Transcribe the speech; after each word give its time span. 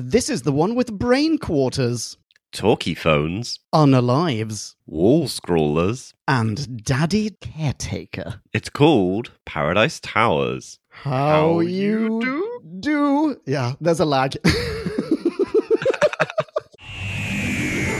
This 0.00 0.30
is 0.30 0.42
the 0.42 0.52
one 0.52 0.74
with 0.76 0.92
brain 0.92 1.38
quarters, 1.38 2.16
Talkie 2.52 2.94
phones, 2.94 3.58
unalives, 3.74 4.74
wall 4.86 5.26
scrollers. 5.26 6.14
and 6.28 6.84
daddy 6.84 7.30
caretaker. 7.40 8.40
It's 8.52 8.70
called 8.70 9.32
Paradise 9.44 9.98
Towers. 10.00 10.78
How, 10.88 11.10
How 11.10 11.60
you 11.60 11.70
you 11.70 12.20
do? 12.20 12.60
do? 12.80 13.40
Yeah, 13.44 13.72
there's 13.80 13.98
a 14.00 14.04
lag. 14.04 14.36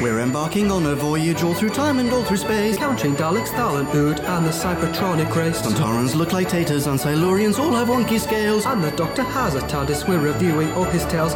We're 0.01 0.21
embarking 0.21 0.71
on 0.71 0.87
a 0.87 0.95
voyage 0.95 1.43
all 1.43 1.55
through 1.55 1.71
time 1.71 1.99
and 1.99 2.09
all 2.13 2.23
through 2.23 2.37
space. 2.37 2.77
Counting 2.77 3.17
Daleks, 3.17 3.49
Thalan, 3.49 3.93
Ood, 3.93 4.21
and 4.21 4.47
the 4.47 4.51
Cybertronic 4.51 5.35
race. 5.35 5.61
Sontarans 5.61 6.15
look 6.15 6.33
like 6.33 6.49
taters 6.49 6.87
and 6.87 6.99
Silurians 7.01 7.59
all 7.59 7.73
have 7.73 7.89
wonky 7.89 8.21
scales. 8.21 8.65
And 8.65 8.83
the 8.83 8.93
Doctor 8.93 9.25
has 9.25 9.57
a 9.57 9.61
TARDIS. 9.63 10.07
We're 10.09 10.21
reviewing 10.21 10.71
all 10.75 10.85
his 10.85 11.05
tales. 11.07 11.35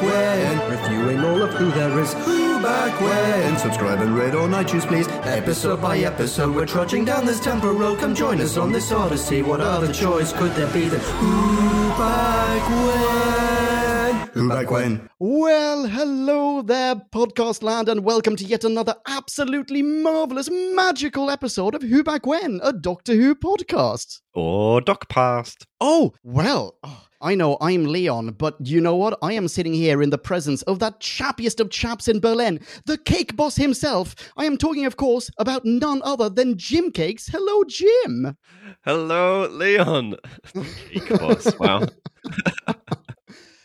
Who 0.00 0.06
back 0.08 0.60
when? 0.60 0.70
Reviewing 0.70 1.24
all 1.24 1.42
of 1.42 1.52
who 1.54 1.70
there 1.72 1.98
is. 2.00 2.14
Who 2.14 2.62
back 2.62 2.98
when? 3.00 3.58
Subscribe 3.58 4.00
and 4.00 4.16
rate 4.16 4.34
on 4.34 4.50
iTunes, 4.50 4.86
please. 4.86 5.06
Episode 5.08 5.82
by 5.82 5.98
episode, 5.98 6.54
we're 6.54 6.64
trudging 6.64 7.04
down 7.04 7.26
this 7.26 7.38
temporal 7.38 7.74
road. 7.74 7.98
Come 7.98 8.14
join 8.14 8.40
us 8.40 8.56
on 8.56 8.72
this 8.72 8.90
odyssey. 8.92 9.42
What 9.42 9.60
other 9.60 9.92
choice 9.92 10.32
could 10.32 10.52
there 10.52 10.72
be 10.72 10.88
than 10.88 11.00
Who 11.00 11.88
back 11.98 12.70
when? 12.70 14.28
Who 14.32 14.48
back 14.48 14.70
when? 14.70 15.10
well, 15.18 15.86
hello 15.86 16.62
there, 16.62 16.94
podcast 16.94 17.62
land, 17.62 17.88
and 17.90 18.02
welcome 18.02 18.36
to 18.36 18.44
yet 18.44 18.64
another 18.64 18.94
absolutely 19.06 19.82
marvelous, 19.82 20.48
magical 20.50 21.28
episode 21.30 21.74
of 21.74 21.82
Who 21.82 22.02
Back 22.02 22.24
When, 22.26 22.60
a 22.62 22.72
Doctor 22.72 23.14
Who 23.14 23.34
podcast. 23.34 24.20
Or 24.32 24.80
Doc 24.80 25.08
Past. 25.10 25.66
Oh, 25.80 26.14
well, 26.22 26.76
oh, 26.82 27.02
I 27.22 27.34
know 27.34 27.58
I'm 27.60 27.84
Leon, 27.84 28.36
but 28.38 28.56
you 28.60 28.80
know 28.80 28.96
what? 28.96 29.18
I 29.22 29.34
am 29.34 29.46
sitting 29.46 29.74
here 29.74 30.00
in 30.00 30.10
the 30.10 30.18
presence 30.18 30.62
of 30.62 30.78
that 30.78 31.00
chappiest 31.00 31.60
of 31.60 31.70
chaps 31.70 32.08
in 32.08 32.18
Berlin, 32.20 32.60
the 32.86 32.96
cake 32.96 33.36
boss 33.36 33.56
himself. 33.56 34.14
I 34.36 34.46
am 34.46 34.56
talking, 34.56 34.86
of 34.86 34.96
course, 34.96 35.30
about 35.38 35.64
none 35.64 36.00
other 36.02 36.30
than 36.30 36.56
Jim 36.56 36.90
Cakes. 36.90 37.28
Hello, 37.28 37.64
Jim. 37.64 38.36
Hello, 38.84 39.46
Leon. 39.48 40.16
Cake 40.90 41.08
boss. 41.18 41.58
Wow. 41.58 41.86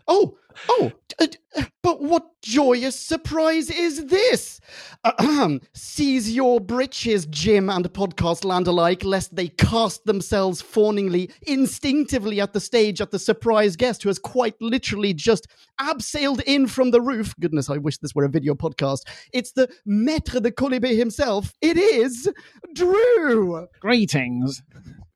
Oh, 0.07 0.37
oh, 0.69 0.91
uh, 1.19 1.27
uh, 1.55 1.63
but 1.81 2.01
what 2.01 2.41
joyous 2.41 2.99
surprise 2.99 3.69
is 3.69 4.05
this? 4.07 4.59
Seize 5.73 6.35
your 6.35 6.59
britches, 6.59 7.25
Jim 7.27 7.69
and 7.69 7.85
podcast 7.93 8.43
land 8.43 8.67
alike, 8.67 9.03
lest 9.03 9.35
they 9.35 9.47
cast 9.49 10.05
themselves 10.05 10.61
fawningly, 10.61 11.29
instinctively 11.47 12.41
at 12.41 12.53
the 12.53 12.59
stage 12.59 13.01
at 13.01 13.11
the 13.11 13.19
surprise 13.19 13.75
guest 13.75 14.03
who 14.03 14.09
has 14.09 14.19
quite 14.19 14.55
literally 14.59 15.13
just 15.13 15.47
abseiled 15.79 16.41
in 16.45 16.67
from 16.67 16.91
the 16.91 17.01
roof. 17.01 17.33
Goodness, 17.39 17.69
I 17.69 17.77
wish 17.77 17.97
this 17.99 18.15
were 18.15 18.25
a 18.25 18.29
video 18.29 18.55
podcast. 18.55 19.01
It's 19.31 19.51
the 19.51 19.69
maître 19.87 20.41
de 20.41 20.51
Colibé 20.51 20.97
himself. 20.97 21.53
It 21.61 21.77
is 21.77 22.29
Drew. 22.73 23.67
Greetings. 23.79 24.61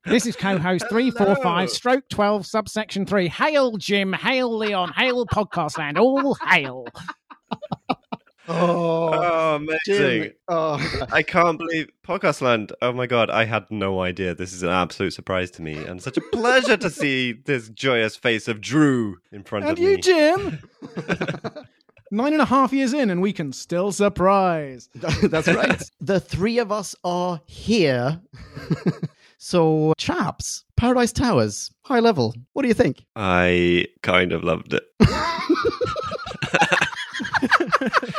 This 0.06 0.24
is 0.26 0.34
co-host 0.34 0.86
three 0.88 1.10
four 1.10 1.36
five 1.36 1.70
stroke 1.70 2.04
twelve 2.08 2.46
subsection 2.46 3.04
three. 3.06 3.28
Hail 3.28 3.76
Jim, 3.76 4.12
hail 4.12 4.56
Leon, 4.56 4.92
hail 4.96 5.26
podcast 5.26 5.76
land, 5.78 5.98
all 5.98 6.34
hail. 6.46 6.86
Oh, 8.52 9.10
Oh, 9.12 9.54
amazing. 9.56 9.78
Jim. 10.22 10.32
Oh. 10.48 11.06
I 11.12 11.22
can't 11.22 11.56
believe 11.56 11.88
Podcast 12.04 12.40
Land. 12.40 12.72
Oh 12.82 12.92
my 12.92 13.06
god, 13.06 13.30
I 13.30 13.44
had 13.44 13.64
no 13.70 14.00
idea. 14.00 14.34
This 14.34 14.52
is 14.52 14.64
an 14.64 14.70
absolute 14.70 15.12
surprise 15.12 15.52
to 15.52 15.62
me, 15.62 15.76
and 15.76 16.02
such 16.02 16.16
a 16.16 16.20
pleasure 16.32 16.76
to 16.78 16.90
see 16.90 17.32
this 17.44 17.68
joyous 17.68 18.16
face 18.16 18.48
of 18.48 18.60
Drew 18.60 19.18
in 19.30 19.44
front 19.44 19.66
And 19.66 19.72
of 19.74 19.78
you, 19.78 19.90
me. 19.94 19.96
Jim. 19.98 20.58
Nine 22.10 22.32
and 22.32 22.42
a 22.42 22.46
half 22.46 22.72
years 22.72 22.92
in, 22.92 23.08
and 23.08 23.22
we 23.22 23.32
can 23.32 23.52
still 23.52 23.92
surprise. 23.92 24.88
That's 24.94 25.46
right. 25.46 25.80
the 26.00 26.18
three 26.18 26.58
of 26.58 26.72
us 26.72 26.96
are 27.04 27.40
here. 27.46 28.20
So, 29.42 29.94
chaps, 29.96 30.66
Paradise 30.76 31.12
Towers, 31.12 31.70
high 31.80 32.00
level. 32.00 32.34
What 32.52 32.60
do 32.60 32.68
you 32.68 32.74
think? 32.74 33.06
I 33.16 33.86
kind 34.02 34.32
of 34.32 34.44
loved 34.44 34.74
it. 34.74 34.82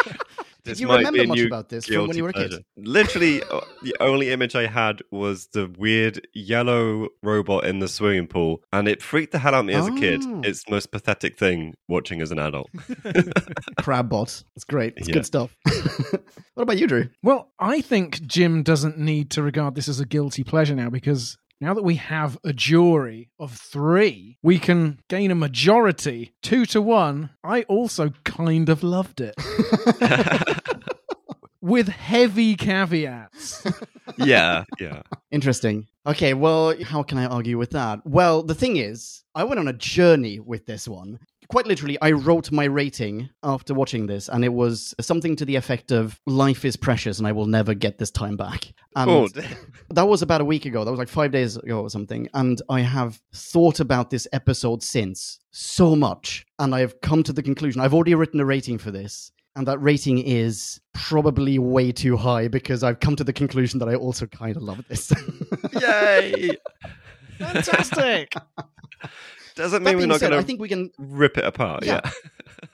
Did 0.63 0.71
This 0.71 0.79
you 0.79 0.87
might 0.87 0.97
remember 0.97 1.17
be 1.19 1.23
a 1.23 1.27
much 1.27 1.37
new 1.39 1.47
about 1.47 1.69
this 1.69 1.85
from 1.87 2.07
when 2.07 2.15
you 2.17 2.23
were 2.23 2.29
a 2.29 2.33
kid? 2.33 2.63
Literally, 2.77 3.41
uh, 3.43 3.61
the 3.81 3.95
only 3.99 4.29
image 4.29 4.55
I 4.55 4.67
had 4.67 5.01
was 5.11 5.47
the 5.53 5.73
weird 5.77 6.27
yellow 6.33 7.07
robot 7.23 7.65
in 7.65 7.79
the 7.79 7.87
swimming 7.87 8.27
pool, 8.27 8.61
and 8.71 8.87
it 8.87 9.01
freaked 9.01 9.31
the 9.31 9.39
hell 9.39 9.55
out 9.55 9.61
of 9.61 9.65
me 9.65 9.73
as 9.73 9.87
a 9.87 9.91
kid. 9.95 10.21
Oh. 10.23 10.41
It's 10.43 10.63
the 10.65 10.71
most 10.71 10.91
pathetic 10.91 11.37
thing 11.37 11.73
watching 11.87 12.21
as 12.21 12.31
an 12.31 12.37
adult. 12.39 12.69
Crabbot. 13.81 14.43
It's 14.55 14.65
great. 14.65 14.93
It's 14.97 15.07
Yeah. 15.07 15.13
good 15.13 15.25
stuff. 15.25 15.55
what 16.53 16.63
about 16.63 16.77
you, 16.77 16.87
Drew? 16.87 17.09
Well, 17.23 17.51
I 17.59 17.81
think 17.81 18.21
Jim 18.27 18.63
doesn't 18.63 18.97
need 18.97 19.31
to 19.31 19.41
regard 19.43 19.75
this 19.75 19.87
as 19.87 19.99
a 19.99 20.05
guilty 20.05 20.43
pleasure 20.43 20.75
now 20.75 20.89
because 20.89 21.37
now 21.61 21.75
that 21.75 21.83
we 21.83 21.95
have 21.95 22.39
a 22.43 22.51
jury 22.51 23.29
of 23.39 23.53
three, 23.53 24.39
we 24.41 24.57
can 24.57 24.99
gain 25.07 25.29
a 25.29 25.35
majority, 25.35 26.33
two 26.41 26.65
to 26.65 26.81
one. 26.81 27.29
I 27.43 27.61
also 27.63 28.09
kind 28.23 28.67
of 28.67 28.81
loved 28.81 29.21
it. 29.21 29.35
With 31.61 31.87
heavy 31.89 32.55
caveats. 32.55 33.63
yeah, 34.17 34.63
yeah. 34.79 35.03
Interesting. 35.29 35.87
Okay, 36.07 36.33
well, 36.33 36.73
how 36.83 37.03
can 37.03 37.19
I 37.19 37.25
argue 37.27 37.59
with 37.59 37.69
that? 37.71 37.99
Well, 38.03 38.41
the 38.41 38.55
thing 38.55 38.77
is, 38.77 39.23
I 39.35 39.43
went 39.43 39.59
on 39.59 39.67
a 39.67 39.73
journey 39.73 40.39
with 40.39 40.65
this 40.65 40.87
one. 40.87 41.19
Quite 41.51 41.67
literally, 41.67 41.97
I 42.01 42.11
wrote 42.11 42.49
my 42.49 42.63
rating 42.63 43.29
after 43.43 43.73
watching 43.73 44.07
this, 44.07 44.29
and 44.29 44.45
it 44.45 44.53
was 44.53 44.95
something 45.01 45.35
to 45.35 45.43
the 45.43 45.57
effect 45.57 45.91
of 45.91 46.17
life 46.25 46.63
is 46.63 46.77
precious 46.77 47.17
and 47.17 47.27
I 47.27 47.33
will 47.33 47.45
never 47.45 47.73
get 47.73 47.97
this 47.97 48.09
time 48.09 48.37
back. 48.37 48.71
And 48.95 49.11
Oh, 49.11 49.27
that 49.89 50.07
was 50.07 50.21
about 50.21 50.39
a 50.39 50.45
week 50.45 50.65
ago. 50.65 50.85
That 50.85 50.91
was 50.91 50.97
like 50.97 51.09
five 51.09 51.31
days 51.31 51.57
ago 51.57 51.81
or 51.81 51.89
something. 51.89 52.29
And 52.33 52.61
I 52.69 52.79
have 52.79 53.19
thought 53.35 53.81
about 53.81 54.11
this 54.11 54.29
episode 54.31 54.81
since 54.81 55.39
so 55.51 55.93
much. 55.93 56.45
And 56.57 56.73
I 56.73 56.79
have 56.79 57.01
come 57.01 57.21
to 57.23 57.33
the 57.33 57.43
conclusion 57.43 57.81
I've 57.81 57.93
already 57.93 58.15
written 58.15 58.39
a 58.39 58.45
rating 58.45 58.77
for 58.77 58.91
this. 58.91 59.33
And 59.57 59.67
that 59.67 59.79
rating 59.79 60.19
is 60.19 60.79
probably 60.93 61.59
way 61.59 61.91
too 61.91 62.15
high 62.15 62.47
because 62.47 62.81
I've 62.81 63.01
come 63.01 63.17
to 63.17 63.25
the 63.25 63.33
conclusion 63.33 63.77
that 63.79 63.89
I 63.89 63.95
also 63.95 64.25
kind 64.25 64.55
of 64.55 64.63
love 64.63 64.85
this. 64.87 65.11
yay! 65.81 66.51
Fantastic. 67.39 68.33
Doesn't 69.55 69.83
that 69.83 69.89
mean 69.89 69.99
we're 69.99 70.07
not 70.07 70.19
going 70.19 70.33
I 70.33 70.41
think 70.41 70.59
we 70.61 70.69
can 70.69 70.91
rip 70.97 71.37
it 71.37 71.43
apart. 71.43 71.85
Yeah. 71.85 72.01
Yeah. 72.03 72.11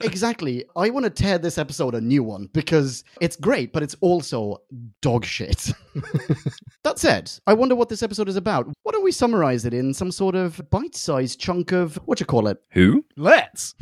exactly. 0.00 0.64
I 0.76 0.90
want 0.90 1.04
to 1.04 1.10
tear 1.10 1.38
this 1.38 1.58
episode 1.58 1.94
a 1.94 2.00
new 2.00 2.22
one 2.22 2.48
because 2.52 3.04
it's 3.20 3.36
great, 3.36 3.72
but 3.72 3.82
it's 3.82 3.96
also 4.00 4.58
dog 5.00 5.24
shit. 5.24 5.72
that 6.84 6.98
said, 6.98 7.30
I 7.46 7.54
wonder 7.54 7.74
what 7.74 7.88
this 7.88 8.02
episode 8.02 8.28
is 8.28 8.36
about. 8.36 8.66
Why 8.82 8.92
don't 8.92 9.04
we 9.04 9.12
summarize 9.12 9.64
it 9.64 9.74
in 9.74 9.92
some 9.94 10.12
sort 10.12 10.34
of 10.34 10.60
bite-sized 10.70 11.40
chunk 11.40 11.72
of 11.72 11.96
what 12.04 12.20
you 12.20 12.26
call 12.26 12.48
it? 12.48 12.58
Who? 12.70 13.04
Let's. 13.16 13.74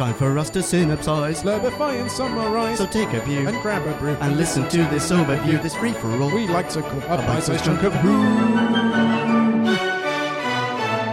Time 0.00 0.14
for 0.14 0.38
us 0.38 0.48
to 0.48 0.60
synopsize. 0.60 1.42
Slurpify 1.42 2.00
and 2.00 2.10
summarize. 2.10 2.78
So 2.78 2.86
take 2.86 3.12
a 3.12 3.20
view 3.20 3.46
and 3.46 3.60
grab 3.60 3.86
a 3.86 3.92
brew. 3.98 4.16
and 4.22 4.38
listen 4.38 4.66
to 4.70 4.78
this 4.86 5.12
overview, 5.12 5.62
this 5.62 5.74
free 5.74 5.92
for 5.92 6.10
all. 6.12 6.34
we 6.34 6.46
like 6.46 6.70
to 6.70 6.80
call 6.80 7.00
a 7.00 7.18
bite-sized 7.18 7.26
bite-sized 7.26 7.64
chunk 7.66 7.82
of 7.82 7.92
who. 7.96 8.24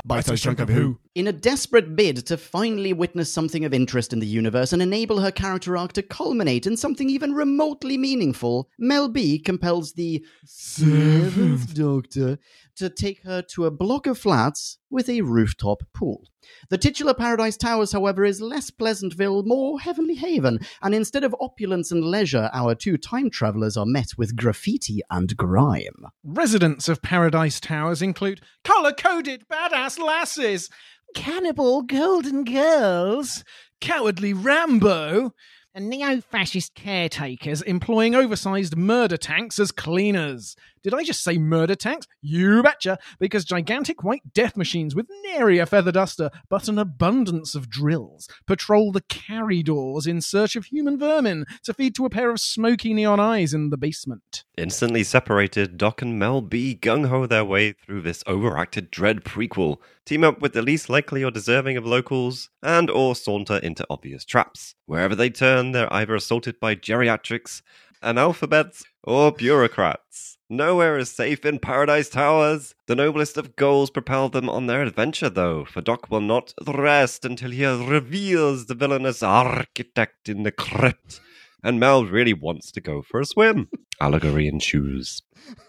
Bite-sized 0.06 0.42
chunk 0.42 0.62
of 0.62 0.70
who. 0.70 0.98
In 1.16 1.28
a 1.28 1.34
desperate 1.34 1.98
bid 1.98 2.26
to 2.28 2.38
finally 2.38 2.94
witness 2.94 3.30
something 3.30 3.66
of 3.66 3.74
interest 3.74 4.14
in 4.14 4.20
the 4.20 4.26
universe 4.26 4.72
and 4.72 4.82
enable 4.82 5.20
her 5.20 5.32
character 5.32 5.76
arc 5.76 5.92
to 5.92 6.02
culminate 6.02 6.66
in 6.66 6.78
something 6.78 7.10
even 7.10 7.34
remotely 7.34 7.98
meaningful, 7.98 8.70
Mel 8.80 9.10
B 9.10 9.38
compels 9.38 9.92
the 9.92 10.26
Seventh 10.46 11.74
Doctor 11.74 12.40
to 12.78 12.90
take 12.90 13.24
her 13.24 13.42
to 13.42 13.66
a 13.66 13.72
block 13.72 14.08
of 14.08 14.18
flats 14.18 14.78
with 14.90 15.10
a 15.10 15.22
rooftop 15.22 15.84
pool. 15.94 16.24
The 16.70 16.78
titular 16.78 17.14
Paradise 17.14 17.58
Towers, 17.58 17.92
however, 17.92 18.24
is 18.24 18.40
less 18.42 18.70
Pleasantville, 18.70 19.44
more 19.44 19.80
Heavenly 19.80 20.16
Haven, 20.16 20.60
and 20.82 20.96
instead 20.96 21.24
of 21.24 21.36
opulence 21.42 21.92
and 21.92 22.04
leisure, 22.04 22.50
our 22.54 22.76
two 22.76 22.98
time 22.98 23.30
travelers 23.30 23.76
are 23.78 23.86
met 23.86 24.12
with 24.18 24.36
graffiti 24.36 25.02
and 25.10 25.36
grime. 25.36 26.06
Residents 26.24 26.88
of 26.88 27.02
Paradise 27.02 27.60
Towers 27.60 28.02
include 28.02 28.42
color 28.64 28.94
coded 28.94 29.44
badass 29.52 30.00
lasses, 30.00 30.70
cannibal 31.16 31.82
golden 31.82 32.44
girls, 32.44 33.44
cowardly 33.82 34.34
Rambo, 34.34 35.34
and 35.78 35.90
neo 35.90 36.20
fascist 36.20 36.74
caretakers 36.74 37.62
employing 37.62 38.16
oversized 38.16 38.76
murder 38.76 39.16
tanks 39.16 39.60
as 39.60 39.72
cleaners. 39.72 40.56
Did 40.88 40.94
I 40.94 41.04
just 41.04 41.22
say 41.22 41.38
murder 41.38 41.76
tanks? 41.76 42.08
You 42.22 42.64
betcha, 42.64 42.98
because 43.20 43.44
gigantic 43.44 44.06
white 44.06 44.22
death 44.34 44.56
machines 44.56 44.96
with 44.96 45.10
nary 45.26 45.60
a 45.60 45.66
feather 45.66 45.92
duster, 45.92 46.30
but 46.50 46.70
an 46.70 46.80
abundance 46.80 47.56
of 47.56 47.70
drills, 47.70 48.30
patrol 48.46 48.94
the 48.94 49.02
corridors 49.02 50.08
in 50.08 50.22
search 50.22 50.56
of 50.56 50.64
human 50.64 50.98
vermin 50.98 51.44
to 51.64 51.74
feed 51.74 51.94
to 51.96 52.06
a 52.06 52.10
pair 52.10 52.30
of 52.30 52.40
smoky 52.40 52.94
neon 52.94 53.20
eyes 53.20 53.54
in 53.54 53.70
the 53.70 53.76
basement. 53.76 54.46
Instantly 54.58 55.04
separated, 55.04 55.78
Doc 55.78 56.02
and 56.02 56.18
Mel 56.18 56.40
B 56.40 56.80
gung 56.82 57.10
ho 57.10 57.26
their 57.26 57.44
way 57.44 57.74
through 57.74 58.04
this 58.04 58.24
overacted 58.26 58.90
dread 58.90 59.26
prequel, 59.26 59.80
team 60.06 60.24
up 60.24 60.40
with 60.40 60.54
the 60.54 60.62
least 60.62 60.90
likely 60.90 61.22
or 61.22 61.32
deserving 61.32 61.76
of 61.76 61.86
locals, 61.86 62.50
and 62.64 62.90
or 62.90 63.14
saunter 63.14 63.58
into 63.58 63.86
obvious 63.90 64.24
traps. 64.24 64.74
Wherever 64.86 65.16
they 65.16 65.32
turn, 65.32 65.74
they're 65.74 65.92
either 65.92 66.16
assaulted 66.16 66.62
by 66.62 66.76
geriatrics, 66.76 67.62
analphabets, 68.02 68.86
or 69.04 69.34
bureaucrats. 69.34 70.37
Nowhere 70.50 70.98
is 70.98 71.12
safe 71.12 71.46
in 71.46 71.60
Paradise 71.60 72.08
Towers. 72.08 72.74
The 72.86 72.96
noblest 72.96 73.36
of 73.36 73.58
goals 73.58 73.90
propel 73.90 74.30
them 74.30 74.50
on 74.50 74.68
their 74.68 74.82
adventure, 74.82 75.30
though, 75.30 75.66
for 75.66 75.82
Doc 75.82 76.10
will 76.10 76.22
not 76.22 76.54
rest 76.66 77.26
until 77.26 77.52
he 77.52 77.66
reveals 77.66 78.68
the 78.68 78.74
villainous 78.74 79.22
architect 79.22 80.30
in 80.30 80.44
the 80.44 80.54
crypt. 80.54 81.20
And 81.62 81.82
Mel 81.82 82.06
really 82.06 82.34
wants 82.34 82.72
to 82.72 82.80
go 82.80 83.02
for 83.02 83.20
a 83.20 83.26
swim. 83.26 83.68
Allegory 84.00 84.48
in 84.48 84.60
shoes. 84.60 85.22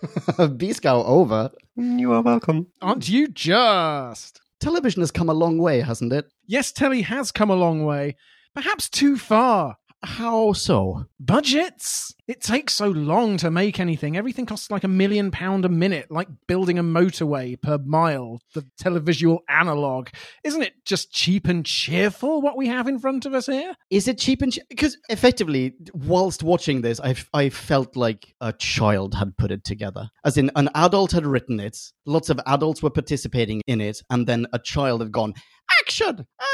B 0.57 0.73
Scout 0.73 1.07
over. 1.07 1.51
You 1.75 2.13
are 2.13 2.23
welcome. 2.23 2.69
Aren't 2.81 3.09
you 3.09 3.27
just? 3.27 4.41
Television 4.61 5.03
has 5.03 5.11
come 5.11 5.29
a 5.29 5.35
long 5.35 5.59
way, 5.59 5.81
hasn't 5.81 6.13
it? 6.13 6.31
Yes, 6.47 6.71
Telly 6.71 7.03
has 7.03 7.33
come 7.33 7.51
a 7.51 7.57
long 7.57 7.85
way. 7.85 8.15
Perhaps 8.55 8.89
too 8.89 9.17
far. 9.17 9.77
How 10.03 10.53
so? 10.53 11.07
Budgets? 11.19 12.15
It 12.29 12.41
takes 12.41 12.75
so 12.75 12.89
long 12.89 13.37
to 13.39 13.51
make 13.51 13.81
anything. 13.81 14.17
Everything 14.17 14.47
costs 14.47 14.71
like 14.71 14.85
a 14.85 14.89
million 14.89 15.31
pound 15.31 15.65
a 15.65 15.69
minute, 15.69 16.11
like 16.11 16.29
building 16.47 16.79
a 16.79 16.85
motorway 16.85 17.61
per 17.61 17.79
mile, 17.79 18.41
the 18.55 18.65
televisual 18.81 19.39
analog. 19.49 20.09
Isn't 20.45 20.63
it 20.63 20.75
just 20.85 21.11
cheap 21.11 21.49
and 21.49 21.67
cheerful 21.67 22.41
what 22.41 22.57
we 22.57 22.69
have 22.69 22.87
in 22.87 23.01
front 23.01 23.27
of 23.27 23.35
us 23.35 23.47
here? 23.47 23.75
Is 23.91 24.07
it 24.07 24.19
cheap 24.19 24.43
and 24.43 24.57
because 24.69 24.97
effectively, 25.09 25.75
whilst 25.93 26.43
watching 26.43 26.83
this, 26.83 27.01
I 27.01 27.17
I 27.35 27.49
felt 27.49 27.97
like 27.97 28.35
a 28.41 28.53
child 28.53 29.15
had 29.15 29.37
put 29.37 29.51
it 29.51 29.65
together, 29.65 30.09
as 30.25 30.37
in 30.37 30.51
an 30.55 30.69
adult 30.75 31.13
had 31.13 31.27
written 31.27 31.59
it. 31.59 31.77
Lots 32.07 32.31
of 32.31 32.39
adults 32.47 32.83
were 32.83 32.91
participating 32.91 33.63
in 33.67 33.81
it, 33.81 34.03
and 34.11 34.27
then 34.27 34.47
a 34.53 34.59
child 34.59 35.01
had 35.01 35.13
gone 35.13 35.35
action. 35.81 36.27
Uh, 36.39 36.45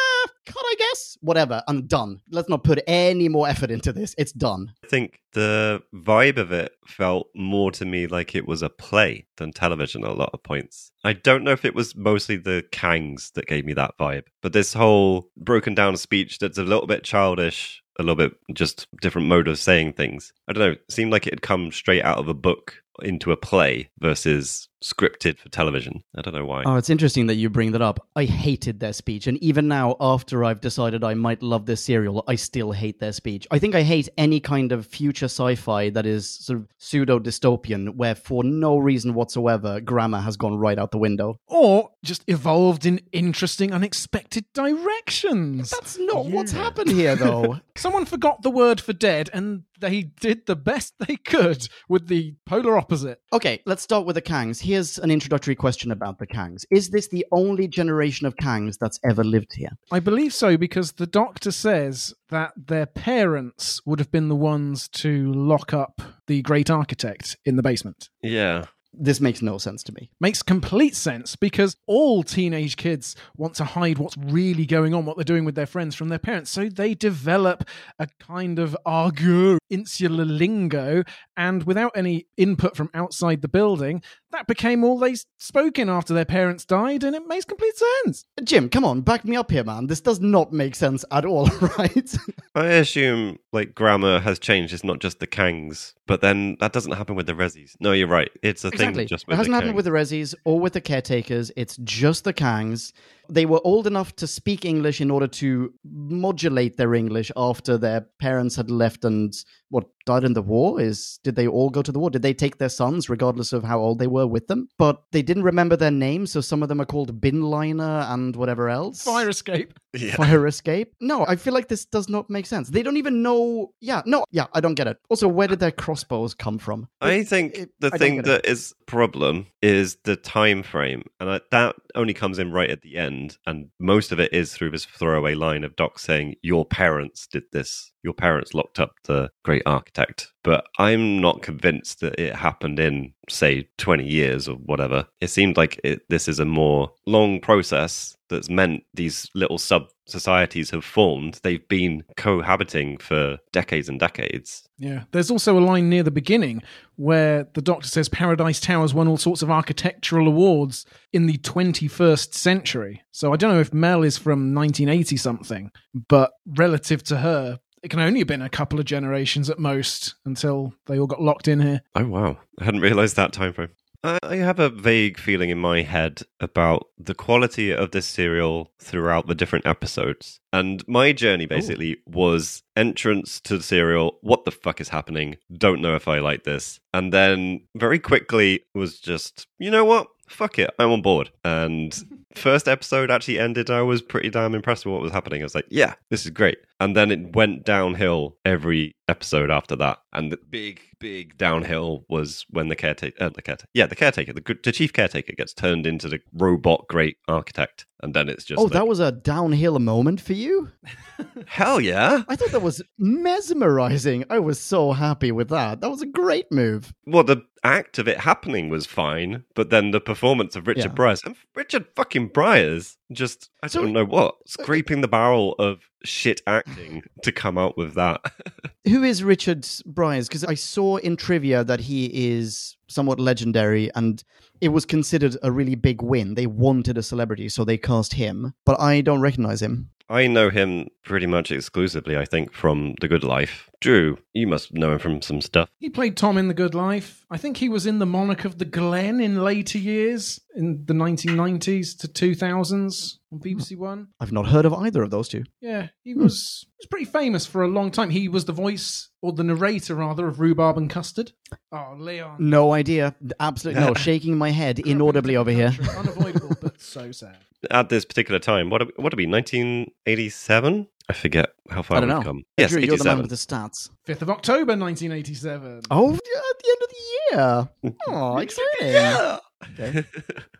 cut, 0.44 0.62
I 0.64 0.74
guess. 0.78 1.16
Whatever. 1.20 1.62
I'm 1.68 1.86
done. 1.86 2.20
Let's 2.30 2.48
not 2.48 2.64
put 2.64 2.82
any 2.86 3.28
more 3.28 3.48
effort 3.48 3.70
into 3.70 3.92
this. 3.92 4.14
It's 4.18 4.32
done. 4.32 4.72
I 4.84 4.86
think 4.88 5.20
the 5.32 5.82
vibe 5.94 6.38
of 6.38 6.52
it 6.52 6.72
felt 6.86 7.28
more 7.34 7.70
to 7.72 7.84
me 7.84 8.06
like 8.06 8.34
it 8.34 8.46
was 8.46 8.62
a 8.62 8.68
play 8.68 9.26
than 9.36 9.52
television 9.52 10.04
at 10.04 10.10
a 10.10 10.14
lot 10.14 10.30
of 10.32 10.42
points. 10.42 10.92
I 11.04 11.12
don't 11.14 11.44
know 11.44 11.52
if 11.52 11.64
it 11.64 11.74
was 11.74 11.96
mostly 11.96 12.36
the 12.36 12.64
Kangs 12.72 13.32
that 13.32 13.46
gave 13.46 13.64
me 13.64 13.74
that 13.74 13.98
vibe, 13.98 14.24
but 14.42 14.52
this 14.52 14.72
whole 14.72 15.28
broken 15.36 15.74
down 15.74 15.96
speech 15.96 16.38
that's 16.38 16.58
a 16.58 16.62
little 16.64 16.86
bit 16.86 17.04
childish, 17.04 17.82
a 17.98 18.02
little 18.02 18.16
bit 18.16 18.32
just 18.52 18.86
different 19.00 19.28
mode 19.28 19.48
of 19.48 19.58
saying 19.58 19.92
things. 19.94 20.32
I 20.48 20.52
don't 20.52 20.60
know. 20.60 20.72
It 20.72 20.90
seemed 20.90 21.12
like 21.12 21.26
it 21.26 21.34
had 21.34 21.42
come 21.42 21.72
straight 21.72 22.04
out 22.04 22.18
of 22.18 22.28
a 22.28 22.34
book 22.34 22.82
into 23.02 23.32
a 23.32 23.36
play 23.36 23.90
versus 23.98 24.68
scripted 24.84 25.38
for 25.38 25.48
television. 25.48 26.04
I 26.14 26.20
don't 26.20 26.34
know 26.34 26.44
why. 26.44 26.62
Oh, 26.66 26.76
it's 26.76 26.90
interesting 26.90 27.26
that 27.28 27.36
you 27.36 27.48
bring 27.48 27.72
that 27.72 27.80
up. 27.80 28.06
I 28.14 28.24
hated 28.24 28.80
their 28.80 28.92
speech. 28.92 29.26
And 29.26 29.42
even 29.42 29.66
now, 29.66 29.96
after 29.98 30.44
I've 30.44 30.60
decided 30.60 31.02
I 31.02 31.14
might 31.14 31.42
love 31.42 31.64
this 31.64 31.82
serial, 31.82 32.22
I 32.28 32.34
still 32.34 32.72
hate 32.72 33.00
their 33.00 33.12
speech. 33.12 33.46
I 33.50 33.58
think 33.58 33.74
I 33.74 33.82
hate 33.82 34.10
any 34.18 34.40
kind 34.40 34.72
of 34.72 34.86
future 34.86 35.24
sci 35.24 35.54
fi 35.54 35.88
that 35.90 36.04
is 36.04 36.28
sort 36.28 36.58
of 36.58 36.68
pseudo 36.76 37.18
dystopian, 37.18 37.96
where 37.96 38.14
for 38.14 38.44
no 38.44 38.76
reason 38.76 39.14
whatsoever, 39.14 39.80
grammar 39.80 40.20
has 40.20 40.36
gone 40.36 40.58
right 40.58 40.78
out 40.78 40.90
the 40.90 40.98
window. 40.98 41.40
Or 41.46 41.90
just 42.04 42.22
evolved 42.26 42.84
in 42.84 43.00
interesting, 43.12 43.72
unexpected 43.72 44.44
directions. 44.52 45.70
That's 45.70 45.98
not 45.98 46.26
what's 46.26 46.52
happened 46.52 46.90
here, 46.90 47.16
though. 47.16 47.60
Someone 47.76 48.04
forgot 48.04 48.42
the 48.42 48.50
word 48.50 48.80
for 48.80 48.92
dead 48.92 49.30
and 49.32 49.62
they 49.80 50.02
did 50.02 50.46
the 50.46 50.56
best 50.56 50.94
they 50.98 51.16
could 51.16 51.68
with 51.88 52.08
the 52.08 52.34
polar 52.46 52.78
opposite. 52.78 53.20
okay, 53.32 53.60
let's 53.66 53.82
start 53.82 54.06
with 54.06 54.14
the 54.14 54.22
Kangs. 54.22 54.60
Here's 54.74 54.98
an 54.98 55.12
introductory 55.12 55.54
question 55.54 55.92
about 55.92 56.18
the 56.18 56.26
Kangs. 56.26 56.64
Is 56.68 56.90
this 56.90 57.06
the 57.06 57.24
only 57.30 57.68
generation 57.68 58.26
of 58.26 58.34
Kangs 58.34 58.76
that's 58.76 58.98
ever 59.04 59.22
lived 59.22 59.54
here? 59.54 59.68
I 59.92 60.00
believe 60.00 60.34
so 60.34 60.56
because 60.56 60.90
the 60.90 61.06
doctor 61.06 61.52
says 61.52 62.12
that 62.30 62.54
their 62.56 62.86
parents 62.86 63.80
would 63.86 64.00
have 64.00 64.10
been 64.10 64.28
the 64.28 64.34
ones 64.34 64.88
to 64.88 65.32
lock 65.32 65.72
up 65.72 66.02
the 66.26 66.42
great 66.42 66.70
architect 66.70 67.36
in 67.44 67.54
the 67.54 67.62
basement. 67.62 68.08
yeah. 68.20 68.64
This 68.96 69.20
makes 69.20 69.42
no 69.42 69.58
sense 69.58 69.82
to 69.84 69.92
me. 69.92 70.10
Makes 70.20 70.42
complete 70.42 70.94
sense 70.94 71.36
because 71.36 71.76
all 71.86 72.22
teenage 72.22 72.76
kids 72.76 73.16
want 73.36 73.54
to 73.56 73.64
hide 73.64 73.98
what's 73.98 74.16
really 74.16 74.66
going 74.66 74.94
on, 74.94 75.04
what 75.04 75.16
they're 75.16 75.24
doing 75.24 75.44
with 75.44 75.54
their 75.54 75.66
friends 75.66 75.94
from 75.94 76.08
their 76.08 76.18
parents. 76.18 76.50
So 76.50 76.68
they 76.68 76.94
develop 76.94 77.64
a 77.98 78.08
kind 78.20 78.58
of 78.58 78.76
argot, 78.86 79.58
insular 79.70 80.24
lingo, 80.24 81.02
and 81.36 81.64
without 81.64 81.92
any 81.94 82.26
input 82.36 82.76
from 82.76 82.90
outside 82.94 83.42
the 83.42 83.48
building, 83.48 84.02
that 84.34 84.46
became 84.48 84.82
all 84.82 84.98
they 84.98 85.14
spoke 85.38 85.78
in 85.78 85.88
after 85.88 86.12
their 86.12 86.24
parents 86.24 86.64
died, 86.64 87.04
and 87.04 87.14
it 87.14 87.26
makes 87.28 87.44
complete 87.44 87.74
sense. 88.04 88.24
Jim, 88.42 88.68
come 88.68 88.84
on, 88.84 89.00
back 89.00 89.24
me 89.24 89.36
up 89.36 89.50
here, 89.50 89.64
man. 89.64 89.86
This 89.86 90.00
does 90.00 90.20
not 90.20 90.52
make 90.52 90.74
sense 90.74 91.04
at 91.10 91.24
all, 91.24 91.46
right? 91.78 92.14
I 92.54 92.66
assume 92.66 93.38
like 93.52 93.74
grammar 93.74 94.20
has 94.20 94.38
changed. 94.38 94.74
It's 94.74 94.84
not 94.84 94.98
just 94.98 95.20
the 95.20 95.26
Kangs, 95.26 95.94
but 96.06 96.20
then 96.20 96.56
that 96.60 96.72
doesn't 96.72 96.92
happen 96.92 97.14
with 97.14 97.26
the 97.26 97.32
Rezzies. 97.32 97.76
No, 97.80 97.92
you're 97.92 98.08
right. 98.08 98.30
It's 98.42 98.64
a 98.64 98.70
exactly. 98.90 99.04
just 99.06 99.24
It 99.28 99.34
hasn't 99.36 99.54
happened 99.54 99.74
with 99.74 99.84
the 99.84 99.90
Rezzies 99.90 100.34
or 100.44 100.60
with 100.60 100.72
the 100.72 100.80
caretakers. 100.80 101.50
It's 101.56 101.76
just 101.84 102.24
the 102.24 102.32
Kangs. 102.32 102.92
They 103.28 103.46
were 103.46 103.60
old 103.64 103.86
enough 103.86 104.14
to 104.16 104.26
speak 104.26 104.64
English 104.64 105.00
in 105.00 105.10
order 105.10 105.26
to 105.28 105.72
modulate 105.84 106.76
their 106.76 106.94
English 106.94 107.30
after 107.36 107.78
their 107.78 108.06
parents 108.20 108.56
had 108.56 108.70
left 108.70 109.04
and 109.04 109.32
what 109.70 109.86
died 110.06 110.24
in 110.24 110.34
the 110.34 110.42
war. 110.42 110.80
Is 110.80 111.18
did 111.24 111.34
they 111.36 111.46
all 111.46 111.70
go 111.70 111.82
to 111.82 111.90
the 111.92 111.98
war? 111.98 112.10
Did 112.10 112.22
they 112.22 112.34
take 112.34 112.58
their 112.58 112.68
sons, 112.68 113.08
regardless 113.08 113.52
of 113.52 113.64
how 113.64 113.80
old 113.80 113.98
they 113.98 114.06
were, 114.06 114.26
with 114.26 114.46
them? 114.48 114.68
But 114.78 115.02
they 115.12 115.22
didn't 115.22 115.42
remember 115.42 115.76
their 115.76 115.90
names, 115.90 116.32
so 116.32 116.40
some 116.40 116.62
of 116.62 116.68
them 116.68 116.80
are 116.80 116.86
called 116.86 117.20
Binliner 117.20 118.10
and 118.12 118.36
whatever 118.36 118.68
else. 118.68 119.02
Fire 119.02 119.28
escape. 119.28 119.72
Yeah. 119.94 120.16
Fire 120.16 120.46
escape? 120.46 120.92
No, 121.00 121.24
I 121.26 121.36
feel 121.36 121.54
like 121.54 121.68
this 121.68 121.84
does 121.84 122.08
not 122.08 122.28
make 122.28 122.46
sense. 122.46 122.68
They 122.68 122.82
don't 122.82 122.96
even 122.96 123.22
know. 123.22 123.72
Yeah, 123.80 124.02
no, 124.06 124.24
yeah, 124.32 124.46
I 124.52 124.60
don't 124.60 124.74
get 124.74 124.88
it. 124.88 124.98
Also, 125.08 125.28
where 125.28 125.48
did 125.48 125.60
their 125.60 125.70
crossbows 125.70 126.34
come 126.34 126.58
from? 126.58 126.88
I 127.00 127.22
think 127.22 127.54
it- 127.54 127.70
the 127.80 127.90
I 127.92 127.98
thing 127.98 128.16
get 128.16 128.24
it. 128.26 128.26
that 128.26 128.46
is 128.50 128.74
problem 128.86 129.46
is 129.62 129.96
the 130.04 130.16
time 130.16 130.62
frame, 130.62 131.04
and 131.20 131.40
that 131.50 131.76
only 131.94 132.12
comes 132.14 132.38
in 132.38 132.50
right 132.52 132.70
at 132.70 132.82
the 132.82 132.96
end, 132.96 133.13
and 133.46 133.68
most 133.78 134.12
of 134.12 134.20
it 134.20 134.32
is 134.32 134.52
through 134.52 134.70
this 134.70 134.84
throwaway 134.84 135.34
line 135.34 135.64
of 135.64 135.76
Doc 135.76 135.98
saying, 135.98 136.34
"Your 136.42 136.64
parents 136.66 137.26
did 137.26 137.44
this. 137.52 137.92
Your 138.04 138.14
parents 138.14 138.54
locked 138.54 138.78
up 138.78 138.92
the 139.04 139.30
great 139.42 139.62
architect." 139.66 140.28
But 140.44 140.66
I'm 140.78 141.20
not 141.20 141.42
convinced 141.42 142.00
that 142.00 142.20
it 142.20 142.36
happened 142.36 142.78
in, 142.78 143.14
say, 143.30 143.66
20 143.78 144.06
years 144.06 144.46
or 144.46 144.56
whatever. 144.56 145.06
It 145.20 145.28
seemed 145.28 145.56
like 145.56 145.80
it, 145.82 146.02
this 146.10 146.28
is 146.28 146.38
a 146.38 146.44
more 146.44 146.92
long 147.06 147.40
process 147.40 148.14
that's 148.28 148.50
meant 148.50 148.82
these 148.92 149.28
little 149.34 149.58
sub 149.58 149.88
societies 150.06 150.70
have 150.70 150.84
formed. 150.84 151.40
They've 151.42 151.66
been 151.68 152.04
cohabiting 152.16 152.98
for 152.98 153.38
decades 153.52 153.88
and 153.88 153.98
decades. 153.98 154.68
Yeah. 154.78 155.04
There's 155.12 155.30
also 155.30 155.58
a 155.58 155.60
line 155.60 155.88
near 155.88 156.02
the 156.02 156.10
beginning 156.10 156.62
where 156.96 157.48
the 157.54 157.62
doctor 157.62 157.88
says 157.88 158.08
Paradise 158.08 158.60
Towers 158.60 158.92
won 158.92 159.08
all 159.08 159.16
sorts 159.16 159.42
of 159.42 159.50
architectural 159.50 160.28
awards 160.28 160.84
in 161.12 161.26
the 161.26 161.38
21st 161.38 162.34
century. 162.34 163.02
So 163.12 163.32
I 163.32 163.36
don't 163.36 163.52
know 163.52 163.60
if 163.60 163.72
Mel 163.72 164.02
is 164.02 164.18
from 164.18 164.54
1980 164.54 165.16
something, 165.16 165.70
but 166.08 166.32
relative 166.46 167.02
to 167.04 167.18
her, 167.18 167.58
it 167.84 167.90
can 167.90 168.00
only 168.00 168.20
have 168.20 168.26
been 168.26 168.42
a 168.42 168.48
couple 168.48 168.80
of 168.80 168.86
generations 168.86 169.50
at 169.50 169.58
most 169.58 170.14
until 170.24 170.74
they 170.86 170.98
all 170.98 171.06
got 171.06 171.22
locked 171.22 171.46
in 171.46 171.60
here. 171.60 171.82
Oh 171.94 172.06
wow, 172.06 172.38
I 172.58 172.64
hadn't 172.64 172.80
realised 172.80 173.14
that 173.16 173.32
time 173.32 173.52
frame. 173.52 173.68
I 174.02 174.18
I 174.22 174.36
have 174.36 174.58
a 174.58 174.70
vague 174.70 175.18
feeling 175.18 175.50
in 175.50 175.58
my 175.58 175.82
head 175.82 176.22
about 176.40 176.88
the 176.98 177.14
quality 177.14 177.72
of 177.72 177.90
this 177.90 178.06
serial 178.06 178.72
throughout 178.78 179.26
the 179.26 179.34
different 179.34 179.66
episodes. 179.66 180.40
And 180.52 180.82
my 180.88 181.12
journey 181.12 181.46
basically 181.46 181.98
was 182.06 182.62
entrance 182.76 183.40
to 183.42 183.58
the 183.58 183.62
serial, 183.62 184.18
what 184.22 184.44
the 184.44 184.50
fuck 184.50 184.80
is 184.80 184.88
happening? 184.88 185.36
Don't 185.52 185.80
know 185.82 185.94
if 185.94 186.08
I 186.08 186.20
like 186.20 186.44
this. 186.44 186.80
And 186.92 187.12
then 187.12 187.62
very 187.76 187.98
quickly 187.98 188.64
was 188.74 188.98
just, 188.98 189.46
you 189.58 189.70
know 189.70 189.84
what? 189.84 190.08
Fuck 190.28 190.58
it, 190.58 190.70
I'm 190.78 190.90
on 190.90 191.02
board. 191.02 191.30
And 191.44 191.94
first 192.34 192.68
episode 192.68 193.10
actually 193.10 193.38
ended, 193.38 193.70
I 193.70 193.82
was 193.82 194.02
pretty 194.02 194.30
damn 194.30 194.54
impressed 194.54 194.84
with 194.86 194.92
what 194.92 195.02
was 195.02 195.12
happening. 195.12 195.42
I 195.42 195.44
was 195.44 195.54
like, 195.54 195.66
yeah, 195.68 195.94
this 196.10 196.24
is 196.24 196.30
great. 196.30 196.58
And 196.80 196.96
then 196.96 197.10
it 197.10 197.34
went 197.36 197.64
downhill 197.64 198.36
every 198.44 198.96
episode 199.08 199.50
after 199.50 199.76
that. 199.76 199.98
And 200.12 200.30
the 200.32 200.38
big, 200.50 200.80
big 200.98 201.38
downhill 201.38 202.04
was 202.08 202.44
when 202.50 202.68
the 202.68 202.76
caretaker, 202.76 203.16
uh, 203.22 203.28
the 203.30 203.42
caretaker, 203.42 203.68
yeah, 203.74 203.86
the 203.86 203.94
caretaker, 203.96 204.32
the, 204.32 204.58
the 204.62 204.72
chief 204.72 204.92
caretaker 204.92 205.32
gets 205.34 205.54
turned 205.54 205.86
into 205.86 206.08
the 206.08 206.20
robot 206.32 206.86
great 206.88 207.16
architect. 207.28 207.86
And 208.02 208.12
then 208.12 208.28
it's 208.28 208.44
just 208.44 208.58
Oh, 208.60 208.64
like, 208.64 208.72
that 208.72 208.86
was 208.88 209.00
a 209.00 209.12
downhill 209.12 209.78
moment 209.78 210.20
for 210.20 210.34
you? 210.34 210.70
hell 211.46 211.80
yeah. 211.80 212.22
I 212.28 212.36
thought 212.36 212.50
that 212.50 212.60
was 212.60 212.82
mesmerizing. 212.98 214.24
I 214.30 214.38
was 214.38 214.60
so 214.60 214.92
happy 214.92 215.32
with 215.32 215.48
that. 215.50 215.80
That 215.80 215.90
was 215.90 216.02
a 216.02 216.06
great 216.06 216.50
move. 216.52 216.92
Well, 217.06 217.24
the 217.24 217.42
act 217.62 217.98
of 217.98 218.06
it 218.08 218.18
happening 218.20 218.68
was 218.68 218.84
fine, 218.86 219.44
but 219.54 219.70
then 219.70 219.90
the 219.90 220.00
performance 220.00 220.54
of 220.56 220.66
Richard 220.66 220.90
Yeah. 220.90 220.94
Briers 220.94 221.24
and 221.24 221.36
Richard 221.54 221.86
fucking 221.96 222.23
Briers 222.32 222.96
just 223.12 223.50
I 223.62 223.68
don't 223.68 223.92
know 223.92 224.04
what 224.04 224.34
uh, 224.34 224.38
scraping 224.46 225.00
the 225.00 225.08
barrel 225.08 225.54
of 225.58 225.88
shit 226.04 226.40
acting 226.46 227.02
to 227.22 227.32
come 227.32 227.58
out 227.58 227.76
with 227.76 227.94
that. 227.94 228.20
Who 228.86 229.02
is 229.02 229.24
Richard 229.24 229.62
Briers? 229.86 230.28
Because 230.28 230.44
I 230.44 230.54
saw 230.54 230.96
in 230.96 231.16
trivia 231.16 231.64
that 231.64 231.80
he 231.80 232.06
is 232.32 232.76
somewhat 232.88 233.18
legendary 233.18 233.90
and 233.94 234.22
it 234.60 234.68
was 234.68 234.84
considered 234.84 235.36
a 235.42 235.50
really 235.50 235.74
big 235.74 236.02
win. 236.02 236.34
They 236.34 236.46
wanted 236.46 236.96
a 236.96 237.02
celebrity, 237.02 237.48
so 237.48 237.64
they 237.64 237.76
cast 237.76 238.14
him, 238.14 238.54
but 238.64 238.80
I 238.80 239.00
don't 239.00 239.20
recognize 239.20 239.60
him. 239.60 239.90
I 240.08 240.26
know 240.26 240.50
him 240.50 240.88
pretty 241.02 241.26
much 241.26 241.50
exclusively, 241.50 242.16
I 242.16 242.24
think, 242.24 242.52
from 242.52 242.94
The 243.00 243.08
Good 243.08 243.24
Life. 243.24 243.70
Drew, 243.80 244.18
you 244.32 244.46
must 244.46 244.72
know 244.72 244.92
him 244.92 244.98
from 244.98 245.22
some 245.22 245.40
stuff. 245.40 245.68
He 245.78 245.90
played 245.90 246.16
Tom 246.16 246.38
in 246.38 246.48
The 246.48 246.54
Good 246.54 246.74
Life. 246.74 247.24
I 247.30 247.36
think 247.36 247.58
he 247.58 247.68
was 247.68 247.86
in 247.86 247.98
The 247.98 248.06
Monarch 248.06 248.44
of 248.44 248.58
the 248.58 248.64
Glen 248.64 249.20
in 249.20 249.42
later 249.42 249.78
years, 249.78 250.40
in 250.54 250.84
the 250.86 250.94
1990s 250.94 251.98
to 251.98 252.08
2000s 252.08 253.18
on 253.32 253.40
BBC 253.40 253.74
hmm. 253.74 253.80
One. 253.80 254.08
I've 254.20 254.32
not 254.32 254.46
heard 254.46 254.64
of 254.64 254.72
either 254.72 255.02
of 255.02 255.10
those 255.10 255.28
two. 255.28 255.44
Yeah, 255.60 255.88
he 256.02 256.14
was, 256.14 256.66
He 256.78 256.82
was 256.82 256.86
pretty 256.90 257.04
famous 257.04 257.44
for 257.46 257.62
a 257.62 257.68
long 257.68 257.90
time. 257.90 258.10
He 258.10 258.28
was 258.28 258.44
the 258.44 258.52
voice, 258.52 259.10
or 259.20 259.32
the 259.32 259.44
narrator 259.44 259.94
rather, 259.94 260.28
of 260.28 260.36
Roobarb 260.36 260.76
and 260.76 260.88
Custard. 260.88 261.32
Oh, 261.72 261.94
Leon. 261.98 262.36
No 262.38 262.72
idea. 262.72 263.14
Absolutely 263.40 263.82
no. 263.82 263.94
Shaking 263.94 264.38
my 264.38 264.50
head 264.50 264.78
inaudibly 264.86 265.36
over 265.36 265.50
here. 265.50 265.72
Unavoidable, 265.96 266.48
but 266.48 266.53
so 266.84 267.12
sad. 267.12 267.36
At 267.70 267.88
this 267.88 268.04
particular 268.04 268.38
time, 268.38 268.70
what 268.70 268.82
what 268.96 268.98
would 269.04 269.12
it 269.12 269.16
be? 269.16 269.26
1987? 269.26 270.86
I 271.08 271.12
forget 271.12 271.50
how 271.70 271.82
far 271.82 271.98
I 271.98 272.00
don't 272.00 272.08
we've 272.08 272.18
know. 272.18 272.22
come. 272.24 272.36
Hey, 272.56 272.62
Yes, 272.64 272.70
Drew, 272.70 272.80
you're 272.80 272.96
the 272.96 273.04
man 273.04 273.18
87. 273.18 273.22
with 273.22 273.30
the 273.30 273.36
stats. 273.36 273.90
5th 274.06 274.22
of 274.22 274.30
October 274.30 274.76
1987. 274.76 275.82
Oh, 275.90 276.14
at 276.14 276.18
the 276.18 276.68
end 276.70 276.82
of 276.82 276.88
the 276.90 277.04
year. 277.30 277.94
Oh, 278.08 278.36
exciting. 278.44 278.66
Yeah. 278.80 279.38
Okay. 279.78 280.04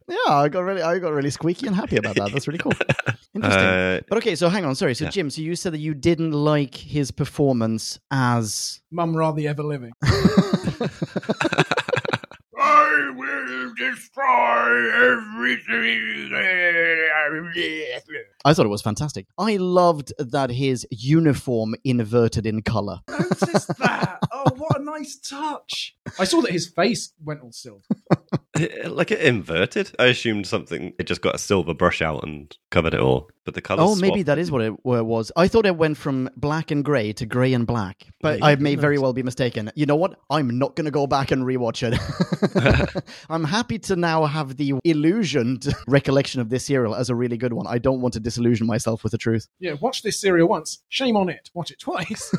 Yeah, 0.08 0.16
I 0.28 0.48
got 0.50 0.60
really, 0.60 0.82
I 0.82 0.98
got 0.98 1.12
really 1.12 1.30
squeaky 1.30 1.66
and 1.66 1.74
happy 1.76 1.96
about 1.96 2.14
that. 2.16 2.30
That's 2.32 2.46
really 2.46 2.58
cool. 2.58 2.72
Interesting. 3.34 3.64
Uh, 3.64 4.00
but 4.08 4.18
okay, 4.18 4.34
so 4.34 4.48
hang 4.50 4.64
on. 4.66 4.74
Sorry. 4.74 4.94
So 4.94 5.04
yeah. 5.06 5.10
Jim, 5.10 5.30
so 5.30 5.40
you 5.40 5.56
said 5.56 5.72
that 5.72 5.78
you 5.78 5.94
didn't 5.94 6.32
like 6.32 6.74
his 6.74 7.10
performance 7.10 7.98
as. 8.10 8.80
Mumm-Ra 8.90 9.32
the 9.32 9.48
Ever 9.48 9.62
Living. 9.62 9.92
I 12.94 13.10
will 13.10 13.74
destroy 13.74 15.14
everything. 15.16 16.30
I 18.44 18.54
thought 18.54 18.66
it 18.66 18.68
was 18.68 18.82
fantastic. 18.82 19.26
I 19.38 19.56
loved 19.56 20.12
that 20.18 20.50
his 20.50 20.86
uniform 20.90 21.74
inverted 21.84 22.46
in 22.46 22.62
color. 22.62 23.00
Notice 23.08 23.66
that. 23.66 24.18
Oh, 24.46 24.54
what 24.56 24.80
a 24.80 24.82
nice 24.84 25.16
touch. 25.16 25.96
I 26.18 26.24
saw 26.24 26.40
that 26.42 26.50
his 26.50 26.68
face 26.68 27.12
went 27.22 27.40
all 27.42 27.52
silver. 27.52 27.82
like 28.86 29.10
it 29.10 29.20
inverted. 29.20 29.90
I 29.98 30.06
assumed 30.06 30.46
something. 30.46 30.92
It 30.98 31.06
just 31.06 31.22
got 31.22 31.34
a 31.34 31.38
silver 31.38 31.74
brush 31.74 32.02
out 32.02 32.24
and 32.24 32.54
covered 32.70 32.94
it 32.94 33.00
all. 33.00 33.30
But 33.44 33.54
the 33.54 33.60
color. 33.60 33.82
Oh, 33.82 33.94
maybe 33.96 34.22
that 34.22 34.38
is 34.38 34.50
what 34.50 34.62
it 34.62 34.84
wa- 34.84 35.02
was. 35.02 35.30
I 35.36 35.48
thought 35.48 35.66
it 35.66 35.76
went 35.76 35.96
from 35.96 36.30
black 36.36 36.70
and 36.70 36.84
grey 36.84 37.12
to 37.14 37.26
grey 37.26 37.52
and 37.52 37.66
black, 37.66 38.06
but 38.20 38.38
Yeah, 38.38 38.46
I 38.46 38.56
may 38.56 38.74
very 38.74 38.98
well 38.98 39.12
be 39.12 39.22
mistaken. 39.22 39.70
You 39.74 39.86
know 39.86 39.96
what? 39.96 40.18
I'm 40.30 40.58
not 40.58 40.76
going 40.76 40.86
to 40.86 40.90
go 40.90 41.06
back 41.06 41.30
and 41.30 41.44
rewatch 41.44 41.82
it. 41.82 43.04
I'm 43.30 43.44
happy 43.44 43.78
to 43.80 43.96
now 43.96 44.24
have 44.24 44.56
the 44.56 44.74
illusioned 44.84 45.66
recollection 45.88 46.40
of 46.40 46.48
this 46.48 46.64
serial 46.66 46.94
as 46.94 47.10
a 47.10 47.14
really 47.14 47.36
good 47.36 47.52
one. 47.52 47.66
I 47.66 47.78
don't 47.78 48.00
want 48.00 48.14
to 48.14 48.20
disillusion 48.20 48.66
myself 48.66 49.02
with 49.02 49.12
the 49.12 49.18
truth. 49.18 49.46
Yeah, 49.58 49.74
watch 49.80 50.02
this 50.02 50.18
serial 50.20 50.48
once. 50.48 50.82
Shame 50.88 51.16
on 51.16 51.28
it. 51.28 51.50
Watch 51.54 51.70
it 51.70 51.80
twice. 51.80 52.34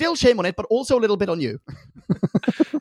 Still 0.00 0.16
shame 0.16 0.38
on 0.38 0.46
it, 0.46 0.56
but 0.56 0.64
also 0.70 0.98
a 0.98 1.00
little 1.04 1.18
bit 1.18 1.28
on 1.28 1.40
you. 1.42 1.60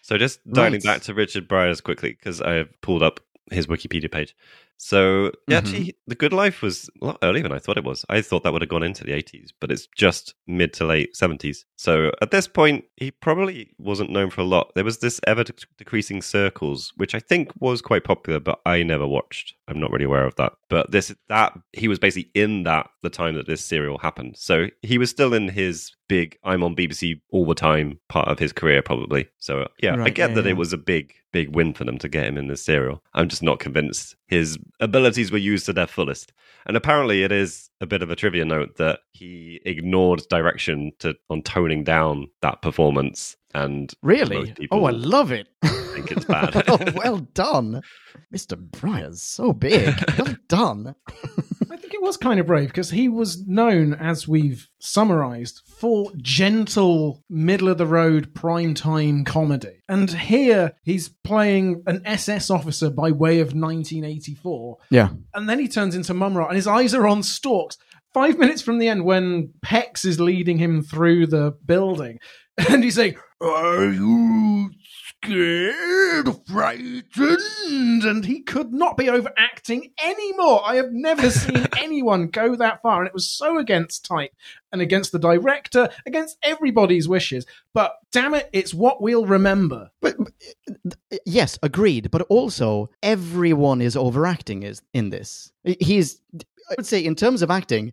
So 0.00 0.16
just 0.16 0.38
dialing 0.48 0.74
Right. 0.74 0.82
back 0.84 1.02
to 1.02 1.14
Richard 1.14 1.48
Briers 1.48 1.80
quickly 1.82 2.10
because 2.10 2.40
I 2.40 2.52
have 2.52 2.68
pulled 2.80 3.02
up 3.02 3.18
his 3.50 3.66
Wikipedia 3.66 4.08
page. 4.08 4.36
So 4.78 5.32
yeah, 5.48 5.56
Mhm. 5.56 5.58
actually, 5.58 5.96
The 6.06 6.14
Good 6.14 6.32
Life 6.32 6.62
was 6.62 6.88
a 7.00 7.04
lot 7.06 7.18
earlier 7.22 7.42
than 7.42 7.52
I 7.52 7.58
thought 7.58 7.76
it 7.78 7.84
was. 7.84 8.04
I 8.08 8.20
thought 8.20 8.42
that 8.44 8.52
would 8.52 8.62
have 8.62 8.68
gone 8.68 8.82
into 8.82 9.04
the 9.04 9.12
80s, 9.12 9.52
but 9.60 9.70
it's 9.72 9.86
just 9.96 10.34
mid 10.46 10.72
to 10.74 10.84
late 10.86 11.14
70s. 11.16 11.64
So 11.76 12.12
at 12.22 12.30
this 12.30 12.46
point, 12.46 12.84
he 12.96 13.10
probably 13.10 13.70
wasn't 13.78 14.10
known 14.10 14.30
for 14.30 14.42
a 14.42 14.44
lot. 14.44 14.72
There 14.74 14.84
was 14.84 14.98
this 14.98 15.20
ever 15.26 15.44
decreasing 15.78 16.22
circles, 16.22 16.92
which 16.96 17.14
I 17.14 17.18
think 17.20 17.50
was 17.58 17.82
quite 17.82 18.04
popular, 18.04 18.38
but 18.40 18.60
I 18.66 18.82
never 18.82 19.06
watched. 19.06 19.54
I'm 19.68 19.80
not 19.80 19.90
really 19.90 20.04
aware 20.04 20.24
of 20.24 20.36
that. 20.36 20.52
But 20.68 20.90
this 20.90 21.14
that 21.28 21.52
he 21.72 21.88
was 21.88 21.98
basically 21.98 22.30
in 22.34 22.62
that 22.64 22.88
the 23.02 23.10
time 23.10 23.34
that 23.36 23.46
this 23.46 23.64
serial 23.64 23.98
happened. 23.98 24.36
So 24.36 24.66
he 24.82 24.98
was 24.98 25.10
still 25.10 25.34
in 25.34 25.48
his 25.48 25.92
big 26.08 26.38
I'm 26.44 26.62
on 26.62 26.76
BBC 26.76 27.20
all 27.30 27.46
the 27.46 27.54
time 27.54 27.98
part 28.08 28.28
of 28.28 28.38
his 28.38 28.52
career 28.52 28.80
probably. 28.82 29.26
So 29.38 29.66
yeah, 29.82 29.96
I 30.02 30.10
get 30.10 30.30
yeah, 30.30 30.34
that 30.36 30.44
yeah. 30.44 30.52
it 30.52 30.56
was 30.56 30.72
a 30.72 30.78
big 30.78 31.14
big 31.32 31.54
win 31.54 31.74
for 31.74 31.84
them 31.84 31.98
to 31.98 32.08
get 32.08 32.24
him 32.26 32.38
in 32.38 32.46
this 32.46 32.64
serial. 32.64 33.02
I'm 33.14 33.28
just 33.28 33.42
not 33.42 33.58
convinced 33.58 34.16
his 34.28 34.56
abilities 34.80 35.30
were 35.32 35.38
used 35.38 35.66
to 35.66 35.72
their 35.72 35.86
fullest. 35.86 36.32
And 36.66 36.76
apparently 36.76 37.22
it 37.22 37.32
is 37.32 37.70
a 37.80 37.86
bit 37.86 38.02
of 38.02 38.10
a 38.10 38.16
trivia 38.16 38.44
note 38.44 38.76
that 38.76 39.00
he 39.12 39.60
ignored 39.64 40.22
direction 40.28 40.92
to 41.00 41.14
on 41.30 41.42
toning 41.42 41.84
down 41.84 42.28
that 42.42 42.62
performance 42.62 43.36
and 43.54 43.92
Really? 44.02 44.54
Oh, 44.70 44.84
I 44.84 44.90
love 44.90 45.32
it. 45.32 45.48
think 45.62 46.12
it's 46.12 46.26
bad. 46.26 46.64
oh, 46.68 46.78
well 46.94 47.18
done. 47.18 47.82
Mr. 48.34 48.56
Briers, 48.56 49.18
so 49.22 49.52
big. 49.52 49.94
Well 50.18 50.36
done. 50.48 50.94
I 52.06 52.08
think 52.08 52.14
it 52.14 52.18
was 52.20 52.28
kind 52.28 52.40
of 52.40 52.46
brave 52.46 52.68
because 52.68 52.90
he 52.90 53.08
was 53.08 53.44
known, 53.48 53.94
as 53.94 54.28
we've 54.28 54.68
summarized, 54.78 55.62
for 55.66 56.12
gentle, 56.18 57.24
middle 57.28 57.68
of 57.68 57.78
the 57.78 57.86
road 57.86 58.32
primetime 58.32 59.26
comedy. 59.26 59.82
And 59.88 60.08
here 60.08 60.74
he's 60.84 61.08
playing 61.08 61.82
an 61.88 62.02
SS 62.04 62.48
officer 62.48 62.90
by 62.90 63.10
way 63.10 63.40
of 63.40 63.54
1984. 63.54 64.76
Yeah. 64.90 65.08
And 65.34 65.48
then 65.48 65.58
he 65.58 65.66
turns 65.66 65.96
into 65.96 66.14
Mumm-Ra 66.14 66.46
and 66.46 66.54
his 66.54 66.68
eyes 66.68 66.94
are 66.94 67.08
on 67.08 67.24
stalks. 67.24 67.76
Five 68.14 68.38
minutes 68.38 68.62
from 68.62 68.78
the 68.78 68.88
end, 68.88 69.04
when 69.04 69.54
Pex 69.64 70.04
is 70.04 70.20
leading 70.20 70.58
him 70.58 70.82
through 70.82 71.26
the 71.26 71.56
building, 71.64 72.20
and 72.70 72.84
he's 72.84 72.94
saying, 72.94 73.16
Are 73.40 73.90
you 73.90 74.70
scared, 75.24 76.28
frightened? 76.46 78.04
And 78.04 78.24
he 78.24 78.40
could 78.42 78.72
not 78.72 78.96
be 78.96 79.08
overacting 79.08 79.92
anymore. 80.02 80.62
I 80.64 80.76
have 80.76 80.92
never 80.92 81.30
seen 81.30 81.66
anyone 81.78 82.28
go 82.28 82.56
that 82.56 82.82
far. 82.82 83.00
And 83.00 83.08
it 83.08 83.14
was 83.14 83.28
so 83.28 83.58
against 83.58 84.04
type 84.04 84.32
and 84.72 84.80
against 84.80 85.12
the 85.12 85.18
director, 85.18 85.88
against 86.06 86.38
everybody's 86.42 87.08
wishes. 87.08 87.46
But 87.72 87.94
damn 88.12 88.34
it, 88.34 88.48
it's 88.52 88.74
what 88.74 89.02
we'll 89.02 89.26
remember. 89.26 89.90
But, 90.00 90.16
yes, 91.24 91.58
agreed. 91.62 92.10
But 92.10 92.22
also, 92.22 92.90
everyone 93.02 93.80
is 93.80 93.96
overacting 93.96 94.62
is 94.62 94.82
in 94.92 95.10
this. 95.10 95.52
He's, 95.64 96.20
I 96.34 96.74
would 96.76 96.86
say, 96.86 97.04
in 97.04 97.14
terms 97.14 97.42
of 97.42 97.50
acting, 97.50 97.92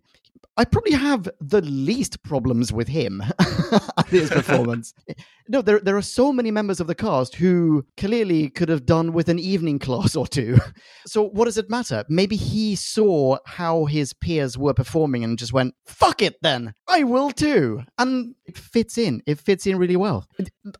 I 0.56 0.64
probably 0.64 0.92
have 0.92 1.28
the 1.40 1.62
least 1.62 2.22
problems 2.22 2.72
with 2.72 2.86
him 2.86 3.22
his 4.14 4.30
performance. 4.30 4.94
no, 5.48 5.62
there 5.62 5.80
there 5.80 5.96
are 5.96 6.02
so 6.02 6.32
many 6.32 6.50
members 6.50 6.80
of 6.80 6.86
the 6.86 6.94
cast 6.94 7.36
who 7.36 7.84
clearly 7.96 8.48
could 8.50 8.68
have 8.68 8.86
done 8.86 9.12
with 9.12 9.28
an 9.28 9.38
evening 9.38 9.78
class 9.78 10.16
or 10.16 10.26
two. 10.26 10.58
So 11.06 11.22
what 11.22 11.44
does 11.44 11.58
it 11.58 11.68
matter? 11.68 12.02
Maybe 12.08 12.34
he 12.34 12.74
saw 12.74 13.36
how 13.44 13.84
his 13.84 14.14
peers 14.14 14.56
were 14.56 14.72
performing 14.72 15.22
and 15.22 15.38
just 15.38 15.52
went, 15.52 15.74
"Fuck 15.84 16.22
it, 16.22 16.36
then 16.40 16.72
I 16.88 17.02
will 17.04 17.30
too," 17.30 17.82
and 17.98 18.34
it 18.46 18.56
fits 18.56 18.96
in. 18.96 19.22
It 19.26 19.38
fits 19.38 19.66
in 19.66 19.76
really 19.76 19.96
well. 19.96 20.26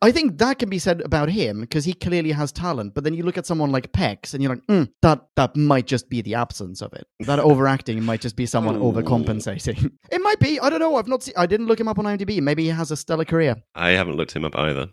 I 0.01 0.13
think 0.13 0.39
that 0.39 0.59
can 0.59 0.71
be 0.71 0.79
said 0.79 1.03
about 1.03 1.29
him 1.29 1.61
because 1.61 1.85
he 1.85 1.93
clearly 1.93 2.33
has 2.33 2.53
talent. 2.53 2.95
But 2.95 3.05
then 3.05 3.13
you 3.13 3.23
look 3.23 3.37
at 3.37 3.45
someone 3.45 3.71
like 3.71 3.93
Pex, 3.93 4.33
and 4.33 4.43
you're 4.43 4.55
like, 4.55 4.67
mm, 4.67 4.89
that 5.03 5.27
that 5.37 5.57
might 5.57 5.87
just 5.87 6.09
be 6.09 6.23
the 6.23 6.37
absence 6.37 6.81
of 6.81 6.95
it. 6.95 7.07
That 7.21 7.39
overacting 7.51 8.03
might 8.03 8.23
just 8.23 8.37
be 8.37 8.47
someone 8.47 8.79
overcompensating. 8.79 9.91
It 10.11 10.23
might 10.23 10.41
be. 10.41 10.59
I 10.59 10.71
don't 10.71 10.81
know. 10.81 10.97
I've 10.97 11.09
not. 11.09 11.23
seen 11.23 11.35
I 11.37 11.47
didn't 11.47 11.67
look 11.67 11.81
him 11.81 11.89
up 11.89 11.99
on 11.99 12.07
IMDb. 12.07 12.41
Maybe 12.41 12.65
he 12.65 12.71
has 12.71 12.91
a 12.91 12.97
stellar 12.97 13.24
career. 13.25 13.57
I 13.75 13.91
haven't 13.91 14.17
looked 14.17 14.35
him 14.35 14.45
up 14.45 14.57
either. 14.57 14.91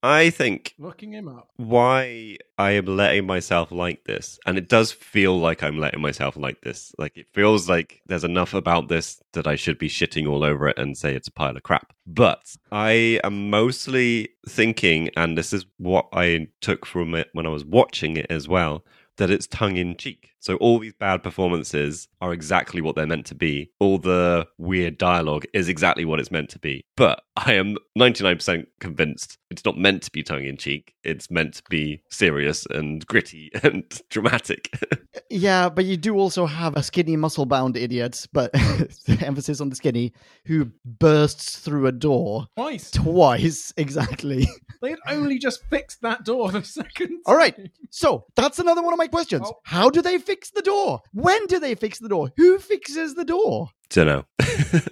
I 0.00 0.30
think 0.30 0.74
Looking 0.78 1.10
him 1.12 1.26
up. 1.28 1.48
why 1.56 2.36
I 2.56 2.70
am 2.72 2.86
letting 2.86 3.26
myself 3.26 3.72
like 3.72 4.04
this, 4.04 4.38
and 4.46 4.56
it 4.56 4.68
does 4.68 4.92
feel 4.92 5.36
like 5.40 5.64
I'm 5.64 5.78
letting 5.78 6.00
myself 6.00 6.36
like 6.36 6.60
this. 6.60 6.94
Like 6.98 7.16
it 7.16 7.26
feels 7.34 7.68
like 7.68 8.00
there's 8.06 8.22
enough 8.22 8.54
about 8.54 8.86
this 8.88 9.20
that 9.32 9.48
I 9.48 9.56
should 9.56 9.76
be 9.76 9.88
shitting 9.88 10.28
all 10.28 10.44
over 10.44 10.68
it 10.68 10.78
and 10.78 10.96
say 10.96 11.16
it's 11.16 11.26
a 11.26 11.32
pile 11.32 11.56
of 11.56 11.64
crap. 11.64 11.92
But 12.06 12.54
I 12.70 13.18
am 13.24 13.50
mostly 13.50 14.28
thinking, 14.48 15.10
and 15.16 15.36
this 15.36 15.52
is 15.52 15.66
what 15.78 16.06
I 16.12 16.46
took 16.60 16.86
from 16.86 17.16
it 17.16 17.30
when 17.32 17.46
I 17.46 17.50
was 17.50 17.64
watching 17.64 18.16
it 18.16 18.26
as 18.30 18.46
well, 18.46 18.84
that 19.16 19.32
it's 19.32 19.48
tongue 19.48 19.76
in 19.78 19.96
cheek. 19.96 20.30
So 20.40 20.56
all 20.56 20.78
these 20.78 20.94
bad 20.94 21.22
performances 21.22 22.08
are 22.20 22.32
exactly 22.32 22.80
what 22.80 22.96
they're 22.96 23.06
meant 23.06 23.26
to 23.26 23.34
be. 23.34 23.70
All 23.80 23.98
the 23.98 24.46
weird 24.58 24.98
dialogue 24.98 25.44
is 25.52 25.68
exactly 25.68 26.04
what 26.04 26.20
it's 26.20 26.30
meant 26.30 26.48
to 26.50 26.58
be. 26.58 26.84
But 26.96 27.22
I 27.36 27.54
am 27.54 27.76
99% 27.98 28.66
convinced 28.80 29.38
it's 29.50 29.64
not 29.64 29.78
meant 29.78 30.02
to 30.04 30.10
be 30.10 30.22
tongue 30.22 30.44
in 30.44 30.56
cheek. 30.56 30.94
It's 31.04 31.30
meant 31.30 31.54
to 31.54 31.62
be 31.70 32.02
serious 32.10 32.66
and 32.66 33.04
gritty 33.06 33.50
and 33.62 33.84
dramatic. 34.10 34.70
Yeah, 35.30 35.68
but 35.68 35.84
you 35.84 35.96
do 35.96 36.16
also 36.16 36.46
have 36.46 36.76
a 36.76 36.82
skinny, 36.82 37.16
muscle 37.16 37.44
bound 37.44 37.76
idiot, 37.76 38.26
but 38.32 38.50
emphasis 39.22 39.60
on 39.60 39.68
the 39.68 39.74
skinny, 39.74 40.12
who 40.46 40.70
bursts 40.84 41.58
through 41.58 41.86
a 41.86 41.92
door 41.92 42.46
Twice. 42.56 42.90
twice 42.92 43.72
exactly. 43.76 44.46
They 44.80 44.90
had 44.90 45.00
only 45.08 45.38
just 45.38 45.64
fixed 45.64 46.02
that 46.02 46.24
door 46.24 46.52
the 46.52 46.62
second. 46.62 47.20
All 47.26 47.36
right. 47.36 47.54
So 47.90 48.26
that's 48.36 48.58
another 48.60 48.80
one 48.82 48.92
of 48.92 48.98
my 48.98 49.08
questions. 49.08 49.42
Oh. 49.44 49.58
How 49.64 49.90
do 49.90 50.00
they 50.00 50.18
fix 50.28 50.50
the 50.50 50.62
door? 50.62 51.00
When 51.12 51.46
do 51.46 51.58
they 51.58 51.74
fix 51.74 51.98
the 51.98 52.08
door? 52.08 52.30
Who 52.36 52.58
fixes 52.58 53.14
the 53.14 53.24
door? 53.24 53.70
Don't 53.88 54.06
know. 54.06 54.24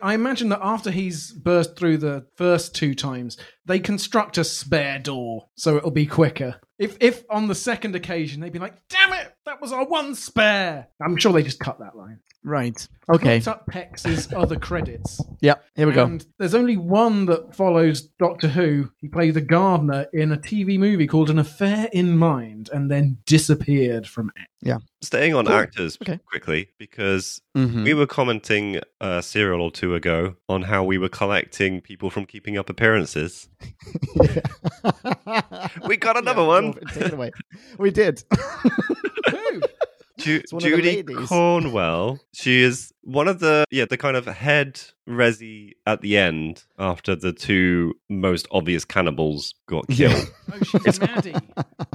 I 0.00 0.14
imagine 0.14 0.48
that 0.48 0.60
after 0.62 0.90
he's 0.90 1.32
burst 1.32 1.76
through 1.76 1.98
the 1.98 2.26
first 2.36 2.74
two 2.74 2.94
times, 2.94 3.36
they 3.66 3.78
construct 3.78 4.36
a 4.36 4.44
spare 4.44 4.98
door 4.98 5.48
so 5.56 5.76
it'll 5.76 5.92
be 5.92 6.06
quicker. 6.06 6.60
If 6.78 6.96
if 7.00 7.24
on 7.30 7.46
the 7.46 7.54
second 7.54 7.94
occasion 7.94 8.40
they'd 8.40 8.52
be 8.52 8.58
like, 8.58 8.76
"Damn 8.88 9.12
it, 9.12 9.32
that 9.44 9.60
was 9.60 9.72
our 9.72 9.86
one 9.86 10.14
spare," 10.14 10.88
I'm 11.00 11.16
sure 11.16 11.32
they 11.32 11.42
just 11.42 11.60
cut 11.60 11.78
that 11.80 11.96
line. 11.96 12.20
Right. 12.44 12.86
Okay. 13.10 13.36
Looked 13.36 13.48
up 13.48 13.66
Pex's 13.66 14.32
other 14.32 14.56
credits. 14.56 15.20
Yeah. 15.40 15.54
Here 15.74 15.86
we 15.86 15.92
go. 15.92 16.04
And 16.04 16.24
there's 16.38 16.54
only 16.54 16.76
one 16.76 17.26
that 17.26 17.54
follows 17.56 18.02
Doctor 18.18 18.48
Who. 18.48 18.90
He 19.00 19.08
played 19.08 19.34
the 19.34 19.40
gardener 19.40 20.06
in 20.12 20.32
a 20.32 20.36
TV 20.36 20.78
movie 20.78 21.06
called 21.06 21.30
An 21.30 21.38
Affair 21.38 21.88
in 21.92 22.16
Mind 22.16 22.70
and 22.72 22.90
then 22.90 23.18
disappeared 23.26 24.06
from 24.06 24.30
act. 24.38 24.50
Yeah. 24.60 24.78
Staying 25.02 25.34
on 25.34 25.46
Cool. 25.46 25.54
actors 25.54 25.96
Okay. 26.02 26.18
quickly, 26.26 26.70
because 26.78 27.40
Mhm. 27.56 27.84
we 27.84 27.94
were 27.94 28.06
commenting 28.06 28.80
a 29.00 29.22
serial 29.22 29.62
or 29.62 29.70
two 29.70 29.94
ago 29.94 30.36
on 30.48 30.62
how 30.62 30.84
we 30.84 30.98
were 30.98 31.08
collecting 31.08 31.80
people 31.80 32.10
from 32.10 32.24
keeping 32.26 32.56
up 32.58 32.68
appearances. 32.70 33.48
We 35.86 35.96
got 35.96 36.16
another 36.18 36.44
one. 36.44 36.74
Take 36.92 37.06
it 37.06 37.12
away. 37.12 37.30
We 37.78 37.90
did. 37.90 38.22
Who? 40.18 40.24
Ju- 40.24 40.36
It's 40.42 40.52
one 40.52 40.64
of 40.64 40.70
the 40.70 40.82
Judy. 41.02 41.14
Cornwell. 41.26 42.20
She 42.34 42.62
is 42.62 42.92
one 43.02 43.28
of 43.28 43.38
the 43.40 43.64
yeah 43.70 43.84
the 43.88 43.96
kind 43.96 44.16
of 44.16 44.26
head 44.26 44.80
rezzie 45.08 45.72
at 45.86 46.02
the 46.02 46.18
end 46.18 46.64
after 46.78 47.16
the 47.16 47.32
two 47.32 47.94
most 48.10 48.46
obvious 48.50 48.84
cannibals 48.84 49.54
got 49.66 49.84
Yeah. 49.88 50.08
killed. 50.14 50.28
Oh, 50.74 50.80
she's 50.84 50.98
Maddy. 51.00 51.34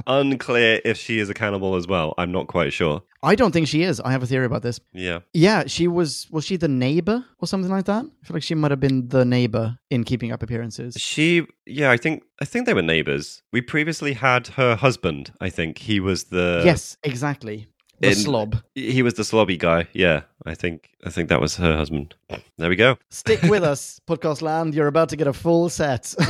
Unclear 0.06 0.80
if 0.84 0.96
she 0.96 1.18
is 1.18 1.28
a 1.28 1.34
cannibal 1.34 1.74
as 1.74 1.86
well. 1.86 2.14
I'm 2.18 2.30
not 2.32 2.46
quite 2.46 2.72
sure. 2.72 3.02
I 3.22 3.34
don't 3.34 3.52
think 3.52 3.68
she 3.68 3.82
is. 3.82 4.00
I 4.00 4.12
have 4.12 4.22
a 4.22 4.26
theory 4.26 4.46
about 4.46 4.62
this. 4.62 4.80
Yeah. 4.92 5.20
Yeah, 5.32 5.64
she 5.66 5.88
was. 5.88 6.26
Was 6.30 6.44
she 6.44 6.56
the 6.56 6.68
neighbor 6.68 7.24
or 7.40 7.46
something 7.48 7.70
like 7.70 7.86
that? 7.86 8.04
I 8.04 8.26
feel 8.26 8.34
like 8.34 8.42
she 8.42 8.54
might 8.54 8.70
have 8.70 8.80
been 8.80 9.08
the 9.08 9.24
neighbor 9.24 9.78
in 9.90 10.04
Keeping 10.04 10.30
Up 10.32 10.42
Appearances. 10.42 10.94
She 10.98 11.46
yeah, 11.66 11.90
I 11.90 11.96
think 11.96 12.22
I 12.40 12.44
think 12.44 12.66
they 12.66 12.74
were 12.74 12.82
neighbors. 12.82 13.42
We 13.52 13.60
previously 13.60 14.12
had 14.14 14.48
her 14.48 14.76
husband, 14.76 15.32
I 15.40 15.50
think. 15.50 15.78
He 15.78 16.00
was 16.00 16.24
the 16.24 16.62
yes, 16.64 16.96
exactly. 17.02 17.68
The 18.04 18.10
in- 18.10 18.14
slob. 18.16 18.56
He 18.74 19.02
was 19.02 19.14
the 19.14 19.22
slobby 19.22 19.58
guy. 19.58 19.86
Yeah. 19.92 20.22
I 20.46 20.54
think 20.54 20.90
I 21.06 21.10
think 21.10 21.28
that 21.30 21.40
was 21.40 21.56
her 21.56 21.76
husband. 21.76 22.14
There 22.58 22.68
we 22.68 22.76
go. 22.76 22.98
Stick 23.10 23.42
with 23.42 23.62
us, 23.64 24.00
podcast 24.06 24.42
land. 24.42 24.74
You're 24.74 24.88
about 24.88 25.08
to 25.10 25.16
get 25.16 25.26
a 25.26 25.32
full 25.32 25.68
set. 25.68 26.14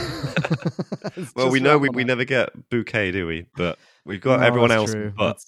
Well, 1.36 1.50
we 1.50 1.60
know 1.60 1.78
we, 1.78 1.88
we 1.90 2.02
never 2.04 2.24
get 2.24 2.50
bouquet, 2.70 3.10
do 3.12 3.26
we? 3.26 3.46
But 3.56 3.78
we've 4.04 4.20
got 4.20 4.40
No, 4.40 4.46
everyone 4.46 4.72
else 4.72 4.92
true. 4.92 5.12
but 5.16 5.38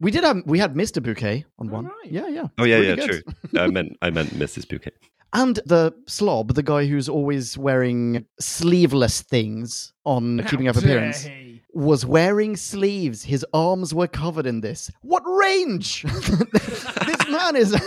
we 0.00 0.10
did 0.10 0.22
have 0.22 0.42
we 0.46 0.58
had 0.58 0.74
Mr. 0.74 1.02
Bouquet 1.02 1.44
on 1.58 1.70
one. 1.70 1.86
right. 1.86 1.94
Yeah, 2.04 2.28
yeah. 2.28 2.46
Oh 2.58 2.64
yeah, 2.64 2.76
Really 2.76 2.88
yeah, 2.88 2.94
good. 3.06 3.24
true. 3.52 3.60
I 3.60 3.66
meant 3.68 3.96
I 4.02 4.10
meant 4.10 4.30
Mrs. 4.30 4.68
Bouquet. 4.68 4.92
And 5.32 5.56
the 5.66 5.92
slob, 6.06 6.54
the 6.54 6.62
guy 6.62 6.86
who's 6.86 7.08
always 7.08 7.56
wearing 7.56 8.26
sleeveless 8.38 9.22
things 9.22 9.92
on 10.04 10.44
Keeping 10.44 10.68
Up 10.68 10.76
Appearance, 10.76 11.22
he. 11.22 11.51
Was 11.74 12.04
wearing 12.04 12.56
sleeves. 12.56 13.24
His 13.24 13.44
arms 13.52 13.94
were 13.94 14.06
covered 14.08 14.46
in 14.46 14.60
this. 14.60 14.90
What 15.02 15.22
range? 15.26 16.02
this 16.52 17.28
man 17.28 17.56
is 17.56 17.74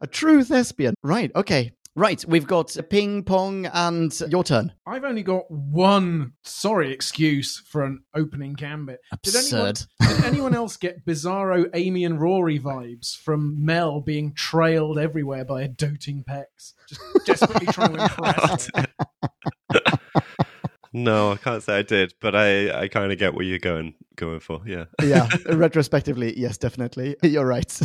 a 0.00 0.06
true 0.06 0.44
thespian. 0.44 0.94
Right, 1.02 1.30
okay. 1.34 1.72
Right, 1.96 2.24
we've 2.26 2.46
got 2.46 2.76
ping 2.88 3.24
pong 3.24 3.66
and 3.66 4.18
your 4.28 4.44
turn. 4.44 4.72
I've 4.86 5.02
only 5.02 5.24
got 5.24 5.50
one 5.50 6.34
sorry 6.44 6.92
excuse 6.92 7.58
for 7.58 7.82
an 7.84 8.04
opening 8.14 8.52
gambit. 8.52 9.00
Did 9.22 9.34
anyone, 9.34 9.70
Absurd. 9.70 9.86
did 10.00 10.24
anyone 10.24 10.54
else 10.54 10.76
get 10.76 11.04
bizarro 11.04 11.68
Amy 11.74 12.04
and 12.04 12.20
Rory 12.20 12.60
vibes 12.60 13.16
from 13.16 13.64
Mel 13.64 14.00
being 14.00 14.32
trailed 14.34 14.98
everywhere 15.00 15.44
by 15.44 15.62
a 15.62 15.68
doting 15.68 16.22
Pex? 16.22 16.74
Just 16.88 17.00
desperately 17.26 17.66
trying 17.66 17.96
to 17.96 18.02
impress 18.04 18.70
her. 18.74 18.86
No, 20.92 21.32
I 21.32 21.36
can't 21.36 21.62
say 21.62 21.78
I 21.78 21.82
did, 21.82 22.14
but 22.20 22.34
I, 22.34 22.82
I 22.82 22.88
kind 22.88 23.12
of 23.12 23.18
get 23.18 23.34
what 23.34 23.44
you're 23.44 23.58
going 23.58 23.94
going 24.16 24.40
for. 24.40 24.60
Yeah. 24.66 24.86
yeah, 25.02 25.28
retrospectively, 25.52 26.38
yes, 26.38 26.58
definitely. 26.58 27.16
You're 27.22 27.46
right. 27.46 27.80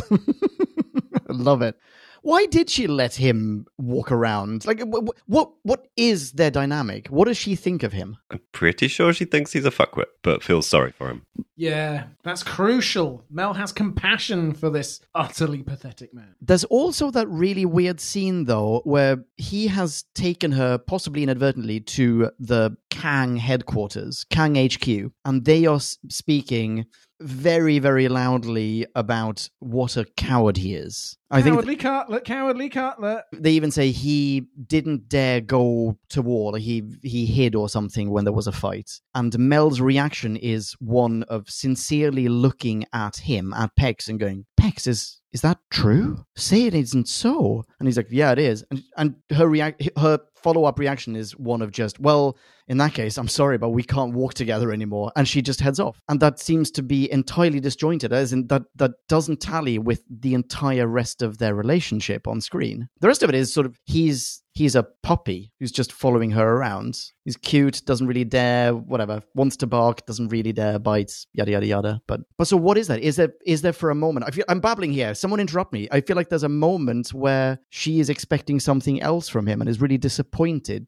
Love 1.28 1.62
it. 1.62 1.78
Why 2.26 2.46
did 2.46 2.68
she 2.68 2.88
let 2.88 3.14
him 3.14 3.66
walk 3.78 4.10
around? 4.10 4.66
Like, 4.66 4.80
wh- 4.80 5.06
wh- 5.06 5.30
what 5.30 5.52
what 5.62 5.86
is 5.96 6.32
their 6.32 6.50
dynamic? 6.50 7.06
What 7.06 7.26
does 7.28 7.36
she 7.36 7.54
think 7.54 7.84
of 7.84 7.92
him? 7.92 8.16
I'm 8.32 8.40
pretty 8.50 8.88
sure 8.88 9.12
she 9.12 9.24
thinks 9.24 9.52
he's 9.52 9.64
a 9.64 9.70
fuckwit, 9.70 10.06
but 10.22 10.42
feels 10.42 10.66
sorry 10.66 10.90
for 10.90 11.08
him. 11.08 11.22
Yeah, 11.54 12.06
that's 12.24 12.42
crucial. 12.42 13.24
Mel 13.30 13.54
has 13.54 13.70
compassion 13.70 14.54
for 14.54 14.70
this 14.70 15.00
utterly 15.14 15.62
pathetic 15.62 16.12
man. 16.12 16.34
There's 16.40 16.64
also 16.64 17.12
that 17.12 17.28
really 17.28 17.64
weird 17.64 18.00
scene, 18.00 18.46
though, 18.46 18.80
where 18.82 19.24
he 19.36 19.68
has 19.68 20.02
taken 20.16 20.50
her, 20.50 20.78
possibly 20.78 21.22
inadvertently, 21.22 21.78
to 21.80 22.32
the 22.40 22.76
Kang 22.90 23.36
headquarters, 23.36 24.26
Kang 24.30 24.56
HQ, 24.56 25.12
and 25.24 25.44
they 25.44 25.64
are 25.64 25.78
speaking 25.80 26.86
very, 27.20 27.78
very 27.78 28.08
loudly 28.08 28.86
about 28.94 29.48
what 29.58 29.96
a 29.96 30.04
coward 30.16 30.56
he 30.56 30.74
is. 30.74 31.16
I 31.30 31.42
think 31.42 31.54
cowardly 31.54 31.76
Cutlet, 31.76 32.24
cowardly 32.24 32.68
Cutlet. 32.68 33.24
they 33.32 33.52
even 33.52 33.70
say 33.70 33.90
he 33.90 34.46
didn't 34.66 35.08
dare 35.08 35.40
go 35.40 35.98
to 36.10 36.22
war. 36.22 36.52
Like 36.52 36.62
he 36.62 36.84
he 37.02 37.26
hid 37.26 37.54
or 37.54 37.68
something 37.68 38.10
when 38.10 38.24
there 38.24 38.32
was 38.32 38.46
a 38.46 38.52
fight. 38.52 39.00
And 39.14 39.36
Mel's 39.38 39.80
reaction 39.80 40.36
is 40.36 40.74
one 40.78 41.24
of 41.24 41.50
sincerely 41.50 42.28
looking 42.28 42.84
at 42.92 43.16
him, 43.16 43.52
at 43.54 43.70
Pex, 43.78 44.08
and 44.08 44.20
going, 44.20 44.46
"Pex, 44.60 44.86
is 44.86 45.20
is 45.32 45.40
that 45.40 45.58
true? 45.70 46.24
Say 46.36 46.64
it 46.64 46.74
isn't 46.74 47.08
so." 47.08 47.64
And 47.80 47.88
he's 47.88 47.96
like, 47.96 48.08
"Yeah, 48.10 48.30
it 48.32 48.38
is." 48.38 48.64
And 48.70 48.82
and 48.96 49.14
her 49.32 49.48
react 49.48 49.82
her 49.98 50.20
follow 50.36 50.64
up 50.64 50.78
reaction 50.78 51.16
is 51.16 51.36
one 51.36 51.62
of 51.62 51.72
just, 51.72 52.00
"Well." 52.00 52.36
In 52.68 52.78
that 52.78 52.94
case, 52.94 53.16
I'm 53.16 53.28
sorry, 53.28 53.58
but 53.58 53.68
we 53.68 53.84
can't 53.84 54.12
walk 54.12 54.34
together 54.34 54.72
anymore. 54.72 55.12
And 55.14 55.28
she 55.28 55.40
just 55.40 55.60
heads 55.60 55.78
off. 55.78 56.00
And 56.08 56.18
that 56.18 56.40
seems 56.40 56.72
to 56.72 56.82
be 56.82 57.08
entirely 57.12 57.60
disjointed, 57.60 58.12
as 58.12 58.32
in 58.32 58.48
that 58.48 58.62
that 58.74 58.94
doesn't 59.08 59.40
tally 59.40 59.78
with 59.78 60.02
the 60.10 60.34
entire 60.34 60.88
rest 60.88 61.22
of 61.22 61.38
their 61.38 61.54
relationship 61.54 62.26
on 62.26 62.40
screen. 62.40 62.88
The 63.00 63.06
rest 63.06 63.22
of 63.22 63.28
it 63.28 63.36
is 63.36 63.54
sort 63.54 63.66
of 63.66 63.78
he's 63.84 64.42
he's 64.52 64.74
a 64.74 64.86
puppy 65.04 65.52
who's 65.60 65.70
just 65.70 65.92
following 65.92 66.32
her 66.32 66.56
around. 66.56 66.98
He's 67.24 67.36
cute, 67.36 67.82
doesn't 67.84 68.06
really 68.06 68.24
dare, 68.24 68.74
whatever, 68.74 69.22
wants 69.34 69.56
to 69.58 69.66
bark, 69.68 70.04
doesn't 70.06 70.28
really 70.28 70.52
dare, 70.52 70.80
bites, 70.80 71.26
yada 71.34 71.52
yada 71.52 71.66
yada. 71.66 72.00
But 72.08 72.22
but 72.36 72.48
so 72.48 72.56
what 72.56 72.78
is 72.78 72.88
that? 72.88 72.98
Is 73.00 73.14
there 73.14 73.32
is 73.46 73.62
there 73.62 73.72
for 73.72 73.90
a 73.90 73.94
moment? 73.94 74.26
I 74.26 74.32
feel 74.32 74.44
I'm 74.48 74.58
babbling 74.60 74.92
here. 74.92 75.14
Someone 75.14 75.38
interrupt 75.38 75.72
me. 75.72 75.86
I 75.92 76.00
feel 76.00 76.16
like 76.16 76.30
there's 76.30 76.42
a 76.42 76.48
moment 76.48 77.14
where 77.14 77.60
she 77.70 78.00
is 78.00 78.10
expecting 78.10 78.58
something 78.58 79.00
else 79.00 79.28
from 79.28 79.46
him 79.46 79.60
and 79.60 79.70
is 79.70 79.80
really 79.80 79.98
disappointed 79.98 80.25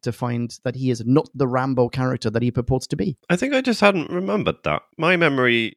to 0.02 0.12
find 0.12 0.58
that 0.64 0.76
he 0.76 0.90
is 0.90 1.04
not 1.04 1.28
the 1.34 1.48
Rambo 1.48 1.88
character 1.88 2.30
that 2.30 2.42
he 2.42 2.50
purports 2.50 2.86
to 2.88 2.96
be. 2.96 3.16
I 3.30 3.36
think 3.36 3.54
I 3.54 3.60
just 3.60 3.80
hadn't 3.80 4.10
remembered 4.10 4.56
that. 4.64 4.82
My 4.96 5.16
memory 5.16 5.76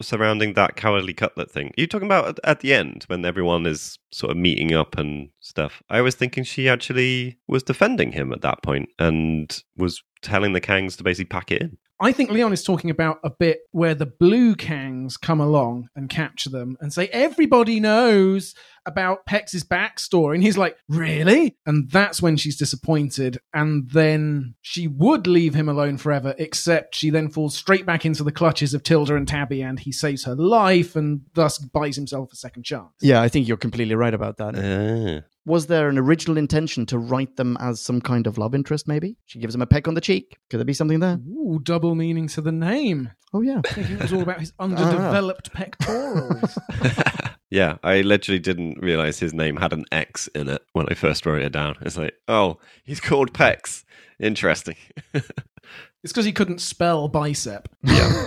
surrounding 0.00 0.54
that 0.54 0.76
cowardly 0.76 1.14
cutlet 1.14 1.50
thing. 1.50 1.72
you 1.76 1.86
talking 1.86 2.06
about 2.06 2.38
at 2.44 2.60
the 2.60 2.74
end 2.74 3.04
when 3.06 3.24
everyone 3.24 3.66
is 3.66 3.98
sort 4.12 4.30
of 4.30 4.36
meeting 4.36 4.72
up 4.74 4.96
and 4.96 5.30
stuff? 5.40 5.82
I 5.88 6.00
was 6.00 6.14
thinking 6.14 6.44
she 6.44 6.68
actually 6.68 7.38
was 7.46 7.62
defending 7.62 8.12
him 8.12 8.32
at 8.32 8.42
that 8.42 8.62
point 8.62 8.90
and 8.98 9.62
was 9.76 10.02
telling 10.20 10.52
the 10.52 10.60
Kangs 10.60 10.96
to 10.96 11.04
basically 11.04 11.26
pack 11.26 11.50
it 11.50 11.62
in. 11.62 11.78
I 12.02 12.10
think 12.10 12.30
Leon 12.30 12.52
is 12.52 12.64
talking 12.64 12.90
about 12.90 13.20
a 13.22 13.30
bit 13.30 13.60
where 13.70 13.94
the 13.94 14.06
blue 14.06 14.56
Kangs 14.56 15.20
come 15.20 15.40
along 15.40 15.88
and 15.94 16.10
capture 16.10 16.50
them 16.50 16.76
and 16.80 16.92
say, 16.92 17.06
everybody 17.08 17.78
knows 17.78 18.56
about 18.84 19.24
Pex's 19.24 19.62
backstory. 19.62 20.34
And 20.34 20.42
he's 20.42 20.58
like, 20.58 20.76
really? 20.88 21.56
And 21.64 21.88
that's 21.88 22.20
when 22.20 22.36
she's 22.36 22.56
disappointed. 22.56 23.38
And 23.54 23.88
then 23.90 24.56
she 24.62 24.88
would 24.88 25.28
leave 25.28 25.54
him 25.54 25.68
alone 25.68 25.96
forever, 25.96 26.34
except 26.38 26.96
she 26.96 27.08
then 27.10 27.28
falls 27.28 27.54
straight 27.54 27.86
back 27.86 28.04
into 28.04 28.24
the 28.24 28.32
clutches 28.32 28.74
of 28.74 28.82
Tilda 28.82 29.14
and 29.14 29.28
Tabby 29.28 29.62
and 29.62 29.78
he 29.78 29.92
saves 29.92 30.24
her 30.24 30.34
life 30.34 30.96
and 30.96 31.20
thus 31.34 31.58
buys 31.58 31.94
himself 31.94 32.32
a 32.32 32.36
second 32.36 32.64
chance. 32.64 32.90
Yeah, 33.00 33.22
I 33.22 33.28
think 33.28 33.46
you're 33.46 33.56
completely 33.56 33.94
right 33.94 34.12
about 34.12 34.38
that. 34.38 34.56
Ah. 34.56 35.28
Was 35.44 35.66
there 35.66 35.88
an 35.88 35.98
original 35.98 36.36
intention 36.38 36.86
to 36.86 36.98
write 36.98 37.36
them 37.36 37.56
as 37.60 37.80
some 37.80 38.00
kind 38.00 38.26
of 38.26 38.38
love 38.38 38.54
interest, 38.54 38.86
maybe? 38.86 39.16
She 39.26 39.40
gives 39.40 39.54
him 39.54 39.62
a 39.62 39.66
peck 39.66 39.88
on 39.88 39.94
the 39.94 40.00
cheek. 40.00 40.36
Could 40.50 40.58
there 40.58 40.64
be 40.64 40.72
something 40.72 41.00
there? 41.00 41.18
Ooh, 41.28 41.58
double 41.62 41.94
meaning 41.96 42.28
to 42.28 42.40
the 42.40 42.52
name. 42.52 43.10
Oh, 43.34 43.40
yeah. 43.40 43.60
Thinking 43.66 43.96
it 43.96 44.02
was 44.02 44.12
all 44.12 44.22
about 44.22 44.38
his 44.40 44.52
underdeveloped 44.58 45.52
pectorals. 45.52 46.58
Yeah, 47.50 47.76
I 47.82 48.00
literally 48.00 48.38
didn't 48.38 48.78
realize 48.80 49.18
his 49.18 49.34
name 49.34 49.56
had 49.56 49.74
an 49.74 49.84
X 49.92 50.26
in 50.28 50.48
it 50.48 50.62
when 50.72 50.86
I 50.88 50.94
first 50.94 51.26
wrote 51.26 51.42
it 51.42 51.52
down. 51.52 51.76
It's 51.82 51.98
like, 51.98 52.14
oh, 52.26 52.56
he's 52.82 52.98
called 52.98 53.34
Pex. 53.34 53.84
Interesting. 54.18 54.76
It's 55.12 55.28
because 56.12 56.24
he 56.24 56.32
couldn't 56.32 56.62
spell 56.62 57.08
bicep. 57.08 57.68
yeah. 57.82 58.26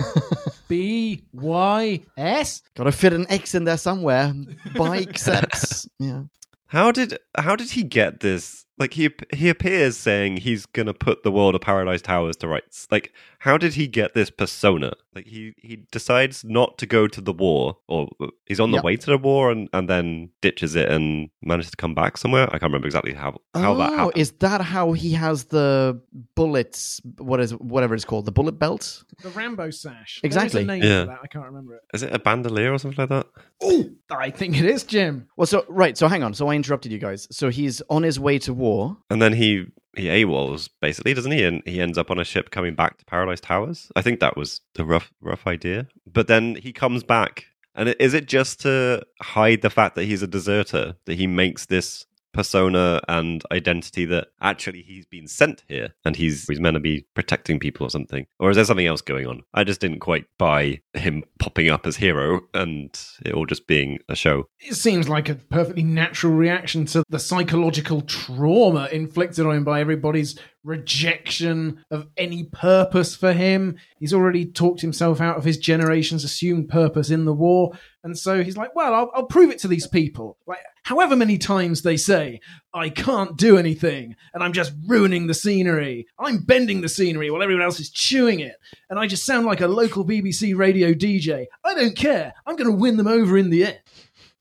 B 0.68 1.24
Y 1.32 2.02
S. 2.16 2.62
Gotta 2.76 2.92
fit 2.92 3.12
an 3.12 3.26
X 3.28 3.56
in 3.56 3.64
there 3.64 3.76
somewhere. 3.76 4.32
Biceps. 4.76 5.88
yeah. 5.98 6.22
How 6.68 6.90
did 6.90 7.18
how 7.38 7.56
did 7.56 7.70
he 7.70 7.82
get 7.82 8.20
this? 8.20 8.64
Like 8.78 8.94
he 8.94 9.10
he 9.32 9.48
appears 9.48 9.96
saying 9.96 10.38
he's 10.38 10.66
gonna 10.66 10.94
put 10.94 11.22
the 11.22 11.30
world 11.30 11.54
of 11.54 11.60
Paradise 11.60 12.02
Towers 12.02 12.36
to 12.38 12.48
rights. 12.48 12.88
Like 12.90 13.12
how 13.46 13.56
did 13.56 13.74
he 13.74 13.86
get 13.86 14.12
this 14.14 14.30
persona? 14.30 14.92
Like 15.14 15.26
he 15.26 15.54
he 15.56 15.74
decides 15.92 16.44
not 16.44 16.76
to 16.78 16.86
go 16.86 17.06
to 17.08 17.20
the 17.20 17.32
war, 17.32 17.78
or 17.88 18.08
he's 18.44 18.60
on 18.60 18.70
the 18.72 18.76
Yep. 18.78 18.84
way 18.84 18.96
to 18.96 19.06
the 19.14 19.18
war 19.18 19.50
and 19.52 19.68
and 19.72 19.88
then 19.88 20.30
ditches 20.42 20.74
it 20.76 20.88
and 20.94 21.30
manages 21.42 21.70
to 21.70 21.76
come 21.76 21.94
back 21.94 22.18
somewhere. 22.18 22.46
I 22.48 22.58
can't 22.58 22.70
remember 22.72 22.86
exactly 22.86 23.14
how 23.14 23.30
how 23.54 23.74
that 23.74 23.92
oh, 23.92 23.96
happened. 23.96 24.18
is 24.22 24.30
that 24.44 24.60
how 24.60 24.92
he 24.92 25.12
has 25.12 25.44
the 25.44 26.00
bullets? 26.34 27.00
What 27.18 27.40
is 27.40 27.52
whatever 27.52 27.94
it's 27.94 28.04
called? 28.04 28.24
The 28.26 28.32
bullet 28.32 28.58
belt? 28.58 29.04
The 29.22 29.30
Rambo 29.30 29.70
sash. 29.70 30.20
Exactly. 30.22 30.62
A 30.62 30.66
name 30.66 30.82
Yeah. 30.82 31.02
for 31.02 31.06
that. 31.12 31.20
I 31.22 31.26
can't 31.28 31.46
remember 31.46 31.76
it. 31.76 31.82
Is 31.94 32.02
it 32.02 32.12
a 32.12 32.18
bandolier 32.18 32.72
or 32.72 32.78
something 32.78 33.02
like 33.04 33.08
that? 33.08 33.26
Oh, 33.62 33.88
I 34.10 34.30
think 34.30 34.58
it 34.58 34.64
is, 34.64 34.82
Jim. 34.84 35.28
Well, 35.36 35.46
so 35.46 35.64
right. 35.68 35.96
So 35.96 36.08
hang 36.08 36.22
on. 36.22 36.34
So 36.34 36.48
I 36.48 36.54
interrupted 36.54 36.92
you 36.92 36.98
guys. 36.98 37.26
So 37.30 37.48
he's 37.48 37.80
on 37.88 38.02
his 38.02 38.18
way 38.20 38.38
to 38.40 38.52
war. 38.52 38.96
And 39.08 39.22
then 39.22 39.32
he 39.32 39.66
he 39.96 40.06
AWOLs 40.08 40.68
basically, 40.80 41.14
doesn't 41.14 41.32
he? 41.32 41.44
And 41.44 41.62
he 41.64 41.80
ends 41.80 41.98
up 41.98 42.10
on 42.10 42.18
a 42.18 42.24
ship 42.24 42.50
coming 42.50 42.74
back 42.74 42.98
to 42.98 43.04
Paradise 43.04 43.40
Towers. 43.40 43.90
I 43.96 44.02
think 44.02 44.20
that 44.20 44.36
was 44.36 44.60
the 44.74 44.84
rough 44.84 45.12
rough 45.20 45.46
idea. 45.46 45.88
But 46.06 46.28
then 46.28 46.56
he 46.56 46.72
comes 46.72 47.02
back, 47.02 47.46
and 47.74 47.94
is 48.00 48.14
it 48.14 48.26
just 48.26 48.60
to 48.62 49.02
hide 49.20 49.62
the 49.62 49.70
fact 49.70 49.94
that 49.96 50.04
he's 50.04 50.22
a 50.22 50.26
deserter 50.26 50.96
that 51.06 51.14
he 51.14 51.26
makes 51.26 51.66
this 51.66 52.06
persona 52.36 53.00
and 53.08 53.42
identity 53.50 54.04
that 54.04 54.28
actually 54.40 54.82
he's 54.82 55.06
been 55.06 55.26
sent 55.26 55.64
here 55.68 55.94
and 56.04 56.14
he's 56.16 56.46
he's 56.46 56.60
meant 56.60 56.74
to 56.74 56.80
be 56.80 57.06
protecting 57.14 57.58
people 57.58 57.86
or 57.86 57.90
something. 57.90 58.26
Or 58.38 58.50
is 58.50 58.56
there 58.56 58.64
something 58.64 58.86
else 58.86 59.00
going 59.00 59.26
on? 59.26 59.42
I 59.54 59.64
just 59.64 59.80
didn't 59.80 60.00
quite 60.00 60.26
buy 60.38 60.82
him 60.92 61.24
popping 61.38 61.70
up 61.70 61.86
as 61.86 61.96
hero 61.96 62.42
and 62.52 62.96
it 63.24 63.32
all 63.32 63.46
just 63.46 63.66
being 63.66 63.98
a 64.08 64.14
show. 64.14 64.44
It 64.60 64.74
seems 64.74 65.08
like 65.08 65.28
a 65.28 65.34
perfectly 65.34 65.82
natural 65.82 66.34
reaction 66.34 66.84
to 66.86 67.02
the 67.08 67.18
psychological 67.18 68.02
trauma 68.02 68.88
inflicted 68.92 69.46
on 69.46 69.56
him 69.56 69.64
by 69.64 69.80
everybody's 69.80 70.38
rejection 70.66 71.84
of 71.90 72.08
any 72.16 72.44
purpose 72.44 73.14
for 73.14 73.32
him. 73.32 73.76
He's 74.00 74.12
already 74.12 74.44
talked 74.44 74.80
himself 74.80 75.20
out 75.20 75.36
of 75.36 75.44
his 75.44 75.58
generation's 75.58 76.24
assumed 76.24 76.68
purpose 76.68 77.10
in 77.10 77.24
the 77.24 77.32
war. 77.32 77.72
And 78.02 78.18
so 78.18 78.42
he's 78.42 78.56
like, 78.56 78.74
well, 78.74 78.92
I'll, 78.92 79.10
I'll 79.14 79.26
prove 79.26 79.50
it 79.50 79.60
to 79.60 79.68
these 79.68 79.86
people. 79.86 80.36
Like, 80.46 80.58
however 80.82 81.16
many 81.16 81.38
times 81.38 81.82
they 81.82 81.96
say, 81.96 82.40
I 82.74 82.88
can't 82.88 83.36
do 83.36 83.56
anything 83.56 84.16
and 84.34 84.42
I'm 84.42 84.52
just 84.52 84.72
ruining 84.86 85.28
the 85.28 85.34
scenery. 85.34 86.06
I'm 86.18 86.38
bending 86.38 86.80
the 86.80 86.88
scenery 86.88 87.30
while 87.30 87.42
everyone 87.42 87.64
else 87.64 87.80
is 87.80 87.90
chewing 87.90 88.40
it. 88.40 88.56
And 88.90 88.98
I 88.98 89.06
just 89.06 89.24
sound 89.24 89.46
like 89.46 89.60
a 89.60 89.68
local 89.68 90.04
BBC 90.04 90.56
radio 90.56 90.92
DJ. 90.92 91.46
I 91.64 91.74
don't 91.74 91.96
care. 91.96 92.34
I'm 92.44 92.56
going 92.56 92.70
to 92.70 92.76
win 92.76 92.96
them 92.96 93.08
over 93.08 93.38
in 93.38 93.50
the 93.50 93.64
end. 93.66 93.78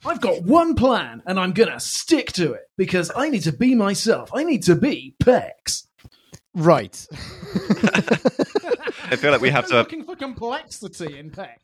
I've 0.04 0.22
got 0.22 0.44
one 0.44 0.76
plan 0.76 1.24
and 1.26 1.40
I'm 1.40 1.54
going 1.54 1.72
to 1.72 1.80
stick 1.80 2.32
to 2.34 2.54
it 2.54 2.70
because 2.78 3.12
I 3.16 3.30
need 3.30 3.44
to 3.44 3.52
be 3.52 3.74
myself. 3.74 4.30
I 4.34 4.44
need 4.44 4.64
to 4.64 4.76
be 4.76 5.16
Pex. 5.24 5.86
Right. 6.56 7.06
i 9.12 9.16
feel 9.16 9.32
like 9.32 9.42
we 9.42 9.50
have 9.50 9.68
to 9.68 9.76
looking 9.76 10.04
for 10.04 10.16
complexity 10.16 11.18
in 11.18 11.30
Pex. 11.30 11.58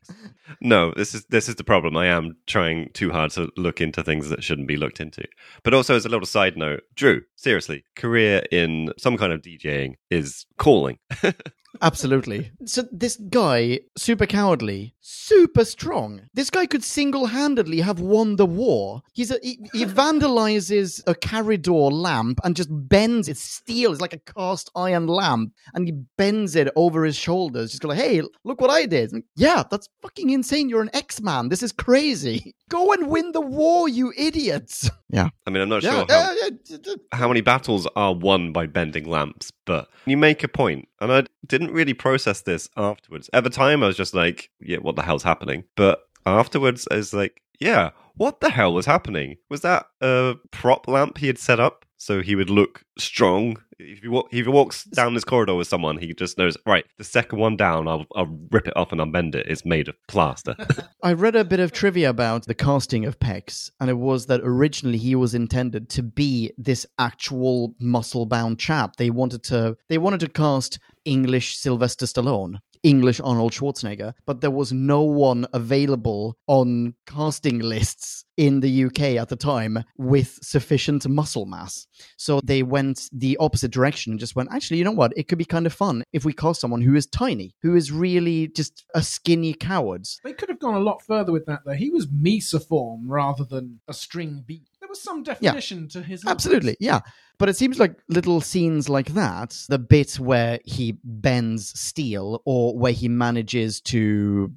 No, 0.59 0.93
this 0.95 1.15
is 1.15 1.25
this 1.25 1.49
is 1.49 1.55
the 1.55 1.63
problem. 1.63 1.95
I 1.97 2.07
am 2.07 2.37
trying 2.45 2.89
too 2.93 3.11
hard 3.11 3.31
to 3.31 3.49
look 3.57 3.81
into 3.81 4.03
things 4.03 4.29
that 4.29 4.43
shouldn't 4.43 4.67
be 4.67 4.77
looked 4.77 4.99
into. 4.99 5.23
But 5.63 5.73
also, 5.73 5.95
as 5.95 6.05
a 6.05 6.09
little 6.09 6.25
side 6.25 6.57
note, 6.57 6.81
Drew, 6.95 7.21
seriously, 7.35 7.83
career 7.95 8.43
in 8.51 8.91
some 8.97 9.17
kind 9.17 9.33
of 9.33 9.41
DJing 9.41 9.95
is 10.09 10.45
calling. 10.57 10.99
Absolutely. 11.81 12.51
So 12.65 12.83
this 12.91 13.15
guy, 13.15 13.79
super 13.97 14.25
cowardly, 14.25 14.95
super 15.01 15.65
strong. 15.65 16.21
This 16.33 16.49
guy 16.49 16.65
could 16.65 16.83
single-handedly 16.83 17.81
have 17.81 17.99
won 17.99 18.35
the 18.35 18.45
war. 18.45 19.01
He's 19.13 19.31
a, 19.31 19.39
he, 19.41 19.59
he 19.73 19.85
vandalizes 19.85 21.01
a 21.07 21.15
corridor 21.15 21.71
lamp 21.91 22.39
and 22.43 22.55
just 22.55 22.69
bends 22.71 23.27
it. 23.27 23.37
Steel 23.37 23.91
It's 23.91 24.01
like 24.01 24.13
a 24.13 24.19
cast 24.19 24.69
iron 24.75 25.07
lamp, 25.07 25.53
and 25.73 25.85
he 25.87 25.91
bends 26.17 26.55
it 26.55 26.69
over 26.75 27.03
his 27.03 27.15
shoulders. 27.15 27.71
Just 27.71 27.81
go 27.81 27.89
like, 27.89 27.97
"Hey, 27.99 28.21
look 28.43 28.61
what 28.61 28.69
I 28.69 28.85
did!" 28.85 29.11
And, 29.11 29.23
yeah, 29.35 29.63
that's 29.69 29.89
fucking 30.01 30.29
insane. 30.29 30.69
You're 30.69 30.81
an 30.81 30.89
X-Man. 30.93 31.49
This 31.49 31.63
is 31.63 31.71
crazy. 31.71 32.55
Go 32.69 32.93
and 32.93 33.07
win 33.09 33.33
the 33.33 33.41
war, 33.41 33.89
you 33.89 34.13
idiots. 34.17 34.89
Yeah. 35.13 35.27
I 35.45 35.49
mean, 35.49 35.61
I'm 35.61 35.67
not 35.67 35.83
Yeah. 35.83 35.91
sure 35.91 36.05
how, 36.07 36.31
uh, 36.31 36.35
yeah, 36.69 36.77
how 37.11 37.27
many 37.27 37.41
battles 37.41 37.85
are 37.97 38.13
won 38.15 38.53
by 38.53 38.65
bending 38.65 39.03
lamps, 39.09 39.51
but 39.65 39.89
you 40.05 40.15
make 40.15 40.41
a 40.41 40.47
point, 40.47 40.87
and 41.01 41.11
I 41.11 41.25
didn't 41.45 41.71
really 41.73 41.93
process 41.93 42.39
this 42.43 42.69
afterwards. 42.77 43.29
At 43.33 43.43
the 43.43 43.49
time, 43.49 43.83
I 43.83 43.87
was 43.87 43.97
just 43.97 44.13
like, 44.13 44.51
"Yeah, 44.61 44.77
what 44.91 44.95
the 44.97 45.03
hell's 45.03 45.23
happening?" 45.23 45.63
But 45.75 45.99
afterwards, 46.25 46.87
I 46.91 46.97
was 46.97 47.13
like, 47.13 47.41
"Yeah, 47.59 47.91
what 48.15 48.39
the 48.41 48.49
hell 48.49 48.73
was 48.73 48.85
happening? 48.85 49.37
Was 49.49 49.61
that 49.61 49.85
a 50.01 50.35
prop 50.51 50.87
lamp 50.87 51.17
he 51.17 51.27
had 51.27 51.37
set 51.39 51.59
up 51.59 51.85
so 51.97 52.21
he 52.21 52.35
would 52.35 52.49
look 52.49 52.83
strong?" 52.97 53.57
If 53.83 54.03
he, 54.03 54.09
wa- 54.09 54.27
if 54.31 54.45
he 54.45 54.51
walks 54.51 54.83
down 54.83 55.15
this 55.15 55.23
corridor 55.23 55.55
with 55.55 55.67
someone, 55.67 55.97
he 55.97 56.13
just 56.13 56.37
knows, 56.37 56.55
right, 56.67 56.85
the 56.99 57.03
second 57.03 57.39
one 57.39 57.57
down, 57.57 57.87
I'll, 57.87 58.05
I'll 58.15 58.37
rip 58.51 58.67
it 58.67 58.77
off 58.77 58.91
and 58.91 59.01
unbend 59.01 59.33
it. 59.33 59.47
It's 59.47 59.65
made 59.65 59.87
of 59.87 59.95
plaster. 60.07 60.55
I 61.03 61.13
read 61.13 61.35
a 61.35 61.43
bit 61.43 61.59
of 61.59 61.71
trivia 61.71 62.11
about 62.11 62.45
the 62.45 62.53
casting 62.53 63.05
of 63.05 63.17
Pex, 63.17 63.71
and 63.79 63.89
it 63.89 63.97
was 63.97 64.27
that 64.27 64.41
originally 64.43 64.99
he 64.99 65.15
was 65.15 65.33
intended 65.33 65.89
to 65.89 66.03
be 66.03 66.51
this 66.59 66.85
actual 66.99 67.73
muscle-bound 67.79 68.59
chap. 68.59 68.97
They 68.97 69.09
wanted 69.09 69.41
to 69.45 69.77
they 69.89 69.97
wanted 69.97 70.19
to 70.19 70.29
cast 70.29 70.77
English 71.03 71.57
Sylvester 71.57 72.05
Stallone, 72.05 72.59
English 72.83 73.19
Arnold 73.19 73.51
Schwarzenegger, 73.51 74.13
but 74.25 74.41
there 74.41 74.51
was 74.51 74.71
no 74.71 75.01
one 75.03 75.45
available 75.53 76.37
on 76.47 76.95
casting 77.05 77.59
lists 77.59 78.25
in 78.37 78.61
the 78.61 78.85
UK 78.85 79.01
at 79.21 79.29
the 79.29 79.35
time 79.35 79.83
with 79.97 80.39
sufficient 80.41 81.07
muscle 81.07 81.45
mass. 81.45 81.85
So 82.17 82.41
they 82.43 82.63
went 82.63 83.09
the 83.11 83.37
opposite 83.39 83.71
direction 83.71 84.13
and 84.13 84.19
just 84.19 84.35
went, 84.35 84.49
actually, 84.51 84.77
you 84.77 84.83
know 84.83 84.91
what? 84.91 85.13
It 85.15 85.27
could 85.27 85.37
be 85.37 85.45
kind 85.45 85.65
of 85.67 85.73
fun 85.73 86.03
if 86.11 86.25
we 86.25 86.33
cast 86.33 86.61
someone 86.61 86.81
who 86.81 86.95
is 86.95 87.05
tiny, 87.05 87.53
who 87.61 87.75
is 87.75 87.91
really 87.91 88.47
just 88.47 88.83
a 88.95 89.03
skinny 89.03 89.53
coward. 89.53 90.07
They 90.23 90.33
could 90.33 90.49
have 90.49 90.59
gone 90.59 90.75
a 90.75 90.79
lot 90.79 91.03
further 91.03 91.31
with 91.31 91.45
that, 91.45 91.61
though. 91.65 91.73
He 91.73 91.91
was 91.91 92.07
mesophorum 92.07 93.03
rather 93.05 93.43
than 93.43 93.81
a 93.87 93.93
string 93.93 94.43
beat. 94.45 94.70
Was 94.91 95.01
some 95.01 95.23
definition 95.23 95.87
to 95.87 96.01
his. 96.01 96.25
Absolutely, 96.27 96.75
yeah. 96.81 96.99
But 97.37 97.47
it 97.47 97.55
seems 97.55 97.79
like 97.79 97.95
little 98.09 98.41
scenes 98.41 98.89
like 98.89 99.13
that, 99.13 99.57
the 99.69 99.79
bit 99.79 100.19
where 100.19 100.59
he 100.65 100.97
bends 101.05 101.79
steel 101.79 102.41
or 102.43 102.77
where 102.77 102.91
he 102.91 103.07
manages 103.07 103.79
to 103.83 104.51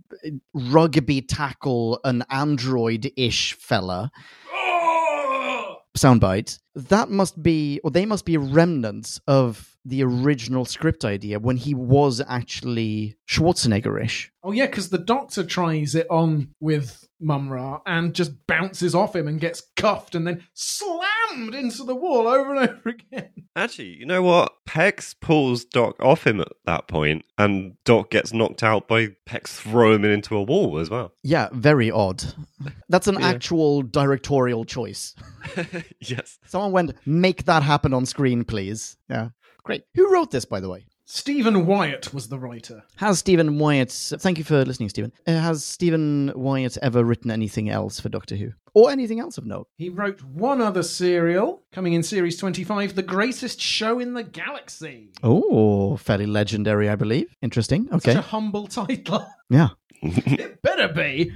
rugby 0.53 1.23
tackle 1.23 2.01
an 2.03 2.25
android 2.31 3.12
ish 3.16 3.53
fella, 3.53 4.11
ah! 4.53 5.77
soundbite, 5.97 6.59
that 6.75 7.11
must 7.11 7.40
be, 7.40 7.79
or 7.85 7.92
they 7.92 8.05
must 8.05 8.25
be 8.25 8.37
remnants 8.37 9.20
of 9.29 9.73
the 9.87 10.03
original 10.03 10.64
script 10.64 11.05
idea 11.05 11.38
when 11.38 11.57
he 11.57 11.75
was 11.75 12.23
actually 12.27 13.16
Schwarzenegger 13.29 14.03
ish. 14.03 14.31
Oh 14.42 14.53
yeah, 14.53 14.66
because 14.66 14.88
the 14.90 14.99
doctor 14.99 15.44
tries 15.44 15.94
it 15.94 16.07
on 16.11 16.55
with 16.61 17.07
Mumm-Ra 17.20 17.81
and 17.87 18.14
just 18.14 18.33
bounces 18.47 18.94
off 18.94 19.14
him 19.16 19.29
and 19.29 19.40
gets 19.40 19.62
cuffed 19.77 20.14
and 20.14 20.27
then 20.27 20.42
slammed 20.55 21.55
into 21.55 21.85
the 21.85 21.94
wall 21.94 22.27
over 22.29 22.55
and 22.55 22.68
over 22.70 22.88
again. 22.90 23.31
Actually, 23.57 23.88
you 23.97 24.07
know 24.07 24.23
what? 24.23 24.53
Pex 24.68 25.14
pulls 25.20 25.64
Doc 25.64 25.97
off 26.01 26.27
him 26.27 26.40
at 26.40 26.49
that 26.66 26.88
point, 26.88 27.25
and 27.38 27.75
Doc 27.85 28.11
gets 28.11 28.33
knocked 28.33 28.62
out 28.62 28.88
by 28.88 29.09
Pex 29.27 29.49
throwing 29.49 30.03
him 30.05 30.11
into 30.11 30.37
a 30.37 30.42
wall 30.42 30.79
as 30.79 30.90
well. 30.90 31.12
Yeah, 31.23 31.49
very 31.53 31.90
odd. 31.90 32.25
That's 32.88 33.07
an 33.07 33.16
Yeah. 33.20 33.29
actual 33.29 33.83
directorial 33.83 34.64
choice. 34.64 35.14
yes. 36.01 36.38
Someone 36.47 36.73
went, 36.73 36.92
make 37.07 37.44
that 37.44 37.62
happen 37.62 37.94
on 37.94 38.07
screen, 38.07 38.44
please. 38.44 38.97
Yeah. 39.09 39.29
Great. 39.64 39.85
Who 39.94 40.12
wrote 40.12 40.31
this, 40.31 40.44
by 40.44 40.61
the 40.61 40.68
way? 40.68 40.87
Stephen 41.07 41.66
Wyatt 41.66 42.14
was 42.14 42.29
the 42.29 42.38
writer. 42.38 42.83
Has 42.96 43.18
Stephen 43.18 43.59
Wyatt, 43.59 43.90
thank 43.90 44.38
you 44.38 44.44
for 44.44 44.64
listening, 44.64 44.88
Stephen. 44.88 45.12
Uh, 45.27 45.33
has 45.33 45.62
Stephen 45.64 46.33
Wyatt 46.35 46.79
ever 46.81 47.05
written 47.05 47.31
anything 47.31 47.68
else 47.68 48.00
for 48.00 48.09
Doctor 48.09 48.37
Who? 48.37 48.53
Or 48.74 48.90
anything 48.90 49.20
else 49.20 49.37
of 49.37 49.44
note? 49.44 49.68
He 49.77 49.90
wrote 49.90 50.22
one 50.22 50.61
other 50.62 50.83
serial 50.83 51.62
coming 51.72 51.92
in 51.92 52.03
series 52.03 52.38
25, 52.38 52.94
The 52.94 53.03
Greatest 53.03 53.61
Show 53.61 54.00
in 54.00 54.14
the 54.14 54.22
Galaxy. 54.22 55.11
Oh, 55.22 55.96
fairly 55.98 56.27
legendary, 56.27 56.88
I 56.88 56.96
believe. 56.96 57.35
Interesting. 57.42 57.88
Okay. 57.92 58.12
Such 58.14 58.24
a 58.24 58.29
humble 58.29 58.66
title. 58.66 59.27
Yeah. 59.50 59.68
it 60.03 60.62
better 60.62 60.88
be. 60.88 61.31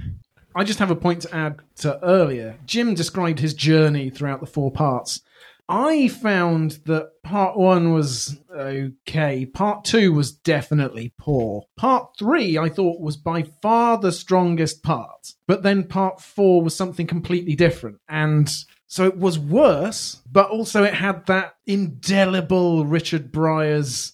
I 0.55 0.63
just 0.63 0.79
have 0.79 0.89
a 0.91 0.95
point 0.95 1.21
to 1.21 1.33
add 1.35 1.59
to 1.77 2.03
earlier. 2.03 2.57
Jim 2.65 2.95
described 2.95 3.39
his 3.39 3.53
journey 3.53 4.09
throughout 4.09 4.39
the 4.41 4.47
four 4.47 4.71
parts. 4.71 5.21
I 5.69 6.07
found 6.07 6.79
that 6.85 7.11
part 7.23 7.55
one 7.55 7.93
was 7.93 8.39
okay. 8.51 9.45
Part 9.45 9.85
two 9.85 10.11
was 10.13 10.31
definitely 10.31 11.13
poor. 11.19 11.63
Part 11.77 12.17
three, 12.17 12.57
I 12.57 12.69
thought, 12.69 12.99
was 12.99 13.17
by 13.17 13.43
far 13.61 13.99
the 13.99 14.11
strongest 14.11 14.81
part. 14.81 15.33
But 15.47 15.61
then 15.61 15.83
part 15.83 16.21
four 16.21 16.63
was 16.63 16.75
something 16.75 17.05
completely 17.05 17.55
different. 17.55 17.99
And 18.09 18.51
so 18.87 19.05
it 19.05 19.17
was 19.17 19.37
worse, 19.37 20.23
but 20.31 20.49
also 20.49 20.83
it 20.83 20.95
had 20.95 21.27
that 21.27 21.53
indelible 21.67 22.87
Richard 22.87 23.31
Briers' 23.31 24.13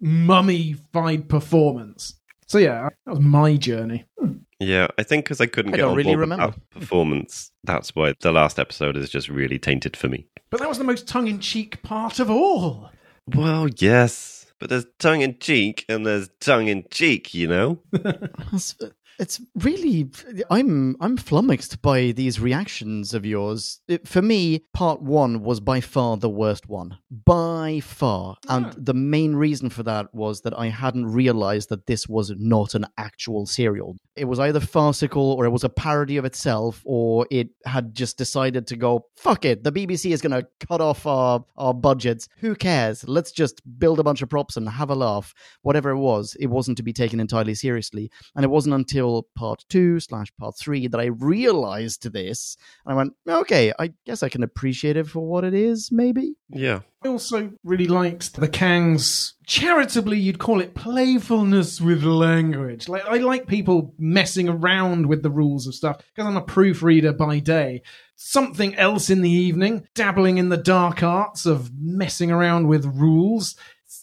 mummified 0.00 1.28
performance. 1.28 2.14
So 2.46 2.56
yeah, 2.56 2.88
that 3.04 3.10
was 3.10 3.20
my 3.20 3.56
journey. 3.56 4.06
Hmm. 4.18 4.38
Yeah, 4.60 4.88
I 4.98 5.02
think 5.02 5.24
because 5.24 5.40
I 5.40 5.46
couldn't 5.46 5.74
I 5.74 5.76
get 5.76 5.82
don't 5.82 5.90
on 5.92 5.96
really 5.96 6.14
board 6.14 6.20
with 6.20 6.30
remember. 6.30 6.54
that 6.54 6.70
performance, 6.80 7.50
that's 7.64 7.94
why 7.94 8.14
the 8.20 8.32
last 8.32 8.58
episode 8.58 8.96
is 8.96 9.10
just 9.10 9.28
really 9.28 9.58
tainted 9.58 9.96
for 9.96 10.08
me. 10.08 10.26
But 10.50 10.60
that 10.60 10.68
was 10.68 10.78
the 10.78 10.84
most 10.84 11.08
tongue 11.08 11.28
in 11.28 11.40
cheek 11.40 11.82
part 11.82 12.20
of 12.20 12.30
all. 12.30 12.90
Well, 13.34 13.68
yes, 13.78 14.46
but 14.60 14.70
there's 14.70 14.86
tongue 14.98 15.22
in 15.22 15.38
cheek 15.38 15.84
and 15.88 16.06
there's 16.06 16.28
tongue 16.40 16.68
in 16.68 16.84
cheek, 16.90 17.34
you 17.34 17.48
know. 17.48 17.80
It's, 19.18 19.40
really 19.56 20.10
I'm 20.50 20.96
I'm 21.00 21.16
flummoxed 21.16 21.80
by 21.82 22.12
these 22.12 22.40
reactions 22.40 23.14
of 23.14 23.24
yours. 23.24 23.80
It- 23.88 24.06
for 24.08 24.22
me, 24.22 24.64
part 24.72 25.02
one 25.02 25.42
was 25.42 25.60
by 25.60 25.80
far 25.80 26.16
the 26.16 26.28
worst 26.28 26.68
one, 26.68 26.98
by 27.10 27.80
far, 27.82 28.36
and 28.48 28.66
hmm. 28.66 28.82
the 28.82 28.94
main 28.94 29.36
reason 29.36 29.70
for 29.70 29.82
that 29.84 30.14
was 30.14 30.42
that 30.42 30.58
I 30.58 30.68
hadn't 30.68 31.06
realized 31.06 31.68
that 31.68 31.86
this 31.86 32.08
was 32.08 32.32
not 32.36 32.74
an 32.74 32.86
actual 32.98 33.46
serial. 33.46 33.96
It 34.16 34.26
was 34.26 34.38
either 34.38 34.60
farcical 34.60 35.32
or 35.32 35.44
it 35.44 35.50
was 35.50 35.64
a 35.64 35.68
parody 35.68 36.16
of 36.16 36.24
itself, 36.24 36.82
or 36.84 37.26
it 37.30 37.48
had 37.66 37.94
just 37.94 38.18
decided 38.18 38.66
to 38.68 38.76
go 38.76 39.06
fuck 39.16 39.44
it. 39.44 39.64
The 39.64 39.72
BBC 39.72 40.12
is 40.12 40.20
going 40.20 40.32
to 40.40 40.46
cut 40.66 40.80
off 40.80 41.06
our 41.06 41.44
our 41.56 41.74
budgets. 41.74 42.28
Who 42.38 42.54
cares? 42.54 43.06
Let's 43.08 43.32
just 43.32 43.62
build 43.78 43.98
a 43.98 44.04
bunch 44.04 44.22
of 44.22 44.28
props 44.28 44.56
and 44.56 44.68
have 44.68 44.90
a 44.90 44.94
laugh. 44.94 45.34
Whatever 45.62 45.90
it 45.90 45.98
was, 45.98 46.36
it 46.40 46.46
wasn't 46.46 46.76
to 46.78 46.82
be 46.82 46.92
taken 46.92 47.20
entirely 47.20 47.54
seriously. 47.54 48.10
And 48.34 48.44
it 48.44 48.50
wasn't 48.50 48.74
until 49.04 49.28
part 49.34 49.64
two 49.68 50.00
slash 50.00 50.32
part 50.38 50.56
three 50.56 50.86
that 50.88 51.00
I 51.00 51.06
realized 51.06 52.12
this. 52.12 52.56
And 52.84 52.94
I 52.94 52.96
went, 52.96 53.12
okay, 53.28 53.72
I 53.78 53.92
guess 54.06 54.22
I 54.22 54.28
can 54.28 54.42
appreciate 54.42 54.96
it 54.96 55.06
for 55.06 55.26
what 55.26 55.44
it 55.44 55.54
is, 55.54 55.90
maybe. 55.92 56.34
Yeah, 56.48 56.80
I 57.04 57.08
also 57.08 57.52
really 57.64 57.86
liked 57.86 58.34
the 58.34 58.48
Kang's 58.48 59.34
charitably 59.46 60.18
you'd 60.18 60.38
call 60.38 60.60
it 60.60 60.74
playfulness 60.74 61.80
with 61.80 62.02
language. 62.02 62.88
Like 62.88 63.04
I 63.04 63.18
like 63.18 63.46
people 63.46 63.94
messing 63.98 64.48
around 64.48 65.06
with 65.06 65.22
the 65.22 65.30
rules 65.30 65.66
of 65.66 65.74
stuff 65.74 65.98
because 65.98 66.26
I'm 66.26 66.36
a 66.36 66.42
proofreader 66.42 67.12
by 67.12 67.40
day. 67.40 67.82
Something 68.16 68.74
else 68.76 69.10
in 69.10 69.22
the 69.22 69.30
evening, 69.30 69.86
dabbling 69.94 70.38
in 70.38 70.48
the 70.48 70.56
dark 70.56 71.02
arts 71.02 71.46
of 71.46 71.70
messing 71.78 72.30
around 72.30 72.68
with 72.68 72.86
rules. 72.86 73.56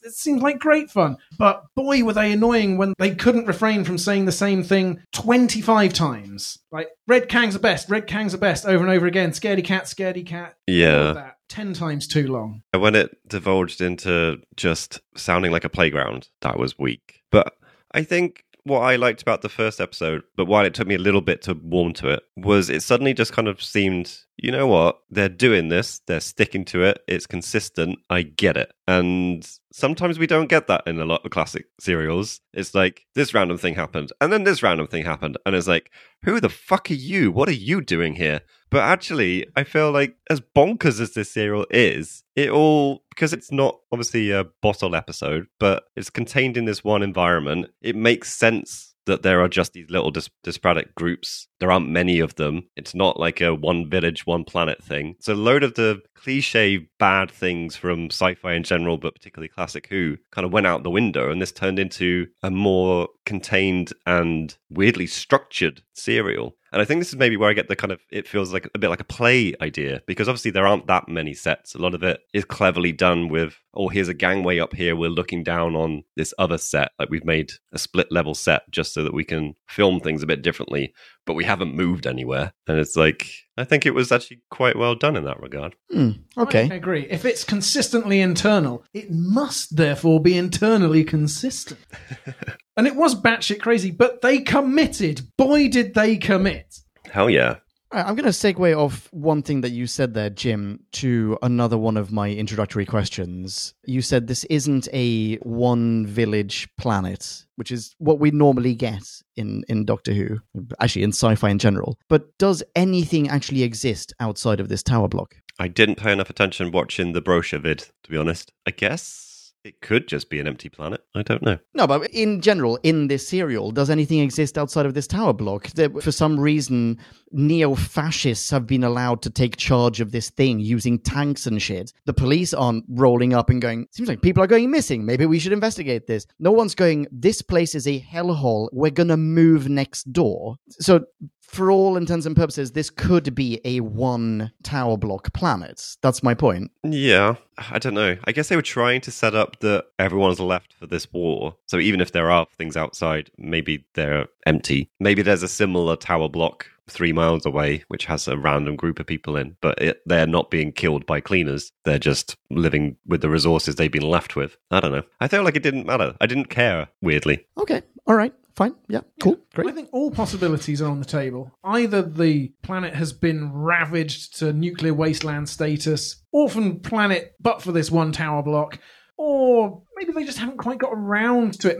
It 0.03 0.13
seemed 0.13 0.41
like 0.41 0.59
great 0.59 0.89
fun, 0.89 1.17
but 1.37 1.63
boy, 1.75 2.03
were 2.03 2.13
they 2.13 2.31
annoying 2.31 2.77
when 2.77 2.93
they 2.97 3.13
couldn't 3.15 3.45
refrain 3.45 3.83
from 3.83 3.97
saying 3.97 4.25
the 4.25 4.31
same 4.31 4.63
thing 4.63 5.01
25 5.13 5.93
times. 5.93 6.59
Like, 6.71 6.89
Red 7.07 7.29
Kang's 7.29 7.53
the 7.53 7.59
best, 7.59 7.89
Red 7.89 8.07
Kang's 8.07 8.31
the 8.31 8.37
best, 8.37 8.65
over 8.65 8.83
and 8.83 8.91
over 8.93 9.05
again. 9.05 9.31
Scaredy 9.31 9.63
cat, 9.63 9.85
scaredy 9.85 10.25
cat. 10.25 10.55
yeah. 10.67 11.31
10 11.49 11.73
times 11.73 12.07
too 12.07 12.27
long. 12.31 12.63
And 12.71 12.81
When 12.81 12.95
it 12.95 13.17
divulged 13.27 13.81
into 13.81 14.41
just 14.55 15.01
sounding 15.17 15.51
like 15.51 15.65
a 15.65 15.69
playground, 15.69 16.29
that 16.39 16.57
was 16.57 16.79
weak. 16.79 17.21
But 17.29 17.57
I 17.93 18.03
think 18.03 18.45
what 18.63 18.81
I 18.81 18.95
liked 18.95 19.21
about 19.21 19.41
the 19.41 19.49
first 19.49 19.81
episode, 19.81 20.23
but 20.35 20.45
while 20.45 20.65
it 20.65 20.73
took 20.73 20.87
me 20.87 20.95
a 20.95 20.99
little 20.99 21.21
bit 21.21 21.41
to 21.43 21.53
warm 21.53 21.93
to 21.93 22.09
it, 22.09 22.23
was 22.37 22.69
it 22.69 22.83
suddenly 22.83 23.13
just 23.13 23.33
kind 23.33 23.47
of 23.47 23.61
seemed, 23.61 24.15
you 24.37 24.51
know 24.51 24.67
what? 24.67 24.99
They're 25.09 25.29
doing 25.29 25.69
this, 25.69 26.01
they're 26.07 26.19
sticking 26.19 26.65
to 26.65 26.83
it, 26.83 27.01
it's 27.07 27.25
consistent, 27.25 27.99
I 28.09 28.21
get 28.21 28.57
it. 28.57 28.71
And 28.87 29.49
sometimes 29.73 30.19
we 30.19 30.27
don't 30.27 30.49
get 30.49 30.67
that 30.67 30.83
in 30.85 30.99
a 30.99 31.05
lot 31.05 31.25
of 31.25 31.31
classic 31.31 31.65
serials. 31.79 32.39
It's 32.53 32.75
like 32.75 33.05
this 33.15 33.33
random 33.33 33.57
thing 33.57 33.75
happened, 33.75 34.11
and 34.21 34.31
then 34.31 34.43
this 34.43 34.61
random 34.61 34.87
thing 34.87 35.05
happened, 35.05 35.37
and 35.45 35.55
it's 35.55 35.67
like, 35.67 35.91
who 36.23 36.39
the 36.39 36.49
fuck 36.49 36.91
are 36.91 36.95
you? 36.95 37.31
What 37.31 37.49
are 37.49 37.53
you 37.53 37.81
doing 37.81 38.15
here? 38.15 38.41
But 38.71 38.83
actually, 38.83 39.45
I 39.57 39.65
feel 39.65 39.91
like 39.91 40.15
as 40.29 40.39
bonkers 40.39 41.01
as 41.01 41.13
this 41.13 41.29
serial 41.31 41.65
is, 41.69 42.23
it 42.37 42.49
all 42.49 43.03
because 43.09 43.33
it's 43.33 43.51
not 43.51 43.77
obviously 43.91 44.31
a 44.31 44.45
bottle 44.61 44.95
episode, 44.95 45.47
but 45.59 45.83
it's 45.97 46.09
contained 46.09 46.55
in 46.55 46.63
this 46.65 46.83
one 46.83 47.03
environment. 47.03 47.67
It 47.81 47.97
makes 47.97 48.33
sense 48.33 48.95
that 49.05 49.23
there 49.23 49.41
are 49.41 49.49
just 49.49 49.73
these 49.73 49.89
little 49.89 50.09
dis- 50.09 50.29
disparate 50.41 50.95
groups. 50.95 51.47
There 51.61 51.71
aren't 51.71 51.89
many 51.89 52.19
of 52.19 52.35
them. 52.35 52.63
It's 52.75 52.95
not 52.95 53.19
like 53.19 53.39
a 53.39 53.53
one 53.53 53.87
village, 53.87 54.25
one 54.25 54.43
planet 54.43 54.83
thing. 54.83 55.15
So 55.19 55.33
a 55.33 55.35
load 55.35 55.61
of 55.61 55.75
the 55.75 56.01
cliche 56.15 56.87
bad 56.99 57.29
things 57.29 57.75
from 57.75 58.07
sci-fi 58.07 58.53
in 58.53 58.63
general, 58.63 58.97
but 58.97 59.13
particularly 59.13 59.47
classic 59.47 59.87
Who, 59.87 60.17
kind 60.31 60.45
of 60.45 60.51
went 60.51 60.67
out 60.67 60.81
the 60.81 60.89
window, 60.89 61.31
and 61.31 61.39
this 61.39 61.51
turned 61.51 61.77
into 61.77 62.27
a 62.41 62.49
more 62.49 63.09
contained 63.25 63.93
and 64.07 64.57
weirdly 64.69 65.05
structured 65.05 65.83
serial. 65.93 66.55
And 66.71 66.81
I 66.81 66.85
think 66.85 67.01
this 67.01 67.09
is 67.09 67.17
maybe 67.17 67.35
where 67.35 67.49
I 67.49 67.53
get 67.53 67.67
the 67.67 67.75
kind 67.75 67.91
of 67.91 67.99
it 68.09 68.27
feels 68.27 68.53
like 68.53 68.69
a 68.73 68.79
bit 68.79 68.89
like 68.89 69.01
a 69.01 69.05
play 69.05 69.53
idea 69.61 70.01
because 70.07 70.29
obviously 70.29 70.51
there 70.51 70.65
aren't 70.65 70.87
that 70.87 71.09
many 71.09 71.33
sets. 71.33 71.75
A 71.75 71.79
lot 71.79 71.93
of 71.93 72.01
it 72.01 72.21
is 72.33 72.45
cleverly 72.45 72.93
done 72.93 73.27
with, 73.27 73.57
oh, 73.73 73.89
here's 73.89 74.07
a 74.07 74.13
gangway 74.13 74.59
up 74.59 74.73
here. 74.73 74.95
We're 74.95 75.09
looking 75.09 75.43
down 75.43 75.75
on 75.75 76.03
this 76.15 76.33
other 76.39 76.57
set. 76.57 76.91
Like 76.97 77.09
we've 77.09 77.25
made 77.25 77.51
a 77.73 77.77
split 77.77 78.09
level 78.09 78.33
set 78.33 78.63
just 78.71 78.93
so 78.93 79.03
that 79.03 79.13
we 79.13 79.25
can 79.25 79.55
film 79.67 79.99
things 79.99 80.23
a 80.23 80.27
bit 80.27 80.41
differently, 80.41 80.93
but 81.25 81.33
we 81.33 81.43
haven't 81.51 81.75
moved 81.75 82.07
anywhere. 82.07 82.53
And 82.67 82.79
it's 82.79 82.95
like, 82.95 83.27
I 83.57 83.65
think 83.65 83.85
it 83.85 83.93
was 83.93 84.11
actually 84.11 84.41
quite 84.49 84.77
well 84.77 84.95
done 84.95 85.15
in 85.17 85.25
that 85.25 85.41
regard. 85.41 85.75
Hmm, 85.91 86.11
Okay, 86.37 86.69
I 86.71 86.75
agree. 86.75 87.05
If 87.09 87.25
it's 87.25 87.43
consistently 87.43 88.21
internal, 88.21 88.83
it 88.93 89.11
must 89.11 89.75
therefore 89.75 90.21
be 90.21 90.37
internally 90.37 91.03
consistent. 91.03 91.79
and 92.77 92.87
it 92.87 92.95
was 92.95 93.13
batshit 93.15 93.59
crazy, 93.59 93.91
but 93.91 94.21
they 94.21 94.39
committed. 94.39 95.21
Boy, 95.37 95.67
did 95.67 95.93
they 95.93 96.15
commit. 96.17 96.73
Hell 97.11 97.29
yeah. 97.29 97.57
Right, 97.93 98.05
I'm 98.05 98.15
going 98.15 98.23
to 98.23 98.29
segue 98.29 98.77
off 98.77 99.09
one 99.11 99.41
thing 99.41 99.61
that 99.61 99.71
you 99.71 99.85
said 99.85 100.13
there, 100.13 100.29
Jim, 100.29 100.79
to 100.93 101.37
another 101.41 101.77
one 101.77 101.97
of 101.97 102.09
my 102.11 102.29
introductory 102.29 102.85
questions. 102.85 103.73
You 103.85 104.01
said 104.01 104.27
this 104.27 104.45
isn't 104.45 104.87
a 104.93 105.35
one 105.37 106.05
village 106.05 106.69
planet, 106.77 107.45
which 107.57 107.69
is 107.69 107.93
what 107.97 108.19
we 108.19 108.31
normally 108.31 108.75
get 108.75 109.03
in, 109.35 109.65
in 109.67 109.83
Doctor 109.83 110.13
Who, 110.13 110.39
actually 110.79 111.03
in 111.03 111.09
sci 111.09 111.35
fi 111.35 111.49
in 111.49 111.59
general. 111.59 111.99
But 112.07 112.37
does 112.37 112.63
anything 112.77 113.27
actually 113.27 113.63
exist 113.63 114.13
outside 114.21 114.61
of 114.61 114.69
this 114.69 114.83
tower 114.83 115.09
block? 115.09 115.35
I 115.59 115.67
didn't 115.67 115.95
pay 115.95 116.13
enough 116.13 116.29
attention 116.29 116.71
watching 116.71 117.11
the 117.11 117.21
brochure 117.21 117.59
vid, 117.59 117.79
to 118.03 118.09
be 118.09 118.17
honest. 118.17 118.53
I 118.65 118.71
guess 118.71 119.30
it 119.63 119.81
could 119.81 120.07
just 120.07 120.29
be 120.29 120.39
an 120.39 120.47
empty 120.47 120.69
planet. 120.69 121.03
I 121.15 121.21
don't 121.21 121.43
know. 121.43 121.57
No, 121.73 121.85
but 121.85 122.09
in 122.11 122.41
general, 122.41 122.79
in 122.83 123.07
this 123.07 123.27
serial, 123.27 123.71
does 123.71 123.89
anything 123.89 124.19
exist 124.19 124.57
outside 124.57 124.85
of 124.85 124.93
this 124.93 125.07
tower 125.07 125.33
block? 125.33 125.67
There, 125.69 125.89
for 125.89 126.11
some 126.11 126.39
reason, 126.39 126.97
neo 127.31 127.75
fascists 127.75 128.49
have 128.49 128.65
been 128.65 128.83
allowed 128.83 129.21
to 129.23 129.29
take 129.29 129.57
charge 129.57 130.01
of 130.01 130.11
this 130.11 130.29
thing 130.29 130.59
using 130.59 130.99
tanks 130.99 131.45
and 131.45 131.61
shit. 131.61 131.93
The 132.05 132.13
police 132.13 132.53
aren't 132.53 132.85
rolling 132.89 133.33
up 133.33 133.49
and 133.49 133.61
going, 133.61 133.87
seems 133.91 134.09
like 134.09 134.21
people 134.21 134.43
are 134.43 134.47
going 134.47 134.71
missing. 134.71 135.05
Maybe 135.05 135.25
we 135.25 135.39
should 135.39 135.53
investigate 135.53 136.07
this. 136.07 136.25
No 136.39 136.51
one's 136.51 136.75
going, 136.75 137.07
this 137.11 137.41
place 137.41 137.75
is 137.75 137.87
a 137.87 138.01
hellhole. 138.01 138.69
We're 138.71 138.91
going 138.91 139.09
to 139.09 139.17
move 139.17 139.69
next 139.69 140.11
door. 140.11 140.55
So, 140.69 141.05
for 141.51 141.69
all 141.69 141.97
intents 141.97 142.25
and 142.25 142.35
purposes, 142.35 142.71
this 142.71 142.89
could 142.89 143.35
be 143.35 143.59
a 143.65 143.81
one 143.81 144.51
tower 144.63 144.95
block 144.95 145.33
planet. 145.33 145.97
That's 146.01 146.23
my 146.23 146.33
point. 146.33 146.71
Yeah, 146.83 147.35
I 147.57 147.77
don't 147.77 147.93
know. 147.93 148.15
I 148.23 148.31
guess 148.31 148.47
they 148.47 148.55
were 148.55 148.61
trying 148.61 149.01
to 149.01 149.11
set 149.11 149.35
up 149.35 149.59
that 149.59 149.85
everyone's 149.99 150.39
left 150.39 150.73
for 150.73 150.87
this 150.87 151.11
war. 151.11 151.57
So 151.67 151.77
even 151.77 151.99
if 151.99 152.13
there 152.13 152.31
are 152.31 152.47
things 152.57 152.77
outside, 152.77 153.31
maybe 153.37 153.85
they're 153.95 154.27
empty. 154.45 154.89
Maybe 155.01 155.21
there's 155.21 155.43
a 155.43 155.49
similar 155.49 155.97
tower 155.97 156.29
block 156.29 156.67
three 156.91 157.13
miles 157.13 157.45
away, 157.45 157.83
which 157.87 158.05
has 158.05 158.27
a 158.27 158.37
random 158.37 158.75
group 158.75 158.99
of 158.99 159.07
people 159.07 159.35
in, 159.35 159.55
but 159.61 159.81
it, 159.81 160.01
they're 160.05 160.27
not 160.27 160.51
being 160.51 160.71
killed 160.71 161.05
by 161.05 161.19
cleaners. 161.19 161.71
They're 161.85 161.99
just 161.99 162.37
living 162.49 162.97
with 163.05 163.21
the 163.21 163.29
resources 163.29 163.75
they've 163.75 163.91
been 163.91 164.09
left 164.09 164.35
with. 164.35 164.57
I 164.69 164.79
don't 164.79 164.91
know. 164.91 165.03
I 165.19 165.27
felt 165.27 165.45
like 165.45 165.55
it 165.55 165.63
didn't 165.63 165.85
matter. 165.85 166.15
I 166.21 166.27
didn't 166.27 166.49
care, 166.49 166.89
weirdly. 167.01 167.45
Okay. 167.57 167.81
All 168.05 168.15
right. 168.15 168.33
Fine. 168.55 168.75
Yeah. 168.89 169.01
Cool. 169.21 169.39
Great. 169.53 169.69
I 169.69 169.71
think 169.71 169.89
all 169.91 170.11
possibilities 170.11 170.81
are 170.81 170.89
on 170.89 170.99
the 170.99 171.05
table. 171.05 171.51
Either 171.63 172.01
the 172.01 172.49
planet 172.61 172.93
has 172.93 173.13
been 173.13 173.53
ravaged 173.53 174.37
to 174.39 174.51
nuclear 174.51 174.93
wasteland 174.93 175.47
status, 175.49 176.21
orphan 176.31 176.79
planet, 176.81 177.35
but 177.39 177.61
for 177.61 177.71
this 177.71 177.89
one 177.89 178.11
tower 178.11 178.43
block, 178.43 178.77
or 179.17 179.83
maybe 179.95 180.11
they 180.11 180.25
just 180.25 180.39
haven't 180.39 180.57
quite 180.57 180.79
got 180.79 180.91
around 180.91 181.59
to 181.61 181.69
it. 181.69 181.77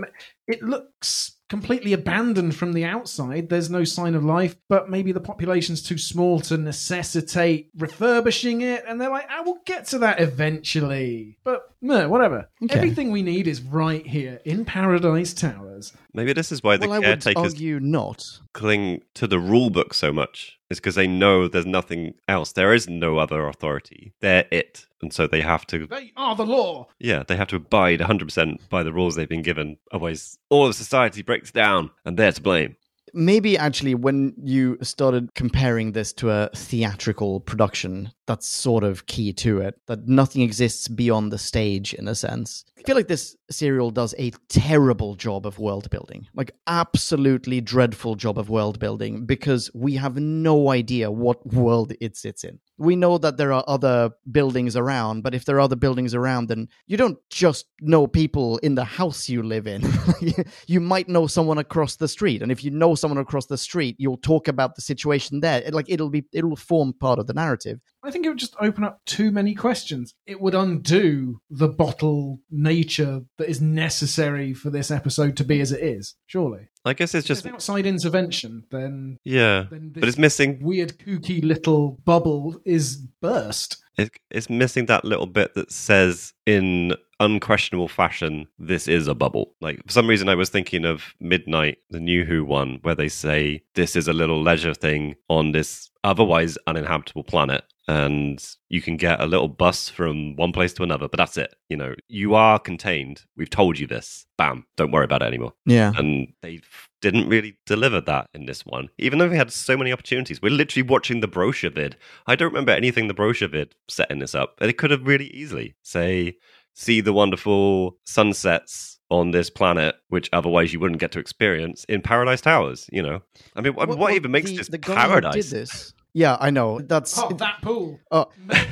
It 0.48 0.62
looks 0.62 1.34
completely 1.52 1.92
abandoned 1.92 2.56
from 2.56 2.72
the 2.72 2.86
outside. 2.86 3.50
There's 3.50 3.70
no 3.70 3.84
sign 3.84 4.16
of 4.16 4.24
life, 4.24 4.56
but 4.70 4.90
maybe 4.90 5.12
the 5.12 5.20
population's 5.20 5.82
too 5.82 5.98
small 5.98 6.40
to 6.40 6.56
necessitate 6.56 7.70
refurbishing 7.78 8.62
it, 8.62 8.86
and 8.88 9.02
they're 9.02 9.10
like, 9.10 9.28
ah, 9.30 9.40
I 9.40 9.42
will 9.42 9.60
get 9.66 9.86
to 9.88 9.98
that 9.98 10.22
eventually. 10.22 11.38
But 11.44 11.71
No, 11.82 12.08
whatever. 12.10 12.48
Okay. 12.64 12.76
Everything 12.76 13.12
we 13.12 13.24
need 13.24 13.48
is 13.48 13.62
right 13.62 14.06
here 14.06 14.40
in 14.46 14.66
Paradise 14.66 15.34
Towers. 15.34 15.94
Maybe 16.14 16.32
this 16.34 16.52
is 16.52 16.62
why 16.62 16.78
the 16.78 16.88
well, 16.88 16.94
I 16.98 17.00
would 17.00 17.06
caretakers 17.24 17.54
argue 17.54 17.80
not. 17.80 18.40
cling 18.54 19.02
to 19.16 19.26
the 19.26 19.40
rule 19.40 19.70
book 19.72 19.94
so 19.94 20.14
much. 20.14 20.60
It's 20.70 20.80
because 20.80 20.96
they 20.96 21.08
know 21.08 21.48
there's 21.48 21.66
nothing 21.66 22.14
else. 22.28 22.52
There 22.54 22.74
is 22.74 22.88
no 22.88 23.18
other 23.18 23.48
authority. 23.48 24.14
They're 24.22 24.46
it. 24.52 24.86
And 25.02 25.12
so 25.12 25.26
they 25.26 25.42
have 25.42 25.66
to, 25.68 25.88
They 25.88 26.12
are 26.16 26.36
the 26.36 26.46
law. 26.46 26.88
yeah, 27.00 27.24
they 27.28 27.36
have 27.36 27.48
to 27.48 27.56
abide 27.56 28.00
100% 28.00 28.70
by 28.70 28.84
the 28.84 28.94
rules 28.94 29.16
they've 29.16 29.28
been 29.28 29.42
given. 29.42 29.78
Otherwise, 29.92 30.38
all 30.50 30.68
of 30.68 30.76
society 30.76 31.24
breaks 31.24 31.52
down 31.52 31.90
and 32.06 32.16
they're 32.18 32.32
to 32.32 32.42
blame. 32.42 32.76
Maybe 33.14 33.58
actually, 33.58 33.96
when 33.96 34.34
you 34.42 34.78
started 34.82 35.30
comparing 35.36 35.92
this 35.92 36.14
to 36.14 36.30
a 36.30 36.50
theatrical 36.56 37.40
production, 37.42 38.12
that's 38.28 38.48
sort 38.48 38.84
of 38.84 39.06
key 39.06 39.34
to 39.34 39.60
it. 39.60 39.80
That 39.88 40.08
nothing 40.08 40.42
exists 40.42 40.88
beyond 40.88 41.32
the 41.32 41.38
stage, 41.38 41.94
in 41.94 42.08
a 42.08 42.16
sense. 42.16 42.64
I 42.78 42.84
feel 42.84 42.96
like 42.96 43.08
this 43.08 43.36
serial 43.50 43.92
does 43.92 44.16
a 44.18 44.32
terrible 44.50 45.16
job 45.16 45.46
of 45.46 45.60
world 45.60 45.90
building, 45.90 46.28
like 46.34 46.52
absolutely 46.68 47.62
dreadful 47.62 48.16
job 48.16 48.40
of 48.40 48.50
world 48.50 48.80
building, 48.80 49.26
because 49.26 49.70
we 49.74 49.96
have 49.96 50.18
no 50.18 50.70
idea 50.72 51.12
what 51.12 51.46
world 51.46 51.94
it 52.00 52.18
sits 52.18 52.44
in. 52.44 52.60
We 52.82 52.96
know 52.96 53.20
that 53.20 53.38
there 53.38 53.54
are 53.54 53.64
other 53.68 54.10
buildings 54.32 54.76
around, 54.76 55.22
but 55.22 55.36
if 55.36 55.46
there 55.46 55.58
are 55.58 55.60
other 55.60 55.76
buildings 55.76 56.16
around, 56.16 56.48
then 56.48 56.68
you 56.88 56.98
don't 56.98 57.20
just 57.30 57.68
know 57.80 58.08
people 58.08 58.58
in 58.58 58.74
the 58.76 58.84
house 58.84 59.30
you 59.30 59.44
live 59.44 59.68
in. 59.68 59.84
you 60.68 60.80
might 60.80 61.08
know 61.08 61.28
someone 61.28 61.60
across 61.60 61.98
the 61.98 62.08
street, 62.08 62.42
and 62.42 62.52
if 62.52 62.64
you 62.64 62.72
know 62.72 62.96
someone 62.96 63.20
across 63.20 63.46
the 63.46 63.58
street, 63.58 63.96
you'll 64.00 64.18
talk 64.18 64.48
about 64.48 64.76
the 64.76 64.82
situation 64.82 65.42
there. 65.42 65.62
It- 65.62 65.74
Like 65.76 65.90
it'll 65.90 66.10
be, 66.10 66.26
it'll 66.34 66.56
form 66.56 66.94
part 66.94 67.20
of 67.20 67.28
the 67.28 67.34
narrative. 67.34 67.80
I 68.04 68.10
think 68.10 68.26
it 68.26 68.30
would 68.30 68.40
just 68.40 68.56
open 68.60 68.84
up 68.84 69.00
too 69.06 69.30
many 69.32 69.54
questions. 69.54 70.16
It 70.26 70.42
would 70.42 70.56
undo 70.56 71.40
the 71.52 71.68
bottle 71.70 72.40
nature 72.50 73.22
that 73.38 73.48
is 73.48 73.62
necessary 73.62 74.56
for 74.56 74.72
this 74.72 74.90
episode 74.90 75.38
to 75.38 75.44
be 75.44 75.62
as 75.62 75.72
it 75.72 75.82
is, 75.84 76.16
surely. 76.26 76.70
I 76.84 76.94
guess 76.94 77.14
it's 77.14 77.28
Just 77.28 77.46
outside 77.46 77.86
intervention, 77.86 78.64
then 78.72 79.18
yeah. 79.24 79.66
then 79.70 79.92
But 79.94 80.08
it's 80.08 80.18
missing 80.18 80.60
weird 80.62 80.98
kooky 80.98 81.44
little 81.44 82.00
bubble 82.06 82.60
is 82.66 82.98
burst. 83.22 83.78
It, 83.98 84.12
it's 84.32 84.50
missing 84.50 84.88
that 84.88 85.06
little 85.06 85.28
bit 85.28 85.54
that 85.54 85.72
says 85.72 86.34
in 86.46 86.96
unquestionable 87.20 87.88
fashion, 87.88 88.48
this 88.58 88.88
is 88.88 89.08
a 89.08 89.14
bubble. 89.14 89.54
Like, 89.62 89.86
for 89.86 89.92
some 89.92 90.08
reason, 90.08 90.28
I 90.28 90.36
was 90.36 90.50
thinking 90.50 90.86
of 90.86 91.14
Midnight, 91.20 91.78
the 91.92 92.00
New 92.00 92.26
Who 92.26 92.44
one, 92.44 92.80
where 92.82 92.96
they 92.96 93.10
say 93.10 93.64
this 93.76 93.96
is 93.96 94.08
a 94.08 94.14
little 94.14 94.42
leisure 94.42 94.74
thing 94.74 95.16
on 95.30 95.52
this 95.52 95.92
otherwise 96.04 96.58
uninhabitable 96.66 97.24
planet. 97.24 97.64
And 97.92 98.42
you 98.70 98.82
can 98.82 98.96
get 98.96 99.20
a 99.20 99.26
little 99.26 99.50
bus 99.50 99.90
from 99.90 100.38
one 100.38 100.54
place 100.54 100.72
to 100.76 100.84
another, 100.84 101.10
but 101.10 101.18
that's 101.18 101.36
it. 101.36 101.54
You 101.68 101.76
know, 101.76 101.94
you 102.08 102.36
are 102.36 102.58
contained. 102.58 103.24
We've 103.36 103.50
told 103.50 103.78
you 103.78 103.86
this. 103.86 104.26
Bam. 104.38 104.66
Don't 104.78 104.92
worry 104.92 105.04
about 105.04 105.22
it 105.24 105.26
anymore. 105.26 105.52
Yeah. 105.66 105.92
And 105.98 106.32
they 106.42 106.62
didn't 107.02 107.28
really 107.28 107.58
deliver 107.66 108.00
that 108.00 108.30
in 108.34 108.46
this 108.46 108.66
one, 108.66 108.88
even 108.98 109.20
though 109.20 109.28
they 109.28 109.36
had 109.36 109.52
so 109.52 109.76
many 109.76 109.92
opportunities. 109.92 110.42
We're 110.42 110.54
literally 110.54 110.88
watching 110.88 111.20
the 111.20 111.28
brochure 111.28 111.70
vid. 111.70 111.98
I 112.28 112.36
don't 112.36 112.54
remember 112.54 112.72
anything 112.72 113.10
the 113.10 113.14
brochure 113.14 113.50
vid 113.50 113.76
setting 113.90 114.20
this 114.20 114.36
up, 114.36 114.56
but 114.58 114.70
it 114.70 114.78
could 114.78 114.92
have 114.92 115.06
really 115.06 115.28
easily 115.28 115.76
say, 115.82 116.38
see 116.74 117.02
the 117.02 117.12
wonderful 117.12 117.98
sunsets 118.06 119.00
on 119.10 119.32
this 119.32 119.50
planet, 119.50 119.96
which 120.08 120.30
otherwise 120.32 120.72
you 120.72 120.80
wouldn't 120.80 121.02
get 121.02 121.12
to 121.12 121.20
experience 121.20 121.84
in 121.90 122.02
Paradise 122.02 122.40
Towers. 122.40 122.90
You 122.90 123.04
know, 123.04 123.22
I 123.54 123.60
mean, 123.60 123.74
what, 123.74 123.90
what, 123.98 124.14
even 124.14 124.32
makes 124.32 124.50
the, 124.50 124.56
this 124.56 124.70
the 124.70 124.80
paradise? 124.80 125.34
Did 125.34 125.60
this? 125.62 125.94
Yeah, 126.14 126.36
I 126.42 126.50
know. 126.50 126.82
That's 126.82 127.18
Oh, 127.18 127.30
that 127.34 127.62
pool. 127.62 128.00
Oh, 128.12 128.28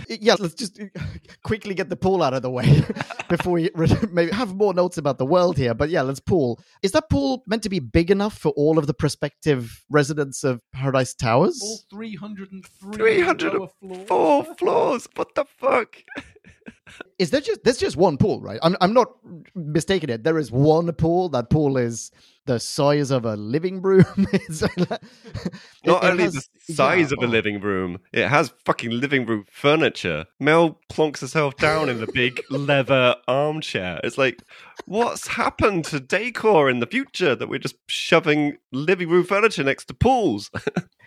yeah. 0.10 0.36
Let's 0.38 0.56
just 0.56 0.80
quickly 1.43 1.73
get 1.73 1.88
the 1.89 1.95
pool 1.95 2.21
out 2.21 2.34
of 2.34 2.41
the 2.41 2.49
way 2.49 2.84
before 3.30 3.54
we 3.54 3.69
re- 3.75 3.89
maybe 4.12 4.32
have 4.32 4.56
more 4.56 4.73
notes 4.73 4.97
about 4.97 5.17
the 5.19 5.25
world 5.25 5.58
here. 5.58 5.73
But 5.73 5.89
yeah, 5.89 6.02
let's 6.02 6.19
pool. 6.19 6.60
Is 6.84 6.91
that 6.91 7.10
pool 7.10 7.43
meant 7.47 7.63
to 7.63 7.69
be 7.69 7.80
big 7.80 8.12
enough 8.12 8.38
for 8.38 8.49
all 8.58 8.78
of 8.78 8.88
the 8.88 8.93
prospective 8.93 9.86
residents 9.89 10.43
of 10.43 10.62
Paradise 10.73 11.13
Towers? 11.13 11.60
All 11.62 11.80
303 11.91 12.93
300 12.97 13.54
lower 13.54 13.69
floors. 14.06 14.47
Floors. 14.58 15.08
What 15.15 15.34
the 15.36 15.45
fuck? 15.45 15.95
Is 17.19 17.30
there 17.30 17.41
just 17.41 17.63
there's 17.63 17.78
just 17.78 17.97
one 17.97 18.17
pool, 18.17 18.41
right? 18.41 18.60
I'm 18.63 18.75
I'm 18.82 18.93
not 18.93 19.10
mistaken 19.56 20.10
it. 20.10 20.23
There 20.23 20.38
is 20.39 20.52
one 20.52 20.91
pool. 20.93 21.30
That 21.30 21.49
pool 21.49 21.78
is 21.78 22.12
the 22.49 22.59
size 22.59 23.12
of 23.12 23.25
a 23.25 23.35
living 23.35 23.79
room. 23.79 24.05
It- 24.33 25.85
Not 25.85 26.03
it 26.03 26.09
only 26.09 26.23
has- 26.23 26.33
the 26.67 26.73
size 26.73 27.12
yeah, 27.12 27.17
of 27.17 27.23
a 27.23 27.27
living 27.27 27.62
room, 27.62 27.99
it 28.12 28.27
has 28.27 28.51
fucking 28.65 28.89
living 28.91 29.25
room 29.27 29.45
furniture. 29.51 30.25
Mel 30.39 30.79
plonks 30.91 31.21
herself 31.21 31.55
down 31.57 31.89
in 31.89 31.99
the 31.99 32.07
big 32.12 32.41
leather 32.49 33.15
armchair. 33.27 33.99
It's 34.03 34.17
like, 34.17 34.41
what's 34.85 35.27
happened 35.27 35.85
to 35.85 35.99
decor 35.99 36.69
in 36.71 36.79
the 36.79 36.88
future 36.88 37.35
that 37.35 37.47
we're 37.49 37.59
just 37.59 37.75
shoving 37.88 38.57
living 38.71 39.09
room 39.09 39.23
furniture 39.25 39.63
next 39.63 39.85
to 39.85 39.93
pools? 39.93 40.49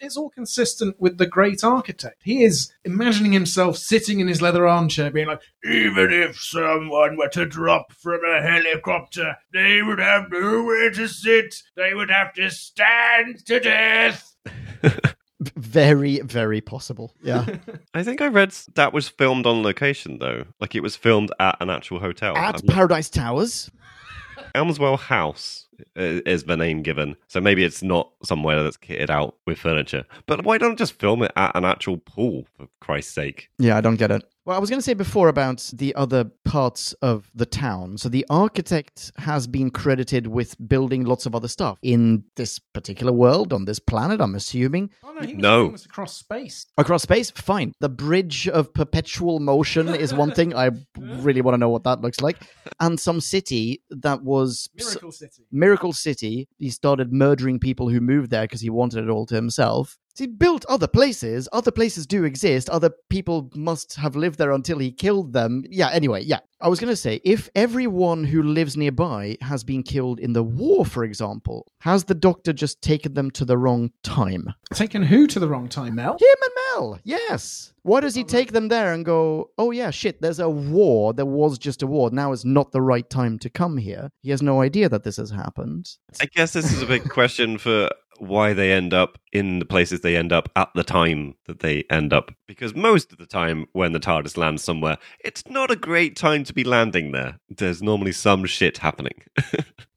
It's 0.05 0.17
all 0.17 0.31
consistent 0.31 0.97
with 0.99 1.19
the 1.19 1.29
great 1.29 1.63
architect. 1.63 2.23
He 2.25 2.43
is 2.43 2.73
imagining 2.85 3.31
himself 3.31 3.77
sitting 3.79 4.19
in 4.19 4.27
his 4.27 4.43
leather 4.43 4.67
armchair, 4.67 5.13
being 5.13 5.29
like, 5.29 5.43
Even 5.65 6.13
if 6.13 6.41
someone 6.43 7.17
were 7.17 7.29
to 7.29 7.47
drop 7.47 7.93
from 7.93 8.19
a 8.25 8.43
helicopter, 8.43 9.37
they 9.53 9.81
would 9.81 10.01
have 10.01 10.25
nowhere 10.29 10.91
to 10.91 11.07
sit. 11.07 11.32
They 11.77 11.95
would 11.95 12.11
have 12.11 12.33
to 12.35 12.51
stand 12.51 13.45
to 13.47 13.61
death. 13.61 14.35
Very, 15.57 16.21
very 16.21 16.61
possible. 16.61 17.15
Yeah. 17.23 17.45
I 17.95 18.05
think 18.05 18.21
I 18.21 18.29
read 18.29 18.53
that 18.75 18.93
was 18.93 19.09
filmed 19.09 19.45
on 19.45 19.63
location 19.65 20.19
though. 20.19 20.45
Like 20.61 20.75
it 20.77 20.83
was 20.85 20.95
filmed 20.95 21.33
at 21.41 21.57
an 21.61 21.69
actual 21.69 21.99
hotel. 21.99 22.37
At 22.37 22.61
I'm 22.61 22.67
not- 22.67 22.75
Paradise 22.75 23.11
Towers. 23.11 23.69
Elmswell 24.55 24.99
House 24.99 25.67
is 25.97 26.45
the 26.45 26.57
name 26.57 26.83
given. 26.83 27.17
So 27.29 27.41
maybe 27.41 27.65
it's 27.65 27.83
not 27.83 28.13
somewhere 28.23 28.63
that's 28.63 28.77
kitted 28.77 29.11
out 29.11 29.37
with 29.47 29.59
furniture. 29.59 30.05
But 30.27 30.45
why 30.45 30.59
don't 30.59 30.79
just 30.79 30.93
film 30.99 31.23
it 31.23 31.33
at 31.37 31.57
an 31.57 31.65
actual 31.65 31.97
pool, 31.99 32.47
for 32.57 32.69
Christ's 32.81 33.15
sake? 33.15 33.49
Yeah, 33.59 33.77
I 33.77 33.81
don't 33.81 33.97
get 33.97 34.11
it. 34.11 34.23
Well, 34.45 34.57
I 34.57 34.61
was 34.61 34.71
going 34.71 34.79
to 34.81 34.85
say 34.85 34.95
before 34.95 35.29
about 35.29 35.71
the 35.73 35.95
other 35.95 36.25
parts 36.45 36.95
of 36.95 37.31
the 37.33 37.47
town. 37.47 37.97
So 37.97 38.09
the 38.09 38.27
architect 38.29 39.13
has 39.19 39.47
been 39.47 39.71
credited 39.71 40.27
with 40.27 40.57
building 40.69 41.05
lots 41.05 41.27
of 41.27 41.37
other 41.37 41.47
stuff 41.47 41.79
in 41.81 42.25
this 42.35 42.59
particular 42.59 43.13
world, 43.13 43.53
on 43.53 43.67
this 43.67 43.79
planet, 43.79 44.21
I'm 44.21 44.35
assuming. 44.35 44.91
"Oh 45.05 45.13
no, 45.13 45.21
he 45.25 45.35
was 45.35 45.43
No. 45.43 45.67
famous 45.67 45.85
across 45.87 46.17
space." 46.17 46.67
Across 46.77 47.05
space, 47.05 47.31
fine. 47.31 47.73
The 47.79 47.89
bridge 47.89 48.49
of 48.49 48.75
perpetual 48.75 49.39
motion 49.39 49.87
is 49.95 50.13
one 50.13 50.33
thing. 50.33 50.57
I 50.57 50.71
really 50.99 51.41
want 51.41 51.55
to 51.55 51.59
know 51.59 51.71
what 51.71 51.85
that 51.85 52.01
looks 52.01 52.21
like. 52.21 52.39
And 52.81 52.99
some 52.99 53.21
city 53.21 53.83
that 53.91 54.25
was 54.25 54.69
Miracle 54.75 55.13
City. 55.13 55.47
Miracle 55.53 55.93
City, 55.93 56.49
he 56.59 56.71
started 56.71 57.13
murdering 57.13 57.61
people 57.61 57.91
who 57.91 58.01
moved 58.01 58.31
there 58.31 58.43
because 58.43 58.61
he 58.61 58.71
wanted 58.71 59.05
it 59.05 59.09
all 59.09 59.27
to 59.27 59.37
himself. 59.37 59.99
So 60.15 60.25
he 60.25 60.29
built 60.29 60.67
other 60.69 60.87
places. 60.87 61.49
Other 61.53 61.71
places 61.71 62.07
do 62.07 62.25
exist. 62.25 62.69
Other 62.69 62.91
people 63.09 63.51
must 63.55 63.97
have 63.97 64.15
lived 64.15 64.39
there 64.39 64.53
until 64.53 64.79
he 64.79 64.93
killed 64.93 65.33
them. 65.33 65.65
Yeah, 65.71 65.89
anyway, 65.91 66.23
yeah. 66.23 66.41
I 66.61 66.69
was 66.69 66.79
going 66.79 66.93
to 66.93 66.97
say 66.97 67.21
if 67.25 67.49
everyone 67.55 68.25
who 68.25 68.43
lives 68.43 68.77
nearby 68.77 69.39
has 69.41 69.65
been 69.65 69.83
killed 69.83 70.21
in 70.21 70.35
the 70.35 70.43
war, 70.43 70.85
for 70.85 71.03
example, 71.03 71.67
has 71.81 72.05
the 72.05 72.15
doctor 72.15 72.53
just 72.53 72.83
taken 72.83 73.15
them 73.15 73.31
to 73.33 73.45
the 73.45 73.57
wrong 73.57 73.91
time? 74.03 74.53
Taken 74.75 75.03
who 75.03 75.27
to 75.29 75.41
the 75.41 75.49
wrong 75.49 75.69
time, 75.69 75.95
Mel? 75.95 76.19
Him 76.21 76.37
and 76.43 76.53
Mel, 76.55 77.01
yes. 77.05 77.73
Why 77.83 78.01
does 78.01 78.15
he 78.15 78.23
take 78.23 78.53
them 78.53 78.69
there 78.69 78.93
and 78.93 79.05
go, 79.05 79.51
oh 79.59 79.71
yeah, 79.71 79.91
shit, 79.91 80.21
there's 80.21 80.39
a 80.39 80.49
war. 80.49 81.15
There 81.15 81.27
was 81.27 81.59
just 81.59 81.83
a 81.83 81.87
war. 81.87 82.11
Now 82.11 82.33
is 82.33 82.45
not 82.45 82.71
the 82.71 82.83
right 82.83 83.09
time 83.09 83.39
to 83.41 83.51
come 83.51 83.79
here. 83.79 84.11
He 84.21 84.31
has 84.31 84.43
no 84.43 84.61
idea 84.61 84.89
that 84.89 85.03
this 85.03 85.17
has 85.17 85.31
happened. 85.31 85.89
I 86.21 86.27
guess 86.27 86.53
this 86.53 86.71
is 86.71 86.83
a 86.83 86.87
big 86.87 87.09
question 87.09 87.59
for 87.59 87.91
why 88.19 88.53
they 88.53 88.73
end 88.73 88.95
up 88.95 89.19
in 89.33 89.59
the 89.59 89.65
places 89.65 90.01
they 90.01 90.17
end 90.17 90.33
up 90.33 90.49
at 90.57 90.69
the 90.75 90.85
time 90.85 91.35
that 91.47 91.61
they 91.61 91.85
end 91.91 92.13
up. 92.13 92.33
Because 92.47 92.75
most 92.75 93.13
of 93.13 93.19
the 93.19 93.27
time, 93.27 93.67
when 93.73 93.93
the 93.93 94.01
TARDIS 94.01 94.37
lands 94.37 94.63
somewhere, 94.63 94.99
it's 95.25 95.43
not 95.49 95.71
a 95.71 95.77
great 95.77 96.17
time 96.17 96.45
to 96.45 96.53
be 96.53 96.65
landing 96.65 97.13
there. 97.13 97.39
There's 97.49 97.83
normally 97.83 98.13
some 98.13 98.45
shit 98.45 98.79
happening. 98.79 99.23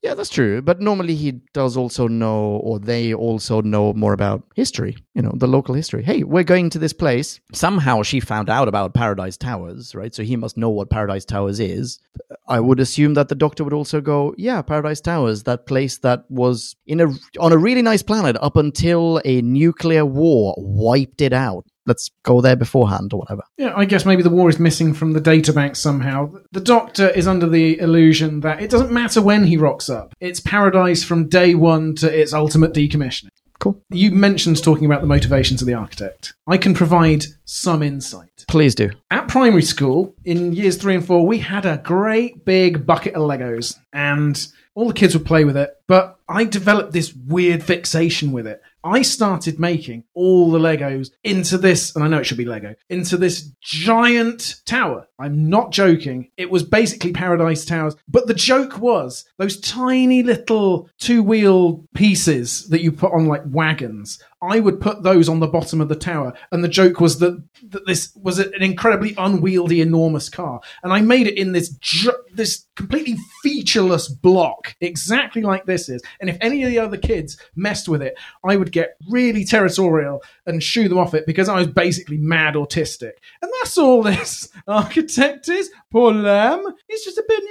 Yeah, 0.05 0.13
that's 0.13 0.29
true. 0.29 0.61
But 0.61 0.81
normally 0.81 1.15
he 1.15 1.31
does 1.55 1.75
also 1.75 2.07
know, 2.07 2.57
or 2.57 2.77
they 2.77 3.11
also 3.11 3.59
know 3.61 3.91
more 3.93 4.13
about 4.13 4.43
history, 4.55 4.95
you 5.15 5.23
know, 5.23 5.31
the 5.33 5.47
local 5.47 5.73
history. 5.73 6.03
Hey, 6.03 6.21
we're 6.21 6.43
going 6.43 6.69
to 6.69 6.77
this 6.77 6.93
place. 6.93 7.39
Somehow 7.53 8.03
she 8.03 8.19
found 8.19 8.47
out 8.47 8.67
about 8.67 8.93
Paradise 8.93 9.35
Towers, 9.35 9.95
right? 9.95 10.13
So 10.13 10.21
he 10.21 10.35
must 10.35 10.57
know 10.57 10.69
what 10.69 10.91
Paradise 10.91 11.25
Towers 11.25 11.59
is. 11.59 11.99
I 12.47 12.59
would 12.59 12.79
assume 12.79 13.15
that 13.15 13.29
the 13.29 13.35
doctor 13.35 13.63
would 13.63 13.73
also 13.73 13.99
go, 13.99 14.35
yeah, 14.37 14.61
Paradise 14.61 15.01
Towers, 15.01 15.41
that 15.43 15.65
place 15.65 15.97
that 15.99 16.25
was 16.29 16.75
in 16.85 17.01
a 17.01 17.07
on 17.39 17.51
a 17.51 17.57
really 17.57 17.81
nice 17.81 18.03
planet 18.03 18.37
up 18.41 18.57
until 18.57 19.23
a 19.25 19.41
nuclear 19.41 20.05
war 20.05 20.55
wiped 20.57 21.21
it 21.21 21.33
out. 21.33 21.65
Let's 21.87 22.09
go 22.23 22.41
there 22.41 22.55
beforehand 22.55 23.13
or 23.13 23.19
whatever. 23.19 23.43
Yeah, 23.57 23.73
I 23.75 23.85
guess 23.85 24.05
maybe 24.05 24.23
the 24.23 24.29
war 24.29 24.49
is 24.49 24.57
missing 24.57 24.93
from 24.93 25.13
the 25.13 25.21
databank 25.21 25.75
somehow. 25.75 26.33
The 26.51 26.61
Doctor 26.61 27.09
is 27.09 27.27
under 27.27 27.47
the 27.47 27.79
illusion 27.79 28.39
that 28.39 28.61
it 28.61 28.71
doesn't 28.71 28.91
matter 28.91 29.21
when 29.21 29.43
he 29.43 29.57
rocks 29.57 29.89
up. 29.89 30.13
It's 30.19 30.39
paradise 30.39 31.03
from 31.03 31.29
day 31.29 31.53
one 31.53 31.93
to 31.95 32.11
its 32.11 32.33
ultimate 32.33 32.73
decommissioning. 32.73 33.29
Cool. 33.59 33.81
You 33.89 34.11
mentioned 34.11 34.61
talking 34.61 34.85
about 34.85 35.01
the 35.01 35.07
motivations 35.07 35.61
of 35.61 35.67
the 35.67 35.75
architect. 35.75 36.33
I 36.47 36.57
can 36.57 36.73
provide 36.73 37.25
some 37.45 37.81
insight. 37.81 38.45
Please 38.47 38.75
do. 38.75 38.91
At 39.11 39.27
primary 39.27 39.61
school, 39.61 40.15
in 40.25 40.53
years 40.53 40.77
three 40.77 40.95
and 40.95 41.05
four, 41.05 41.25
we 41.25 41.37
had 41.37 41.65
a 41.65 41.77
great 41.77 42.45
big 42.45 42.85
bucket 42.85 43.13
of 43.13 43.21
Legos, 43.21 43.77
and 43.93 44.45
all 44.73 44.87
the 44.87 44.93
kids 44.93 45.15
would 45.15 45.25
play 45.25 45.45
with 45.45 45.55
it. 45.55 45.71
But 45.87 46.19
I 46.27 46.43
developed 46.43 46.91
this 46.91 47.13
weird 47.13 47.63
fixation 47.63 48.31
with 48.33 48.45
it. 48.45 48.61
I 48.85 49.01
started 49.01 49.59
making 49.59 50.03
all 50.13 50.51
the 50.51 50.59
Legos 50.59 51.09
into 51.23 51.57
this, 51.57 51.95
and 51.95 52.03
I 52.03 52.07
know 52.07 52.19
it 52.19 52.25
should 52.25 52.37
be 52.37 52.45
Lego, 52.45 52.75
into 52.87 53.17
this 53.17 53.49
giant 53.59 54.61
tower. 54.65 55.07
I'm 55.17 55.49
not 55.49 55.71
joking. 55.71 56.29
It 56.37 56.51
was 56.51 56.61
basically 56.61 57.11
Paradise 57.11 57.65
Towers. 57.65 57.95
But 58.07 58.27
the 58.27 58.35
joke 58.35 58.77
was 58.77 59.25
those 59.37 59.59
tiny 59.59 60.21
little 60.21 60.87
two 60.99 61.23
wheel 61.23 61.83
pieces 61.95 62.67
that 62.69 62.83
you 62.83 62.91
put 62.91 63.11
on 63.11 63.25
like 63.25 63.41
wagons. 63.47 64.21
I 64.41 64.59
would 64.59 64.81
put 64.81 65.03
those 65.03 65.29
on 65.29 65.39
the 65.39 65.47
bottom 65.47 65.81
of 65.81 65.89
the 65.89 65.95
tower. 65.95 66.33
And 66.51 66.63
the 66.63 66.67
joke 66.67 66.99
was 66.99 67.19
that, 67.19 67.41
that 67.69 67.85
this 67.87 68.13
was 68.15 68.39
an 68.39 68.61
incredibly 68.61 69.15
unwieldy, 69.17 69.81
enormous 69.81 70.29
car. 70.29 70.61
And 70.83 70.93
I 70.93 71.01
made 71.01 71.27
it 71.27 71.37
in 71.37 71.53
this, 71.53 71.69
ju- 71.69 72.11
this 72.33 72.65
completely 72.75 73.17
featureless 73.43 74.07
block, 74.07 74.75
exactly 74.81 75.41
like 75.41 75.65
this 75.65 75.89
is. 75.89 76.03
And 76.19 76.29
if 76.29 76.37
any 76.41 76.63
of 76.63 76.69
the 76.69 76.79
other 76.79 76.97
kids 76.97 77.37
messed 77.55 77.87
with 77.87 78.01
it, 78.01 78.15
I 78.43 78.57
would 78.57 78.71
get 78.71 78.97
really 79.09 79.45
territorial 79.45 80.21
and 80.45 80.61
shoo 80.61 80.87
them 80.87 80.97
off 80.97 81.13
it 81.13 81.25
because 81.25 81.49
I 81.49 81.55
was 81.57 81.67
basically 81.67 82.17
mad 82.17 82.53
autistic. 82.55 83.11
And 83.41 83.51
that's 83.61 83.77
all 83.77 84.03
this 84.03 84.49
architect 84.67 85.49
is. 85.49 85.69
Poor 85.91 86.13
lamb. 86.13 86.63
He's 86.87 87.03
just 87.03 87.17
a 87.17 87.23
bit 87.27 87.43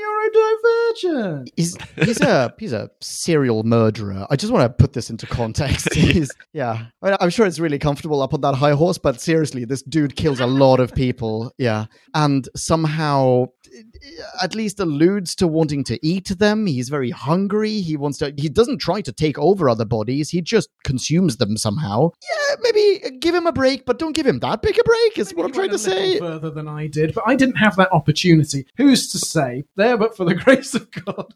neurodivergent. 1.04 1.48
He's 1.56 1.76
he's 1.96 2.20
a 2.20 2.54
he's 2.58 2.72
a 2.72 2.90
serial 3.00 3.62
murderer. 3.62 4.26
I 4.30 4.36
just 4.36 4.52
want 4.52 4.64
to 4.64 4.68
put 4.82 4.92
this 4.92 5.10
into 5.10 5.26
context. 5.26 5.92
He's, 5.94 6.30
yeah, 6.52 6.86
I- 7.02 7.16
I'm 7.20 7.30
sure 7.30 7.46
it's 7.46 7.58
really 7.58 7.78
comfortable 7.78 8.22
up 8.22 8.34
on 8.34 8.40
that 8.42 8.54
high 8.54 8.72
horse, 8.72 8.98
but 8.98 9.20
seriously, 9.20 9.64
this 9.64 9.82
dude 9.82 10.16
kills 10.16 10.40
a 10.40 10.46
lot 10.46 10.80
of 10.80 10.94
people. 10.94 11.52
Yeah, 11.58 11.86
and 12.14 12.48
somehow 12.56 13.46
at 14.42 14.54
least 14.54 14.80
alludes 14.80 15.34
to 15.36 15.46
wanting 15.46 15.84
to 15.84 16.06
eat 16.06 16.28
them. 16.38 16.66
He's 16.66 16.88
very 16.88 17.10
hungry. 17.10 17.80
He 17.80 17.96
wants 17.96 18.18
to. 18.18 18.34
He 18.36 18.48
doesn't 18.48 18.78
try 18.78 19.00
to 19.00 19.12
take 19.12 19.38
over 19.38 19.68
other 19.68 19.84
bodies. 19.84 20.30
He 20.30 20.40
just 20.40 20.68
consumes 20.84 21.36
them 21.36 21.56
somehow. 21.56 22.10
Yeah, 22.22 22.56
maybe 22.60 23.18
give 23.18 23.34
him 23.34 23.46
a 23.46 23.52
break, 23.52 23.84
but 23.84 23.98
don't 23.98 24.14
give 24.14 24.26
him 24.26 24.40
that 24.40 24.62
big 24.62 24.78
a 24.78 24.84
break. 24.84 25.18
Is 25.18 25.34
what 25.34 25.46
I'm 25.46 25.52
trying 25.52 25.70
to 25.70 25.78
say. 25.78 26.18
Further 26.18 26.50
than 26.50 26.68
I 26.68 26.86
did, 26.86 27.14
but 27.14 27.24
I 27.26 27.36
didn't 27.36 27.56
have 27.56 27.76
that 27.76 27.92
opportunity. 27.92 28.66
Who's 28.76 29.10
to 29.12 29.18
say? 29.18 29.64
There, 29.76 29.96
but 29.96 30.16
for 30.16 30.24
the 30.24 30.34
grace 30.44 30.74
of 30.74 30.90
God. 30.90 31.34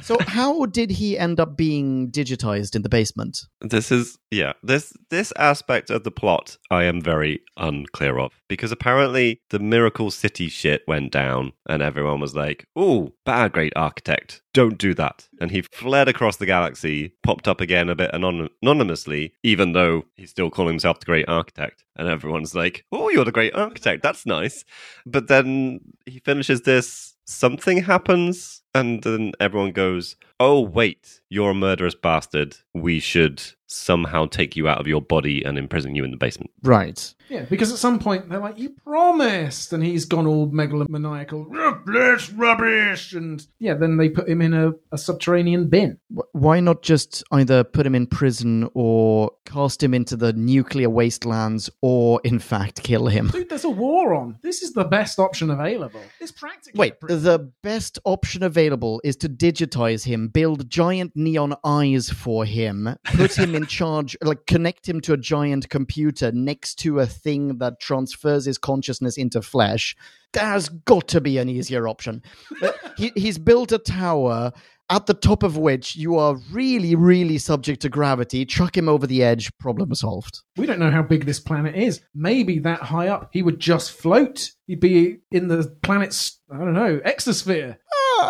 So, 0.00 0.16
how 0.20 0.66
did 0.66 0.90
he 0.90 1.18
end 1.18 1.40
up 1.40 1.56
being 1.56 2.10
digitized 2.10 2.74
in 2.74 2.82
the 2.82 2.88
basement? 2.88 3.38
This 3.60 3.92
is 3.92 4.18
yeah. 4.30 4.54
This 4.62 4.92
this 5.10 5.32
aspect 5.36 5.90
of 5.90 6.04
the 6.04 6.10
plot 6.10 6.56
I 6.70 6.84
am 6.84 7.00
very 7.00 7.40
unclear 7.56 8.18
of 8.18 8.32
because 8.48 8.72
apparently 8.72 9.40
the 9.50 9.58
Miracle 9.58 10.10
City 10.10 10.48
shit 10.48 10.82
went 10.88 11.12
down 11.12 11.52
and 11.68 11.82
everyone 11.82 12.20
was 12.20 12.34
like, 12.34 12.66
"Oh, 12.74 13.12
bad 13.24 13.52
great 13.52 13.72
architect, 13.76 14.42
don't 14.54 14.78
do 14.78 14.94
that." 14.94 15.28
And 15.40 15.50
he 15.50 15.62
fled 15.62 16.08
across 16.08 16.36
the 16.36 16.46
galaxy, 16.46 17.14
popped 17.22 17.46
up 17.46 17.60
again 17.60 17.88
a 17.88 17.94
bit 17.94 18.10
anon- 18.14 18.48
anonymously, 18.62 19.34
even 19.42 19.72
though 19.72 20.04
he's 20.16 20.30
still 20.30 20.50
calling 20.50 20.74
himself 20.74 21.00
the 21.00 21.06
great 21.06 21.28
architect. 21.28 21.84
And 21.96 22.08
everyone's 22.08 22.54
like, 22.54 22.84
"Oh, 22.90 23.10
you're 23.10 23.24
the 23.24 23.32
great 23.32 23.54
architect. 23.54 24.02
That's 24.02 24.24
nice." 24.26 24.64
But 25.04 25.28
then 25.28 25.80
he 26.06 26.20
finishes 26.20 26.62
this. 26.62 27.14
Something 27.24 27.82
happens, 27.84 28.61
and 28.74 29.02
then 29.02 29.32
everyone 29.40 29.72
goes, 29.72 30.16
Oh, 30.40 30.60
wait, 30.60 31.20
you're 31.28 31.50
a 31.50 31.54
murderous 31.54 31.94
bastard. 31.94 32.56
We 32.74 33.00
should 33.00 33.42
somehow 33.72 34.26
take 34.26 34.56
you 34.56 34.68
out 34.68 34.80
of 34.80 34.86
your 34.86 35.00
body 35.00 35.42
and 35.44 35.58
imprison 35.58 35.94
you 35.94 36.04
in 36.04 36.10
the 36.10 36.16
basement. 36.16 36.50
Right. 36.62 37.14
Yeah, 37.28 37.46
because 37.48 37.72
at 37.72 37.78
some 37.78 37.98
point 37.98 38.28
they're 38.28 38.38
like, 38.38 38.58
"You 38.58 38.70
promised," 38.84 39.72
and 39.72 39.82
he's 39.82 40.04
gone 40.04 40.26
all 40.26 40.50
megalomaniacal. 40.50 41.84
This 41.86 42.30
rubbish. 42.30 43.14
And 43.14 43.44
yeah, 43.58 43.72
then 43.72 43.96
they 43.96 44.10
put 44.10 44.28
him 44.28 44.42
in 44.42 44.52
a, 44.52 44.72
a 44.92 44.98
subterranean 44.98 45.68
bin. 45.68 45.98
Why 46.32 46.60
not 46.60 46.82
just 46.82 47.24
either 47.32 47.64
put 47.64 47.86
him 47.86 47.94
in 47.94 48.06
prison 48.06 48.68
or 48.74 49.30
cast 49.46 49.82
him 49.82 49.94
into 49.94 50.14
the 50.14 50.34
nuclear 50.34 50.90
wastelands 50.90 51.70
or, 51.80 52.20
in 52.22 52.38
fact, 52.38 52.82
kill 52.82 53.06
him? 53.06 53.28
Dude, 53.28 53.48
there's 53.48 53.64
a 53.64 53.70
war 53.70 54.14
on. 54.14 54.38
This 54.42 54.62
is 54.62 54.72
the 54.74 54.84
best 54.84 55.18
option 55.18 55.50
available. 55.50 56.02
It's 56.20 56.32
practically 56.32 56.78
Wait, 56.78 56.94
a 57.08 57.16
the 57.16 57.50
best 57.62 57.98
option 58.04 58.42
available 58.42 59.00
is 59.04 59.16
to 59.16 59.28
digitize 59.28 60.04
him, 60.04 60.28
build 60.28 60.68
giant 60.68 61.12
neon 61.14 61.54
eyes 61.64 62.10
for 62.10 62.44
him, 62.44 62.94
put 63.04 63.38
him 63.38 63.54
in 63.54 63.61
charge, 63.66 64.16
like 64.22 64.46
connect 64.46 64.88
him 64.88 65.00
to 65.02 65.12
a 65.12 65.16
giant 65.16 65.68
computer 65.68 66.32
next 66.32 66.76
to 66.80 67.00
a 67.00 67.06
thing 67.06 67.58
that 67.58 67.80
transfers 67.80 68.44
his 68.44 68.58
consciousness 68.58 69.16
into 69.16 69.42
flesh. 69.42 69.96
There's 70.32 70.68
got 70.68 71.08
to 71.08 71.20
be 71.20 71.38
an 71.38 71.48
easier 71.48 71.86
option. 71.86 72.22
Uh, 72.62 72.72
he, 72.96 73.12
he's 73.14 73.38
built 73.38 73.72
a 73.72 73.78
tower 73.78 74.52
at 74.90 75.06
the 75.06 75.14
top 75.14 75.42
of 75.42 75.56
which 75.56 75.96
you 75.96 76.18
are 76.18 76.36
really, 76.50 76.94
really 76.94 77.38
subject 77.38 77.80
to 77.82 77.88
gravity. 77.88 78.44
Chuck 78.44 78.76
him 78.76 78.88
over 78.88 79.06
the 79.06 79.22
edge, 79.22 79.50
problem 79.58 79.94
solved. 79.94 80.40
We 80.56 80.66
don't 80.66 80.78
know 80.78 80.90
how 80.90 81.02
big 81.02 81.24
this 81.24 81.40
planet 81.40 81.74
is. 81.74 82.02
Maybe 82.14 82.58
that 82.60 82.82
high 82.82 83.08
up, 83.08 83.30
he 83.32 83.42
would 83.42 83.58
just 83.58 83.92
float. 83.92 84.50
He'd 84.66 84.80
be 84.80 85.18
in 85.30 85.48
the 85.48 85.74
planet's, 85.82 86.40
I 86.50 86.58
don't 86.58 86.74
know, 86.74 87.00
exosphere. 87.06 87.78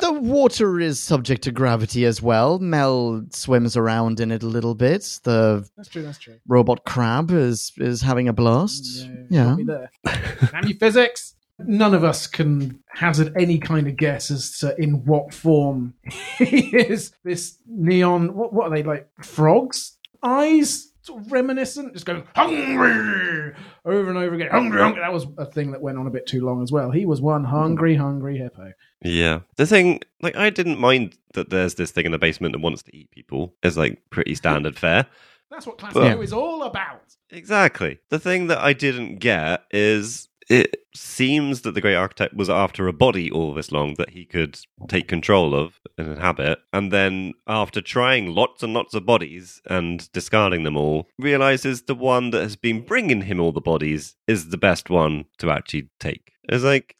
The 0.00 0.12
water 0.12 0.80
is 0.80 0.98
subject 1.00 1.42
to 1.42 1.52
gravity 1.52 2.04
as 2.04 2.22
well. 2.22 2.58
Mel 2.58 3.24
swims 3.30 3.76
around 3.76 4.20
in 4.20 4.30
it 4.30 4.42
a 4.42 4.46
little 4.46 4.74
bit. 4.74 5.20
The 5.24 5.68
That's 5.76 5.88
true, 5.88 6.02
that's 6.02 6.18
true. 6.18 6.36
robot 6.46 6.84
crab 6.84 7.30
is 7.30 7.72
is 7.78 8.02
having 8.02 8.28
a 8.28 8.32
blast. 8.32 9.08
Yeah. 9.28 9.56
there. 9.64 9.90
Damn 10.04 10.66
you, 10.68 10.74
physics! 10.74 11.34
None 11.58 11.94
of 11.94 12.02
us 12.02 12.26
can 12.26 12.82
hazard 12.88 13.32
any 13.38 13.58
kind 13.58 13.86
of 13.86 13.96
guess 13.96 14.30
as 14.30 14.58
to 14.58 14.74
in 14.80 15.04
what 15.04 15.32
form 15.32 15.94
he 16.38 16.76
is. 16.76 17.12
This 17.24 17.58
neon, 17.66 18.34
what, 18.34 18.52
what 18.52 18.66
are 18.66 18.70
they 18.74 18.82
like? 18.82 19.08
Frogs? 19.22 19.96
Eyes? 20.22 20.91
Sort 21.04 21.20
of 21.20 21.32
reminiscent, 21.32 21.94
just 21.94 22.06
going 22.06 22.22
hungry 22.36 23.54
over 23.84 24.08
and 24.08 24.18
over 24.18 24.34
again. 24.34 24.50
Hungry, 24.52 24.80
hungry. 24.80 25.00
That 25.00 25.12
was 25.12 25.26
a 25.36 25.44
thing 25.44 25.72
that 25.72 25.82
went 25.82 25.98
on 25.98 26.06
a 26.06 26.10
bit 26.10 26.26
too 26.26 26.44
long 26.44 26.62
as 26.62 26.70
well. 26.70 26.92
He 26.92 27.06
was 27.06 27.20
one 27.20 27.42
hungry, 27.42 27.94
mm-hmm. 27.94 28.02
hungry 28.02 28.38
hippo. 28.38 28.72
Yeah. 29.02 29.40
The 29.56 29.66
thing, 29.66 30.00
like, 30.20 30.36
I 30.36 30.50
didn't 30.50 30.78
mind 30.78 31.18
that 31.34 31.50
there's 31.50 31.74
this 31.74 31.90
thing 31.90 32.06
in 32.06 32.12
the 32.12 32.18
basement 32.18 32.52
that 32.52 32.60
wants 32.60 32.84
to 32.84 32.96
eat 32.96 33.10
people. 33.10 33.52
It's 33.64 33.76
like 33.76 34.00
pretty 34.10 34.36
standard 34.36 34.78
fare. 34.78 35.06
That's 35.50 35.66
what 35.66 35.76
Class. 35.76 35.92
Two 35.92 36.22
is 36.22 36.32
all 36.32 36.62
about. 36.62 37.16
Exactly. 37.30 37.98
The 38.10 38.20
thing 38.20 38.46
that 38.46 38.58
I 38.58 38.72
didn't 38.72 39.16
get 39.16 39.64
is 39.72 40.28
it 40.48 40.76
seems 40.94 41.62
that 41.62 41.72
the 41.72 41.80
great 41.80 41.94
architect 41.94 42.34
was 42.34 42.50
after 42.50 42.88
a 42.88 42.92
body 42.92 43.30
all 43.30 43.54
this 43.54 43.72
long 43.72 43.94
that 43.98 44.10
he 44.10 44.24
could 44.24 44.58
take 44.88 45.08
control 45.08 45.54
of 45.54 45.80
and 45.98 46.08
inhabit. 46.08 46.58
And 46.72 46.92
then 46.92 47.34
after 47.46 47.80
trying 47.80 48.34
lots 48.34 48.62
and 48.62 48.74
lots 48.74 48.94
of 48.94 49.06
bodies 49.06 49.60
and 49.66 50.10
discarding 50.12 50.64
them 50.64 50.76
all 50.76 51.08
realizes 51.18 51.82
the 51.82 51.94
one 51.94 52.30
that 52.30 52.42
has 52.42 52.56
been 52.56 52.84
bringing 52.84 53.22
him 53.22 53.40
all 53.40 53.52
the 53.52 53.60
bodies 53.60 54.16
is 54.26 54.48
the 54.48 54.58
best 54.58 54.90
one 54.90 55.24
to 55.38 55.50
actually 55.50 55.88
take. 56.00 56.32
It's 56.48 56.64
like 56.64 56.96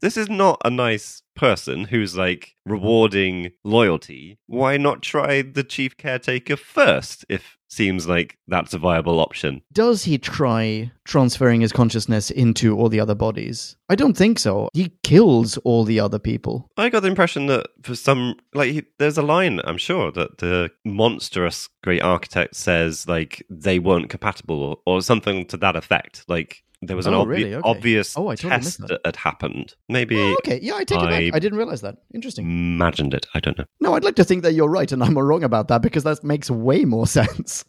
this 0.00 0.16
is 0.16 0.28
not 0.28 0.60
a 0.64 0.70
nice 0.70 1.22
person 1.34 1.84
who's 1.84 2.16
like 2.16 2.54
rewarding 2.64 3.52
loyalty. 3.64 4.38
Why 4.46 4.76
not 4.76 5.02
try 5.02 5.42
the 5.42 5.64
chief 5.64 5.96
caretaker 5.96 6.56
first 6.56 7.24
if 7.28 7.56
seems 7.68 8.06
like 8.06 8.38
that's 8.48 8.74
a 8.74 8.78
viable 8.78 9.20
option? 9.20 9.62
Does 9.72 10.04
he 10.04 10.18
try 10.18 10.90
transferring 11.04 11.60
his 11.60 11.72
consciousness 11.72 12.30
into 12.30 12.76
all 12.76 12.88
the 12.88 13.00
other 13.00 13.14
bodies? 13.14 13.76
I 13.88 13.94
don't 13.96 14.16
think 14.16 14.38
so. 14.38 14.68
He 14.72 14.92
kills 15.02 15.56
all 15.58 15.84
the 15.84 16.00
other 16.00 16.18
people. 16.18 16.70
I 16.76 16.88
got 16.88 17.00
the 17.00 17.08
impression 17.08 17.46
that 17.46 17.66
for 17.82 17.94
some, 17.94 18.36
like, 18.54 18.70
he, 18.70 18.84
there's 18.98 19.18
a 19.18 19.22
line, 19.22 19.60
I'm 19.64 19.78
sure, 19.78 20.10
that 20.12 20.38
the 20.38 20.70
monstrous 20.84 21.68
great 21.82 22.02
architect 22.02 22.56
says, 22.56 23.06
like, 23.08 23.44
they 23.50 23.78
weren't 23.78 24.10
compatible 24.10 24.62
or, 24.62 24.76
or 24.86 25.02
something 25.02 25.46
to 25.46 25.56
that 25.58 25.76
effect. 25.76 26.24
Like, 26.28 26.62
there 26.86 26.96
was 26.96 27.06
an 27.06 27.14
Oh, 27.14 27.24
obvi- 27.24 27.28
really? 27.28 27.54
Okay. 27.54 27.68
obvious 27.68 28.16
Oh, 28.16 28.28
I 28.28 28.34
totally 28.34 28.56
missed 28.58 28.78
test 28.78 28.88
that. 28.88 29.02
that 29.02 29.06
had 29.06 29.16
happened. 29.16 29.74
Maybe 29.88 30.18
Oh, 30.18 30.34
okay, 30.44 30.58
yeah, 30.62 30.74
I 30.74 30.84
take 30.84 31.02
it 31.02 31.08
back. 31.08 31.34
I 31.34 31.38
didn't 31.38 31.58
realize 31.58 31.80
that. 31.82 31.96
Interesting. 32.14 32.44
imagined 32.46 33.14
it. 33.14 33.26
I 33.34 33.40
don't 33.40 33.58
know. 33.58 33.64
No, 33.80 33.94
I'd 33.94 34.04
like 34.04 34.16
to 34.16 34.24
think 34.24 34.42
that 34.42 34.52
you're 34.52 34.68
right 34.68 34.90
and 34.90 35.02
I'm 35.02 35.16
wrong 35.18 35.44
about 35.44 35.68
that 35.68 35.82
because 35.82 36.04
that 36.04 36.22
makes 36.24 36.50
way 36.50 36.84
more 36.84 37.06
sense. 37.18 37.64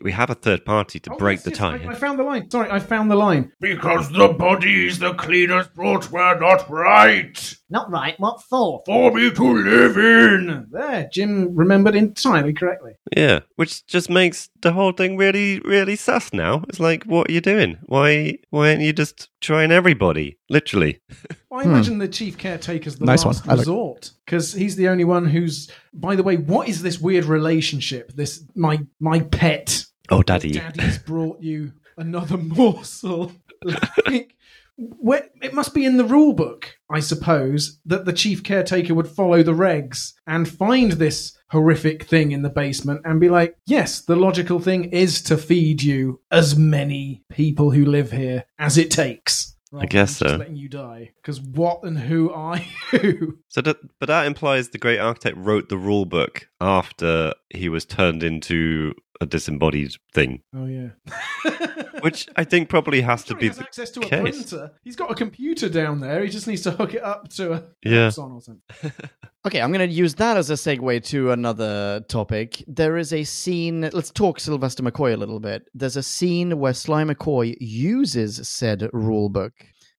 We 0.00 0.12
have 0.12 0.30
a 0.30 0.34
third 0.36 0.64
party 0.64 1.00
to 1.00 1.12
Oh, 1.12 1.16
break 1.16 1.38
yes, 1.38 1.44
the 1.44 1.50
yes, 1.50 1.58
tie. 1.58 1.76
I, 1.84 1.88
I 1.90 1.94
found 1.94 2.18
the 2.20 2.22
line. 2.22 2.48
Sorry, 2.50 2.70
I 2.70 2.78
found 2.78 3.10
the 3.10 3.16
line. 3.16 3.50
Because 3.60 4.10
the 4.12 4.28
bodies 4.28 5.00
the 5.00 5.12
cleaners 5.14 5.66
brought 5.68 6.10
were 6.12 6.38
not 6.38 6.70
right 6.70 7.54
Not 7.70 7.90
right. 7.90 8.18
What 8.18 8.40
for? 8.42 8.82
for 8.86 9.12
me 9.12 9.30
to 9.30 9.42
live 9.42 9.96
in. 9.98 10.66
There, 10.70 11.08
Jim 11.12 11.54
remembered 11.54 11.94
entirely 11.94 12.52
correctly. 12.54 12.92
Yeah, 13.16 13.40
which 13.56 13.86
just 13.86 14.08
makes 14.08 14.48
the 14.62 14.72
whole 14.72 14.92
thing 14.92 15.16
really, 15.18 15.60
really 15.60 15.96
sus. 15.96 16.32
Now 16.32 16.64
it's 16.68 16.80
like, 16.80 17.04
what 17.04 17.28
are 17.28 17.32
you 17.32 17.40
doing? 17.42 17.76
Why, 17.86 18.38
why 18.50 18.70
aren't 18.70 18.80
you 18.80 18.92
just 18.92 19.28
trying 19.40 19.70
everybody? 19.70 20.38
Literally. 20.48 21.00
Well, 21.50 21.60
I 21.60 21.64
imagine 21.64 21.98
the 21.98 22.08
chief 22.08 22.38
caretaker's 22.38 22.94
the 22.96 23.00
Hmm. 23.00 23.06
Nice 23.06 23.24
one. 23.24 23.34
last 23.34 23.46
I 23.46 23.50
like- 23.52 23.58
resort 23.60 24.10
because 24.24 24.52
he's 24.54 24.76
the 24.76 24.88
only 24.88 25.04
one 25.04 25.26
who's. 25.26 25.70
By 25.92 26.16
the 26.16 26.22
way, 26.22 26.36
what 26.36 26.68
is 26.68 26.82
this 26.82 26.98
weird 26.98 27.26
relationship? 27.26 28.12
This 28.14 28.44
my 28.54 28.80
my 29.00 29.20
pet 29.20 29.84
Oh, 30.10 30.22
daddy. 30.22 30.52
Daddy's 30.52 30.96
brought 30.98 31.42
you 31.42 31.72
another 31.98 32.36
morsel. 32.38 33.32
like, 34.06 34.34
where, 34.76 35.28
it 35.42 35.52
must 35.52 35.74
be 35.74 35.84
in 35.84 35.96
the 35.98 36.04
rule 36.04 36.32
book, 36.32 36.77
I 36.90 37.00
suppose, 37.00 37.78
that 37.84 38.04
the 38.04 38.12
chief 38.12 38.42
caretaker 38.42 38.94
would 38.94 39.08
follow 39.08 39.42
the 39.42 39.52
regs 39.52 40.12
and 40.26 40.48
find 40.48 40.92
this 40.92 41.36
horrific 41.50 42.04
thing 42.04 42.32
in 42.32 42.42
the 42.42 42.50
basement 42.50 43.02
and 43.04 43.20
be 43.20 43.28
like, 43.28 43.56
yes, 43.66 44.00
the 44.00 44.16
logical 44.16 44.58
thing 44.60 44.84
is 44.84 45.22
to 45.22 45.36
feed 45.36 45.82
you 45.82 46.20
as 46.30 46.56
many 46.56 47.22
people 47.30 47.70
who 47.70 47.84
live 47.84 48.12
here 48.12 48.44
as 48.58 48.76
it 48.78 48.90
takes. 48.90 49.54
rather 49.72 49.86
guess 49.86 50.16
so. 50.16 50.36
letting 50.36 50.56
you 50.56 50.68
die. 50.68 51.12
Because 51.22 51.40
what 51.40 51.82
and 51.82 51.98
who 51.98 52.30
are 52.30 52.60
you? 52.92 53.38
So, 53.50 53.62
that, 53.62 53.78
but 53.98 54.06
that 54.06 54.26
implies 54.26 54.68
the 54.68 54.78
great 54.78 54.98
architect 54.98 55.36
wrote 55.38 55.68
the 55.68 55.78
rule 55.78 56.04
book 56.04 56.48
after 56.60 57.32
he 57.50 57.68
was 57.68 57.84
turned 57.86 58.22
into 58.22 58.94
a 59.20 59.26
disembodied 59.26 59.92
thing, 60.12 60.42
oh, 60.54 60.66
yeah. 60.66 60.90
which 62.02 62.28
I 62.36 62.44
think 62.44 62.68
probably 62.68 63.00
has 63.00 63.22
to 63.24 63.28
Sure, 63.30 63.38
he 63.38 63.40
be 63.40 63.46
has 63.48 63.56
the 63.58 63.64
access 63.64 63.90
to 63.90 64.00
a 64.00 64.04
case. 64.04 64.20
printer. 64.50 64.70
He's 64.84 64.96
got 64.96 65.10
a 65.10 65.14
computer 65.14 65.68
down 65.68 66.00
there. 66.00 66.22
He 66.22 66.30
just 66.30 66.46
needs 66.46 66.62
to 66.62 66.70
hook 66.70 66.94
it 66.94 67.02
up 67.02 67.28
to 67.30 67.52
a 67.54 67.62
Yeah. 67.84 68.06
Or 68.06 68.10
something. 68.40 68.60
Okay, 69.46 69.62
I'm 69.62 69.72
going 69.72 69.88
to 69.88 69.94
use 69.94 70.16
that 70.16 70.36
as 70.36 70.50
a 70.50 70.54
segue 70.54 71.04
to 71.06 71.30
another 71.30 72.04
topic. 72.08 72.62
There 72.66 72.98
is 72.98 73.12
a 73.14 73.22
scene. 73.24 73.88
Let's 73.92 74.10
talk 74.10 74.40
Sylvester 74.40 74.82
McCoy 74.82 75.14
a 75.14 75.16
little 75.16 75.38
bit. 75.40 75.62
There's 75.72 75.96
a 75.96 76.02
scene 76.02 76.58
where 76.58 76.74
Sly 76.74 77.04
McCoy 77.04 77.56
uses 77.60 78.46
said 78.46 78.80
rulebook 78.92 79.52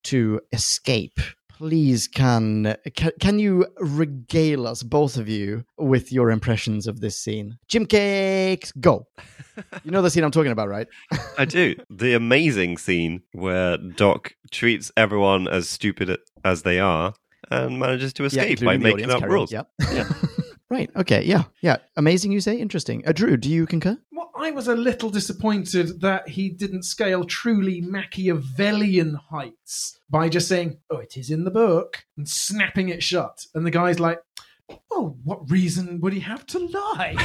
to 0.04 0.42
escape. 0.52 1.20
Please, 1.60 2.08
can, 2.08 2.78
can 2.96 3.12
can 3.20 3.38
you 3.38 3.68
regale 3.80 4.66
us, 4.66 4.82
both 4.82 5.18
of 5.18 5.28
you, 5.28 5.66
with 5.78 6.10
your 6.10 6.32
impressions 6.32 6.88
of 6.88 7.02
this 7.02 7.18
scene? 7.18 7.58
Jim 7.68 7.86
Cakes, 7.86 8.72
go. 8.72 9.08
you 9.84 9.92
know 9.92 10.02
the 10.02 10.10
scene 10.10 10.24
I'm 10.24 10.32
talking 10.32 10.54
about, 10.54 10.70
right? 10.70 10.88
I 11.38 11.44
do. 11.44 11.76
The 11.90 12.14
amazing 12.14 12.78
scene 12.78 13.24
where 13.34 13.78
Doc 13.78 14.36
treats 14.52 14.90
everyone 14.96 15.50
as 15.50 15.68
stupid 15.68 16.18
as 16.46 16.62
they 16.62 16.80
are 16.80 17.14
and 17.52 17.78
manages 17.78 18.14
to 18.14 18.24
escape 18.24 18.62
by 18.64 18.78
making 18.78 19.12
up 19.12 19.22
rules 19.24 19.54
on. 19.54 19.66
rules. 19.80 20.30
Right. 20.70 20.90
Okay. 20.96 21.24
Yeah. 21.24 21.44
Yeah. 21.62 21.78
Amazing. 21.98 22.32
You 22.32 22.42
say 22.42 22.60
interesting. 22.60 23.04
Uh, 23.08 23.12
Drew, 23.12 23.38
do 23.38 23.50
you 23.50 23.66
concur? 23.66 23.98
Well, 24.12 24.32
I 24.36 24.52
was 24.52 24.68
a 24.68 24.76
little 24.76 25.10
disappointed 25.10 26.02
that 26.02 26.30
he 26.30 26.50
didn't 26.50 26.84
scale 26.84 27.24
truly 27.24 27.82
Machiavellian 27.82 29.16
heights 29.16 30.00
by 30.10 30.30
just 30.30 30.48
saying, 30.48 30.78
"Oh, 30.90 30.98
it 30.98 31.18
is 31.18 31.32
in 31.32 31.44
the 31.44 31.52
book," 31.52 32.06
and 32.18 32.28
snapping 32.30 32.90
it 32.90 33.02
shut. 33.02 33.46
And 33.56 33.66
the 33.66 33.72
guy's 33.72 34.00
like, 34.00 34.22
"Well, 34.90 35.18
what 35.24 35.50
reason 35.50 36.00
would 36.02 36.14
he 36.14 36.20
have 36.20 36.46
to 36.48 36.60
lie? 36.60 37.16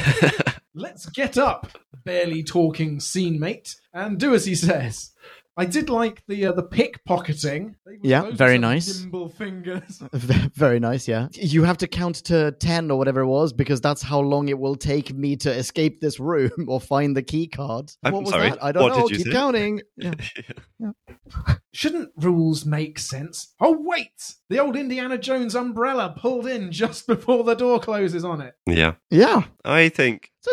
Let's 0.75 1.07
get 1.11 1.37
up, 1.37 1.79
barely 2.05 2.43
talking 2.43 2.99
scene 2.99 3.39
mate, 3.39 3.77
and 3.93 4.19
do 4.19 4.35
as 4.35 4.47
he 4.47 4.55
says." 4.55 5.11
I 5.57 5.65
did 5.67 5.89
like 5.89 6.23
the 6.27 6.47
uh, 6.47 6.53
the 6.53 6.65
pickpocketing. 6.65 7.75
Yeah, 8.03 8.31
very 8.33 8.59
nice. 8.59 9.01
Nimble 9.01 9.29
fingers. 9.29 10.03
Very 10.55 10.81
nice, 10.81 11.07
yeah. 11.07 11.29
You 11.33 11.63
have 11.63 11.79
to 11.79 11.87
count 11.87 12.17
to 12.27 12.51
10 12.53 12.91
or 12.91 12.99
whatever 12.99 13.21
it 13.21 13.27
was 13.27 13.53
because 13.53 13.81
that's 13.81 14.03
how 14.03 14.19
long 14.21 14.49
it 14.49 14.59
will 14.59 14.75
take 14.75 15.15
me 15.15 15.37
to 15.37 15.51
escape 15.53 16.01
this 16.01 16.19
room 16.19 16.51
or 16.69 16.81
find 16.81 17.17
the 17.17 17.23
key 17.23 17.47
card. 17.47 17.93
I'm 18.03 18.13
what 18.13 18.23
was 18.23 18.31
sorry, 18.31 18.51
that? 18.51 18.63
I 18.65 18.73
don't 18.73 18.83
what 18.83 18.97
know. 18.97 19.09
did 19.09 19.11
you 19.19 19.25
Keep 19.25 19.27
say? 19.27 19.33
counting. 19.33 19.81
Yeah. 20.81 20.91
Shouldn't 21.73 22.11
rules 22.17 22.67
make 22.67 22.99
sense? 22.99 23.55
Oh, 23.61 23.77
wait! 23.81 24.35
The 24.51 24.59
old 24.59 24.77
Indiana 24.77 25.17
Jones 25.19 25.55
umbrella 25.55 26.15
pulled 26.19 26.47
in 26.47 26.71
just 26.73 27.07
before 27.07 27.43
the 27.45 27.55
door 27.55 27.81
closes 27.81 28.25
on 28.25 28.41
it. 28.41 28.55
yeah. 28.67 28.95
yeah. 29.11 29.45
I 29.65 29.89
think 29.89 30.31
So, 30.41 30.51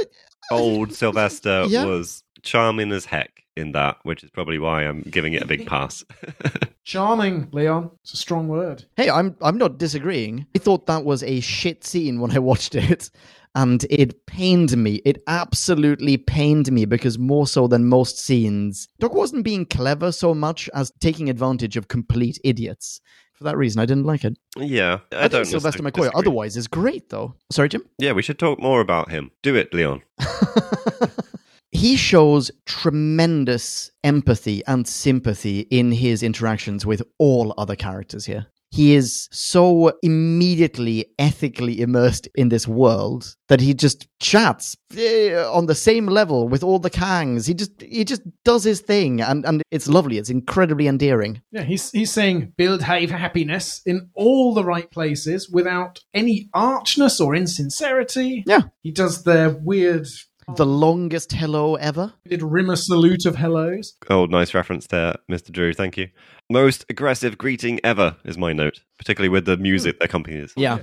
old 0.52 0.94
Sylvester 0.94 1.66
Yeah. 1.68 1.86
was 1.86 2.24
charming 2.44 2.92
as 2.92 3.06
heck 3.06 3.41
in 3.56 3.72
that, 3.74 3.98
which 4.04 4.24
is 4.24 4.30
probably 4.30 4.60
why 4.60 4.84
I'm 4.84 5.02
giving 5.02 5.34
it 5.34 5.44
a 5.44 5.48
big 5.48 5.68
pass. 5.68 6.04
Charming, 6.84 7.50
Leon. 7.52 7.92
It's 8.04 8.14
a 8.14 8.18
strong 8.18 8.48
word. 8.48 8.86
Hey, 8.98 9.10
I'm 9.10 9.36
I'm 9.42 9.58
not 9.58 9.78
disagreeing. 9.78 10.46
I 10.56 10.60
thought 10.60 10.88
that 10.88 11.06
was 11.06 11.24
a 11.24 11.40
shit 11.40 11.84
scene 11.84 12.20
when 12.20 12.32
I 12.32 12.40
watched 12.40 12.76
it. 12.76 13.10
And 13.54 13.86
it 13.90 14.26
pained 14.28 14.78
me. 14.78 15.02
It 15.04 15.22
absolutely 15.28 16.16
pained 16.16 16.72
me 16.72 16.86
because 16.86 17.20
more 17.20 17.46
so 17.46 17.68
than 17.68 17.84
most 17.84 18.18
scenes, 18.18 18.88
Doc 19.00 19.14
wasn't 19.14 19.44
being 19.44 19.66
clever 19.66 20.14
so 20.14 20.34
much 20.34 20.70
as 20.74 20.94
taking 21.02 21.30
advantage 21.30 21.76
of 21.76 21.90
complete 21.90 22.40
idiots. 22.46 23.02
For 23.34 23.44
that 23.46 23.58
reason, 23.58 23.82
I 23.82 23.86
didn't 23.86 24.06
like 24.06 24.24
it. 24.24 24.38
yeah. 24.56 25.00
I, 25.12 25.26
I, 25.26 25.28
don't 25.28 25.32
think 25.32 25.48
Sylvester 25.48 25.82
necessarily 25.82 25.92
McCoy 25.92 25.96
disagree. 25.96 26.20
otherwise 26.20 26.56
is 26.56 26.68
great, 26.68 27.10
though. 27.10 27.34
Sorry, 27.52 27.70
Jim? 27.70 27.84
Yeah, 27.98 28.12
we 28.14 28.22
should 28.22 28.40
talk 28.40 28.62
more 28.62 28.80
about 28.82 29.10
him. 29.10 29.32
Do 29.42 29.56
it, 29.56 29.74
Leon. 29.74 30.04
he 31.72 31.96
shows 31.96 32.52
tremendous 32.66 33.92
empathy 34.04 34.62
and 34.68 34.88
sympathy 34.88 35.62
in 35.62 35.92
his 35.92 36.22
interactions 36.22 36.86
with 36.86 37.02
all 37.18 37.54
other 37.58 37.76
characters 37.76 38.26
here. 38.26 38.48
He 38.74 38.96
is 38.96 39.28
so 39.34 39.92
immediately 40.02 41.08
ethically 41.20 41.82
immersed 41.82 42.30
in 42.36 42.48
this 42.48 42.66
world 42.66 43.36
that 43.50 43.60
he 43.60 43.74
just 43.74 44.08
chats 44.22 44.78
eh, 44.96 45.36
on 45.36 45.66
the 45.66 45.76
same 45.76 46.06
level 46.06 46.48
with 46.48 46.64
all 46.64 46.80
the 46.80 46.90
Kangs. 46.90 47.48
He 47.48 47.54
just 47.54 47.82
he 47.82 48.06
just 48.06 48.22
does 48.46 48.64
his 48.64 48.80
thing, 48.80 49.20
and, 49.20 49.46
and 49.46 49.62
it's 49.72 49.90
lovely. 49.90 50.18
It's 50.18 50.30
incredibly 50.30 50.88
endearing. 50.88 51.42
Yeah, 51.52 51.64
he's 51.64 51.92
he's 51.92 52.14
saying 52.14 52.54
build 52.56 52.82
have 52.82 53.10
happiness 53.10 53.82
in 53.86 54.10
all 54.14 54.54
the 54.54 54.64
right 54.64 54.90
places 54.90 55.50
without 55.50 56.00
any 56.14 56.50
archness 56.56 57.20
or 57.20 57.36
insincerity. 57.36 58.46
Yeah. 58.48 58.62
He 58.84 58.92
does 58.92 59.26
their 59.26 59.50
weird 59.50 60.08
Oh. 60.48 60.56
The 60.56 60.66
longest 60.66 61.32
hello 61.32 61.76
ever. 61.76 62.14
did 62.28 62.42
rimmer 62.42 62.76
salute 62.76 63.26
of 63.26 63.36
hellos. 63.36 63.94
Oh, 64.10 64.26
nice 64.26 64.54
reference 64.54 64.88
there, 64.88 65.16
Mr. 65.30 65.52
Drew. 65.52 65.74
Thank 65.74 65.98
you. 65.98 66.10
Most 66.50 66.86
aggressive 66.90 67.38
greeting 67.38 67.80
ever 67.84 68.18
is 68.26 68.38
my 68.38 68.52
note, 68.54 68.82
particularly 68.98 69.30
with 69.30 69.46
the 69.46 69.58
music 69.58 69.96
hmm. 69.96 70.00
that 70.00 70.06
accompanies. 70.06 70.54
Yeah. 70.58 70.80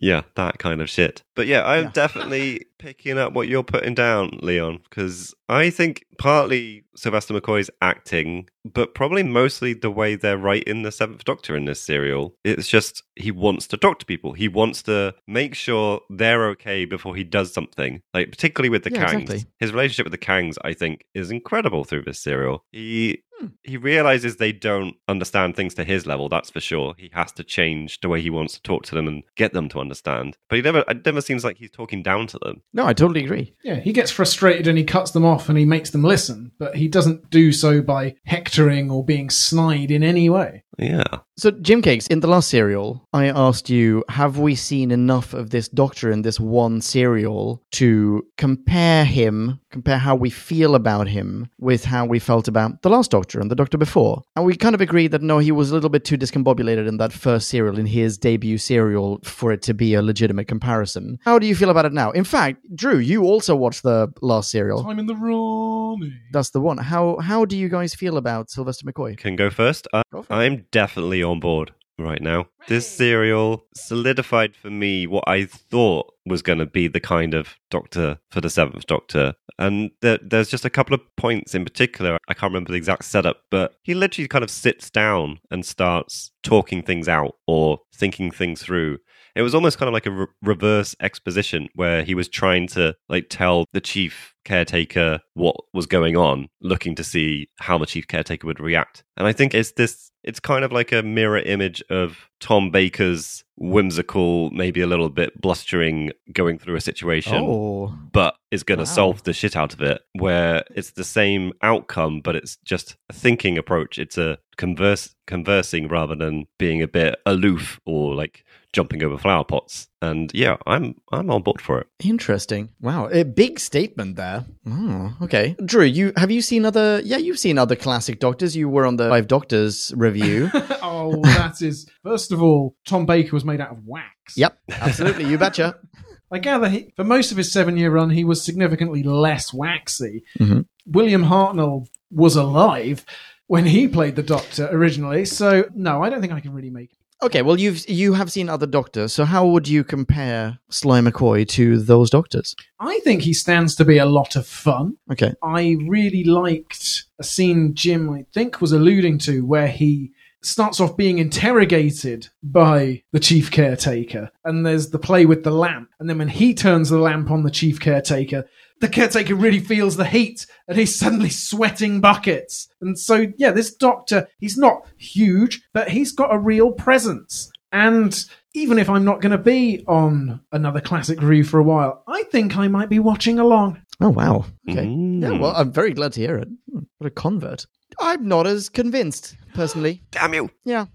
Yeah, 0.00 0.22
that 0.36 0.58
kind 0.58 0.80
of 0.80 0.88
shit. 0.88 1.22
But 1.34 1.46
yeah, 1.46 1.66
I'm 1.66 1.84
Yeah. 1.84 1.90
definitely 1.92 2.66
picking 2.78 3.18
up 3.18 3.32
what 3.32 3.48
you're 3.48 3.64
putting 3.64 3.94
down, 3.94 4.38
Leon, 4.42 4.80
because 4.88 5.34
I 5.48 5.70
think 5.70 6.04
partly 6.18 6.84
Sylvester 6.94 7.34
McCoy's 7.34 7.70
acting, 7.82 8.48
but 8.64 8.94
probably 8.94 9.22
mostly 9.24 9.72
the 9.74 9.90
way 9.90 10.14
they're 10.14 10.38
writing 10.38 10.82
the 10.82 10.92
Seventh 10.92 11.24
Doctor 11.24 11.56
in 11.56 11.64
this 11.64 11.80
serial. 11.80 12.34
It's 12.44 12.68
just 12.68 13.02
he 13.16 13.30
wants 13.32 13.66
to 13.68 13.76
talk 13.76 13.98
to 14.00 14.06
people. 14.06 14.32
He 14.34 14.46
wants 14.48 14.82
to 14.84 15.14
make 15.26 15.54
sure 15.54 16.00
they're 16.10 16.46
okay 16.50 16.84
before 16.84 17.16
he 17.16 17.24
does 17.24 17.52
something. 17.52 18.00
Like 18.14 18.30
particularly 18.30 18.68
with 18.70 18.84
the 18.84 18.92
Yeah, 18.92 19.04
Kangs. 19.06 19.22
exactly. 19.22 19.44
His 19.58 19.72
relationship 19.72 20.04
with 20.06 20.12
the 20.20 20.24
Kangs, 20.26 20.56
I 20.64 20.74
think, 20.74 21.04
is 21.14 21.30
incredible 21.32 21.84
through 21.84 22.02
this 22.02 22.20
serial. 22.20 22.64
He 22.70 23.22
Hmm. 23.38 23.46
he 23.62 23.76
realizes 23.76 24.36
they 24.36 24.52
don't 24.52 24.96
understand 25.06 25.54
things 25.54 25.74
to 25.74 25.84
his 25.84 26.06
level. 26.06 26.28
That's 26.28 26.50
for 26.50 26.60
sure. 26.60 26.94
He 26.98 27.10
has 27.12 27.30
to 27.32 27.44
change 27.44 28.00
the 28.00 28.08
way 28.08 28.20
he 28.20 28.30
wants 28.30 28.54
to 28.54 28.62
talk 28.62 28.84
to 28.86 28.94
them 28.94 29.06
and 29.06 29.22
get 29.36 29.52
them 29.52 29.68
to 29.70 29.80
understand. 29.80 30.36
But 30.48 30.56
he 30.56 30.62
never. 30.62 30.84
It 30.88 31.04
never 31.04 31.20
seems 31.20 31.44
like 31.44 31.56
he's 31.56 31.70
talking 31.70 32.02
down 32.02 32.26
to 32.28 32.38
them. 32.38 32.62
No, 32.72 32.86
I 32.86 32.92
totally 32.92 33.24
agree. 33.24 33.54
Yeah, 33.62 33.76
he 33.76 33.92
gets 33.92 34.10
frustrated 34.10 34.66
and 34.66 34.78
he 34.78 34.84
cuts 34.84 35.12
them 35.12 35.24
off 35.24 35.48
and 35.48 35.58
he 35.58 35.64
makes 35.64 35.90
them 35.90 36.02
listen, 36.02 36.52
but 36.58 36.76
he 36.76 36.88
doesn't 36.88 37.30
do 37.30 37.52
so 37.52 37.80
by 37.82 38.16
hectoring 38.26 38.90
or 38.90 39.04
being 39.04 39.30
snide 39.30 39.90
in 39.90 40.02
any 40.02 40.28
way. 40.28 40.64
Yeah. 40.78 41.18
So, 41.38 41.52
Jim 41.52 41.82
Cakes, 41.82 42.08
in 42.08 42.18
the 42.18 42.26
last 42.26 42.50
serial, 42.50 43.06
I 43.12 43.26
asked 43.26 43.70
you, 43.70 44.02
have 44.08 44.38
we 44.38 44.56
seen 44.56 44.90
enough 44.90 45.34
of 45.34 45.50
this 45.50 45.68
Doctor 45.68 46.10
in 46.10 46.22
this 46.22 46.40
one 46.40 46.80
serial 46.80 47.62
to 47.72 48.26
compare 48.36 49.04
him, 49.04 49.60
compare 49.70 49.98
how 49.98 50.16
we 50.16 50.30
feel 50.30 50.74
about 50.74 51.06
him 51.06 51.48
with 51.60 51.84
how 51.84 52.06
we 52.06 52.18
felt 52.18 52.48
about 52.48 52.82
the 52.82 52.90
last 52.90 53.12
Doctor 53.12 53.38
and 53.38 53.52
the 53.52 53.54
Doctor 53.54 53.78
before? 53.78 54.22
And 54.34 54.44
we 54.44 54.56
kind 54.56 54.74
of 54.74 54.80
agreed 54.80 55.12
that 55.12 55.22
no, 55.22 55.38
he 55.38 55.52
was 55.52 55.70
a 55.70 55.74
little 55.74 55.90
bit 55.90 56.04
too 56.04 56.18
discombobulated 56.18 56.88
in 56.88 56.96
that 56.96 57.12
first 57.12 57.48
serial, 57.48 57.78
in 57.78 57.86
his 57.86 58.18
debut 58.18 58.58
serial, 58.58 59.20
for 59.22 59.52
it 59.52 59.62
to 59.62 59.74
be 59.74 59.94
a 59.94 60.02
legitimate 60.02 60.48
comparison. 60.48 61.20
How 61.22 61.38
do 61.38 61.46
you 61.46 61.54
feel 61.54 61.70
about 61.70 61.84
it 61.84 61.92
now? 61.92 62.10
In 62.10 62.24
fact, 62.24 62.66
Drew, 62.74 62.98
you 62.98 63.22
also 63.22 63.54
watched 63.54 63.84
the 63.84 64.12
last 64.22 64.50
serial. 64.50 64.82
Time 64.82 64.98
in 64.98 65.06
the 65.06 65.14
Rani. 65.14 66.14
That's 66.32 66.50
the 66.50 66.60
one. 66.60 66.78
How 66.78 67.18
how 67.18 67.44
do 67.44 67.56
you 67.56 67.68
guys 67.68 67.94
feel 67.94 68.16
about 68.16 68.50
Sylvester 68.50 68.84
McCoy? 68.84 69.16
Can 69.16 69.36
go 69.36 69.50
first. 69.50 69.86
I, 69.92 70.02
Go. 70.10 70.24
I'm 70.30 70.66
definitely 70.72 71.22
on 71.28 71.40
board 71.40 71.72
right 71.98 72.22
now. 72.22 72.46
This 72.68 72.88
serial 72.88 73.64
solidified 73.74 74.54
for 74.54 74.70
me 74.70 75.06
what 75.06 75.24
I 75.26 75.44
thought 75.44 76.14
was 76.26 76.42
going 76.42 76.58
to 76.58 76.66
be 76.66 76.88
the 76.88 77.00
kind 77.00 77.34
of 77.34 77.56
Doctor 77.70 78.18
for 78.30 78.40
the 78.40 78.50
Seventh 78.50 78.86
Doctor. 78.86 79.34
And 79.58 79.90
there, 80.02 80.18
there's 80.22 80.48
just 80.48 80.64
a 80.64 80.70
couple 80.70 80.94
of 80.94 81.00
points 81.16 81.54
in 81.54 81.64
particular. 81.64 82.18
I 82.28 82.34
can't 82.34 82.52
remember 82.52 82.70
the 82.70 82.78
exact 82.78 83.04
setup, 83.04 83.42
but 83.50 83.74
he 83.82 83.94
literally 83.94 84.28
kind 84.28 84.44
of 84.44 84.50
sits 84.50 84.90
down 84.90 85.40
and 85.50 85.66
starts 85.66 86.30
talking 86.42 86.82
things 86.82 87.08
out 87.08 87.36
or 87.46 87.80
thinking 87.94 88.30
things 88.30 88.62
through. 88.62 88.98
It 89.34 89.42
was 89.42 89.54
almost 89.54 89.78
kind 89.78 89.88
of 89.88 89.92
like 89.92 90.06
a 90.06 90.10
re- 90.10 90.26
reverse 90.42 90.96
exposition 91.00 91.68
where 91.74 92.02
he 92.02 92.14
was 92.14 92.28
trying 92.28 92.66
to 92.68 92.96
like 93.08 93.26
tell 93.28 93.66
the 93.72 93.80
chief 93.80 94.34
caretaker 94.44 95.20
what 95.34 95.56
was 95.74 95.86
going 95.86 96.16
on, 96.16 96.48
looking 96.60 96.94
to 96.94 97.04
see 97.04 97.48
how 97.58 97.78
the 97.78 97.86
chief 97.86 98.08
caretaker 98.08 98.46
would 98.46 98.60
react. 98.60 99.04
And 99.16 99.26
I 99.26 99.32
think 99.32 99.54
it's 99.54 99.72
this 99.72 100.10
it's 100.24 100.40
kind 100.40 100.64
of 100.64 100.72
like 100.72 100.92
a 100.92 101.02
mirror 101.02 101.38
image 101.38 101.82
of 101.90 102.28
Tom 102.40 102.70
Baker's 102.70 103.44
whimsical, 103.58 104.50
maybe 104.50 104.80
a 104.80 104.86
little 104.86 105.08
bit 105.08 105.40
blustering, 105.40 106.12
going 106.32 106.58
through 106.58 106.76
a 106.76 106.80
situation, 106.80 107.44
Oh, 107.44 107.94
but 108.12 108.36
is 108.50 108.62
going 108.62 108.78
to 108.78 108.82
Wow. 108.84 108.86
solve 109.00 109.22
the 109.24 109.32
shit 109.32 109.56
out 109.56 109.72
of 109.74 109.80
it. 109.82 110.02
Where 110.14 110.64
it's 110.74 110.92
the 110.92 111.04
same 111.04 111.52
outcome, 111.62 112.20
but 112.20 112.36
it's 112.36 112.56
just 112.64 112.96
a 113.10 113.12
thinking 113.12 113.58
approach. 113.58 113.98
It's 113.98 114.16
a 114.18 114.38
converse 114.56 115.14
conversing 115.26 115.88
rather 115.88 116.14
than 116.14 116.46
being 116.58 116.82
a 116.82 116.88
bit 116.88 117.16
aloof 117.26 117.80
or 117.84 118.14
like 118.14 118.44
jumping 118.72 119.02
over 119.02 119.18
flower 119.18 119.44
pots. 119.44 119.88
And 120.00 120.30
yeah, 120.34 120.56
I'm 120.66 120.94
I'm 121.12 121.30
on 121.30 121.42
board 121.42 121.60
for 121.60 121.80
it. 121.80 121.86
interesting. 122.04 122.70
Wow, 122.80 123.08
a 123.10 123.24
big 123.24 123.58
statement 123.58 124.16
there. 124.16 124.44
Oh, 124.66 125.16
okay. 125.22 125.56
Drew, 125.64 125.84
you 125.84 126.12
have 126.16 126.30
you 126.30 126.40
seen 126.42 126.64
other? 126.64 127.00
Yeah, 127.04 127.16
you've 127.16 127.38
seen 127.38 127.58
other 127.58 127.76
classic 127.76 128.20
Doctors. 128.20 128.54
You 128.56 128.68
were 128.68 128.86
on 128.86 128.96
the 128.96 129.08
Five 129.08 129.26
Doctors 129.28 129.92
review. 129.96 130.50
oh, 130.54 131.20
that 131.22 131.60
is. 131.62 131.88
First 132.04 132.32
of 132.32 132.42
all, 132.42 132.76
Tom 132.86 133.06
Baker 133.06 133.32
was 133.32 133.44
made 133.44 133.60
out 133.60 133.72
of 133.72 133.84
wax. 133.86 134.36
yep, 134.36 134.58
absolutely. 134.70 135.24
You 135.26 135.38
betcha. 135.38 135.76
I 136.30 136.38
gather 136.38 136.68
he, 136.68 136.92
for 136.94 137.04
most 137.04 137.30
of 137.32 137.38
his 137.38 137.50
seven 137.50 137.78
year 137.78 137.90
run, 137.90 138.10
he 138.10 138.22
was 138.22 138.44
significantly 138.44 139.02
less 139.02 139.52
waxy. 139.52 140.24
Mhm. 140.38 140.66
William 140.86 141.24
Hartnell 141.24 141.86
was 142.10 142.36
alive 142.36 143.04
when 143.46 143.64
he 143.64 143.88
played 143.88 144.14
the 144.14 144.22
Doctor 144.22 144.68
originally, 144.70 145.24
so 145.24 145.64
no, 145.74 146.02
I 146.02 146.10
don't 146.10 146.20
think 146.20 146.34
I 146.34 146.40
can 146.40 146.52
really 146.52 146.68
make. 146.70 146.90
Okay, 147.20 147.42
well 147.42 147.58
you've 147.58 147.88
you 147.88 148.12
have 148.12 148.30
seen 148.30 148.48
other 148.48 148.66
Doctors, 148.66 149.12
so 149.12 149.24
how 149.24 149.46
would 149.46 149.66
you 149.66 149.82
compare 149.82 150.58
Sly 150.70 151.00
McCoy 151.00 151.46
to 151.48 151.78
those 151.78 152.10
Doctors? 152.10 152.54
I 152.78 153.00
think 153.02 153.22
he 153.22 153.32
stands 153.32 153.74
to 153.76 153.84
be 153.84 153.98
a 153.98 154.06
lot 154.06 154.36
of 154.36 154.46
fun. 154.46 154.96
Okay. 155.10 155.34
I 155.42 155.78
really 155.86 156.22
liked 156.22 157.04
a 157.18 157.24
scene 157.24 157.74
Jim, 157.74 158.08
I 158.10 158.24
think, 158.32 158.60
was 158.60 158.72
alluding 158.72 159.18
to 159.20 159.44
where 159.44 159.66
he 159.66 160.12
starts 160.42 160.78
off 160.78 160.96
being 160.96 161.18
interrogated 161.18 162.28
by 162.42 163.02
the 163.12 163.18
chief 163.18 163.50
caretaker, 163.50 164.30
and 164.44 164.64
there's 164.64 164.90
the 164.90 164.98
play 164.98 165.26
with 165.26 165.42
the 165.42 165.50
lamp. 165.50 165.90
And 165.98 166.08
then 166.08 166.18
when 166.18 166.28
he 166.28 166.54
turns 166.54 166.90
the 166.90 166.98
lamp 166.98 167.32
on 167.32 167.42
the 167.42 167.50
chief 167.50 167.80
caretaker, 167.80 168.48
the 168.80 168.88
caretaker 168.88 169.34
really 169.34 169.60
feels 169.60 169.96
the 169.96 170.04
heat 170.04 170.46
and 170.66 170.78
he's 170.78 170.98
suddenly 170.98 171.30
sweating 171.30 172.00
buckets. 172.00 172.68
And 172.80 172.98
so, 172.98 173.26
yeah, 173.36 173.50
this 173.50 173.74
doctor, 173.74 174.28
he's 174.38 174.56
not 174.56 174.86
huge, 174.96 175.62
but 175.72 175.90
he's 175.90 176.12
got 176.12 176.34
a 176.34 176.38
real 176.38 176.72
presence. 176.72 177.50
And 177.72 178.18
even 178.54 178.78
if 178.78 178.88
I'm 178.88 179.04
not 179.04 179.20
going 179.20 179.32
to 179.32 179.38
be 179.38 179.84
on 179.86 180.40
another 180.52 180.80
classic 180.80 181.20
review 181.20 181.44
for 181.44 181.60
a 181.60 181.64
while, 181.64 182.02
I 182.06 182.22
think 182.24 182.56
I 182.56 182.68
might 182.68 182.88
be 182.88 182.98
watching 182.98 183.38
along. 183.38 183.82
Oh 184.00 184.10
wow. 184.10 184.44
Okay. 184.70 184.86
Mm. 184.86 185.22
Yeah, 185.22 185.38
well, 185.38 185.54
I'm 185.56 185.72
very 185.72 185.92
glad 185.92 186.12
to 186.14 186.20
hear 186.20 186.36
it. 186.36 186.48
What 186.66 187.06
a 187.06 187.10
convert. 187.10 187.66
I'm 188.00 188.28
not 188.28 188.46
as 188.46 188.68
convinced, 188.68 189.36
personally. 189.54 190.02
Damn 190.10 190.34
you! 190.34 190.50
Yeah. 190.64 190.86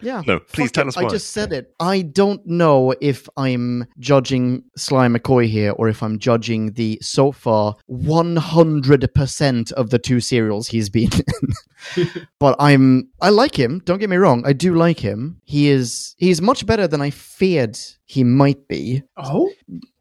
Yeah. 0.00 0.22
No, 0.26 0.38
please 0.38 0.68
Fuck 0.68 0.72
tell 0.72 0.84
it, 0.84 0.88
us 0.88 0.96
I 0.96 1.08
just 1.08 1.32
said 1.32 1.52
it. 1.52 1.74
I 1.80 2.02
don't 2.02 2.44
know 2.46 2.94
if 3.00 3.28
I'm 3.36 3.86
judging 3.98 4.64
Sly 4.76 5.06
McCoy 5.08 5.46
here 5.48 5.72
or 5.72 5.88
if 5.88 6.02
I'm 6.02 6.18
judging 6.18 6.72
the 6.72 6.98
so 7.02 7.30
far 7.32 7.76
100% 7.90 9.72
of 9.72 9.90
the 9.90 9.98
two 9.98 10.20
serials 10.20 10.68
he's 10.68 10.88
been 10.88 11.10
in. 11.96 12.08
but 12.38 12.56
I'm 12.58 13.08
I 13.20 13.30
like 13.30 13.58
him, 13.58 13.80
don't 13.84 13.98
get 13.98 14.10
me 14.10 14.16
wrong. 14.16 14.42
I 14.46 14.52
do 14.52 14.74
like 14.74 14.98
him. 14.98 15.40
He 15.44 15.68
is 15.68 16.14
he's 16.18 16.40
much 16.40 16.66
better 16.66 16.86
than 16.86 17.00
I 17.00 17.10
feared 17.10 17.78
he 18.10 18.24
might 18.24 18.66
be. 18.66 19.04
Oh? 19.16 19.52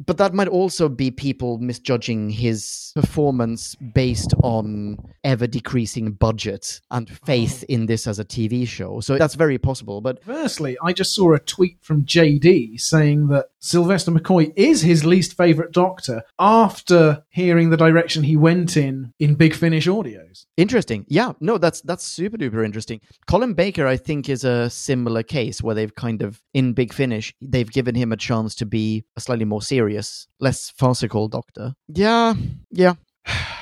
But 0.04 0.18
that 0.18 0.34
might 0.34 0.48
also 0.48 0.90
be 0.90 1.12
people 1.12 1.60
misjudging 1.60 2.32
his 2.32 2.92
performance 2.96 3.76
based 3.76 4.34
on 4.42 4.98
ever 5.24 5.46
decreasing 5.46 6.14
budget 6.14 6.82
and 6.90 7.08
faith 7.08 7.64
in 7.70 7.86
this 7.86 8.08
as 8.08 8.18
a 8.18 8.26
TV 8.26 8.68
show. 8.68 9.00
So 9.00 9.20
that's 9.20 9.36
very 9.36 9.60
possible. 9.60 10.02
But 10.02 10.24
firstly, 10.24 10.76
I 10.84 10.92
just 10.92 11.14
saw 11.14 11.34
a 11.36 11.40
tweet 11.40 11.78
from 11.82 12.04
JD 12.04 12.82
saying 12.82 13.28
that 13.28 13.50
Sylvester 13.60 14.12
McCoy 14.12 14.54
is 14.56 14.82
his 14.82 15.06
least 15.06 15.36
favourite 15.36 15.72
Doctor 15.72 16.24
after 16.40 17.24
hearing 17.30 17.70
the 17.70 17.78
direction 17.78 18.24
he 18.24 18.36
went 18.36 18.78
in 18.78 19.14
in 19.20 19.36
Big 19.36 19.54
Finish 19.54 19.88
audios. 19.88 20.46
interesting. 20.58 21.06
Yeah, 21.08 21.34
no, 21.40 21.58
that's 21.58 21.82
that's 21.82 22.06
super 22.06 22.38
duper 22.38 22.64
interesting. 22.64 23.02
Colin 23.28 23.54
Baker, 23.54 23.86
I 23.86 23.98
think, 23.98 24.30
is 24.30 24.44
a 24.44 24.70
similar 24.70 25.24
case 25.24 25.62
where 25.62 25.76
they've 25.76 25.94
kind 25.94 26.22
of 26.22 26.42
in 26.54 26.74
Big 26.74 26.94
Finish, 26.94 27.34
they've 27.42 27.70
given 27.70 27.96
him 27.96 28.12
a 28.12 28.18
chance 28.18 28.56
to 28.56 28.66
be 28.66 29.04
a 29.18 29.22
slightly 29.22 29.46
more 29.46 29.62
serious, 29.62 30.28
less 30.40 30.70
farcical 30.70 31.28
Doctor. 31.28 31.74
Yeah, 31.88 32.34
yeah. 32.72 32.94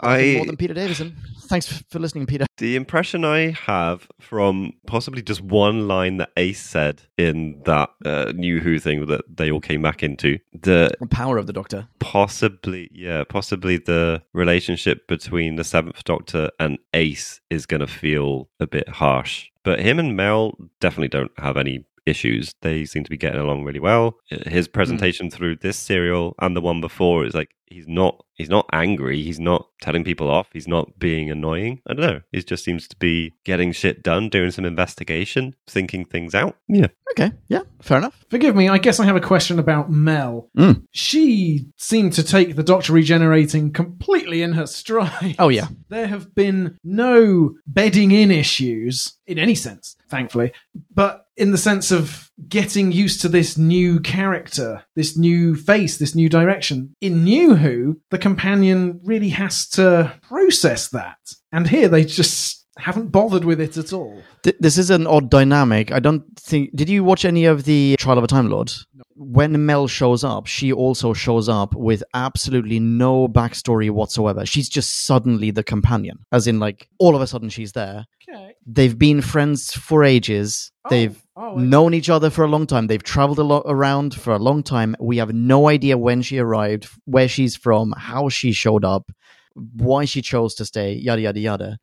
I- 0.00 0.34
more 0.36 0.46
than 0.46 0.56
Peter 0.56 0.74
Davison. 0.74 1.16
Thanks 1.48 1.82
for 1.90 1.98
listening, 2.00 2.26
Peter. 2.26 2.44
The 2.58 2.74
impression 2.74 3.24
I 3.24 3.50
have 3.66 4.08
from 4.20 4.72
possibly 4.86 5.22
just 5.22 5.40
one 5.42 5.86
line 5.86 6.16
that 6.16 6.30
Ace 6.36 6.60
said 6.60 7.02
in 7.16 7.62
that 7.66 7.90
uh, 8.04 8.32
New 8.34 8.60
Who 8.60 8.78
thing 8.80 9.06
that 9.06 9.20
they 9.36 9.50
all 9.52 9.60
came 9.60 9.82
back 9.82 10.02
into, 10.02 10.38
the 10.52 10.90
The 10.98 11.06
power 11.06 11.38
of 11.38 11.46
the 11.46 11.52
Doctor. 11.52 11.86
possibly, 12.00 12.90
yeah, 12.92 13.22
possibly 13.28 13.76
the 13.78 14.22
relationship 14.32 15.06
between 15.06 15.56
the 15.56 15.64
Seventh 15.64 16.02
Doctor 16.04 16.50
and 16.58 16.78
Ace 16.94 17.40
is 17.50 17.66
going 17.66 17.80
to 17.82 17.86
feel 17.86 18.48
a 18.58 18.66
bit 18.66 18.88
harsh. 18.88 19.50
But 19.62 19.80
him 19.80 19.98
and 20.00 20.16
Mel 20.16 20.56
definitely 20.80 21.08
don't 21.08 21.32
have 21.38 21.56
any 21.56 21.84
issues. 22.06 22.54
They 22.62 22.84
seem 22.86 23.04
to 23.04 23.10
be 23.10 23.16
getting 23.16 23.40
along 23.40 23.64
really 23.64 23.80
well. 23.80 24.16
His 24.28 24.66
presentation 24.68 25.30
through 25.30 25.56
this 25.56 25.76
serial 25.76 26.34
and 26.40 26.56
the 26.56 26.60
one 26.60 26.80
before 26.80 27.24
is 27.24 27.34
like 27.34 27.50
he's 27.66 27.88
not 27.88 28.24
he's 28.36 28.48
not 28.48 28.66
angry. 28.72 29.22
He's 29.22 29.40
not 29.40 29.68
telling 29.80 30.04
people 30.04 30.30
off. 30.30 30.48
He's 30.52 30.68
not 30.68 30.98
being 30.98 31.30
annoying. 31.30 31.80
I 31.86 31.94
don't 31.94 32.06
know. 32.06 32.20
He 32.32 32.42
just 32.42 32.64
seems 32.64 32.86
to 32.88 32.96
be 32.96 33.34
getting 33.44 33.72
shit 33.72 34.02
done, 34.02 34.28
doing 34.28 34.50
some 34.50 34.64
investigation, 34.64 35.54
thinking 35.66 36.04
things 36.04 36.34
out. 36.34 36.56
Yeah. 36.68 36.88
Okay, 37.12 37.32
yeah, 37.48 37.62
fair 37.80 37.98
enough. 37.98 38.24
Forgive 38.28 38.54
me, 38.54 38.68
I 38.68 38.78
guess 38.78 39.00
I 39.00 39.04
have 39.06 39.16
a 39.16 39.20
question 39.20 39.58
about 39.58 39.90
Mel. 39.90 40.50
Mm. 40.56 40.84
She 40.90 41.66
seemed 41.76 42.12
to 42.14 42.22
take 42.22 42.56
the 42.56 42.62
Doctor 42.62 42.92
regenerating 42.92 43.72
completely 43.72 44.42
in 44.42 44.52
her 44.52 44.66
stride. 44.66 45.36
Oh 45.38 45.48
yeah, 45.48 45.68
There 45.88 46.08
have 46.08 46.34
been 46.34 46.78
no 46.84 47.54
bedding 47.66 48.10
in 48.10 48.30
issues 48.30 49.14
in 49.26 49.38
any 49.38 49.54
sense, 49.54 49.96
thankfully, 50.10 50.52
but 50.92 51.26
in 51.36 51.52
the 51.52 51.58
sense 51.58 51.90
of 51.90 52.25
getting 52.48 52.92
used 52.92 53.20
to 53.22 53.28
this 53.28 53.56
new 53.56 54.00
character, 54.00 54.84
this 54.94 55.16
new 55.16 55.54
face, 55.54 55.98
this 55.98 56.14
new 56.14 56.28
direction. 56.28 56.94
In 57.00 57.24
New 57.24 57.56
Who, 57.56 58.00
the 58.10 58.18
companion 58.18 59.00
really 59.04 59.30
has 59.30 59.68
to 59.70 60.18
process 60.22 60.88
that. 60.88 61.18
And 61.52 61.68
here 61.68 61.88
they 61.88 62.04
just 62.04 62.66
haven't 62.78 63.08
bothered 63.08 63.44
with 63.44 63.58
it 63.58 63.78
at 63.78 63.92
all. 63.92 64.22
Th- 64.42 64.56
this 64.60 64.76
is 64.76 64.90
an 64.90 65.06
odd 65.06 65.30
dynamic. 65.30 65.92
I 65.92 65.98
don't 65.98 66.24
think. 66.38 66.76
Did 66.76 66.90
you 66.90 67.02
watch 67.04 67.24
any 67.24 67.46
of 67.46 67.64
the 67.64 67.96
Trial 67.98 68.18
of 68.18 68.24
a 68.24 68.26
Time 68.26 68.50
Lord? 68.50 68.70
When 69.14 69.64
Mel 69.64 69.88
shows 69.88 70.22
up, 70.22 70.46
she 70.46 70.72
also 70.72 71.14
shows 71.14 71.48
up 71.48 71.74
with 71.74 72.04
absolutely 72.12 72.78
no 72.78 73.28
backstory 73.28 73.90
whatsoever. 73.90 74.44
She's 74.44 74.68
just 74.68 75.06
suddenly 75.06 75.50
the 75.50 75.62
companion, 75.62 76.18
as 76.32 76.46
in, 76.46 76.60
like, 76.60 76.88
all 76.98 77.16
of 77.16 77.22
a 77.22 77.26
sudden 77.26 77.48
she's 77.48 77.72
there. 77.72 78.04
Okay. 78.28 78.54
They've 78.66 78.98
been 78.98 79.22
friends 79.22 79.72
for 79.72 80.04
ages. 80.04 80.70
Oh. 80.84 80.90
They've 80.90 81.22
oh, 81.36 81.56
known 81.56 81.94
each 81.94 82.10
other 82.10 82.30
for 82.30 82.44
a 82.44 82.48
long 82.48 82.66
time. 82.66 82.86
They've 82.86 83.02
traveled 83.02 83.38
a 83.38 83.44
lot 83.44 83.64
around 83.66 84.14
for 84.14 84.32
a 84.32 84.38
long 84.38 84.62
time. 84.62 84.96
We 84.98 85.18
have 85.18 85.32
no 85.32 85.68
idea 85.68 85.98
when 85.98 86.22
she 86.22 86.38
arrived, 86.38 86.88
where 87.04 87.28
she's 87.28 87.56
from, 87.56 87.94
how 87.96 88.28
she 88.28 88.52
showed 88.52 88.84
up, 88.84 89.10
why 89.54 90.04
she 90.04 90.22
chose 90.22 90.54
to 90.56 90.64
stay, 90.64 90.94
yada 90.94 91.22
yada 91.22 91.40
yada. 91.40 91.78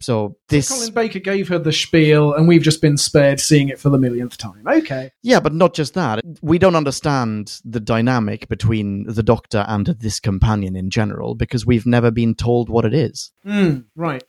So 0.00 0.36
this, 0.48 0.68
Colin 0.68 0.92
Baker 0.92 1.20
gave 1.20 1.48
her 1.48 1.58
the 1.58 1.72
spiel, 1.72 2.34
and 2.34 2.46
we've 2.46 2.62
just 2.62 2.82
been 2.82 2.98
spared 2.98 3.40
seeing 3.40 3.70
it 3.70 3.78
for 3.78 3.88
the 3.88 3.98
millionth 3.98 4.36
time. 4.36 4.62
Okay. 4.66 5.10
yeah, 5.22 5.40
but 5.40 5.54
not 5.54 5.74
just 5.74 5.94
that. 5.94 6.20
We 6.42 6.58
don't 6.58 6.76
understand 6.76 7.60
the 7.64 7.80
dynamic 7.80 8.46
between 8.48 9.06
the 9.06 9.22
Doctor 9.22 9.64
and 9.66 9.86
this 9.86 10.20
companion 10.20 10.76
in 10.76 10.90
general 10.90 11.34
because 11.34 11.64
we've 11.64 11.86
never 11.86 12.10
been 12.10 12.34
told 12.34 12.68
what 12.68 12.84
it 12.84 12.92
is. 12.92 13.32
Hmm, 13.42 13.78
right. 13.94 14.22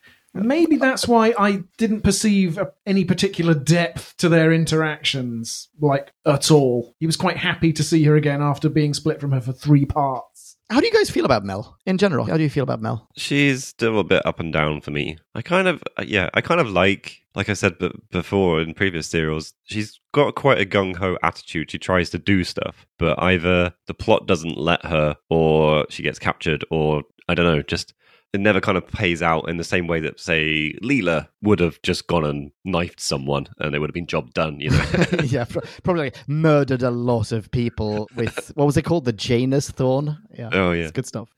Maybe 0.43 0.77
that's 0.77 1.07
why 1.07 1.33
I 1.37 1.63
didn't 1.77 2.01
perceive 2.01 2.57
a, 2.57 2.71
any 2.85 3.05
particular 3.05 3.53
depth 3.53 4.15
to 4.17 4.29
their 4.29 4.51
interactions, 4.51 5.69
like 5.79 6.11
at 6.25 6.51
all. 6.51 6.95
He 6.99 7.05
was 7.05 7.17
quite 7.17 7.37
happy 7.37 7.73
to 7.73 7.83
see 7.83 8.03
her 8.03 8.15
again 8.15 8.41
after 8.41 8.69
being 8.69 8.93
split 8.93 9.19
from 9.19 9.31
her 9.31 9.41
for 9.41 9.53
three 9.53 9.85
parts. 9.85 10.57
How 10.69 10.81
do 10.81 10.85
you 10.85 10.91
guys 10.91 11.09
feel 11.09 11.23
about 11.23 11.45
Mel 11.45 11.77
in 11.85 11.97
general? 11.97 12.25
How 12.25 12.35
do 12.35 12.43
you 12.43 12.49
feel 12.49 12.63
about 12.63 12.81
Mel? 12.81 13.07
She's 13.15 13.65
still 13.65 13.99
a 13.99 14.03
bit 14.03 14.25
up 14.25 14.41
and 14.41 14.51
down 14.51 14.81
for 14.81 14.91
me. 14.91 15.17
I 15.33 15.41
kind 15.41 15.67
of, 15.67 15.81
uh, 15.97 16.03
yeah, 16.05 16.29
I 16.33 16.41
kind 16.41 16.59
of 16.59 16.69
like, 16.69 17.21
like 17.35 17.47
I 17.47 17.53
said 17.53 17.79
b- 17.79 17.93
before 18.11 18.59
in 18.59 18.73
previous 18.73 19.07
serials, 19.07 19.53
she's 19.63 20.01
got 20.11 20.35
quite 20.35 20.59
a 20.59 20.65
gung 20.65 20.97
ho 20.97 21.17
attitude. 21.23 21.71
She 21.71 21.79
tries 21.79 22.09
to 22.09 22.17
do 22.17 22.43
stuff, 22.43 22.85
but 22.99 23.21
either 23.23 23.73
the 23.85 23.93
plot 23.93 24.27
doesn't 24.27 24.57
let 24.57 24.85
her, 24.85 25.15
or 25.29 25.85
she 25.89 26.03
gets 26.03 26.19
captured, 26.19 26.65
or 26.69 27.03
I 27.29 27.33
don't 27.33 27.45
know, 27.45 27.61
just 27.61 27.93
it 28.33 28.39
never 28.39 28.59
kind 28.59 28.77
of 28.77 28.85
pays 28.87 29.21
out 29.21 29.49
in 29.49 29.57
the 29.57 29.63
same 29.63 29.87
way 29.87 29.99
that, 30.01 30.19
say, 30.19 30.73
Leela 30.83 31.27
would 31.41 31.59
have 31.59 31.81
just 31.81 32.07
gone 32.07 32.25
and 32.25 32.51
knifed 32.65 32.99
someone 32.99 33.47
and 33.59 33.73
it 33.73 33.79
would 33.79 33.89
have 33.89 33.93
been 33.93 34.05
job 34.07 34.33
done, 34.33 34.59
you 34.59 34.69
know? 34.69 34.85
yeah, 35.23 35.45
pro- 35.45 35.61
probably 35.83 36.03
like 36.05 36.17
murdered 36.27 36.83
a 36.83 36.91
lot 36.91 37.31
of 37.31 37.49
people 37.51 38.07
with 38.15 38.51
what 38.55 38.65
was 38.65 38.77
it 38.77 38.83
called? 38.83 39.05
The 39.05 39.13
Janus 39.13 39.69
thorn. 39.71 40.17
Yeah, 40.37 40.49
oh, 40.53 40.71
yeah. 40.71 40.83
it's 40.83 40.91
good 40.91 41.05
stuff. 41.05 41.29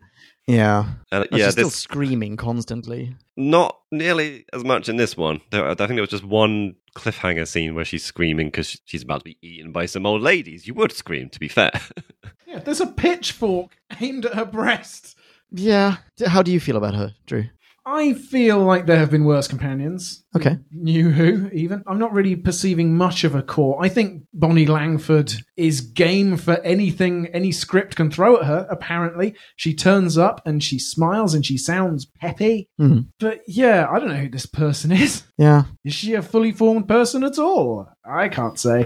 Yeah. 0.47 0.79
Uh, 1.11 1.15
and 1.17 1.27
And 1.31 1.39
yeah, 1.39 1.45
she's 1.45 1.53
still 1.53 1.69
screaming 1.69 2.35
constantly. 2.35 3.15
not 3.37 3.77
nearly 3.91 4.45
as 4.51 4.63
much 4.63 4.89
in 4.89 4.97
this 4.97 5.15
one. 5.15 5.41
I 5.51 5.75
think 5.75 5.89
there 5.89 6.01
was 6.01 6.09
just 6.09 6.23
one 6.23 6.75
cliffhanger 6.95 7.47
scene 7.47 7.75
where 7.75 7.85
she's 7.85 8.03
screaming 8.03 8.47
because 8.47 8.81
she's 8.85 9.03
about 9.03 9.19
to 9.19 9.25
be 9.25 9.37
eaten 9.43 9.71
by 9.71 9.85
some 9.85 10.07
old 10.07 10.23
ladies. 10.23 10.65
You 10.67 10.73
would 10.73 10.91
scream, 10.91 11.29
to 11.29 11.39
be 11.39 11.47
fair. 11.47 11.71
Yeah, 12.47 12.57
there's 12.57 12.81
a 12.81 12.87
pitchfork 12.87 13.77
aimed 14.01 14.25
at 14.25 14.33
her 14.33 14.43
breast. 14.43 15.15
Yeah. 15.52 15.97
How 16.26 16.41
do 16.43 16.52
you 16.52 16.60
feel 16.60 16.78
about 16.78 16.95
her, 16.95 17.14
Drew? 17.26 17.45
I 17.86 18.14
feel 18.14 18.60
like 18.60 18.86
there 18.86 19.00
have 19.00 19.10
been 19.10 19.24
worse 19.24 19.47
companions. 19.47 20.24
Okay. 20.36 20.58
New 20.72 21.10
Who, 21.10 21.50
even. 21.52 21.84
I'm 21.88 21.97
not 21.97 22.14
really 22.14 22.36
perceiving 22.36 22.95
much 22.95 23.24
of 23.24 23.34
a 23.34 23.41
core. 23.41 23.84
I 23.84 23.89
think 23.89 24.24
Bonnie 24.32 24.68
Langford 24.68 25.34
is 25.58 25.82
game 25.82 26.38
for 26.38 26.60
anything 26.60 27.28
any 27.34 27.52
script 27.52 27.95
can 27.95 28.12
throw 28.12 28.38
at 28.38 28.45
her, 28.45 28.68
apparently. 28.70 29.34
She 29.56 29.74
turns 29.74 30.20
up 30.20 30.45
and 30.45 30.64
she 30.64 30.78
smiles 30.78 31.34
and 31.34 31.43
she 31.43 31.58
sounds 31.58 32.06
peppy. 32.06 32.70
Mhm. 32.80 33.08
But 33.20 33.41
yeah, 33.47 33.88
I 33.89 33.97
don't 33.97 34.10
know 34.10 34.16
who 34.18 34.30
this 34.30 34.45
person 34.45 34.91
is. 34.91 35.24
Yeah. 35.39 35.64
Is 35.84 35.95
she 35.95 36.14
a 36.14 36.22
fully 36.22 36.52
formed 36.52 36.88
person 36.88 37.24
at 37.24 37.39
all? 37.39 37.88
I 38.06 38.28
can't 38.30 38.60
say. 38.60 38.86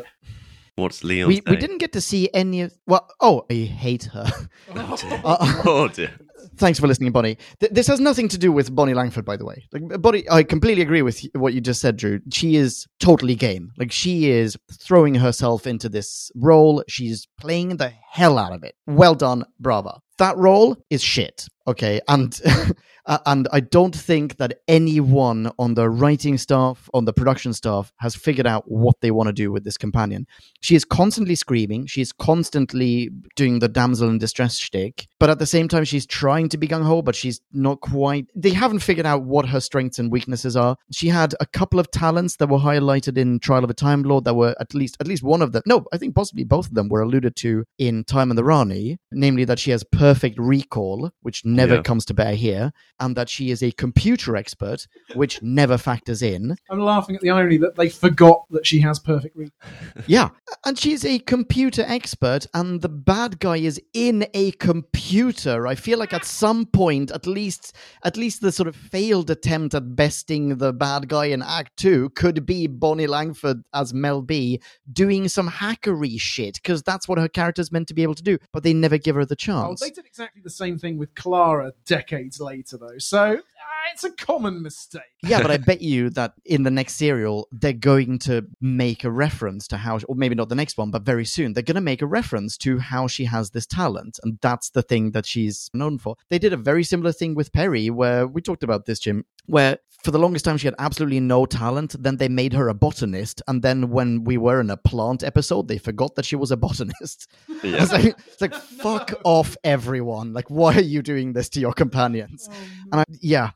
What's 0.75 1.03
Leon 1.03 1.27
We, 1.27 1.41
we 1.45 1.55
didn't 1.55 1.77
get 1.79 1.93
to 1.93 2.01
see 2.01 2.29
any 2.33 2.61
of. 2.61 2.73
Well, 2.87 3.07
oh, 3.19 3.45
I 3.51 3.53
hate 3.53 4.05
her. 4.13 4.25
Uh, 4.73 5.61
Oh 5.65 5.87
dear. 5.87 6.11
Thanks 6.57 6.79
for 6.79 6.87
listening, 6.87 7.11
Bonnie. 7.11 7.37
Th- 7.59 7.71
this 7.71 7.87
has 7.87 7.99
nothing 7.99 8.27
to 8.29 8.37
do 8.37 8.51
with 8.51 8.73
Bonnie 8.73 8.93
Langford, 8.93 9.25
by 9.25 9.37
the 9.37 9.45
way. 9.45 9.63
Like 9.71 10.01
Bonnie, 10.01 10.29
I 10.29 10.43
completely 10.43 10.83
agree 10.83 11.01
with 11.01 11.21
what 11.33 11.53
you 11.53 11.61
just 11.61 11.81
said, 11.81 11.97
Drew. 11.97 12.19
She 12.31 12.55
is 12.55 12.87
totally 12.99 13.35
game. 13.35 13.71
Like 13.77 13.91
she 13.91 14.29
is 14.29 14.57
throwing 14.81 15.15
herself 15.15 15.65
into 15.65 15.89
this 15.89 16.31
role. 16.35 16.83
She's 16.87 17.27
playing 17.39 17.77
the 17.77 17.91
hell 18.11 18.37
out 18.37 18.53
of 18.53 18.63
it. 18.63 18.75
Well 18.87 19.15
done, 19.15 19.45
brava. 19.59 19.99
That 20.17 20.37
role 20.37 20.77
is 20.89 21.01
shit. 21.01 21.47
Okay, 21.65 22.01
and 22.09 22.39
uh, 23.05 23.19
and 23.25 23.47
I 23.53 23.61
don't 23.61 23.95
think 23.95 24.35
that 24.37 24.59
anyone 24.67 25.51
on 25.57 25.75
the 25.75 25.89
writing 25.89 26.37
staff, 26.37 26.89
on 26.93 27.05
the 27.05 27.13
production 27.13 27.53
staff, 27.53 27.93
has 27.99 28.15
figured 28.15 28.45
out 28.45 28.69
what 28.69 28.99
they 28.99 29.11
want 29.11 29.27
to 29.27 29.33
do 29.33 29.49
with 29.49 29.63
this 29.63 29.77
companion. 29.77 30.27
She 30.59 30.75
is 30.75 30.83
constantly 30.83 31.35
screaming. 31.35 31.85
She 31.85 32.01
is 32.01 32.11
constantly 32.11 33.09
doing 33.37 33.59
the 33.59 33.69
damsel 33.69 34.09
in 34.09 34.17
distress 34.17 34.57
shtick, 34.57 35.07
but 35.19 35.29
at 35.29 35.39
the 35.39 35.45
same 35.45 35.69
time, 35.69 35.85
she's 35.85 36.05
trying 36.05 36.49
to 36.49 36.57
be 36.57 36.67
gung 36.67 36.83
ho, 36.83 37.01
but 37.01 37.15
she's 37.15 37.39
not 37.53 37.79
quite. 37.79 38.27
They 38.35 38.51
haven't 38.51 38.79
figured 38.79 39.05
out 39.05 39.23
what 39.23 39.47
her 39.47 39.61
strengths 39.61 39.99
and 39.99 40.11
weaknesses 40.11 40.57
are. 40.57 40.75
She 40.91 41.07
had 41.07 41.33
a 41.39 41.45
couple 41.45 41.79
of 41.79 41.91
talents 41.91 42.35
that 42.37 42.49
were 42.49 42.59
highlighted 42.59 43.17
in 43.17 43.39
Trial 43.39 43.63
of 43.63 43.69
a 43.69 43.73
Time 43.73 44.03
Lord 44.03 44.25
that 44.25 44.35
were 44.35 44.53
at 44.59 44.73
least 44.73 44.97
at 44.99 45.07
least 45.07 45.23
one 45.23 45.41
of 45.41 45.53
them. 45.53 45.63
No, 45.65 45.85
I 45.93 45.97
think 45.97 46.13
possibly 46.13 46.43
both 46.43 46.67
of 46.67 46.73
them 46.73 46.89
were 46.89 47.01
alluded 47.01 47.37
to 47.37 47.63
in 47.77 48.03
Time 48.03 48.31
and 48.31 48.37
the 48.37 48.43
Rani, 48.43 48.97
namely 49.13 49.45
that 49.45 49.59
she 49.59 49.71
has 49.71 49.85
perfect 50.03 50.37
recall, 50.37 51.11
which 51.21 51.45
never 51.45 51.75
Yeah. 51.75 51.81
comes 51.81 52.03
to 52.03 52.13
bear 52.13 52.35
here, 52.35 52.73
and 52.99 53.15
that 53.15 53.29
she 53.29 53.51
is 53.51 53.63
a 53.63 53.71
computer 53.71 54.35
expert, 54.35 54.85
which 55.15 55.41
never 55.41 55.77
factors 55.77 56.21
in. 56.21 56.57
I'm 56.69 56.81
laughing 56.81 57.15
at 57.15 57.21
the 57.21 57.29
irony 57.29 57.55
that 57.59 57.75
they 57.77 57.87
forgot 57.87 58.43
that 58.49 58.67
she 58.67 58.79
has 58.81 58.99
perfect 58.99 59.33
recall. 59.37 59.53
Yeah. 60.07 60.29
And 60.65 60.77
she's 60.77 61.05
a 61.05 61.19
computer 61.19 61.85
expert, 61.87 62.45
and 62.53 62.81
the 62.81 62.89
bad 62.89 63.39
guy 63.39 63.57
is 63.57 63.79
in 63.93 64.25
a 64.33 64.51
computer. 64.53 65.67
I 65.67 65.75
feel 65.75 65.99
like 65.99 66.11
at 66.13 66.25
some 66.25 66.65
point, 66.65 67.09
at 67.11 67.25
least 67.25 67.73
at 68.03 68.17
least 68.17 68.41
the 68.41 68.51
sort 68.51 68.67
of 68.67 68.75
failed 68.75 69.29
attempt 69.29 69.73
at 69.73 69.95
besting 69.95 70.57
the 70.57 70.73
bad 70.73 71.07
guy 71.07 71.25
in 71.25 71.41
Act 71.41 71.77
Two 71.77 72.09
could 72.09 72.45
be 72.45 72.67
Bonnie 72.67 73.07
Langford 73.07 73.63
as 73.73 73.93
Mel 73.93 74.21
B 74.21 74.59
doing 74.91 75.29
some 75.29 75.49
hackery 75.49 76.19
shit, 76.19 76.55
because 76.55 76.83
that's 76.83 77.07
what 77.07 77.17
her 77.19 77.29
character's 77.29 77.71
meant 77.71 77.87
to 77.87 77.93
be 77.93 78.03
able 78.03 78.15
to 78.15 78.23
do, 78.23 78.37
but 78.51 78.63
they 78.63 78.73
never 78.73 78.97
give 78.97 79.15
her 79.15 79.25
the 79.25 79.33
Oh, 79.43 79.47
chance. 79.47 79.81
Did 79.93 80.05
exactly 80.05 80.41
the 80.41 80.49
same 80.49 80.77
thing 80.77 80.97
with 80.97 81.13
Clara 81.15 81.73
decades 81.85 82.39
later, 82.39 82.77
though. 82.77 82.97
So 82.97 83.41
Ah, 83.63 83.91
it's 83.93 84.03
a 84.03 84.11
common 84.11 84.61
mistake. 84.61 85.01
yeah, 85.23 85.41
but 85.41 85.51
I 85.51 85.57
bet 85.69 85.81
you 85.81 86.09
that 86.11 86.33
in 86.45 86.63
the 86.63 86.71
next 86.71 86.95
serial, 86.95 87.47
they're 87.51 87.73
going 87.73 88.19
to 88.19 88.45
make 88.61 89.03
a 89.03 89.11
reference 89.11 89.67
to 89.69 89.77
how, 89.77 89.99
or 90.07 90.15
maybe 90.15 90.35
not 90.35 90.49
the 90.49 90.55
next 90.55 90.77
one, 90.77 90.91
but 90.91 91.03
very 91.03 91.25
soon, 91.25 91.53
they're 91.53 91.63
going 91.63 91.75
to 91.75 91.81
make 91.81 92.01
a 92.01 92.07
reference 92.07 92.57
to 92.59 92.79
how 92.79 93.07
she 93.07 93.25
has 93.25 93.51
this 93.51 93.65
talent. 93.65 94.19
And 94.23 94.37
that's 94.41 94.69
the 94.69 94.81
thing 94.81 95.11
that 95.11 95.25
she's 95.25 95.69
known 95.73 95.97
for. 95.97 96.15
They 96.29 96.39
did 96.39 96.53
a 96.53 96.57
very 96.57 96.83
similar 96.83 97.11
thing 97.11 97.35
with 97.35 97.53
Peri, 97.53 97.89
where 97.89 98.27
we 98.27 98.41
talked 98.41 98.63
about 98.63 98.85
this, 98.85 98.99
Jim, 98.99 99.25
where 99.45 99.77
for 100.03 100.11
the 100.11 100.19
longest 100.19 100.43
time 100.43 100.57
she 100.57 100.67
had 100.67 100.75
absolutely 100.79 101.21
no 101.21 101.45
talent. 101.45 101.95
Then 101.97 102.17
they 102.17 102.27
made 102.27 102.51
her 102.53 102.67
a 102.67 102.73
botanist. 102.73 103.41
And 103.47 103.61
then 103.61 103.89
when 103.89 104.25
we 104.25 104.37
were 104.37 104.59
in 104.59 104.69
a 104.69 104.75
plant 104.75 105.23
episode, 105.23 105.69
they 105.69 105.77
forgot 105.77 106.15
that 106.15 106.25
she 106.25 106.35
was 106.35 106.51
a 106.51 106.57
botanist. 106.57 107.27
Yeah. 107.47 107.55
It's 107.83 107.91
like, 107.93 108.05
it's 108.27 108.41
like 108.41 108.53
fuck 108.53 109.13
off, 109.23 109.55
everyone. 109.63 110.33
Like, 110.33 110.49
why 110.49 110.75
are 110.75 110.81
you 110.81 111.01
doing 111.01 111.31
this 111.31 111.47
to 111.49 111.61
your 111.61 111.71
companions? 111.73 112.49
Oh, 112.51 112.55
and 112.91 113.01
I, 113.01 113.05
yeah, 113.21 113.51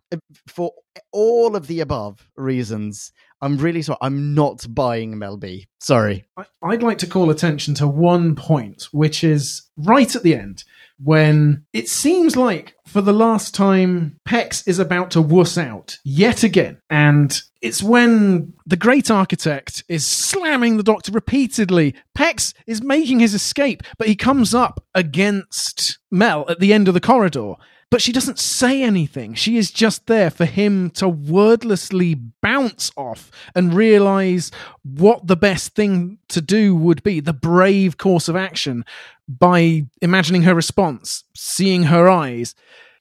for 0.48 0.72
all 1.12 1.56
of 1.56 1.68
the 1.68 1.80
above 1.80 2.30
reasons, 2.36 3.12
I'm 3.42 3.58
really 3.58 3.82
sorry. 3.82 4.00
I'm 4.02 4.34
not 4.34 4.66
buying 4.70 5.18
Mel 5.18 5.38
B. 5.38 5.68
Sorry. 5.80 6.26
I'd 6.64 6.84
like 6.84 6.98
to 7.00 7.08
call 7.08 7.30
attention 7.30 7.74
to 7.76 7.88
one 7.88 8.36
point, 8.36 8.88
which 8.92 9.24
is 9.24 9.64
right 9.78 10.16
at 10.16 10.24
the 10.24 10.36
end, 10.36 10.64
when 11.00 11.66
it 11.74 11.88
seems 11.88 12.36
like 12.36 12.76
for 12.88 13.02
the 13.02 13.14
last 13.14 13.54
time, 13.54 14.20
Pex 14.28 14.68
is 14.68 14.80
about 14.80 15.12
to 15.12 15.22
wuss 15.22 15.58
out 15.58 16.00
yet 16.04 16.44
again. 16.44 16.80
And 16.90 17.40
it's 17.62 17.84
when 17.84 18.54
the 18.66 18.78
great 18.78 19.12
architect 19.12 19.84
is 19.88 20.08
slamming 20.08 20.78
the 20.78 20.84
doctor 20.84 21.12
repeatedly. 21.12 21.94
Pex 22.18 22.54
is 22.66 22.82
making 22.82 23.20
his 23.20 23.36
escape, 23.36 23.84
but 24.00 24.08
he 24.08 24.16
comes 24.16 24.56
up 24.56 24.84
against 24.96 26.00
Mel 26.10 26.50
at 26.50 26.60
the 26.60 26.74
end 26.74 26.88
of 26.88 26.96
the 26.96 27.02
corridor. 27.02 27.54
But 27.90 28.02
she 28.02 28.12
doesn't 28.12 28.40
say 28.40 28.84
anything. 28.84 29.34
She 29.34 29.58
is 29.58 29.72
just 29.72 30.08
there 30.08 30.30
for 30.30 30.44
him 30.44 30.90
to 30.92 31.08
wordlessly 31.08 32.16
bounce 32.42 32.92
off 32.98 33.32
and 33.56 33.74
realize 33.74 34.52
what 34.84 35.28
the 35.28 35.38
best 35.38 35.74
thing 35.74 36.18
to 36.28 36.42
do 36.42 36.76
would 36.76 37.02
be, 37.02 37.22
the 37.22 37.32
brave 37.32 37.98
course 37.98 38.28
of 38.28 38.36
action, 38.36 38.84
by 39.28 39.86
imagining 40.02 40.44
her 40.44 40.54
response, 40.54 41.24
seeing 41.34 41.84
her 41.84 42.10
eyes. 42.10 42.56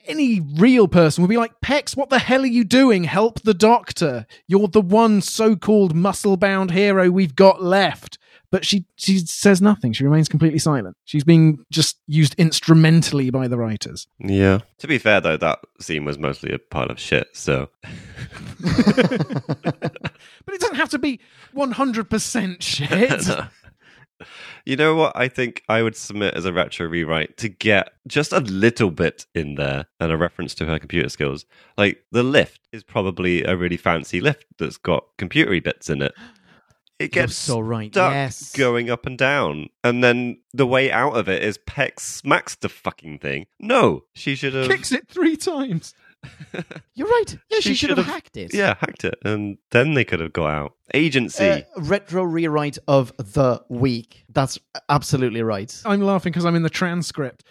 Any 0.06 0.38
real 0.38 0.86
person 0.86 1.22
would 1.22 1.30
be 1.30 1.36
like, 1.36 1.60
Pex, 1.60 1.96
what 1.96 2.10
the 2.10 2.20
hell 2.20 2.42
are 2.42 2.46
you 2.46 2.62
doing? 2.62 3.04
Help 3.04 3.40
the 3.40 3.54
doctor. 3.54 4.24
You're 4.46 4.68
the 4.68 4.80
one 4.80 5.20
so 5.20 5.56
called 5.56 5.96
muscle 5.96 6.36
bound 6.36 6.70
hero 6.70 7.10
we've 7.10 7.34
got 7.34 7.60
left. 7.60 8.18
But 8.50 8.64
she, 8.64 8.84
she 8.96 9.18
says 9.18 9.60
nothing. 9.60 9.92
She 9.92 10.04
remains 10.04 10.28
completely 10.28 10.58
silent. 10.58 10.96
She's 11.04 11.24
being 11.24 11.64
just 11.70 11.98
used 12.06 12.34
instrumentally 12.38 13.30
by 13.30 13.48
the 13.48 13.58
writers. 13.58 14.06
Yeah. 14.18 14.60
To 14.78 14.86
be 14.86 14.98
fair, 14.98 15.20
though, 15.20 15.36
that 15.36 15.58
scene 15.80 16.04
was 16.04 16.18
mostly 16.18 16.52
a 16.52 16.58
pile 16.58 16.86
of 16.86 16.98
shit. 17.00 17.28
So 17.32 17.68
But 20.46 20.54
it 20.54 20.60
doesn't 20.60 20.76
have 20.76 20.90
to 20.90 20.98
be 20.98 21.20
100% 21.54 22.62
shit. 22.62 23.26
No. 24.18 24.24
You 24.64 24.76
know 24.76 24.94
what? 24.94 25.12
I 25.14 25.28
think 25.28 25.62
I 25.68 25.82
would 25.82 25.94
submit 25.94 26.34
as 26.34 26.46
a 26.46 26.52
retro 26.52 26.88
rewrite 26.88 27.36
to 27.36 27.50
get 27.50 27.92
just 28.06 28.32
a 28.32 28.40
little 28.40 28.90
bit 28.90 29.26
in 29.34 29.56
there 29.56 29.84
and 30.00 30.10
a 30.10 30.16
reference 30.16 30.54
to 30.54 30.64
her 30.64 30.78
computer 30.78 31.10
skills. 31.10 31.44
Like 31.76 32.02
the 32.12 32.22
lift 32.22 32.60
is 32.72 32.82
probably 32.82 33.44
a 33.44 33.56
really 33.56 33.76
fancy 33.76 34.20
lift 34.22 34.46
that's 34.58 34.78
got 34.78 35.04
computery 35.18 35.62
bits 35.62 35.90
in 35.90 36.00
it. 36.00 36.14
It 36.98 37.14
You're 37.14 37.24
gets 37.24 37.36
so 37.36 37.60
right. 37.60 37.92
stuck 37.92 38.12
Yes. 38.12 38.52
going 38.56 38.88
up 38.90 39.04
and 39.04 39.18
down, 39.18 39.68
and 39.84 40.02
then 40.02 40.38
the 40.54 40.66
way 40.66 40.90
out 40.90 41.14
of 41.16 41.28
it 41.28 41.42
is 41.42 41.58
Pex 41.58 42.00
smacks 42.00 42.54
the 42.54 42.70
fucking 42.70 43.18
thing. 43.18 43.46
No, 43.60 44.04
she 44.14 44.34
should 44.34 44.54
have. 44.54 44.68
Kicks 44.68 44.92
it 44.92 45.06
three 45.08 45.36
times. 45.36 45.92
You're 46.94 47.06
right. 47.08 47.38
Yeah, 47.50 47.58
she, 47.60 47.70
She 47.70 47.74
should 47.74 47.90
have 47.90 47.98
should've- 47.98 48.10
hacked 48.12 48.36
it. 48.36 48.54
Yeah, 48.54 48.74
hacked 48.80 49.04
it, 49.04 49.16
and 49.24 49.58
then 49.72 49.92
they 49.94 50.04
could 50.04 50.20
have 50.20 50.32
got 50.32 50.46
out. 50.50 50.72
Agency. 50.94 51.44
Uh, 51.44 51.60
retro 51.78 52.22
rewrite 52.24 52.78
of 52.88 53.12
the 53.18 53.62
week. 53.68 54.24
That's 54.30 54.58
absolutely 54.88 55.42
right. 55.42 55.74
I'm 55.84 56.00
laughing 56.00 56.32
because 56.32 56.44
I'm 56.46 56.54
in 56.56 56.62
the 56.62 56.70
transcript. 56.70 57.44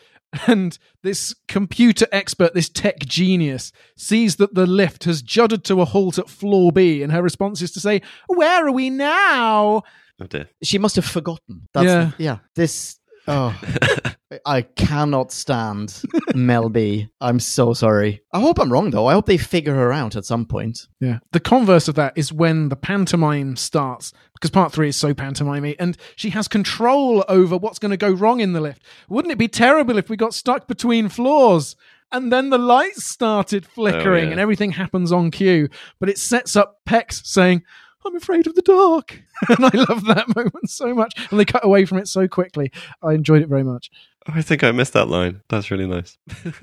And 0.48 0.78
this 1.04 1.34
computer 1.48 2.08
expert, 2.12 2.54
this 2.54 2.70
tech 2.70 3.00
genius, 3.00 3.72
sees 3.98 4.36
that 4.38 4.54
the 4.56 4.66
lift 4.66 5.04
has 5.06 5.22
juddered 5.22 5.64
to 5.66 5.82
a 5.82 5.86
halt 5.86 6.18
at 6.18 6.30
floor 6.30 6.72
B, 6.72 7.02
and 7.04 7.12
her 7.12 7.22
response 7.22 7.62
is 7.62 7.72
to 7.72 7.80
say, 7.80 8.02
Where 8.28 8.68
are 8.68 8.72
we 8.72 8.90
now? 8.90 9.84
oh 10.22 10.28
dear. 10.28 10.50
She 10.64 10.78
must 10.78 10.96
have 10.96 11.06
forgotten. 11.06 11.68
That's 11.74 11.86
Yeah. 11.86 12.12
yeah. 12.18 12.38
This 12.56 13.00
oh 13.28 13.60
I 14.46 14.64
cannot 14.64 15.32
stand 15.32 16.02
Mel 16.34 16.70
B. 16.70 17.10
I'm 17.22 17.40
so 17.40 17.74
sorry. 17.74 18.22
I 18.34 18.40
hope 18.40 18.60
I'm 18.60 18.72
wrong 18.72 18.90
though. 18.90 19.08
I 19.08 19.14
hope 19.14 19.26
they 19.26 19.38
figure 19.38 19.76
her 19.76 19.92
out 19.92 20.16
at 20.16 20.26
some 20.26 20.46
point. 20.46 20.88
Yeah. 21.00 21.20
The 21.32 21.40
converse 21.40 21.88
of 21.88 21.96
that 21.96 22.18
is 22.18 22.34
when 22.34 22.70
the 22.70 22.76
pantomime 22.76 23.56
starts, 23.56 24.14
because 24.34 24.52
part 24.52 24.72
three 24.72 24.90
is 24.90 24.96
so 24.96 25.14
pantomimey, 25.14 25.76
and 25.80 25.98
she 26.16 26.32
has 26.32 26.48
control 26.48 27.24
over 27.28 27.58
what's 27.58 27.80
going 27.80 27.92
to 27.92 27.98
go 27.98 28.12
wrong 28.12 28.40
in 28.40 28.54
the 28.54 28.62
lift. 28.62 28.84
Wouldn't 29.10 29.32
it 29.32 29.38
be 29.38 29.48
terrible 29.48 29.98
if 29.98 30.10
we 30.10 30.18
got 30.18 30.34
stuck 30.34 30.68
between 30.68 31.10
floors? 31.10 31.76
And 32.12 32.32
then 32.32 32.50
the 32.50 32.58
lights 32.58 33.04
started 33.04 33.66
flickering 33.66 34.26
oh, 34.26 34.28
yeah. 34.28 34.32
and 34.32 34.40
everything 34.40 34.72
happens 34.72 35.12
on 35.12 35.32
cue. 35.32 35.70
But 36.00 36.10
it 36.10 36.18
sets 36.18 36.56
up 36.56 36.80
Pex 36.88 37.26
saying, 37.26 37.64
I'm 38.06 38.16
afraid 38.16 38.46
of 38.48 38.56
the 38.56 38.62
dark. 38.62 39.22
and 39.50 39.66
I 39.66 39.72
love 39.74 40.06
that 40.06 40.28
moment 40.36 40.70
so 40.70 40.94
much. 40.94 41.14
And 41.32 41.40
they 41.40 41.46
cut 41.46 41.66
away 41.66 41.86
from 41.86 41.98
it 41.98 42.08
so 42.08 42.28
quickly. 42.28 42.72
I 43.02 43.14
enjoyed 43.14 43.42
it 43.42 43.50
very 43.50 43.64
much. 43.64 43.90
I 44.28 44.42
think 44.42 44.64
I 44.64 44.72
missed 44.72 44.94
that 44.94 45.08
line. 45.08 45.42
That's 45.50 45.72
really 45.72 45.88
nice. 45.88 46.18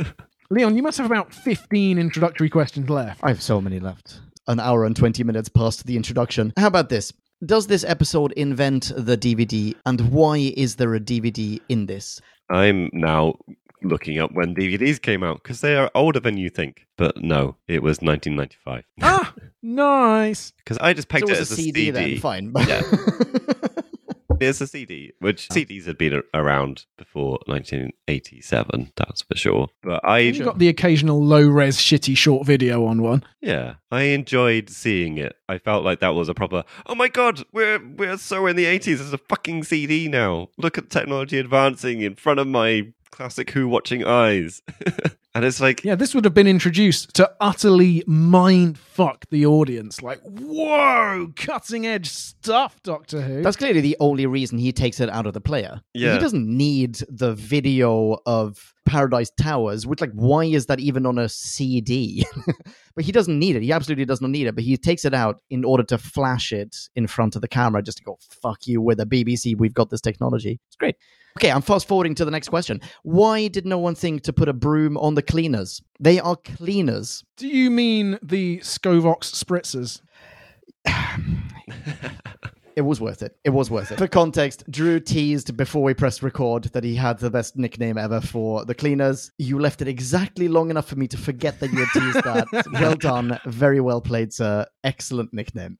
Leon, 0.51 0.77
you 0.77 0.83
must 0.83 0.99
have 0.99 1.07
about 1.07 1.33
15 1.33 1.99
introductory 1.99 2.51
questions 2.51 2.91
left. 2.91 3.21
I 3.23 3.29
have 3.29 3.43
so 3.43 3.61
many 3.61 3.81
left. 3.81 4.21
An 4.49 4.61
hour 4.61 4.85
and 4.85 4.95
20 4.97 5.23
minutes 5.25 5.49
past 5.49 5.87
the 5.87 5.97
introduction. 5.97 6.53
How 6.57 6.67
about 6.67 6.89
this? 6.89 7.13
Does 7.45 7.67
this 7.69 7.85
episode 7.85 8.33
invent 8.33 8.93
the 8.97 9.17
DVD, 9.17 9.75
and 9.87 10.13
why 10.13 10.53
is 10.57 10.77
there 10.77 10.95
a 10.95 11.01
DVD 11.01 11.61
in 11.69 11.87
this? 11.87 12.21
I'm 12.51 12.91
now 12.93 13.35
looking 13.83 14.19
up 14.19 14.31
when 14.33 14.55
DVDs 14.55 15.01
came 15.01 15.23
out 15.23 15.43
because 15.43 15.61
they 15.61 15.77
are 15.77 15.91
older 15.95 16.21
than 16.21 16.37
you 16.37 16.51
think. 16.51 16.87
But 16.97 17.23
no, 17.23 17.57
it 17.67 17.83
was 17.83 18.01
1995. 18.01 18.85
ah, 19.03 19.35
nice. 19.63 20.53
Because 20.65 20.79
I 20.79 20.93
just 20.93 21.09
pegged 21.09 21.27
so 21.27 21.35
it 21.35 21.39
was 21.41 21.51
as 21.51 21.59
a 21.59 21.63
CD, 21.63 21.91
then, 21.91 22.19
fine. 22.19 22.53
Yeah. 22.67 22.83
It's 24.47 24.61
a 24.61 24.67
CD, 24.67 25.13
which 25.19 25.49
oh. 25.51 25.55
CDs 25.55 25.87
had 25.87 25.99
been 25.99 26.23
around 26.35 26.87
before 26.97 27.39
1987, 27.47 28.93
that's 28.97 29.23
for 29.23 29.37
sure. 29.37 29.69
But 29.83 30.05
I, 30.05 30.19
You 30.19 30.45
got 30.45 30.59
the 30.59 30.69
occasional 30.69 31.23
low 31.25 31.47
res 31.47 31.79
shitty 31.79 32.17
short 32.17 32.47
video 32.47 32.85
on 32.87 33.03
one. 33.03 33.25
yeah, 33.41 33.75
I 33.91 34.03
enjoyed 34.05 34.71
seeing 34.71 35.19
it. 35.19 35.37
I 35.49 35.59
felt 35.59 35.85
like 35.85 36.01
that 36.01 36.15
was 36.15 36.29
a 36.29 36.35
proper. 36.35 36.65
Oh 36.87 36.95
my 36.95 37.09
god, 37.09 37.45
we're 37.53 37.79
we're 37.79 38.17
so 38.19 38.47
in 38.47 38.57
the 38.57 38.65
80s. 38.67 39.01
It's 39.01 39.13
a 39.13 39.19
fucking 39.19 39.65
CD 39.65 40.09
now. 40.09 40.49
Look 40.59 40.79
at 40.79 40.91
technology 40.91 41.39
advancing 41.39 42.01
in 42.01 42.15
front 42.15 42.41
of 42.41 42.47
my 42.47 42.93
classic 43.11 43.51
Who 43.51 43.69
watching 43.69 44.05
eyes. 44.05 44.63
and 45.35 45.45
it's 45.45 45.61
like, 45.61 45.85
Yeah, 45.85 45.95
this 45.95 46.15
would 46.15 46.25
have 46.25 46.35
been 46.35 46.47
introduced 46.47 47.15
to 47.15 47.31
utterly 47.41 48.03
mind 48.07 48.79
fuck 48.79 49.27
the 49.31 49.47
audience. 49.47 50.03
Like, 50.03 50.21
whoa, 50.23 51.33
cutting 51.37 51.87
edge 51.87 52.09
stuff, 52.11 52.83
Doctor 52.83 53.21
Who. 53.23 53.43
That's 53.43 53.57
clearly 53.57 53.81
the 53.81 53.97
only 54.01 54.27
reason 54.27 54.59
he 54.59 54.73
takes 54.73 55.01
it 55.01 55.09
out 55.09 55.27
of 55.27 55.35
the 55.35 55.41
player. 55.41 55.81
Yeah. 55.95 56.15
He 56.15 56.19
doesn't 56.19 56.47
need 56.47 57.03
the 57.09 57.35
video 57.35 58.19
of 58.27 58.75
Paradise 58.85 59.31
Towers, 59.31 59.87
which, 59.87 60.01
like, 60.01 60.13
why 60.13 60.45
is 60.45 60.67
that 60.67 60.81
even 60.81 61.07
on 61.07 61.19
a 61.19 61.29
CD? 61.29 62.27
but 62.95 63.05
he 63.05 63.13
doesn't 63.13 63.39
need 63.39 63.57
it. 63.57 63.63
He 63.63 63.73
absolutely 63.73 64.05
does 64.05 64.21
not 64.21 64.31
need 64.31 64.47
it, 64.47 64.55
but 64.55 64.65
he 64.65 64.77
takes 64.77 65.05
it 65.05 65.15
out 65.15 65.41
in 65.51 65.65
order 65.65 65.83
to 65.85 65.99
flash 65.99 66.53
it 66.53 66.77
in 66.97 67.07
front 67.07 67.37
of 67.37 67.43
the 67.43 67.49
camera 67.49 67.83
just 67.83 67.99
to 67.99 68.05
go, 68.05 68.19
fuck 68.21 68.67
you, 68.67 68.81
with 68.81 68.99
the 68.99 69.07
BBC, 69.07 69.57
we've 69.57 69.75
got 69.75 69.91
this 69.91 70.01
technology. 70.01 70.61
It's 70.69 70.77
great. 70.77 70.97
Okay, 71.39 71.51
I'm 71.51 71.63
fast 71.63 71.89
forwarding 71.89 72.15
to 72.17 72.25
the 72.25 72.31
next 72.31 72.49
question. 72.49 72.81
Why 73.03 73.49
did 73.49 73.65
no 73.65 73.79
one 73.79 73.95
think 73.95 74.23
to 74.25 74.33
put 74.33 74.49
a 74.49 74.53
broom 74.53 74.99
on 74.99 75.15
the 75.15 75.23
cleaners? 75.23 75.81
They 75.99 76.21
are 76.21 76.37
cleaners. 76.37 77.25
Do 77.37 77.49
you 77.49 77.71
mean 77.71 78.19
the 78.23 78.59
Scovox 78.59 79.33
spritzers? 79.33 80.03
It 82.75 82.83
was 82.83 83.01
worth 83.01 83.23
it. 83.23 83.37
It 83.45 83.51
was 83.51 83.71
worth 83.71 83.93
it. 83.93 83.99
For 83.99 84.09
context, 84.09 84.65
Drew 84.71 84.99
teased 84.99 85.57
before 85.57 85.83
we 85.83 85.95
pressed 85.95 86.23
record 86.23 86.65
that 86.65 86.85
he 86.85 86.95
had 86.95 87.19
the 87.19 87.31
best 87.31 87.57
nickname 87.57 87.99
ever 87.99 88.21
for 88.21 88.65
the 88.65 88.75
cleaners. 88.75 89.31
You 89.39 89.59
left 89.59 89.83
it 89.83 89.89
exactly 89.89 90.49
long 90.49 90.71
enough 90.71 90.87
for 90.87 90.97
me 90.97 91.07
to 91.09 91.19
forget 91.19 91.61
that 91.61 91.73
you 91.73 91.85
had 91.85 91.89
teased 91.93 92.25
that. 92.25 92.67
well 92.73 92.95
done. 92.95 93.39
Very 93.47 93.81
well 93.81 94.01
played, 94.01 94.33
sir. 94.33 94.67
Excellent 94.85 95.33
nickname. 95.35 95.79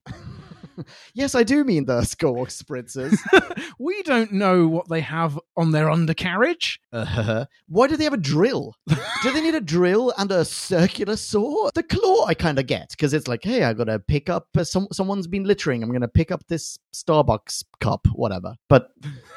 yes, 1.13 1.35
I 1.35 1.43
do 1.43 1.63
mean 1.63 1.85
the 1.85 2.01
Skork 2.01 2.49
spritzers. 2.49 3.17
We 3.79 4.03
don't 4.03 4.31
know 4.31 4.67
what 4.67 4.87
they 4.87 5.01
have 5.01 5.39
on 5.57 5.71
their 5.71 5.89
undercarriage. 5.89 6.79
Uh, 6.91 7.45
why 7.67 7.87
do 7.87 7.97
they 7.97 8.03
have 8.03 8.13
a 8.13 8.17
drill? 8.17 8.75
do 8.87 9.31
they 9.31 9.41
need 9.41 9.55
a 9.55 9.61
drill 9.61 10.13
and 10.17 10.31
a 10.31 10.45
circular 10.45 11.15
saw? 11.15 11.69
The 11.73 11.83
claw 11.83 12.25
I 12.25 12.33
kind 12.33 12.59
of 12.59 12.67
get 12.67 12.91
because 12.91 13.13
it's 13.13 13.27
like, 13.27 13.43
hey, 13.43 13.63
I 13.63 13.73
gotta 13.73 13.99
pick 13.99 14.29
up. 14.29 14.47
Uh, 14.55 14.63
some 14.63 14.87
someone's 14.91 15.27
been 15.27 15.43
littering. 15.43 15.83
I'm 15.83 15.91
gonna 15.91 16.07
pick 16.07 16.31
up 16.31 16.45
this 16.47 16.77
Starbucks 16.93 17.63
cup, 17.81 18.07
whatever. 18.13 18.55
But 18.69 18.91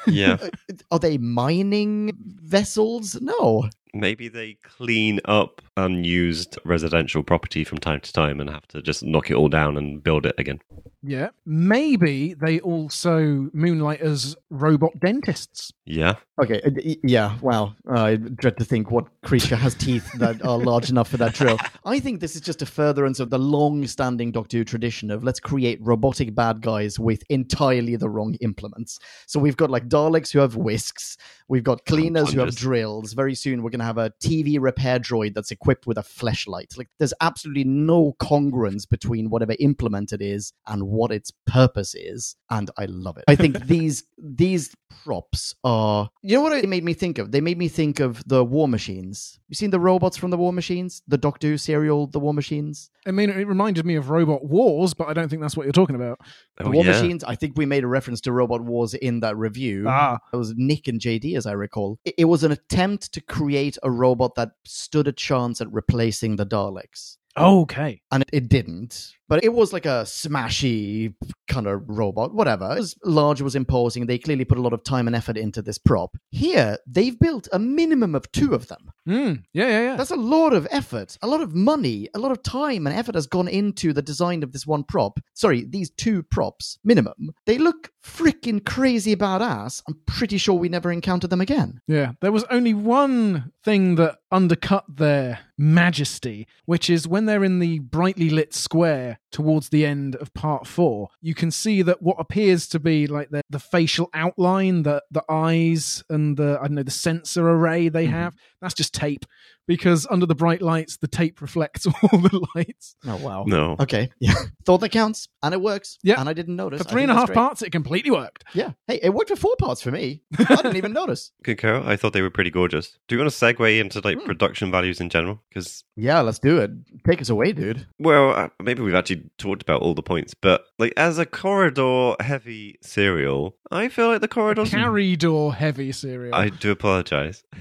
yeah, 0.05 0.37
are 0.91 0.99
they 0.99 1.17
mining 1.17 2.13
vessels? 2.17 3.19
No. 3.19 3.69
Maybe 3.93 4.27
they 4.27 4.57
clean 4.63 5.19
up 5.25 5.61
unused 5.75 6.57
residential 6.63 7.23
property 7.23 7.63
from 7.63 7.77
time 7.77 7.99
to 8.01 8.13
time 8.13 8.39
and 8.39 8.49
have 8.49 8.67
to 8.67 8.81
just 8.81 9.03
knock 9.03 9.29
it 9.29 9.35
all 9.35 9.49
down 9.49 9.77
and 9.77 10.03
build 10.03 10.25
it 10.25 10.35
again. 10.37 10.59
Yeah. 11.03 11.29
Maybe 11.45 12.33
they 12.33 12.59
also 12.59 13.49
moonlight 13.53 14.01
as 14.01 14.35
robot 14.49 14.99
dentists. 14.99 15.71
Yeah. 15.85 16.15
Okay. 16.39 16.61
uh, 16.61 16.95
Yeah. 17.03 17.37
Wow. 17.41 17.75
Uh, 17.89 18.03
I 18.03 18.15
dread 18.15 18.57
to 18.57 18.65
think 18.65 18.91
what 18.91 19.07
creature 19.23 19.55
has 19.55 19.73
teeth 19.73 20.09
that 20.19 20.43
are 20.45 20.57
large 20.57 20.89
enough 20.91 21.09
for 21.09 21.17
that 21.17 21.33
drill. 21.33 21.57
I 21.85 21.99
think 21.99 22.19
this 22.19 22.35
is 22.35 22.41
just 22.41 22.61
a 22.61 22.65
furtherance 22.65 23.19
of 23.19 23.29
the 23.29 23.39
long-standing 23.39 24.31
Doctor 24.31 24.57
Who 24.57 24.63
tradition 24.63 25.09
of 25.09 25.23
let's 25.23 25.39
create 25.39 25.79
robotic 25.81 26.35
bad 26.35 26.61
guys 26.61 26.99
with 26.99 27.23
entirely 27.29 27.95
the 27.95 28.09
wrong 28.09 28.35
implements. 28.41 28.99
So 29.25 29.39
we've 29.39 29.57
got 29.57 29.69
like 29.71 29.87
Daleks 29.87 30.31
who 30.31 30.39
have 30.39 30.55
whisks. 30.55 31.17
We've 31.47 31.63
got 31.63 31.85
cleaners 31.85 32.33
who 32.33 32.41
have 32.41 32.55
drills. 32.55 33.13
Very 33.13 33.33
soon 33.33 33.63
we're 33.63 33.69
going 33.71 33.79
to 33.79 33.85
have 33.85 33.97
a 33.97 34.11
TV 34.21 34.57
repair 34.59 34.99
droid 34.99 35.33
that's 35.33 35.51
equipped 35.51 35.87
with 35.87 35.97
a 35.97 36.03
fleshlight. 36.03 36.77
Like 36.77 36.89
there's 36.99 37.13
absolutely 37.21 37.63
no 37.63 38.15
congruence 38.19 38.87
between 38.87 39.29
whatever 39.29 39.55
implement 39.59 40.13
it 40.13 40.21
is 40.21 40.53
and 40.67 40.83
what 40.83 41.11
its 41.11 41.31
purpose 41.47 41.95
is, 41.95 42.35
and 42.49 42.69
I 42.77 42.85
love 42.85 43.17
it. 43.17 43.23
I 43.27 43.35
think 43.35 43.65
these 43.65 44.03
these 44.17 44.75
props 45.03 45.55
are 45.63 46.09
you 46.27 46.35
know 46.35 46.41
what 46.41 46.51
it 46.53 46.67
made 46.67 46.83
me 46.83 46.93
think 46.93 47.17
of? 47.19 47.31
They 47.31 47.39
made 47.41 47.57
me 47.57 47.67
think 47.69 47.99
of 47.99 48.21
the 48.27 48.43
War 48.43 48.67
Machines. 48.67 49.39
You 49.47 49.55
seen 49.55 49.69
the 49.69 49.79
robots 49.79 50.17
from 50.17 50.29
the 50.29 50.37
War 50.37 50.51
Machines? 50.51 51.01
The 51.07 51.17
Doctor 51.17 51.47
Who 51.47 51.57
serial, 51.57 52.07
The 52.07 52.19
War 52.19 52.33
Machines? 52.33 52.89
I 53.05 53.11
mean, 53.11 53.29
it 53.29 53.47
reminded 53.47 53.85
me 53.85 53.95
of 53.95 54.09
Robot 54.09 54.43
Wars, 54.43 54.93
but 54.93 55.07
I 55.07 55.13
don't 55.13 55.29
think 55.29 55.41
that's 55.41 55.55
what 55.55 55.65
you're 55.65 55.71
talking 55.71 55.95
about. 55.95 56.19
The 56.57 56.65
Oh, 56.65 56.71
War 56.71 56.83
yeah. 56.83 56.91
Machines, 56.91 57.23
I 57.23 57.35
think 57.35 57.53
we 57.55 57.65
made 57.65 57.83
a 57.83 57.87
reference 57.87 58.19
to 58.21 58.31
Robot 58.33 58.61
Wars 58.61 58.93
in 58.93 59.21
that 59.21 59.37
review. 59.37 59.85
Ah. 59.87 60.17
It 60.33 60.35
was 60.35 60.53
Nick 60.57 60.87
and 60.89 60.99
JD, 60.99 61.37
as 61.37 61.45
I 61.45 61.53
recall. 61.53 61.97
It, 62.03 62.15
it 62.17 62.25
was 62.25 62.43
an 62.43 62.51
attempt 62.51 63.13
to 63.13 63.21
create 63.21 63.77
a 63.83 63.89
robot 63.89 64.35
that 64.35 64.51
stood 64.65 65.07
a 65.07 65.13
chance 65.13 65.61
at 65.61 65.71
replacing 65.71 66.35
the 66.35 66.45
Daleks. 66.45 67.17
Okay. 67.37 68.01
And 68.11 68.23
it, 68.23 68.29
it 68.33 68.49
didn't. 68.49 69.13
But 69.29 69.43
it 69.43 69.53
was 69.53 69.73
like 69.73 69.85
a 69.85 70.05
smashy 70.05 71.13
kind 71.49 71.67
of 71.67 71.83
robot, 71.85 72.33
whatever. 72.33 72.71
It 72.71 72.79
was 72.79 72.95
large, 73.03 73.41
it 73.41 73.43
was 73.43 73.55
imposing. 73.55 74.05
They 74.05 74.17
clearly 74.17 74.45
put 74.45 74.57
a 74.57 74.61
lot 74.61 74.71
of 74.71 74.83
time 74.83 75.05
and 75.05 75.15
effort 75.15 75.37
into 75.37 75.61
this 75.61 75.77
prop. 75.77 76.17
Here, 76.29 76.77
they've 76.87 77.19
built 77.19 77.49
a 77.51 77.59
minimum 77.59 78.15
of 78.15 78.31
two 78.31 78.53
of 78.53 78.67
them. 78.67 78.89
Mm, 79.07 79.43
yeah, 79.53 79.67
yeah, 79.67 79.81
yeah. 79.81 79.95
That's 79.97 80.11
a 80.11 80.15
lot 80.15 80.53
of 80.53 80.65
effort, 80.71 81.17
a 81.21 81.27
lot 81.27 81.41
of 81.41 81.53
money, 81.53 82.07
a 82.13 82.19
lot 82.19 82.31
of 82.31 82.41
time 82.41 82.87
and 82.87 82.95
effort 82.95 83.15
has 83.15 83.27
gone 83.27 83.49
into 83.49 83.91
the 83.91 84.01
design 84.01 84.43
of 84.43 84.53
this 84.53 84.65
one 84.65 84.83
prop. 84.83 85.19
Sorry, 85.33 85.65
these 85.65 85.89
two 85.89 86.23
props, 86.23 86.79
minimum. 86.85 87.31
They 87.45 87.57
look 87.57 87.91
freaking 88.03 88.65
crazy 88.65 89.15
badass. 89.15 89.81
I'm 89.87 89.99
pretty 90.05 90.37
sure 90.37 90.55
we 90.55 90.69
never 90.69 90.91
encountered 90.91 91.29
them 91.29 91.41
again. 91.41 91.81
Yeah, 91.87 92.13
there 92.21 92.31
was 92.31 92.45
only 92.45 92.73
one 92.73 93.51
thing 93.63 93.95
that 93.95 94.19
undercut 94.31 94.85
their 94.87 95.39
majesty, 95.57 96.47
which 96.65 96.89
is 96.89 97.07
when 97.07 97.25
they're 97.25 97.43
in 97.43 97.59
the 97.59 97.79
brightly 97.79 98.29
lit 98.29 98.53
square 98.53 99.19
towards 99.31 99.69
the 99.69 99.85
end 99.85 100.15
of 100.15 100.33
part 100.33 100.65
four, 100.67 101.09
you 101.21 101.33
can 101.35 101.51
see 101.51 101.81
that 101.83 102.01
what 102.01 102.17
appears 102.19 102.67
to 102.69 102.79
be 102.79 103.07
like 103.07 103.29
the, 103.29 103.41
the 103.49 103.59
facial 103.59 104.09
outline, 104.13 104.83
the 104.83 105.01
the 105.11 105.23
eyes 105.29 106.03
and 106.09 106.37
the 106.37 106.57
I 106.61 106.67
don't 106.67 106.75
know, 106.75 106.83
the 106.83 106.91
sensor 106.91 107.47
array 107.49 107.89
they 107.89 108.05
have, 108.05 108.35
that's 108.61 108.73
just 108.73 108.93
tape. 108.93 109.25
Because 109.67 110.07
under 110.09 110.25
the 110.25 110.33
bright 110.33 110.61
lights, 110.61 110.95
the 110.95 111.09
tape 111.09 111.41
reflects 111.41 111.85
all 112.01 112.19
the 112.19 112.47
lights. 112.55 112.95
Oh, 113.05 113.17
wow. 113.17 113.43
No. 113.45 113.75
Okay. 113.81 114.09
Yeah. 114.17 114.33
Thought 114.65 114.77
that 114.77 114.93
counts. 114.93 115.27
And 115.43 115.53
it 115.53 115.59
works. 115.59 115.97
Yeah. 116.03 116.21
And 116.21 116.29
I 116.29 116.31
didn't 116.31 116.55
notice. 116.55 116.81
For 116.83 116.87
I 116.87 116.91
three 116.91 117.01
think 117.01 117.09
and 117.09 117.11
a 117.11 117.15
that's 117.15 117.21
half 117.23 117.27
great. 117.35 117.35
parts, 117.35 117.61
it 117.63 117.71
completely 117.73 118.09
worked. 118.09 118.45
Yeah. 118.53 118.71
Hey, 118.87 119.01
it 119.03 119.13
worked 119.13 119.27
for 119.29 119.35
four 119.35 119.57
parts 119.57 119.81
for 119.81 119.91
me. 119.91 120.21
I 120.39 120.55
didn't 120.55 120.77
even 120.77 120.93
notice. 120.93 121.33
Good 121.43 121.57
Carol. 121.57 121.85
I 121.85 121.97
thought 121.97 122.13
they 122.13 122.21
were 122.21 122.29
pretty 122.29 122.49
gorgeous. 122.49 122.97
Do 123.09 123.15
you 123.15 123.21
want 123.21 123.29
to 123.29 123.37
segue 123.37 123.77
into 123.81 123.99
like 123.99 124.17
Hmm. 124.19 124.25
production 124.25 124.71
values 124.71 125.01
in 125.01 125.09
general? 125.09 125.43
Because 125.49 125.83
Yeah, 125.97 126.21
let's 126.21 126.39
do 126.39 126.59
it. 126.59 126.71
Take 127.05 127.19
us 127.21 127.27
away, 127.29 127.51
dude. 127.51 127.85
Well, 127.99 128.29
uh, 128.29 128.47
maybe 128.63 128.83
we've 128.83 128.95
actually 128.95 129.16
talked 129.37 129.61
about 129.61 129.81
all 129.81 129.93
the 129.93 130.03
points, 130.03 130.33
but 130.33 130.65
like 130.79 130.93
as 130.97 131.17
a 131.17 131.25
corridor 131.25 132.15
heavy 132.19 132.77
serial, 132.81 133.55
I 133.71 133.89
feel 133.89 134.07
like 134.07 134.21
the 134.21 134.27
corridors. 134.27 134.71
Carry 134.71 135.15
door 135.15 135.53
heavy 135.55 135.91
serial. 135.91 136.35
I 136.35 136.49
do 136.49 136.71
apologize. 136.71 137.43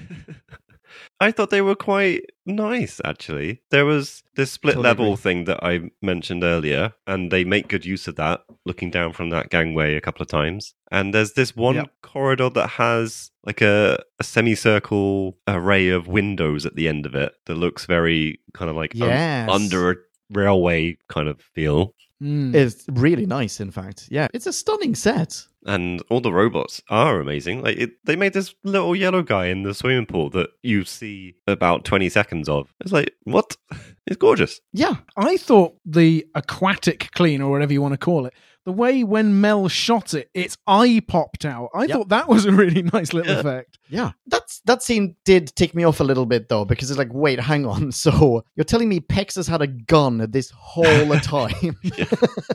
I 1.20 1.30
thought 1.30 1.50
they 1.50 1.62
were 1.62 1.74
quite 1.74 2.24
nice, 2.46 3.00
actually. 3.04 3.62
There 3.70 3.84
was 3.86 4.22
this 4.34 4.52
split 4.52 4.74
Totally 4.74 4.84
level 4.88 5.04
agree. 5.12 5.16
thing 5.22 5.44
that 5.44 5.62
I 5.62 5.90
mentioned 6.02 6.44
earlier, 6.44 6.92
and 7.07 7.30
they 7.30 7.42
make 7.44 7.68
good 7.68 7.84
use 7.86 8.07
of 8.07 8.16
that, 8.16 8.44
looking 8.64 8.90
down 8.90 9.12
from 9.12 9.30
that 9.30 9.48
gangway 9.50 9.96
a 9.96 10.00
couple 10.00 10.22
of 10.22 10.28
times. 10.28 10.74
And 10.90 11.12
there's 11.14 11.32
this 11.32 11.57
one 11.57 11.74
Yep. 11.76 11.90
corridor 12.02 12.50
that 12.50 12.68
has 12.70 13.30
like 13.44 13.61
a, 13.62 13.98
a 14.20 14.24
semicircle 14.24 15.36
array 15.48 15.88
of 15.88 16.07
windows 16.07 16.64
at 16.66 16.76
the 16.76 16.88
end 16.88 17.07
of 17.07 17.14
it 17.14 17.32
that 17.46 17.57
looks 17.57 17.86
very 17.86 18.40
kind 18.54 18.70
of 18.70 18.76
like 18.76 18.94
un- 18.96 19.50
under 19.50 19.90
a 19.90 19.96
railway 20.31 20.97
kind 21.09 21.29
of 21.29 21.41
feel. 21.41 21.95
Mm. 22.22 22.55
It's 22.55 22.85
really 22.93 23.27
nice, 23.27 23.61
in 23.61 23.70
fact. 23.70 24.09
Yeah. 24.11 24.29
It's 24.33 24.47
a 24.47 24.53
stunning 24.53 24.95
set. 24.95 25.45
And 25.67 26.03
all 26.09 26.21
the 26.21 26.33
robots 26.33 26.81
are 26.89 27.21
amazing. 27.21 27.62
Like 27.62 27.77
it, 27.77 27.91
they 28.05 28.17
made 28.17 28.33
this 28.33 28.55
little 28.64 28.97
yellow 28.97 29.23
guy 29.23 29.47
in 29.47 29.62
the 29.64 29.75
swimming 29.75 30.07
pool 30.07 30.31
that 30.31 30.51
you 30.62 30.85
see 30.85 31.35
about 31.47 31.85
twenty 31.85 32.09
seconds 32.09 32.49
of. 32.49 32.73
It's 32.81 32.93
like 32.93 33.12
what? 33.25 33.57
It's 34.09 34.17
gorgeous. 34.19 34.61
Yeah. 34.73 34.99
I 35.17 35.37
thought 35.37 35.75
the 35.85 36.25
aquatic 36.37 37.09
clean, 37.17 37.43
or 37.43 37.51
whatever 37.51 37.73
you 37.73 37.83
want 37.83 37.95
to 37.95 37.99
call 37.99 38.27
it, 38.27 38.35
the 38.64 38.71
way 38.71 39.03
when 39.03 39.41
Mel 39.41 39.67
shot 39.67 40.14
it, 40.14 40.31
its 40.33 40.57
eye 40.64 41.03
popped 41.09 41.45
out. 41.45 41.71
I 41.75 41.87
Yep. 41.87 41.91
thought 41.91 42.09
that 42.11 42.29
was 42.29 42.45
a 42.45 42.53
really 42.53 42.83
nice 42.93 43.12
little 43.12 43.33
Yeah. 43.33 43.41
effect. 43.41 43.79
Yeah. 43.89 44.12
That's 44.29 44.61
that 44.67 44.85
scene 44.85 45.17
did 45.25 45.53
tick 45.57 45.75
me 45.75 45.83
off 45.83 45.99
a 45.99 46.05
little 46.05 46.25
bit 46.25 46.49
though, 46.49 46.64
because 46.64 46.89
it's 46.89 46.99
like, 46.99 47.12
wait, 47.12 47.41
hang 47.41 47.67
on. 47.67 47.91
So 48.07 48.45
you're 48.55 48.62
telling 48.62 48.89
me 48.89 49.01
Pex 49.01 49.35
has 49.35 49.49
had 49.49 49.61
a 49.61 49.67
gun 49.67 50.25
this 50.31 50.51
whole 50.51 51.19
time? 51.19 51.77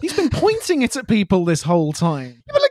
He's 0.02 0.14
been 0.14 0.30
pointing 0.30 0.84
it 0.84 0.96
at 0.96 1.10
people 1.10 1.44
this 1.44 1.64
whole 1.64 1.92
time. 1.92 2.42
Yeah, 2.48 2.54
but 2.54 2.62
like, 2.62 2.71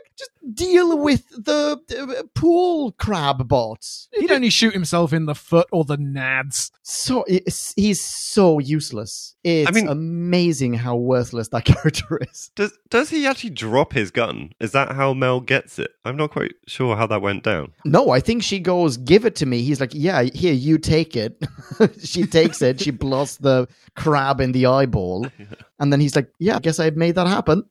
deal 0.53 0.97
with 0.97 1.27
the 1.29 1.79
uh, 1.99 2.23
pool 2.33 2.91
crab 2.93 3.47
bots. 3.47 4.09
He'd 4.13 4.31
only 4.31 4.49
shoot 4.49 4.73
himself 4.73 5.13
in 5.13 5.25
the 5.25 5.35
foot 5.35 5.67
or 5.71 5.85
the 5.85 5.97
nads. 5.97 6.71
So 6.81 7.23
it's, 7.27 7.73
he's 7.75 8.01
so 8.01 8.59
useless. 8.59 9.35
It's 9.43 9.71
mean- 9.71 9.87
amazing 9.87 10.73
how 10.73 10.95
worthless 10.95 11.49
that 11.49 11.65
character 11.65 12.19
is. 12.29 12.51
Does 12.55 12.77
does 12.89 13.09
he 13.09 13.25
actually 13.25 13.51
drop 13.51 13.93
his 13.93 14.11
gun? 14.11 14.51
Is 14.59 14.71
that 14.71 14.91
how 14.91 15.13
Mel 15.13 15.39
gets 15.39 15.79
it? 15.79 15.91
I'm 16.05 16.17
not 16.17 16.31
quite 16.31 16.53
sure 16.67 16.95
how 16.95 17.07
that 17.07 17.21
went 17.21 17.43
down. 17.43 17.73
No, 17.85 18.09
I 18.09 18.19
think 18.19 18.43
she 18.43 18.59
goes, 18.59 18.97
"Give 18.97 19.25
it 19.25 19.35
to 19.37 19.45
me." 19.45 19.61
He's 19.61 19.79
like, 19.79 19.91
"Yeah, 19.93 20.23
here, 20.23 20.53
you 20.53 20.77
take 20.77 21.15
it." 21.15 21.41
she 22.03 22.25
takes 22.25 22.61
it. 22.61 22.81
She 22.81 22.91
blasts 22.91 23.37
the 23.37 23.67
crab 23.95 24.41
in 24.41 24.51
the 24.51 24.65
eyeball, 24.65 25.27
and 25.79 25.91
then 25.91 25.99
he's 25.99 26.15
like, 26.15 26.31
"Yeah, 26.39 26.57
I 26.57 26.59
guess 26.59 26.79
I 26.79 26.89
made 26.91 27.15
that 27.15 27.27
happen." 27.27 27.63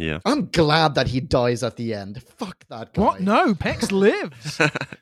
Yeah. 0.00 0.18
I'm 0.24 0.46
glad 0.50 0.94
that 0.96 1.08
he 1.08 1.20
dies 1.20 1.62
at 1.62 1.76
the 1.76 1.94
end. 1.94 2.22
Fuck 2.36 2.64
that 2.70 2.94
guy. 2.94 3.02
What? 3.02 3.20
No, 3.20 3.54
Pex 3.54 3.90
lives. 4.06 4.58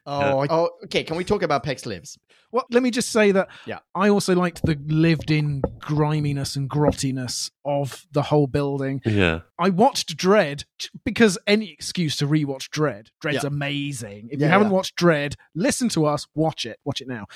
Oh, 0.07 0.39
I- 0.41 0.47
oh, 0.51 0.71
okay. 0.85 1.05
Can 1.05 1.17
we 1.17 1.25
talk 1.25 1.43
about 1.43 1.65
Pex 1.65 1.87
lives? 1.87 2.19
Well, 2.53 2.65
let 2.71 2.83
me 2.83 2.91
just 2.91 3.11
say 3.11 3.33
that 3.33 3.49
Yeah. 3.67 3.81
I 3.95 4.09
also 4.09 4.35
liked 4.35 4.63
the 4.65 4.79
lived 4.87 5.31
in 5.31 5.63
griminess 5.81 6.55
and 6.57 6.71
grottiness 6.71 7.51
of 7.65 8.07
the 8.13 8.23
whole 8.23 8.47
building. 8.47 9.03
Yeah. 9.05 9.41
I 9.59 9.71
watched 9.71 10.17
Dread 10.17 10.65
because 11.05 11.39
any 11.47 11.71
excuse 11.73 12.17
to 12.19 12.27
rewatch 12.27 12.71
Dread. 12.71 13.11
Dread's 13.21 13.43
Yeah. 13.43 13.49
amazing. 13.49 14.29
If 14.31 14.39
Yeah, 14.41 14.47
you 14.47 14.53
haven't 14.53 14.69
yeah. 14.69 14.75
watched 14.75 14.95
Dread, 14.97 15.35
listen 15.55 15.89
to 15.91 16.07
us, 16.07 16.27
watch 16.35 16.65
it. 16.65 16.79
Watch 16.85 17.01
it 17.01 17.09
now. 17.09 17.27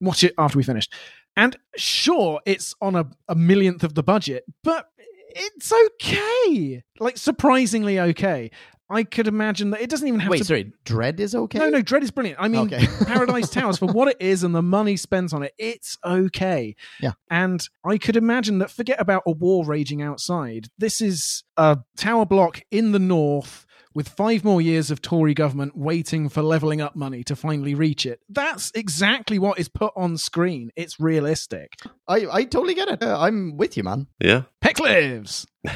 Watch 0.00 0.22
it 0.24 0.34
after 0.38 0.56
we 0.56 0.62
finish. 0.64 0.88
And 1.36 1.56
sure, 1.76 2.40
it's 2.46 2.74
on 2.80 2.96
a, 2.96 3.06
a 3.28 3.34
millionth 3.34 3.84
of 3.84 3.94
the 3.94 4.02
budget, 4.02 4.44
but 4.64 4.88
it's 5.34 5.72
okay. 5.72 6.82
Like 6.98 7.16
surprisingly 7.16 7.98
okay. 8.00 8.50
I 8.92 9.04
could 9.04 9.28
imagine 9.28 9.70
that 9.70 9.80
it 9.80 9.88
doesn't 9.88 10.08
even 10.08 10.18
have 10.18 10.28
to. 10.28 10.32
Wait, 10.32 10.38
to 10.38 10.44
sorry. 10.44 10.72
Dread 10.84 11.20
is 11.20 11.32
okay. 11.34 11.60
No, 11.60 11.68
no, 11.68 11.80
Dread 11.80 12.02
is 12.02 12.10
brilliant. 12.10 12.40
I 12.40 12.48
mean, 12.48 12.62
Okay. 12.62 12.84
Paradise 13.06 13.48
Towers, 13.48 13.78
for 13.78 13.86
what 13.86 14.08
it 14.08 14.16
is 14.18 14.42
and 14.42 14.52
the 14.52 14.62
money 14.62 14.96
spent 14.96 15.32
on 15.32 15.44
it, 15.44 15.52
it's 15.58 15.96
okay. 16.04 16.74
Yeah. 17.00 17.12
And 17.30 17.64
I 17.84 17.98
could 17.98 18.16
imagine 18.16 18.58
that, 18.58 18.70
forget 18.70 19.00
about 19.00 19.22
a 19.26 19.30
war 19.30 19.64
raging 19.64 20.02
outside. 20.02 20.66
This 20.76 21.00
is 21.00 21.44
a 21.56 21.78
tower 21.96 22.26
block 22.26 22.62
in 22.72 22.90
the 22.90 22.98
north 22.98 23.64
with 23.94 24.08
five 24.08 24.44
more 24.44 24.60
years 24.60 24.90
of 24.90 25.02
Tory 25.02 25.34
government 25.34 25.76
waiting 25.76 26.28
for 26.28 26.42
levelling 26.42 26.80
up 26.80 26.96
money 26.96 27.22
to 27.24 27.36
finally 27.36 27.74
reach 27.74 28.06
it. 28.06 28.20
That's 28.28 28.70
exactly 28.74 29.38
what 29.38 29.58
is 29.58 29.68
put 29.68 29.92
on 29.96 30.16
screen. 30.16 30.70
It's 30.76 31.00
realistic. 31.00 31.74
I, 32.08 32.26
I 32.30 32.44
totally 32.44 32.74
get 32.74 32.88
it. 32.88 33.02
Uh, 33.02 33.18
I'm 33.18 33.56
with 33.56 33.76
you, 33.76 33.82
man. 33.82 34.06
Yeah. 34.20 34.42
Pex 34.62 34.80
lives. 34.80 35.46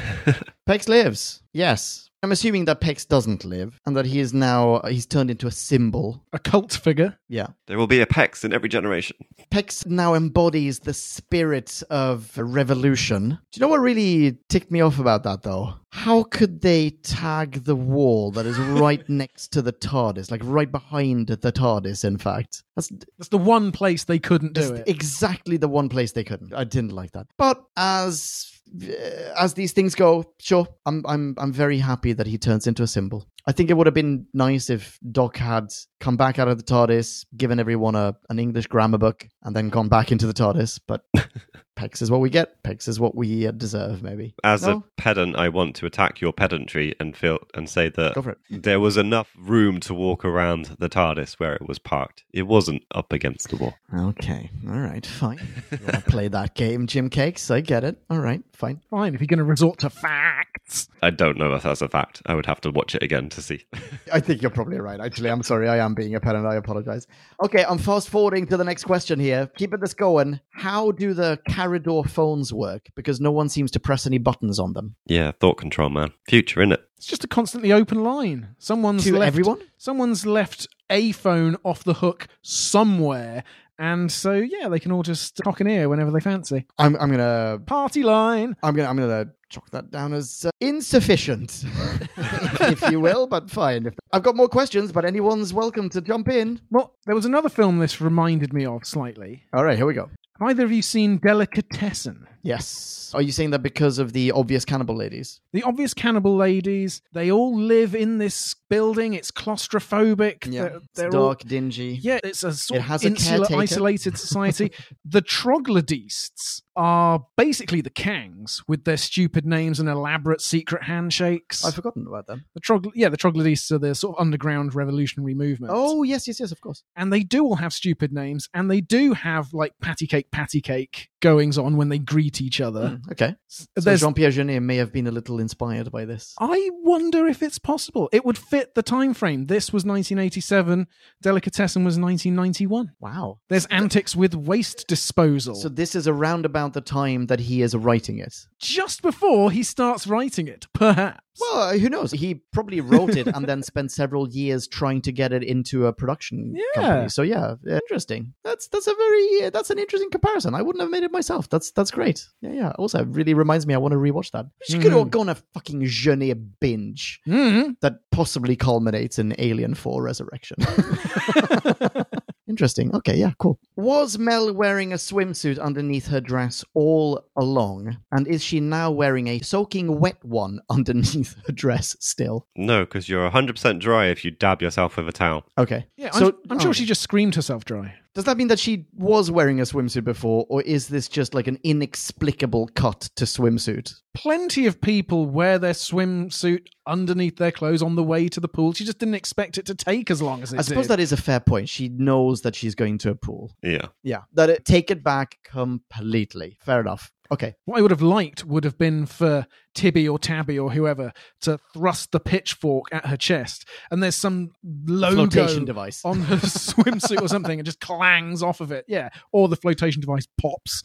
Pex 0.67 0.87
lives. 0.87 1.41
Yes. 1.53 2.09
I'm 2.25 2.31
assuming 2.31 2.65
that 2.65 2.81
Pex 2.81 3.07
doesn't 3.07 3.45
live, 3.45 3.79
and 3.85 3.95
that 3.95 4.07
he 4.07 4.19
is 4.19 4.33
now 4.33 4.81
he's 4.87 5.05
turned 5.05 5.29
into 5.29 5.45
a 5.45 5.51
symbol. 5.51 6.23
A 6.33 6.39
cult 6.39 6.73
figure. 6.73 7.19
Yeah. 7.29 7.49
There 7.67 7.77
will 7.77 7.85
be 7.85 8.01
a 8.01 8.07
Pex 8.07 8.43
in 8.43 8.51
every 8.51 8.67
generation. 8.67 9.15
Pex 9.51 9.85
now 9.85 10.15
embodies 10.15 10.79
the 10.79 10.93
spirit 10.95 11.83
of 11.91 12.35
revolution. 12.35 13.29
Do 13.29 13.37
you 13.53 13.61
know 13.61 13.67
what 13.67 13.79
really 13.79 14.39
ticked 14.49 14.71
me 14.71 14.81
off 14.81 14.97
about 14.97 15.21
that, 15.21 15.43
though? 15.43 15.75
How 15.95 16.23
could 16.23 16.61
they 16.61 16.89
tag 17.03 17.63
the 17.63 17.75
wall 17.75 18.29
that 18.31 18.45
is 18.45 18.57
right 18.59 19.07
next 19.09 19.53
to 19.53 19.61
the 19.61 19.71
TARDIS, 19.71 20.29
like 20.29 20.41
right 20.43 20.71
behind 20.71 21.27
the 21.27 21.51
TARDIS, 21.51 22.03
in 22.03 22.17
fact? 22.17 22.63
That's, 22.75 22.89
That's 23.17 23.29
the 23.29 23.37
one 23.37 23.71
place 23.71 24.03
they 24.03 24.19
couldn't 24.19 24.53
do 24.53 24.73
it. 24.73 24.87
exactly 24.87 25.57
the 25.57 25.69
one 25.69 25.87
place 25.89 26.11
they 26.11 26.25
couldn't. 26.25 26.53
I 26.53 26.65
didn't 26.65 26.91
like 26.91 27.11
that. 27.13 27.27
But 27.37 27.63
as 27.77 28.51
uh, 28.83 28.91
as 29.39 29.53
these 29.53 29.71
things 29.71 29.95
go, 29.95 30.33
sure, 30.39 30.67
I'm 30.85 31.03
I'm 31.07 31.33
I'm 31.37 31.53
very 31.53 31.77
happy 31.77 32.13
that 32.13 32.27
he 32.27 32.37
turns 32.37 32.67
into 32.67 32.83
a 32.83 32.87
symbol. 32.87 33.25
I 33.47 33.51
think 33.51 33.69
it 33.69 33.73
would 33.75 33.87
have 33.87 33.93
been 33.93 34.27
nice 34.33 34.69
if 34.69 34.99
Doc 35.11 35.37
had 35.37 35.67
come 35.99 36.17
back 36.17 36.39
out 36.39 36.47
of 36.47 36.57
the 36.57 36.63
TARDIS, 36.63 37.25
given 37.37 37.59
everyone 37.59 37.95
a 37.95 38.15
an 38.29 38.37
English 38.37 38.67
grammar 38.67 38.97
book, 38.97 39.27
and 39.43 39.55
then 39.55 39.69
gone 39.69 39.87
back 39.87 40.11
into 40.11 40.27
the 40.27 40.33
TARDIS. 40.33 40.79
But 40.85 41.01
Pex 41.75 42.01
is 42.01 42.09
what 42.09 42.21
we 42.21 42.29
get. 42.29 42.63
Pex 42.63 42.87
is 42.87 42.99
what 42.99 43.15
we 43.15 43.45
uh, 43.47 43.51
deserve. 43.51 44.01
Maybe 44.01 44.33
As 44.43 44.63
No? 44.63 44.77
a 44.77 44.83
pedant, 45.01 45.35
I 45.35 45.49
want 45.49 45.75
to 45.77 45.85
attack 45.85 46.21
your 46.21 46.31
pedantry 46.31 46.95
and 46.99 47.15
feel 47.17 47.39
and 47.53 47.69
say 47.69 47.89
that 47.89 48.15
go 48.15 48.21
for 48.21 48.31
it. 48.31 48.37
there 48.49 48.79
was 48.79 48.95
enough 48.97 49.33
room 49.37 49.79
to 49.81 49.93
walk 49.93 50.23
around 50.23 50.77
the 50.79 50.87
TARDIS 50.89 51.33
where 51.33 51.53
it 51.55 51.67
was 51.67 51.77
parked. 51.79 52.23
It 52.31 52.43
wasn't 52.43 52.83
up 52.93 53.11
against 53.11 53.49
the 53.49 53.57
wall. 53.57 53.73
Okay, 53.93 54.49
all 54.67 54.79
right, 54.79 55.05
fine. 55.05 55.45
You 55.71 55.77
play 56.07 56.27
that 56.29 56.55
game, 56.55 56.87
Jim 56.87 57.09
Cakes? 57.09 57.51
I 57.51 57.59
get 57.61 57.83
it. 57.83 57.97
All 58.09 58.19
right, 58.19 58.41
fine. 58.55 58.81
Fine, 58.89 59.13
if 59.15 59.21
you're 59.21 59.27
going 59.27 59.37
to 59.39 59.43
resort 59.43 59.79
to 59.79 59.89
facts. 59.89 60.87
I 61.01 61.09
don't 61.09 61.37
know 61.37 61.53
if 61.53 61.63
that's 61.63 61.81
a 61.81 61.87
fact. 61.87 62.21
I 62.25 62.33
would 62.35 62.45
have 62.45 62.61
to 62.61 62.71
watch 62.71 62.95
it 62.95 63.03
again 63.03 63.29
to 63.29 63.41
see. 63.41 63.65
I 64.13 64.19
think 64.19 64.41
you're 64.41 64.51
probably 64.51 64.79
right. 64.79 64.99
Actually, 64.99 65.29
I'm 65.29 65.43
sorry. 65.43 65.69
I 65.69 65.77
am 65.77 65.93
being 65.93 66.15
a 66.15 66.19
pedant. 66.19 66.45
I 66.45 66.55
apologize. 66.55 67.07
Okay, 67.43 67.63
I'm 67.65 67.77
fast 67.77 68.09
forwarding 68.09 68.47
to 68.47 68.57
the 68.57 68.63
next 68.63 68.83
question 68.85 69.19
here. 69.19 69.47
Keeping 69.57 69.79
this 69.79 69.93
going. 69.93 70.39
How 70.51 70.91
do 70.91 71.13
the 71.13 71.39
Carador 71.49 72.09
phones 72.09 72.51
work? 72.53 72.87
Because 72.95 73.19
no 73.21 73.31
one 73.31 73.49
seems 73.49 73.71
to 73.71 73.79
press 73.79 74.07
any 74.07 74.17
buttons 74.17 74.59
on 74.59 74.73
them. 74.73 74.95
yeah, 75.05 75.31
thought 75.39 75.57
control, 75.57 75.89
man. 75.89 76.11
Future, 76.27 76.61
innit? 76.61 76.79
It's 76.97 77.07
just 77.07 77.23
a 77.23 77.27
constantly 77.27 77.71
open 77.71 78.03
line. 78.03 78.55
Someone's 78.57 79.03
To 79.03 79.17
left, 79.17 79.27
everyone? 79.27 79.59
Someone's 79.77 80.25
left 80.25 80.67
a 80.89 81.11
phone 81.11 81.57
off 81.63 81.83
the 81.83 81.95
hook 81.95 82.27
somewhere, 82.41 83.43
and 83.79 84.11
so 84.11 84.33
yeah, 84.33 84.67
they 84.69 84.79
can 84.79 84.91
all 84.91 85.03
just 85.03 85.39
cock 85.43 85.59
an 85.61 85.67
ear 85.67 85.89
whenever 85.89 86.11
they 86.11 86.19
fancy. 86.19 86.65
I'm, 86.77 86.95
I'm 86.97 87.09
gonna, 87.09 87.59
Party 87.65 88.03
line. 88.03 88.55
I'm 88.63 88.75
gonna, 88.75 88.89
I'm 88.89 88.97
gonna 88.97 89.31
chalk 89.49 89.69
that 89.71 89.91
down 89.91 90.13
as 90.13 90.45
uh, 90.45 90.51
insufficient, 90.61 91.63
if 92.17 92.81
you 92.89 92.99
will. 92.99 93.27
But 93.27 93.49
fine. 93.49 93.91
I've 94.11 94.23
got 94.23 94.35
more 94.35 94.49
questions, 94.49 94.91
but 94.91 95.05
anyone's 95.05 95.53
welcome 95.53 95.89
to 95.89 96.01
jump 96.01 96.29
in. 96.29 96.59
Well, 96.71 96.95
there 97.05 97.15
was 97.15 97.25
another 97.25 97.49
film 97.49 97.79
this 97.79 98.01
reminded 98.01 98.53
me 98.53 98.65
of 98.65 98.85
slightly. 98.85 99.43
All 99.53 99.63
right, 99.63 99.77
here 99.77 99.85
we 99.85 99.93
go. 99.93 100.09
Have 100.39 100.49
either 100.49 100.65
of 100.65 100.71
you 100.71 100.81
seen 100.81 101.17
Delicatessen? 101.17 102.27
Yes. 102.45 103.11
Are 103.13 103.21
you 103.21 103.31
saying 103.31 103.51
that 103.51 103.59
because 103.59 103.97
of 103.97 104.13
the 104.13 104.31
obvious 104.31 104.65
cannibal 104.65 104.95
ladies? 104.95 105.39
The 105.53 105.63
obvious 105.63 105.93
cannibal 105.93 106.35
ladies, 106.35 107.01
they 107.13 107.31
all 107.31 107.55
live 107.57 107.95
in 107.95 108.17
this 108.17 108.55
building. 108.69 109.13
It's 109.13 109.31
claustrophobic. 109.31 110.51
They're, 110.51 110.79
they're 110.95 111.09
dark, 111.09 111.41
all- 111.43 111.47
dingy. 111.49 111.97
Yeah, 112.01 112.19
it's 112.23 112.43
a 112.43 112.51
sort 112.53 112.79
It 112.79 112.83
has 112.83 113.03
of 113.05 113.11
insular, 113.11 113.47
isolated 113.55 114.17
society. 114.17 114.71
the 115.05 115.21
troglodytes 115.21 116.61
are 116.75 117.25
basically 117.37 117.79
the 117.79 117.89
Kangs 117.89 118.61
with 118.67 118.83
their 118.83 118.97
stupid 118.97 119.45
names 119.45 119.79
and 119.79 119.87
elaborate 119.87 120.41
secret 120.41 120.83
handshakes. 120.83 121.63
I've 121.63 121.75
forgotten 121.75 122.05
about 122.07 122.27
them. 122.27 122.45
the 122.53 122.59
trogl- 122.61 122.91
yeah, 122.95 123.07
the 123.09 123.17
troglodytes 123.17 123.71
are 123.71 123.77
the 123.77 123.95
sort 123.95 124.17
of 124.17 124.21
underground 124.21 124.75
revolutionary 124.75 125.35
movement. 125.35 125.71
Oh, 125.73 126.03
yes, 126.03 126.27
yes, 126.27 126.39
yes, 126.41 126.51
of 126.51 126.59
course. 126.59 126.83
and 126.97 127.13
they 127.13 127.21
do 127.21 127.45
all 127.45 127.55
have 127.55 127.71
stupid 127.73 128.11
names, 128.11 128.49
and 128.53 128.69
they 128.69 128.81
do 128.81 129.13
have 129.13 129.53
like 129.53 129.73
patty 129.81 130.05
cake, 130.05 130.31
patty 130.31 130.59
cake 130.59 131.09
goings 131.25 131.57
on 131.57 131.75
when 131.77 131.89
they 131.89 131.97
greet 131.99 132.39
each 132.41 132.59
other. 132.61 132.85
Hmm, 132.89 133.11
okay. 133.11 133.35
So 133.47 133.65
There's 133.81 134.01
Jean 134.01 134.13
Pierre 134.13 134.31
Jeunet 134.31 134.61
may 134.61 134.77
have 134.77 134.91
been 134.93 135.07
a 135.07 135.11
little 135.11 135.39
inspired 135.39 135.91
by 135.91 136.05
this. 136.05 136.35
I 136.39 136.69
wonder 136.83 137.25
if 137.27 137.41
it's 137.41 137.59
possible. 137.59 138.09
It 138.11 138.23
would 138.25 138.37
fit 138.37 138.75
the 138.75 138.83
time 138.83 139.13
frame. 139.13 139.47
This 139.47 139.73
was 139.73 139.83
1987. 139.85 140.87
Delicatessen 141.21 141.83
was 141.83 141.97
1991. 141.97 142.91
Wow. 142.99 143.39
There's 143.49 143.65
antics 143.67 144.15
with 144.15 144.35
waste 144.35 144.85
disposal. 144.87 145.55
So 145.55 145.69
this 145.69 145.95
is 145.95 146.07
around 146.07 146.45
about 146.45 146.73
the 146.73 146.81
time 146.81 147.25
that 147.27 147.39
he 147.41 147.61
is 147.61 147.75
writing 147.75 148.19
it. 148.19 148.35
just 148.59 149.01
before 149.01 149.51
he 149.51 149.63
starts 149.63 150.05
writing 150.07 150.47
it, 150.47 150.67
perhaps. 150.73 151.24
Well, 151.39 151.77
who 151.77 151.89
knows? 151.89 152.11
He 152.11 152.35
probably 152.53 152.79
wrote 152.81 153.15
it 153.17 153.27
and 153.27 153.45
then 153.45 153.61
spent 153.71 153.91
several 153.91 154.29
years 154.29 154.67
trying 154.67 155.01
to 155.01 155.11
get 155.11 155.33
it 155.33 155.43
into 155.43 155.85
a 155.87 155.93
production 155.93 156.55
Yeah. 156.55 156.81
company. 156.81 157.09
So 157.09 157.21
yeah, 157.23 157.55
interesting. 157.69 158.33
That's 158.43 158.67
that's 158.67 158.87
a 158.87 158.93
very 158.95 159.49
that's 159.49 159.69
an 159.69 159.79
interesting 159.79 160.09
comparison. 160.09 160.55
I 160.55 160.61
wouldn't 160.61 160.81
have 160.81 160.91
made 160.91 161.03
it 161.03 161.11
myself. 161.11 161.49
That's 161.49 161.71
that's 161.71 161.91
great. 161.91 162.25
Yeah, 162.41 162.51
yeah. 162.53 162.69
Also, 162.79 162.99
it 162.99 163.07
really 163.09 163.33
reminds 163.33 163.67
me 163.67 163.73
I 163.73 163.77
want 163.77 163.91
to 163.91 163.97
rewatch 163.97 164.31
that. 164.31 164.45
She 164.63 164.79
could 164.79 164.91
have 164.93 165.07
Mhm. 165.07 165.11
gone 165.11 165.29
a 165.29 165.35
fucking 165.53 165.81
Jeunet 165.83 166.39
binge 166.59 167.19
Mhm. 167.27 167.75
that 167.81 167.99
possibly 168.11 168.55
culminates 168.55 169.19
in 169.19 169.35
Alien 169.37 169.75
4 169.75 170.01
Resurrection. 170.03 170.57
Interesting. 172.47 172.93
Okay, 172.95 173.15
yeah, 173.17 173.31
cool. 173.39 173.59
Was 173.75 174.17
Mel 174.19 174.53
wearing 174.53 174.93
a 174.93 174.97
swimsuit 174.97 175.59
underneath 175.59 176.07
her 176.07 176.21
dress 176.21 176.63
all 176.73 177.25
along? 177.35 177.97
And 178.11 178.27
is 178.27 178.43
she 178.43 178.59
now 178.59 178.91
wearing 178.91 179.27
a 179.27 179.39
soaking 179.39 179.99
wet 179.99 180.23
one 180.23 180.59
underneath 180.69 181.35
her 181.47 181.53
dress 181.53 181.95
still? 181.99 182.47
No, 182.55 182.85
because 182.85 183.09
you're 183.09 183.29
100% 183.29 183.79
dry 183.79 184.07
if 184.07 184.23
you 184.23 184.31
dab 184.31 184.61
yourself 184.61 184.97
with 184.97 185.09
a 185.09 185.11
towel. 185.11 185.45
Okay. 185.57 185.85
Yeah, 185.97 186.11
So- 186.11 186.27
I'm, 186.27 186.51
I'm 186.51 186.59
sure 186.59 186.69
oh. 186.69 186.73
she 186.73 186.85
just 186.85 187.01
screamed 187.01 187.35
herself 187.35 187.65
dry. 187.65 187.95
Does 188.15 188.23
that 188.23 188.37
mean 188.37 188.47
that 188.47 188.59
she 188.59 188.85
was 188.93 189.29
wearing 189.29 189.59
a 189.59 189.63
swimsuit 189.63 190.05
before, 190.05 190.45
or 190.47 190.61
is 190.61 190.87
this 190.87 191.09
just 191.09 191.33
like 191.33 191.47
an 191.47 191.59
inexplicable 191.63 192.69
cut 192.73 193.01
to 193.17 193.25
swimsuit? 193.25 193.93
Plenty 194.13 194.67
of 194.67 194.79
people 194.79 195.25
wear 195.25 195.59
their 195.59 195.73
swimsuit 195.73 196.67
underneath 196.87 197.35
their 197.35 197.51
clothes 197.51 197.81
on 197.81 197.95
the 197.95 198.03
way 198.03 198.29
to 198.29 198.39
the 198.39 198.47
pool. 198.47 198.71
She 198.71 198.85
just 198.85 198.99
didn't 198.99 199.15
expect 199.15 199.57
it 199.57 199.65
to 199.65 199.75
take 199.75 200.09
as 200.09 200.21
long 200.21 200.41
as 200.43 200.53
it 200.53 200.59
I 200.59 200.61
suppose 200.61 200.85
did. 200.85 200.91
that 200.91 200.99
is 201.01 201.11
a 201.11 201.17
fair 201.17 201.41
point. 201.41 201.67
She 201.67 201.89
knows 201.89 202.41
that 202.43 202.55
she's 202.55 202.73
going 202.73 202.99
to 202.99 203.09
a 203.09 203.15
pool. 203.15 203.51
Yeah. 203.61 203.87
Yeah, 204.01 204.21
that 204.33 204.49
it, 204.49 204.63
take 204.63 204.91
it 204.91 205.03
back 205.03 205.37
completely. 205.43 206.57
Fair 206.61 206.79
enough. 206.79 207.11
Okay. 207.31 207.55
What 207.65 207.79
I 207.79 207.81
would 207.81 207.91
have 207.91 208.01
liked 208.01 208.45
would 208.45 208.63
have 208.63 208.77
been 208.77 209.05
for 209.05 209.47
Tibby 209.73 210.07
or 210.07 210.19
Tabby 210.19 210.59
or 210.59 210.71
whoever 210.71 211.11
to 211.41 211.59
thrust 211.73 212.11
the 212.11 212.19
pitchfork 212.19 212.85
at 212.91 213.07
her 213.07 213.17
chest, 213.17 213.67
and 213.91 214.01
there's 214.01 214.15
some 214.15 214.51
logo 214.63 215.27
Flotation 215.27 215.65
device. 215.65 216.03
on 216.05 216.21
her 216.21 216.37
swimsuit 216.37 217.21
or 217.21 217.27
something, 217.27 217.59
and 217.59 217.65
just 217.65 217.81
clangs 217.81 218.43
off 218.43 218.61
of 218.61 218.71
it. 218.71 218.85
Yeah, 218.87 219.09
or 219.31 219.47
the 219.47 219.55
flotation 219.55 220.01
device 220.01 220.27
pops. 220.39 220.83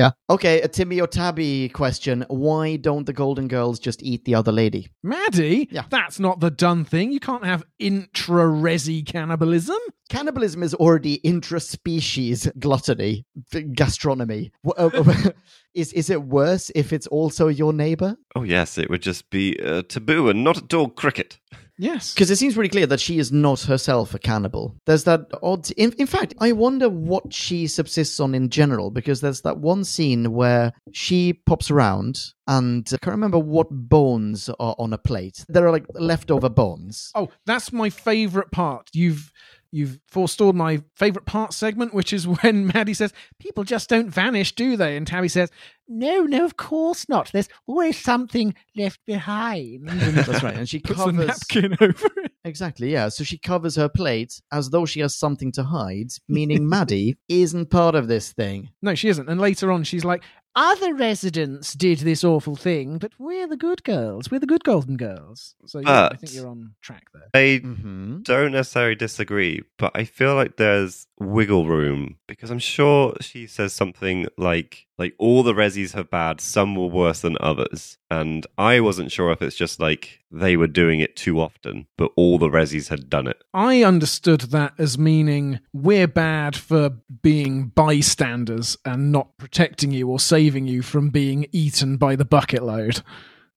Yeah. 0.00 0.12
Okay, 0.30 0.62
a 0.62 0.68
Timmy 0.68 0.98
or 0.98 1.06
Tabby 1.06 1.68
question. 1.68 2.24
Why 2.28 2.76
don't 2.76 3.04
the 3.04 3.12
Golden 3.12 3.48
Girls 3.48 3.78
just 3.78 4.02
eat 4.02 4.24
the 4.24 4.34
other 4.34 4.50
lady? 4.50 4.88
Maddy, 5.02 5.68
Yeah. 5.70 5.84
that's 5.90 6.18
not 6.18 6.40
the 6.40 6.50
done 6.50 6.86
thing. 6.86 7.12
You 7.12 7.20
can't 7.20 7.44
have 7.44 7.64
intra-rezzie 7.78 9.04
cannibalism. 9.04 9.76
Cannibalism 10.08 10.62
is 10.62 10.72
already 10.72 11.20
intraspecies 11.22 12.48
gluttony, 12.58 13.26
gastronomy. 13.74 14.52
Uh, 14.76 14.88
W- 15.74 15.80
uh, 15.82 15.82
is 15.82 15.92
is 15.92 16.10
it 16.10 16.22
worse 16.22 16.70
if 16.74 16.92
it's 16.92 17.06
also 17.06 17.48
your 17.48 17.72
neighbor? 17.72 18.16
Oh, 18.34 18.42
yes, 18.42 18.78
it 18.78 18.90
would 18.90 19.02
just 19.02 19.30
be 19.30 19.58
uh, 19.60 19.82
taboo 19.82 20.28
and 20.28 20.44
not 20.44 20.58
at 20.58 20.74
all 20.74 20.88
cricket. 20.88 21.38
Yes. 21.78 22.12
Because 22.12 22.30
it 22.30 22.36
seems 22.36 22.54
pretty 22.54 22.68
clear 22.68 22.86
that 22.86 23.00
she 23.00 23.18
is 23.18 23.32
not 23.32 23.62
herself 23.62 24.12
a 24.14 24.18
cannibal. 24.18 24.76
There's 24.84 25.04
that 25.04 25.22
odd. 25.42 25.70
In, 25.78 25.92
in 25.92 26.06
fact, 26.06 26.34
I 26.38 26.52
wonder 26.52 26.90
what 26.90 27.32
she 27.32 27.66
subsists 27.66 28.20
on 28.20 28.34
in 28.34 28.50
general, 28.50 28.90
because 28.90 29.22
there's 29.22 29.40
that 29.42 29.58
one 29.58 29.84
scene 29.84 30.32
where 30.32 30.74
she 30.92 31.32
pops 31.32 31.70
around 31.70 32.20
and 32.46 32.86
I 32.92 32.98
can't 32.98 33.14
remember 33.14 33.38
what 33.38 33.70
bones 33.70 34.50
are 34.50 34.74
on 34.78 34.92
a 34.92 34.98
plate. 34.98 35.42
There 35.48 35.66
are 35.66 35.70
like 35.72 35.86
leftover 35.94 36.50
bones. 36.50 37.12
Oh, 37.14 37.30
that's 37.46 37.72
my 37.72 37.88
favorite 37.88 38.50
part. 38.50 38.90
You've 38.92 39.32
you've 39.72 39.98
forestalled 40.08 40.56
my 40.56 40.82
favorite 40.96 41.26
part 41.26 41.52
segment, 41.52 41.94
which 41.94 42.12
is 42.12 42.26
when 42.42 42.66
Maddy 42.68 42.94
says, 42.94 43.12
"People 43.38 43.64
just 43.64 43.88
don't 43.88 44.10
vanish, 44.10 44.54
do 44.54 44.76
they?" 44.76 44.96
And 44.96 45.06
Tabby 45.06 45.28
says, 45.28 45.50
"No, 45.88 46.22
no, 46.22 46.44
of 46.44 46.56
course 46.56 47.08
not. 47.08 47.30
There's 47.32 47.48
always 47.66 47.98
something 47.98 48.54
left 48.76 49.00
behind." 49.06 49.88
That's 49.88 50.42
right. 50.42 50.56
And 50.56 50.68
she 50.68 50.78
Puts 50.90 50.98
covers. 51.00 51.26
napkin 51.26 51.76
over 51.80 52.06
it. 52.16 52.32
Exactly, 52.44 52.90
yeah. 52.90 53.08
So 53.10 53.22
she 53.22 53.36
covers 53.38 53.76
her 53.76 53.88
plate 53.88 54.40
as 54.50 54.70
though 54.70 54.86
she 54.86 55.00
has 55.00 55.14
something 55.14 55.52
to 55.52 55.62
hide, 55.62 56.08
meaning 56.28 56.68
Maddy 56.68 57.16
isn't 57.28 57.70
part 57.70 57.94
of 57.94 58.08
this 58.08 58.32
thing. 58.32 58.70
No, 58.80 58.94
she 58.94 59.08
isn't. 59.08 59.28
And 59.28 59.38
later 59.40 59.70
on, 59.70 59.84
she's 59.84 60.04
like, 60.06 60.22
"Other 60.56 60.94
residents 60.94 61.74
did 61.74 61.98
this 62.00 62.24
awful 62.24 62.56
thing, 62.56 62.98
but 62.98 63.12
we're 63.18 63.46
the 63.46 63.56
good 63.56 63.84
girls. 63.84 64.30
We're 64.30 64.40
the 64.40 64.46
good 64.46 64.64
golden 64.64 64.96
girls." 64.96 65.54
So 65.66 65.80
yeah, 65.80 66.08
I 66.12 66.16
think 66.16 66.34
you're 66.34 66.48
on 66.48 66.74
track 66.82 67.04
there. 67.14 67.28
I 67.34 67.60
Mm-hmm. 67.60 68.22
don't 68.22 68.52
necessarily 68.52 68.94
disagree, 68.96 69.62
but 69.78 69.92
I 69.94 70.04
feel 70.04 70.34
like 70.34 70.56
there's 70.56 71.06
wiggle 71.18 71.66
room 71.66 72.16
because 72.26 72.50
I'm 72.50 72.58
sure 72.58 73.14
she 73.20 73.46
says 73.46 73.72
something 73.72 74.26
like 74.36 74.86
like 75.00 75.14
all 75.18 75.42
the 75.42 75.52
rezzies 75.54 75.94
have 75.94 76.10
bad, 76.10 76.40
some 76.40 76.76
were 76.76 76.86
worse 76.86 77.20
than 77.22 77.36
others. 77.40 77.98
And 78.10 78.46
I 78.58 78.78
wasn't 78.80 79.10
sure 79.10 79.32
if 79.32 79.42
it's 79.42 79.56
just 79.56 79.80
like 79.80 80.20
they 80.30 80.56
were 80.56 80.66
doing 80.68 81.00
it 81.00 81.16
too 81.16 81.40
often, 81.40 81.86
but 81.96 82.12
all 82.16 82.38
the 82.38 82.48
rezzies 82.50 82.88
had 82.88 83.10
done 83.10 83.26
it. 83.26 83.42
I 83.52 83.82
understood 83.82 84.42
that 84.52 84.74
as 84.78 84.98
meaning 84.98 85.58
we're 85.72 86.06
bad 86.06 86.54
for 86.54 86.90
being 87.22 87.68
bystanders 87.68 88.76
and 88.84 89.10
not 89.10 89.36
protecting 89.38 89.90
you 89.90 90.08
or 90.08 90.20
saving 90.20 90.68
you 90.68 90.82
from 90.82 91.10
being 91.10 91.46
eaten 91.50 91.96
by 91.96 92.14
the 92.14 92.24
bucket 92.24 92.62
load. 92.62 93.02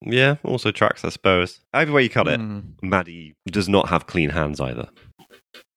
Yeah, 0.06 0.36
also 0.44 0.72
tracks, 0.72 1.06
I 1.06 1.10
suppose. 1.10 1.60
Either 1.74 1.92
way 1.92 2.04
you 2.04 2.10
cut 2.10 2.28
it, 2.28 2.40
Hmm. 2.40 2.60
Maddy 2.82 3.36
does 3.48 3.70
not 3.70 3.90
have 3.90 4.06
clean 4.08 4.32
hands 4.32 4.60
either. 4.60 4.90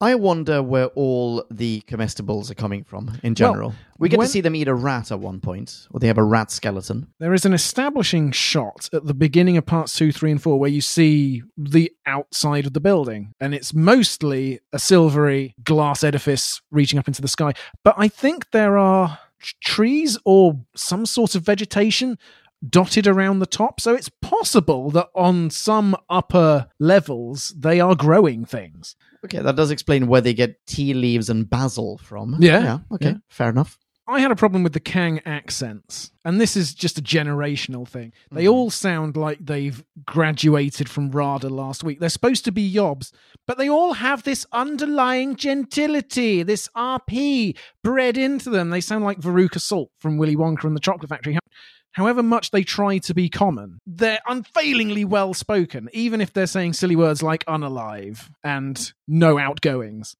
I 0.01 0.15
wonder 0.15 0.63
where 0.63 0.87
all 0.89 1.45
the 1.51 1.83
comestibles 1.89 2.51
are 2.51 2.55
coming 2.55 2.85
from 2.85 3.19
in 3.23 3.35
general. 3.35 3.75
we 3.99 4.09
get 4.09 4.19
when- 4.19 4.27
to 4.27 4.31
see 4.33 4.41
them 4.43 4.55
eat 4.55 4.69
a 4.69 4.75
rat 4.75 5.11
at 5.11 5.21
one 5.21 5.41
point, 5.41 5.87
or 5.91 6.01
they 6.01 6.07
have 6.07 6.19
a 6.19 6.23
rat 6.25 6.51
skeleton. 6.51 7.09
There 7.19 7.33
is 7.35 7.45
an 7.47 7.53
establishing 7.55 8.31
shot 8.33 8.89
at 8.93 9.07
the 9.07 9.15
beginning 9.15 9.57
of 9.57 9.65
parts 9.67 9.97
two, 9.97 10.13
three, 10.13 10.31
and 10.31 10.43
four 10.43 10.59
where 10.59 10.71
you 10.71 10.81
see 10.81 11.43
the 11.57 11.91
outside 12.07 12.67
of 12.67 12.73
the 12.75 12.81
building, 12.81 13.33
and 13.41 13.55
it's 13.55 13.73
mostly 13.73 14.61
a 14.73 14.79
silvery 14.79 15.55
glass 15.65 16.05
edifice 16.05 16.61
reaching 16.71 16.99
up 16.99 17.09
into 17.09 17.23
the 17.23 17.29
sky. 17.29 17.53
But 17.85 17.95
I 17.97 18.09
think 18.09 18.51
there 18.51 18.77
are 18.79 19.19
t- 19.43 19.53
trees 19.63 20.19
or 20.25 20.61
some 20.75 21.07
sort 21.07 21.35
of 21.35 21.43
vegetation 21.43 22.19
dotted 22.69 23.07
around 23.07 23.39
the 23.39 23.47
top, 23.47 23.81
so 23.81 23.95
it's 23.95 24.11
possible 24.23 24.91
that 24.91 25.09
on 25.15 25.51
some 25.51 25.97
upper 26.09 26.69
levels 26.79 27.55
they 27.59 27.81
are 27.81 27.95
growing 27.95 28.45
things. 28.45 28.97
Okay, 29.25 29.39
that 29.41 29.57
does 29.57 29.71
explain 29.71 30.07
where 30.07 30.21
they 30.21 30.35
get 30.35 30.65
tea 30.67 30.95
leaves 30.95 31.29
and 31.29 31.49
basil 31.51 31.99
from. 31.99 32.37
Yeah, 32.41 32.79
okay, 32.93 33.11
yeah. 33.11 33.15
fair 33.29 33.51
enough. 33.51 33.79
I 34.09 34.21
had 34.21 34.31
a 34.31 34.37
problem 34.37 34.63
with 34.63 34.73
the 34.73 34.79
Kang 34.79 35.21
accents, 35.27 36.13
and 36.25 36.41
this 36.41 36.57
is 36.57 36.75
just 36.75 36.97
a 36.97 37.03
generational 37.03 37.89
thing. 37.89 38.13
They 38.31 38.45
Mhm. 38.45 38.53
all 38.53 38.71
sound 38.71 39.17
like 39.17 39.45
they've 39.45 39.83
graduated 40.05 40.89
from 40.89 41.11
RADA 41.11 41.49
last 41.49 41.83
week. 41.83 41.99
They're 41.99 42.09
supposed 42.09 42.45
to 42.45 42.53
be 42.53 42.73
yobs, 42.73 43.11
but 43.49 43.59
they 43.59 43.69
all 43.69 43.95
have 43.95 44.23
this 44.23 44.47
underlying 44.53 45.35
gentility, 45.35 46.45
this 46.45 46.69
RP 46.77 47.57
bred 47.83 48.17
into 48.17 48.49
them. 48.49 48.71
They 48.71 48.81
sound 48.81 49.05
like 49.05 49.19
Veruca 49.21 49.61
Salt 49.61 49.91
from 49.99 50.19
Willy 50.19 50.37
Wonka 50.37 50.63
and 50.65 50.77
the 50.77 50.81
Chocolate 50.81 51.09
Factory. 51.09 51.37
How- 51.97 52.05
However 52.07 52.23
much 52.23 52.51
they 52.53 52.63
try 52.63 52.99
to 52.99 53.15
be 53.15 53.29
common, 53.29 53.81
they're 53.87 54.21
unfailingly 54.29 55.05
well 55.05 55.35
spoken, 55.35 55.89
even 55.93 56.21
if 56.21 56.33
they're 56.33 56.47
saying 56.47 56.75
silly 56.75 56.95
words 56.95 57.21
like 57.23 57.45
unalive 57.47 58.29
and 58.45 58.93
no 59.09 59.39
outgoings. 59.39 60.15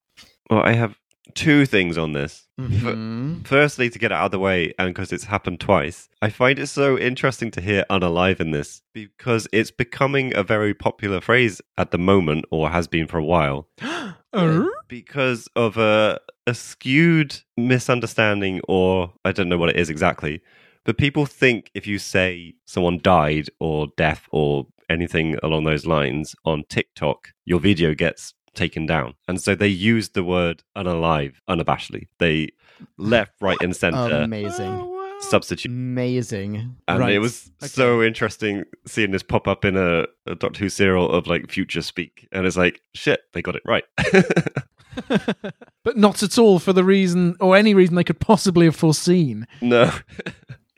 Well, 0.49 0.63
I 0.63 0.73
have 0.73 0.97
two 1.33 1.65
things 1.65 1.97
on 1.97 2.11
this. 2.13 2.47
Mhm. 2.59 3.45
Firstly, 3.47 3.89
to 3.89 3.99
get 3.99 4.11
it 4.11 4.15
out 4.15 4.25
of 4.25 4.31
the 4.31 4.39
way, 4.39 4.73
and 4.79 4.89
because 4.93 5.13
it's 5.13 5.25
happened 5.25 5.59
twice, 5.61 6.09
I 6.21 6.29
find 6.29 6.57
it 6.59 6.67
so 6.67 6.97
interesting 6.97 7.51
to 7.51 7.61
hear 7.61 7.85
unalive 7.89 8.39
in 8.41 8.51
this 8.51 8.81
because 8.93 9.47
it's 9.53 9.71
becoming 9.71 10.35
a 10.35 10.43
very 10.43 10.73
popular 10.73 11.21
phrase 11.21 11.61
at 11.77 11.91
the 11.91 11.97
moment, 11.99 12.45
or 12.51 12.69
has 12.69 12.87
been 12.87 13.07
for 13.07 13.17
a 13.17 13.23
while, 13.25 13.67
Oh? 14.33 14.69
because 14.89 15.47
of 15.55 15.77
a, 15.77 16.19
a 16.47 16.53
skewed 16.53 17.39
misunderstanding, 17.55 18.59
or 18.67 19.13
I 19.23 19.31
don't 19.31 19.47
know 19.49 19.57
what 19.57 19.69
it 19.69 19.77
is 19.77 19.89
exactly. 19.89 20.41
But 20.87 20.97
people 20.97 21.25
think 21.25 21.69
if 21.73 21.85
you 21.85 21.99
say 21.99 22.53
someone 22.65 22.99
died, 23.03 23.49
or 23.59 23.87
death, 23.97 24.25
or 24.31 24.65
anything 24.89 25.35
along 25.43 25.65
those 25.65 25.85
lines 25.85 26.33
on 26.45 26.63
TikTok, 26.69 27.33
your 27.43 27.59
video 27.59 27.93
gets 27.93 28.33
taken 28.55 28.85
down. 28.85 29.13
And 29.27 29.41
so 29.41 29.53
they 29.53 29.67
use 29.67 30.09
the 30.09 30.23
word 30.23 30.63
unalive 30.77 31.33
unabashedly. 31.49 32.07
They 32.19 32.51
left, 32.97 33.33
right, 33.41 33.57
and 33.61 33.75
center 33.75 34.15
Amazing. 34.23 34.71
Oh, 34.79 35.17
substitute. 35.19 35.69
Amazing. 35.69 36.77
And 36.87 36.99
Right. 36.99 37.13
it 37.15 37.19
was 37.19 37.51
so 37.59 38.01
interesting 38.01 38.63
seeing 38.85 39.11
this 39.11 39.23
pop 39.23 39.45
up 39.45 39.65
in 39.65 39.75
a, 39.75 40.05
a 40.25 40.35
Doctor 40.35 40.59
Who 40.61 40.69
serial 40.69 41.11
of 41.11 41.27
like 41.27 41.51
future 41.51 41.81
speak. 41.81 42.29
And 42.31 42.45
it's 42.45 42.55
like, 42.55 42.79
shit, 42.93 43.19
they 43.33 43.41
got 43.41 43.57
it 43.57 43.63
right. 43.65 43.83
but 45.83 45.97
not 45.97 46.23
at 46.23 46.37
all 46.37 46.59
for 46.59 46.71
the 46.71 46.83
reason 46.85 47.35
or 47.41 47.57
any 47.57 47.73
reason 47.73 47.95
they 47.95 48.03
could 48.05 48.21
possibly 48.21 48.65
have 48.65 48.75
foreseen. 48.75 49.45
no. 49.61 49.91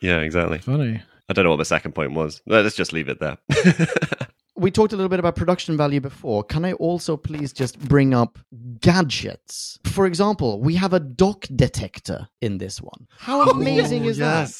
yeah, 0.02 0.20
exactly. 0.20 0.60
Funny. 0.60 1.02
I 1.30 1.34
don't 1.34 1.43
know 1.43 1.52
what 1.52 1.58
the 1.58 1.66
second 1.66 1.93
point 1.93 2.14
was. 2.14 2.41
Let's 2.47 2.76
just 2.76 2.91
leave 2.91 3.08
it 3.08 3.20
there. 3.20 3.38
we 4.56 4.72
talked 4.72 4.93
a 4.93 4.95
little 4.95 5.10
bit 5.10 5.20
about 5.20 5.36
production 5.36 5.78
value 5.78 6.02
before. 6.02 6.43
Can 6.43 6.66
I 6.66 6.74
also 6.74 7.16
please 7.16 7.54
just 7.54 7.80
bring 7.80 8.14
up 8.14 8.39
gadgets? 8.82 9.80
For 9.86 10.06
example, 10.06 10.60
we 10.60 10.76
have 10.76 10.93
a 10.93 11.00
dock 11.00 11.45
detector 11.56 12.28
in 12.41 12.58
this 12.58 12.82
one. 12.82 13.08
How 13.18 13.47
oh, 13.47 13.52
amazing 13.52 14.06
is 14.06 14.18
that? 14.18 14.52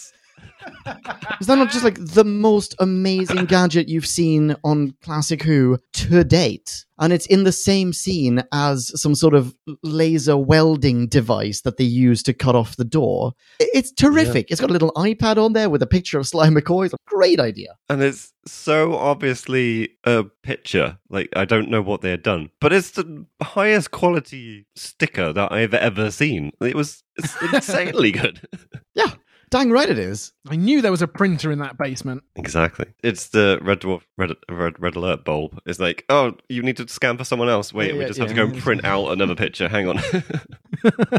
Is 1.40 1.48
that 1.48 1.58
not 1.58 1.70
just 1.70 1.84
like 1.84 1.98
the 2.00 2.24
most 2.24 2.76
amazing 2.80 3.46
gadget 3.46 3.88
you've 3.88 4.06
seen 4.06 4.56
on 4.64 4.94
Classic 5.04 5.42
Who 5.42 5.78
to 5.94 6.24
date? 6.24 6.86
And 7.00 7.14
it's 7.14 7.26
in 7.28 7.44
the 7.44 7.52
same 7.52 7.94
scene 7.94 8.44
as 8.52 8.92
some 9.00 9.16
sort 9.16 9.34
of 9.34 9.56
laser 9.84 10.36
welding 10.36 11.08
device 11.08 11.62
that 11.62 11.78
they 11.78 11.86
use 11.86 12.22
to 12.24 12.34
cut 12.34 12.56
off 12.56 12.76
the 12.76 12.84
door. 12.84 13.34
It's 13.60 13.92
terrific. 13.92 14.52
It's 14.52 14.60
got 14.60 14.70
a 14.70 14.74
little 14.74 14.92
iPad 14.94 15.38
on 15.38 15.54
there 15.54 15.70
with 15.70 15.82
a 15.82 15.88
picture 15.88 16.20
of 16.20 16.28
Sly 16.28 16.50
McCoy. 16.50 16.86
It's 16.86 16.94
a 16.94 16.98
great 17.06 17.40
idea. 17.40 17.78
And 17.88 18.04
it's 18.04 18.34
so 18.46 18.96
obviously 18.96 19.92
a 20.04 20.26
picture. 20.44 20.98
Like, 21.10 21.30
I 21.36 21.46
don't 21.46 21.70
know 21.70 21.82
what 21.82 22.02
they 22.02 22.10
had 22.10 22.24
done, 22.24 22.50
but 22.60 22.74
it's 22.74 22.92
the 22.92 23.26
highest 23.42 23.92
quality 23.92 24.68
sticker 24.76 25.32
that 25.32 25.54
I've 25.54 25.74
ever 25.74 26.12
seen. 26.12 26.52
It 26.60 26.76
was 26.76 27.02
insanely 27.54 28.12
good. 28.12 28.42
Yeah. 28.94 29.14
Dang 29.50 29.72
right 29.72 29.90
it 29.90 29.98
is. 29.98 30.32
I 30.48 30.56
knew 30.56 30.82
there 30.82 30.92
was 30.92 31.02
a 31.02 31.08
printer 31.08 31.52
in 31.52 31.58
that 31.60 31.78
basement. 31.78 32.24
Exactly. 32.36 32.86
It's 33.04 33.30
the 33.30 33.58
Red 33.62 33.80
Dwarf 33.82 34.02
Red, 34.18 34.32
Red, 34.50 34.80
Red 34.80 34.96
Alert 34.96 35.26
bulb. 35.26 35.60
It's 35.66 35.80
like, 35.80 36.06
oh, 36.10 36.34
you 36.50 36.62
need 36.62 36.78
to 36.78 36.88
scan 36.88 37.18
for 37.18 37.24
someone 37.24 37.50
else. 37.50 37.74
Wait, 37.74 37.88
Yeah, 37.88 37.94
we 37.94 38.00
yeah, 38.02 38.08
just 38.08 38.20
have 38.20 38.30
to 38.30 38.36
go 38.36 38.46
and 38.46 38.58
print 38.58 38.86
out 38.86 39.08
another 39.12 39.36
picture. 39.36 39.68
Hang 39.68 39.88
on. 39.88 40.00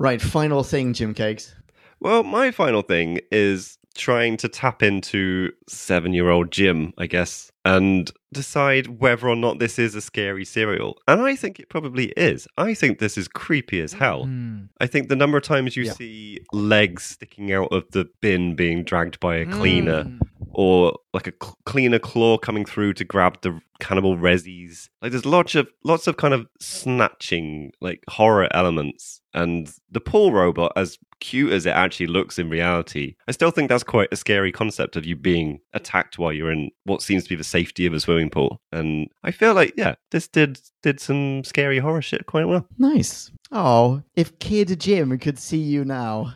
Right, 0.00 0.22
final 0.22 0.62
thing, 0.62 0.92
Jim 0.92 1.12
Cakes. 1.12 1.54
well, 2.00 2.22
my 2.22 2.52
final 2.52 2.82
thing 2.82 3.18
is 3.32 3.76
trying 3.96 4.36
to 4.36 4.48
tap 4.48 4.80
into 4.80 5.50
seven 5.68 6.12
year 6.12 6.30
old 6.30 6.52
Jim, 6.52 6.92
I 6.98 7.06
guess, 7.06 7.50
and 7.68 8.10
decide 8.32 8.86
whether 9.00 9.28
or 9.28 9.36
not 9.36 9.58
this 9.58 9.78
is 9.78 9.94
a 9.94 10.00
scary 10.00 10.44
serial. 10.44 10.96
And 11.06 11.20
I 11.20 11.36
think 11.36 11.58
it 11.60 11.68
probably 11.68 12.06
is. 12.16 12.48
I 12.56 12.72
think 12.74 12.98
this 12.98 13.18
is 13.18 13.28
creepy 13.28 13.80
as 13.80 13.92
hell. 13.92 14.24
Hmm. 14.24 14.64
I 14.80 14.86
think 14.86 15.08
the 15.08 15.16
number 15.16 15.36
of 15.36 15.44
times 15.44 15.76
you 15.76 15.84
Yeah. 15.84 15.92
see 15.92 16.40
legs 16.52 17.02
sticking 17.04 17.52
out 17.52 17.68
of 17.72 17.84
the 17.90 18.08
bin 18.20 18.54
being 18.54 18.84
dragged 18.84 19.20
by 19.20 19.36
a 19.36 19.46
cleaner, 19.46 20.04
Mm. 20.04 20.18
Or 20.52 20.98
like 21.12 21.26
a 21.26 21.32
cl- 21.40 21.58
cleaner 21.66 21.98
claw 21.98 22.38
coming 22.38 22.64
through 22.64 22.94
to 22.94 23.04
grab 23.04 23.38
the 23.42 23.60
cannibal 23.80 24.16
rezzies. 24.16 24.88
Like 25.02 25.12
there's 25.12 25.26
lots 25.26 25.54
of 25.54 25.68
lots 25.84 26.06
of 26.06 26.16
kind 26.16 26.34
of 26.34 26.46
snatching, 26.60 27.72
like 27.80 28.02
horror 28.08 28.48
elements. 28.52 29.20
And 29.34 29.72
the 29.90 30.00
pool 30.00 30.32
robot, 30.32 30.72
as 30.74 30.98
cute 31.20 31.52
as 31.52 31.66
it 31.66 31.70
actually 31.70 32.06
looks 32.06 32.38
in 32.38 32.48
reality, 32.48 33.14
I 33.28 33.32
still 33.32 33.50
think 33.50 33.68
that's 33.68 33.84
quite 33.84 34.08
a 34.12 34.16
scary 34.16 34.50
concept 34.50 34.96
of 34.96 35.04
you 35.04 35.16
being 35.16 35.60
attacked 35.74 36.18
while 36.18 36.32
you're 36.32 36.50
in 36.50 36.70
what 36.84 37.02
seems 37.02 37.24
to 37.24 37.28
be 37.28 37.36
the 37.36 37.44
safety 37.44 37.86
of 37.86 37.94
a 37.94 38.00
swimming 38.00 38.30
pool. 38.30 38.60
And 38.72 39.08
I 39.22 39.30
feel 39.30 39.54
like, 39.54 39.74
yeah, 39.76 39.94
this 40.10 40.28
did 40.28 40.60
did 40.82 40.98
some 41.00 41.44
scary 41.44 41.78
horror 41.78 42.02
shit 42.02 42.26
quite 42.26 42.46
well. 42.46 42.66
Nice. 42.78 43.30
Oh, 43.52 44.02
if 44.16 44.38
Kid 44.38 44.78
Jim 44.80 45.16
could 45.18 45.38
see 45.38 45.58
you 45.58 45.84
now. 45.84 46.34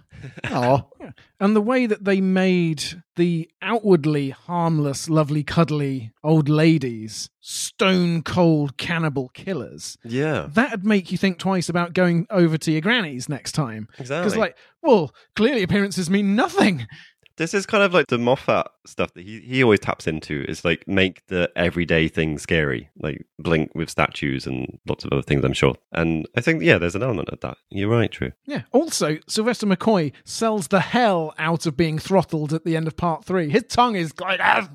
Oh, 0.50 0.90
And 1.40 1.54
the 1.56 1.60
way 1.60 1.86
that 1.86 2.04
they 2.04 2.20
made 2.20 3.02
the 3.16 3.50
outwardly 3.60 4.30
harmless, 4.30 5.08
lovely, 5.10 5.42
cuddly 5.42 6.12
old 6.22 6.48
ladies 6.48 7.28
stone 7.40 8.22
cold 8.22 8.76
cannibal 8.76 9.28
killers, 9.30 9.98
Yeah, 10.04 10.48
that'd 10.52 10.84
make 10.84 11.10
you 11.12 11.18
think 11.18 11.38
twice 11.38 11.68
about 11.68 11.92
going 11.92 12.26
over 12.30 12.56
to 12.58 12.70
your 12.72 12.80
granny's 12.80 13.28
next 13.28 13.52
time. 13.52 13.88
exactly. 13.98 14.22
Because, 14.24 14.36
like, 14.38 14.56
well, 14.82 15.12
clearly 15.36 15.62
appearances 15.62 16.08
mean 16.08 16.34
nothing. 16.36 16.86
This 17.42 17.54
is 17.54 17.66
kind 17.66 17.82
of 17.82 17.92
like 17.92 18.06
the 18.06 18.18
Moffat 18.18 18.68
stuff 18.86 19.12
that 19.14 19.24
he, 19.24 19.40
he 19.40 19.64
always 19.64 19.80
taps 19.80 20.06
into 20.06 20.44
is 20.48 20.64
like 20.64 20.86
make 20.86 21.26
the 21.26 21.50
everyday 21.56 22.06
thing 22.06 22.38
scary, 22.38 22.88
like 23.00 23.26
Blink 23.36 23.74
with 23.74 23.90
statues 23.90 24.46
and 24.46 24.78
lots 24.86 25.04
of 25.04 25.12
other 25.12 25.22
things, 25.22 25.44
I'm 25.44 25.52
sure. 25.52 25.74
And 25.90 26.28
I 26.36 26.40
think, 26.40 26.62
yeah, 26.62 26.78
there's 26.78 26.94
an 26.94 27.02
element 27.02 27.30
of 27.30 27.40
that. 27.40 27.58
You're 27.68 27.88
right, 27.88 28.12
True. 28.12 28.30
Yeah. 28.46 28.62
Also, 28.70 29.18
Sylvester 29.26 29.66
McCoy 29.66 30.12
sells 30.22 30.68
the 30.68 30.78
hell 30.78 31.34
out 31.36 31.66
of 31.66 31.76
being 31.76 31.98
throttled 31.98 32.52
at 32.52 32.64
the 32.64 32.76
end 32.76 32.86
of 32.86 32.96
part 32.96 33.24
three. 33.24 33.50
His 33.50 33.64
tongue 33.64 33.96
is 33.96 34.12
going. 34.12 34.38
Ah, 34.40 34.68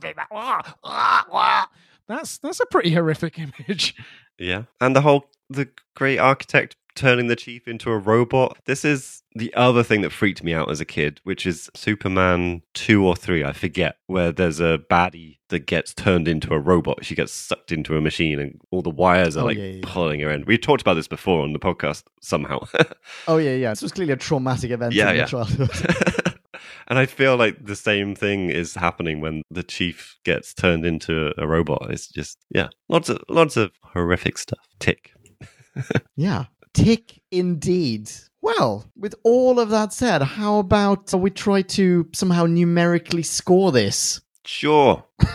ah, 0.84 1.26
ah. 1.32 1.70
That's 2.10 2.38
that's 2.38 2.60
a 2.60 2.66
pretty 2.66 2.94
horrific 2.94 3.40
image. 3.70 3.96
Yeah. 4.38 4.64
And 4.82 4.94
the 4.94 5.02
whole, 5.02 5.30
the 5.50 5.70
great 5.96 6.18
architect 6.18 6.76
turning 6.98 7.28
the 7.28 7.36
chief 7.38 7.68
into 7.68 7.90
a 7.92 7.98
robot. 7.98 8.58
This 8.66 8.84
is 8.84 9.24
the 9.36 9.54
other 9.54 9.84
thing 9.84 10.02
that 10.02 10.12
freaked 10.12 10.44
me 10.44 10.54
out 10.54 10.70
as 10.70 10.82
a 10.82 10.86
kid, 10.86 11.22
which 11.24 11.46
is 11.46 11.70
Superman 11.76 12.64
2 12.74 13.06
or 13.06 13.16
3, 13.16 13.44
I 13.46 13.54
forget, 13.54 13.98
where 14.08 14.32
there's 14.34 14.60
a 14.60 14.80
baddie 14.90 15.38
that 15.50 15.66
gets 15.66 15.94
turned 15.94 16.28
into 16.28 16.54
a 16.54 16.60
robot. 16.60 17.06
She 17.06 17.16
gets 17.16 17.32
sucked 17.32 17.72
into 17.72 17.96
a 17.96 18.02
machine 18.02 18.40
and 18.40 18.60
all 18.72 18.82
the 18.82 18.90
wires 18.90 19.38
are 19.38 19.44
Oh, 19.44 19.46
like 19.46 19.58
yeah, 19.58 19.64
yeah, 19.66 19.80
pulling 19.84 20.20
her 20.20 20.30
in. 20.30 20.44
We 20.46 20.58
talked 20.58 20.82
about 20.82 20.96
this 20.96 21.08
before 21.08 21.44
on 21.44 21.54
the 21.54 21.60
podcast 21.60 22.04
somehow. 22.22 22.60
oh 23.30 23.38
yeah, 23.38 23.54
yeah. 23.56 23.70
This 23.70 23.82
was 23.84 23.92
clearly 23.94 24.12
a 24.14 24.18
traumatic 24.18 24.72
event 24.72 24.94
Yeah, 24.94 25.12
in 25.12 25.16
yeah. 25.16 25.22
your 25.22 25.28
childhood. 25.28 25.70
and 26.88 27.00
I 27.00 27.06
feel 27.06 27.38
like 27.38 27.64
the 27.64 27.76
same 27.76 28.16
thing 28.16 28.50
is 28.50 28.74
happening 28.76 29.22
when 29.22 29.44
the 29.52 29.64
chief 29.64 30.18
gets 30.26 30.54
turned 30.54 30.86
into 30.86 31.32
a 31.38 31.48
robot. 31.48 31.88
It's 31.92 32.08
just 32.08 32.40
yeah, 32.50 32.68
lots 32.90 33.08
of 33.10 33.22
lots 33.30 33.56
of 33.56 33.72
horrific 33.84 34.38
stuff. 34.38 34.60
Tick. 34.80 35.12
yeah. 36.16 36.46
Tick 36.78 37.22
indeed. 37.32 38.12
Well, 38.42 38.86
with 38.96 39.16
all 39.24 39.60
of 39.60 39.70
that 39.70 39.94
said, 39.94 40.22
how 40.22 40.60
about 40.60 41.12
we 41.14 41.32
try 41.32 41.64
to 41.64 42.08
somehow 42.14 42.46
numerically 42.46 43.24
score 43.24 43.72
this? 43.72 44.22
Sure. 44.46 45.04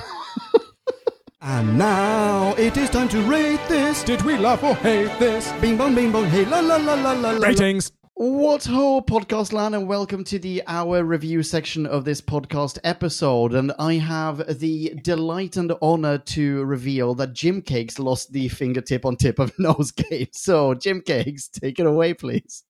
And 1.44 1.76
now 1.76 2.54
it 2.54 2.76
is 2.76 2.88
time 2.88 3.08
to 3.08 3.20
rate 3.22 3.58
this. 3.66 4.04
Did 4.04 4.22
we 4.22 4.38
love 4.38 4.62
or 4.62 4.76
hate 4.76 5.18
this? 5.18 5.50
Bing 5.60 5.76
bong, 5.76 5.92
bing 5.92 6.12
bong, 6.12 6.26
hey 6.26 6.44
la 6.44 6.60
la 6.60 6.76
la 6.76 6.94
la 6.94 7.14
la. 7.14 7.30
la. 7.32 7.44
Ratings. 7.44 7.90
What 8.14 8.66
ho, 8.66 9.00
podcast 9.00 9.54
land, 9.54 9.74
and 9.74 9.88
welcome 9.88 10.22
to 10.24 10.38
the 10.38 10.62
hour 10.66 11.02
review 11.02 11.42
section 11.42 11.86
of 11.86 12.04
this 12.04 12.20
podcast 12.20 12.78
episode. 12.84 13.54
And 13.54 13.72
I 13.78 13.94
have 13.94 14.58
the 14.60 14.94
delight 15.02 15.56
and 15.56 15.72
honor 15.80 16.18
to 16.18 16.64
reveal 16.64 17.14
that 17.14 17.32
Jim 17.32 17.62
Cakes 17.62 17.98
lost 17.98 18.32
the 18.32 18.48
fingertip 18.48 19.06
on 19.06 19.16
tip 19.16 19.38
of 19.38 19.52
nose 19.58 19.92
game. 19.92 20.28
So, 20.32 20.74
Jim 20.74 21.00
Cakes, 21.00 21.48
take 21.48 21.80
it 21.80 21.86
away, 21.86 22.12
please. 22.12 22.64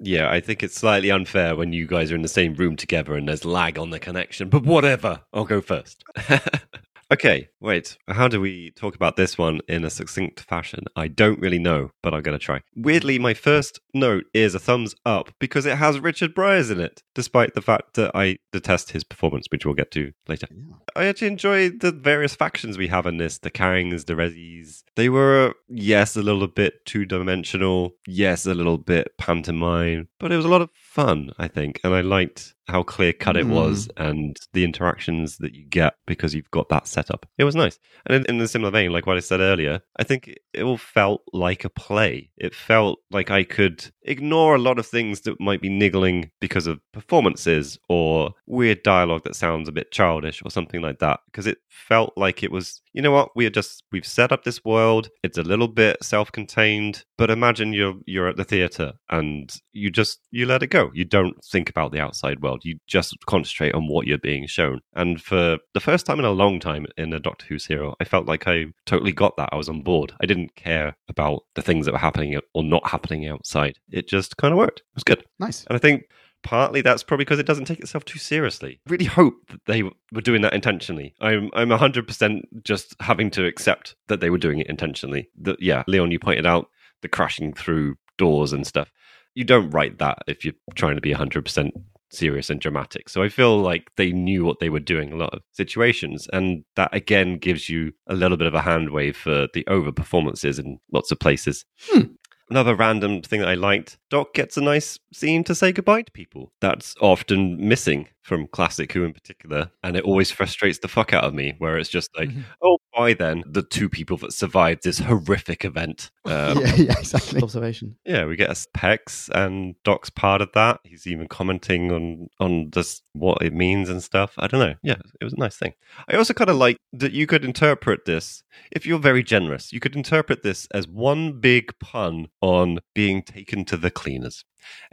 Yeah, 0.00 0.28
I 0.28 0.40
think 0.40 0.62
it's 0.64 0.74
slightly 0.74 1.12
unfair 1.12 1.54
when 1.54 1.72
you 1.72 1.86
guys 1.86 2.10
are 2.10 2.16
in 2.16 2.22
the 2.22 2.28
same 2.28 2.54
room 2.54 2.74
together 2.74 3.14
and 3.14 3.28
there's 3.28 3.44
lag 3.44 3.78
on 3.78 3.90
the 3.90 4.00
connection, 4.00 4.48
but 4.48 4.64
whatever. 4.64 5.20
I'll 5.32 5.44
go 5.44 5.60
first. 5.60 6.02
okay, 7.12 7.48
wait. 7.60 7.96
How 8.08 8.28
do 8.28 8.40
we 8.40 8.70
talk 8.72 8.94
about 8.94 9.16
this 9.16 9.36
one 9.36 9.60
in 9.68 9.84
a 9.84 9.90
succinct 9.90 10.40
fashion? 10.40 10.84
I 10.96 11.08
don't 11.08 11.40
really 11.40 11.58
know, 11.58 11.90
but 12.02 12.14
I'm 12.14 12.22
going 12.22 12.38
to 12.38 12.44
try. 12.44 12.60
Weirdly, 12.76 13.18
my 13.18 13.34
first 13.34 13.80
note 13.94 14.24
is 14.32 14.54
a 14.54 14.58
thumbs 14.58 14.94
up 15.04 15.30
because 15.38 15.66
it 15.66 15.76
has 15.76 16.00
Richard 16.00 16.34
Briers 16.34 16.70
in 16.70 16.80
it, 16.80 17.02
despite 17.14 17.54
the 17.54 17.62
fact 17.62 17.94
that 17.94 18.12
I 18.14 18.38
detest 18.52 18.92
his 18.92 19.04
performance, 19.04 19.46
which 19.50 19.64
we'll 19.64 19.74
get 19.74 19.90
to 19.92 20.12
later. 20.28 20.48
I 20.96 21.06
actually 21.06 21.28
enjoy 21.28 21.70
the 21.70 21.92
various 21.92 22.34
factions 22.34 22.78
we 22.78 22.88
have 22.88 23.06
in 23.06 23.16
this 23.16 23.38
the 23.38 23.50
Kangs, 23.50 24.06
the 24.06 24.14
Rezzies. 24.14 24.82
They 24.96 25.08
were, 25.08 25.54
yes, 25.68 26.16
a 26.16 26.22
little 26.22 26.46
bit 26.46 26.84
two 26.84 27.04
dimensional, 27.04 27.92
yes, 28.06 28.46
a 28.46 28.54
little 28.54 28.78
bit 28.78 29.12
pantomime, 29.18 30.08
but 30.18 30.32
it 30.32 30.36
was 30.36 30.44
a 30.44 30.48
lot 30.50 30.62
of 30.62 30.70
fun, 30.90 31.30
I 31.38 31.46
think. 31.46 31.80
And 31.84 31.94
I 31.94 32.00
liked 32.00 32.54
how 32.66 32.82
clear 32.82 33.12
cut 33.12 33.36
it 33.36 33.44
mm-hmm. 33.44 33.54
was 33.54 33.88
and 33.96 34.36
the 34.52 34.64
interactions 34.64 35.38
that 35.38 35.54
you 35.54 35.64
get 35.66 35.94
because 36.06 36.34
you've 36.34 36.50
got 36.50 36.68
that 36.68 36.86
setup. 36.86 37.26
It 37.38 37.44
was 37.44 37.54
nice. 37.54 37.78
And 38.06 38.16
in, 38.16 38.36
in 38.36 38.40
a 38.40 38.48
similar 38.48 38.70
vein, 38.70 38.92
like 38.92 39.06
what 39.06 39.16
I 39.16 39.20
said 39.20 39.40
earlier, 39.40 39.80
I 39.98 40.04
think 40.04 40.34
it 40.52 40.62
all 40.62 40.76
felt 40.76 41.22
like 41.32 41.64
a 41.64 41.70
play. 41.70 42.30
It 42.36 42.54
felt 42.54 42.98
like 43.10 43.30
I 43.30 43.44
could 43.44 43.90
ignore 44.02 44.56
a 44.56 44.60
lot 44.60 44.78
of 44.78 44.86
things 44.86 45.22
that 45.22 45.40
might 45.40 45.60
be 45.60 45.68
niggling 45.68 46.30
because 46.40 46.66
of 46.66 46.80
performances 46.92 47.78
or 47.88 48.32
weird 48.46 48.82
dialogue 48.82 49.22
that 49.24 49.36
sounds 49.36 49.68
a 49.68 49.72
bit 49.72 49.92
childish 49.92 50.42
or 50.44 50.50
something 50.50 50.80
like 50.80 50.98
that 50.98 51.20
because 51.26 51.46
it 51.46 51.58
felt 51.68 52.12
like 52.16 52.42
it 52.42 52.50
was 52.50 52.82
you 52.92 53.02
know 53.02 53.10
what? 53.10 53.30
We 53.36 53.46
are 53.46 53.50
just 53.50 53.84
we've 53.92 54.06
set 54.06 54.32
up 54.32 54.44
this 54.44 54.64
world. 54.64 55.08
It's 55.22 55.38
a 55.38 55.42
little 55.42 55.68
bit 55.68 56.02
self-contained 56.02 57.04
but 57.20 57.30
imagine 57.30 57.74
you're 57.74 57.96
you're 58.06 58.28
at 58.28 58.36
the 58.38 58.44
theater 58.44 58.94
and 59.10 59.54
you 59.72 59.90
just 59.90 60.20
you 60.30 60.46
let 60.46 60.62
it 60.62 60.68
go. 60.68 60.90
You 60.94 61.04
don't 61.04 61.36
think 61.44 61.68
about 61.68 61.92
the 61.92 62.00
outside 62.00 62.40
world. 62.40 62.62
You 62.64 62.78
just 62.86 63.14
concentrate 63.26 63.74
on 63.74 63.88
what 63.88 64.06
you're 64.06 64.16
being 64.16 64.46
shown. 64.46 64.80
And 64.94 65.20
for 65.20 65.58
the 65.74 65.80
first 65.80 66.06
time 66.06 66.18
in 66.18 66.24
a 66.24 66.30
long 66.30 66.60
time 66.60 66.86
in 66.96 67.12
a 67.12 67.20
doctor 67.20 67.44
who 67.46 67.58
serial 67.58 67.94
i 68.00 68.04
felt 68.04 68.26
like 68.26 68.48
i 68.48 68.64
totally 68.86 69.12
got 69.12 69.36
that. 69.36 69.50
I 69.52 69.56
was 69.56 69.68
on 69.68 69.82
board. 69.82 70.14
I 70.22 70.26
didn't 70.26 70.56
care 70.56 70.96
about 71.08 71.42
the 71.54 71.62
things 71.62 71.84
that 71.84 71.92
were 71.92 71.98
happening 71.98 72.38
or 72.54 72.64
not 72.64 72.88
happening 72.88 73.28
outside. 73.28 73.78
It 73.90 74.08
just 74.08 74.38
kind 74.38 74.52
of 74.52 74.58
worked. 74.58 74.80
It 74.80 74.94
was 74.94 75.04
good. 75.04 75.24
Nice. 75.38 75.66
and 75.66 75.76
I 75.76 75.78
think 75.78 76.04
partly 76.42 76.80
that's 76.80 77.02
probably 77.02 77.24
because 77.24 77.38
it 77.38 77.46
doesn't 77.46 77.66
take 77.66 77.80
itself 77.80 78.04
too 78.04 78.18
seriously. 78.18 78.80
I 78.86 78.90
really 78.90 79.04
hope 79.04 79.34
that 79.48 79.64
they 79.66 79.82
were 79.82 80.20
doing 80.22 80.42
that 80.42 80.54
intentionally. 80.54 81.14
I'm 81.20 81.50
I'm 81.54 81.68
100% 81.68 82.42
just 82.64 82.94
having 83.00 83.30
to 83.32 83.46
accept 83.46 83.96
that 84.08 84.20
they 84.20 84.30
were 84.30 84.38
doing 84.38 84.60
it 84.60 84.68
intentionally. 84.68 85.28
That 85.40 85.60
yeah, 85.60 85.84
Leon, 85.86 86.10
you 86.10 86.18
pointed 86.18 86.46
out 86.46 86.68
the 87.02 87.08
crashing 87.08 87.52
through 87.52 87.96
doors 88.18 88.52
and 88.52 88.66
stuff. 88.66 88.90
You 89.34 89.44
don't 89.44 89.70
write 89.70 89.98
that 89.98 90.18
if 90.26 90.44
you're 90.44 90.54
trying 90.74 90.96
to 90.96 91.00
be 91.00 91.14
100% 91.14 91.70
serious 92.12 92.50
and 92.50 92.60
dramatic. 92.60 93.08
So 93.08 93.22
I 93.22 93.28
feel 93.28 93.58
like 93.58 93.90
they 93.96 94.12
knew 94.12 94.44
what 94.44 94.58
they 94.58 94.68
were 94.68 94.80
doing 94.80 95.12
a 95.12 95.16
lot 95.16 95.32
of 95.32 95.42
situations. 95.52 96.28
And 96.32 96.64
that 96.76 96.92
again 96.92 97.38
gives 97.38 97.68
you 97.68 97.92
a 98.08 98.14
little 98.14 98.36
bit 98.36 98.46
of 98.46 98.54
a 98.54 98.60
hand 98.60 98.90
wave 98.90 99.16
for 99.16 99.46
the 99.54 99.66
over 99.68 99.92
performances 99.92 100.58
in 100.58 100.78
lots 100.92 101.10
of 101.10 101.20
places. 101.20 101.64
Hmm. 101.88 102.12
Another 102.50 102.74
random 102.74 103.22
thing 103.22 103.40
that 103.40 103.48
I 103.48 103.54
liked 103.54 103.96
Doc 104.10 104.34
gets 104.34 104.56
a 104.56 104.60
nice 104.60 104.98
scene 105.12 105.44
to 105.44 105.54
say 105.54 105.70
goodbye 105.70 106.02
to 106.02 106.10
people. 106.10 106.52
That's 106.60 106.96
often 107.00 107.68
missing 107.68 108.08
from 108.22 108.46
Classic 108.48 108.92
Who 108.92 109.04
in 109.04 109.12
particular. 109.12 109.70
And 109.82 109.96
it 109.96 110.04
always 110.04 110.30
frustrates 110.30 110.78
the 110.78 110.88
fuck 110.88 111.12
out 111.12 111.24
of 111.24 111.34
me, 111.34 111.54
where 111.58 111.78
it's 111.78 111.88
just 111.88 112.10
like, 112.16 112.30
oh, 112.62 112.78
why 112.92 113.14
then, 113.14 113.44
the 113.46 113.62
two 113.62 113.88
people 113.88 114.16
that 114.18 114.32
survived 114.32 114.82
this 114.82 114.98
horrific 114.98 115.64
event. 115.64 116.10
Um, 116.26 116.60
yeah, 116.60 116.74
yeah, 116.76 116.98
exactly. 116.98 117.42
Observation. 117.42 117.96
yeah, 118.04 118.24
we 118.24 118.36
get 118.36 118.50
a 118.50 118.52
Pex, 118.76 119.28
and 119.30 119.74
Doc's 119.84 120.10
part 120.10 120.42
of 120.42 120.50
that. 120.52 120.78
He's 120.84 121.06
even 121.06 121.26
commenting 121.26 121.90
on 121.90 122.28
on 122.38 122.70
just 122.70 123.02
what 123.14 123.42
it 123.42 123.52
means 123.52 123.88
and 123.88 124.02
stuff. 124.02 124.34
I 124.38 124.46
don't 124.46 124.60
know. 124.60 124.74
Yeah, 124.82 124.96
it 125.20 125.24
was 125.24 125.32
a 125.32 125.38
nice 125.38 125.56
thing. 125.56 125.72
I 126.08 126.16
also 126.16 126.34
kind 126.34 126.50
of 126.50 126.56
like 126.56 126.76
that 126.92 127.12
you 127.12 127.26
could 127.26 127.44
interpret 127.44 128.04
this 128.04 128.44
if 128.70 128.86
you're 128.86 128.98
very 128.98 129.22
generous. 129.22 129.72
You 129.72 129.80
could 129.80 129.96
interpret 129.96 130.42
this 130.42 130.68
as 130.72 130.86
one 130.86 131.40
big 131.40 131.76
pun 131.80 132.28
on 132.40 132.78
being 132.94 133.22
taken 133.22 133.64
to 133.64 133.76
the 133.76 133.90
cleaners. 133.90 134.44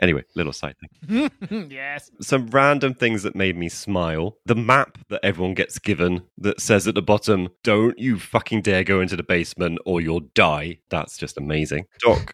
Anyway, 0.02 0.24
little 0.36 0.54
side 0.54 0.76
thing. 0.80 1.30
yes. 1.70 2.12
Some 2.22 2.48
random 2.48 2.94
things 2.94 3.24
that 3.24 3.36
made 3.36 3.58
me 3.58 3.70
smile. 3.70 4.38
The 4.46 4.56
map 4.56 4.98
that 5.10 5.24
everyone 5.24 5.54
gets 5.54 5.80
given 5.80 6.24
that 6.38 6.62
says 6.62 6.88
at 6.88 6.96
the 6.96 7.02
bottom, 7.02 7.50
don't 7.64 7.98
you 7.98 8.20
fucking 8.20 8.62
dare 8.62 8.84
go 8.84 9.02
into 9.02 9.16
the 9.16 9.24
basement 9.24 9.80
or 9.86 10.02
you'll 10.02 10.22
die. 10.34 10.80
That's 10.90 11.18
just 11.18 11.38
amazing. 11.38 11.86
Doc 12.00 12.34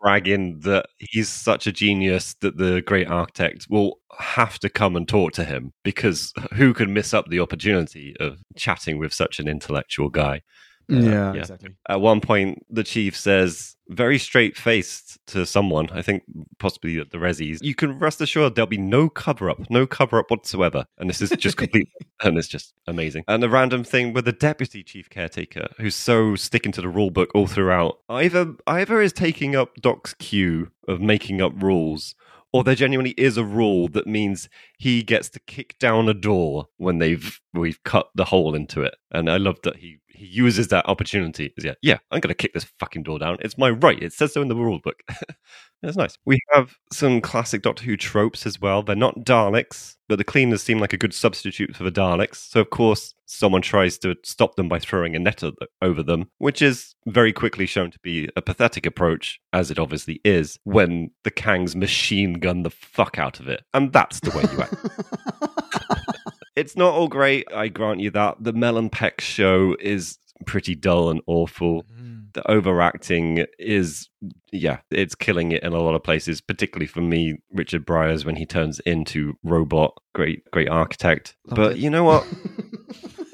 bragging 0.00 0.60
that 0.60 0.86
he's 0.98 1.28
such 1.28 1.66
a 1.66 1.72
genius 1.72 2.34
that 2.40 2.56
the 2.56 2.82
great 2.82 3.08
architect 3.08 3.66
will 3.70 3.98
have 4.18 4.58
to 4.58 4.68
come 4.68 4.96
and 4.96 5.08
talk 5.08 5.32
to 5.32 5.44
him 5.44 5.72
because 5.82 6.32
who 6.54 6.74
could 6.74 6.88
miss 6.88 7.14
up 7.14 7.26
the 7.28 7.40
opportunity 7.40 8.14
of 8.20 8.38
chatting 8.56 8.98
with 8.98 9.12
such 9.12 9.38
an 9.38 9.48
intellectual 9.48 10.08
guy? 10.08 10.42
Uh, 10.90 10.96
yeah, 10.96 11.32
yeah. 11.32 11.40
exactly. 11.40 11.70
At 11.88 12.00
one 12.00 12.20
point, 12.20 12.64
the 12.70 12.84
chief 12.84 13.16
says, 13.16 13.76
very 13.88 14.18
straight 14.18 14.56
faced 14.56 15.18
to 15.28 15.44
someone, 15.46 15.88
I 15.90 16.02
think 16.02 16.22
possibly 16.58 16.96
the 16.98 17.18
Rezzies, 17.18 17.58
you 17.62 17.74
can 17.74 17.98
rest 17.98 18.20
assured 18.20 18.54
there'll 18.54 18.66
be 18.66 18.78
no 18.78 19.08
cover 19.08 19.50
up, 19.50 19.70
no 19.70 19.86
cover 19.86 20.18
up 20.18 20.30
whatsoever. 20.30 20.86
And 20.98 21.08
this 21.08 21.20
is 21.20 21.30
just 21.30 21.56
complete, 21.58 21.88
and 22.22 22.38
it's 22.38 22.48
just 22.48 22.74
amazing. 22.86 23.24
And 23.28 23.44
a 23.44 23.48
random 23.48 23.84
thing 23.84 24.12
with 24.12 24.24
the 24.24 24.32
deputy 24.32 24.82
chief 24.82 25.10
caretaker, 25.10 25.68
who's 25.78 25.94
so 25.94 26.36
sticking 26.36 26.72
to 26.72 26.80
the 26.80 26.88
rule 26.88 27.10
book 27.10 27.30
all 27.34 27.46
throughout, 27.46 27.98
either, 28.08 28.54
either 28.66 29.00
is 29.00 29.12
taking 29.12 29.54
up 29.54 29.74
Doc's 29.80 30.14
cue 30.14 30.70
of 30.88 31.00
making 31.00 31.40
up 31.40 31.52
rules. 31.62 32.14
Or 32.54 32.62
there 32.62 32.74
genuinely 32.74 33.12
is 33.12 33.38
a 33.38 33.44
rule 33.44 33.88
that 33.88 34.06
means 34.06 34.50
he 34.82 35.04
gets 35.04 35.28
to 35.28 35.38
kick 35.46 35.78
down 35.78 36.08
a 36.08 36.14
door 36.14 36.66
when 36.76 36.98
they've 36.98 37.40
we've 37.54 37.80
cut 37.84 38.08
the 38.16 38.24
hole 38.24 38.52
into 38.56 38.82
it. 38.82 38.96
And 39.12 39.30
I 39.30 39.36
love 39.36 39.58
that 39.62 39.76
he 39.76 39.98
he 40.08 40.26
uses 40.26 40.68
that 40.68 40.88
opportunity. 40.88 41.54
Yeah, 41.56 41.74
yeah, 41.82 41.98
I'm 42.10 42.18
going 42.18 42.30
to 42.30 42.34
kick 42.34 42.52
this 42.52 42.66
fucking 42.80 43.04
door 43.04 43.20
down. 43.20 43.36
It's 43.38 43.56
my 43.56 43.70
right. 43.70 44.02
It 44.02 44.12
says 44.12 44.32
so 44.34 44.42
in 44.42 44.48
the 44.48 44.56
rule 44.56 44.80
book. 44.82 45.00
It's 45.84 45.96
nice. 45.96 46.16
We 46.24 46.38
have 46.52 46.76
some 46.92 47.20
classic 47.20 47.62
Doctor 47.62 47.84
Who 47.84 47.96
tropes 47.96 48.46
as 48.46 48.60
well. 48.60 48.84
They're 48.84 48.94
not 48.94 49.24
Daleks, 49.24 49.96
but 50.08 50.16
the 50.16 50.24
cleaners 50.24 50.62
seem 50.62 50.78
like 50.78 50.92
a 50.92 50.96
good 50.96 51.12
substitute 51.12 51.74
for 51.74 51.82
the 51.82 51.90
Daleks. 51.90 52.36
So, 52.36 52.60
of 52.60 52.70
course, 52.70 53.14
someone 53.26 53.62
tries 53.62 53.98
to 53.98 54.14
stop 54.24 54.54
them 54.54 54.68
by 54.68 54.78
throwing 54.78 55.16
a 55.16 55.18
net 55.18 55.42
over 55.80 56.02
them, 56.04 56.30
which 56.38 56.62
is 56.62 56.94
very 57.06 57.32
quickly 57.32 57.66
shown 57.66 57.90
to 57.90 57.98
be 57.98 58.28
a 58.36 58.42
pathetic 58.42 58.86
approach, 58.86 59.40
as 59.52 59.72
it 59.72 59.78
obviously 59.78 60.20
is, 60.24 60.56
when 60.62 61.10
the 61.24 61.32
Kangs 61.32 61.74
machine 61.74 62.34
gun 62.34 62.62
the 62.62 62.70
fuck 62.70 63.18
out 63.18 63.40
of 63.40 63.48
it. 63.48 63.64
And 63.74 63.92
that's 63.92 64.20
the 64.20 64.30
way 64.30 64.44
you 64.52 64.62
act. 64.62 64.71
it's 66.56 66.76
not 66.76 66.94
all 66.94 67.08
great, 67.08 67.46
I 67.52 67.68
grant 67.68 68.00
you 68.00 68.10
that. 68.10 68.36
The 68.40 68.52
Mel 68.52 68.76
and 68.76 68.90
Pex 68.90 69.20
show 69.20 69.76
is 69.80 70.18
pretty 70.46 70.74
dull 70.74 71.10
and 71.10 71.20
awful. 71.26 71.84
Mm. 71.84 72.32
The 72.34 72.50
overacting 72.50 73.46
is, 73.58 74.08
yeah, 74.52 74.78
it's 74.90 75.14
killing 75.14 75.52
it 75.52 75.62
in 75.62 75.72
a 75.72 75.78
lot 75.78 75.94
of 75.94 76.02
places, 76.02 76.40
particularly 76.40 76.86
for 76.86 77.00
me, 77.02 77.38
Richard 77.52 77.84
Briers, 77.84 78.24
when 78.24 78.36
he 78.36 78.46
turns 78.46 78.80
into 78.80 79.34
robot. 79.42 79.94
Great, 80.14 80.50
great 80.50 80.68
architect. 80.68 81.36
but 81.46 81.72
it. 81.72 81.78
you 81.78 81.90
know 81.90 82.04
what? 82.04 82.26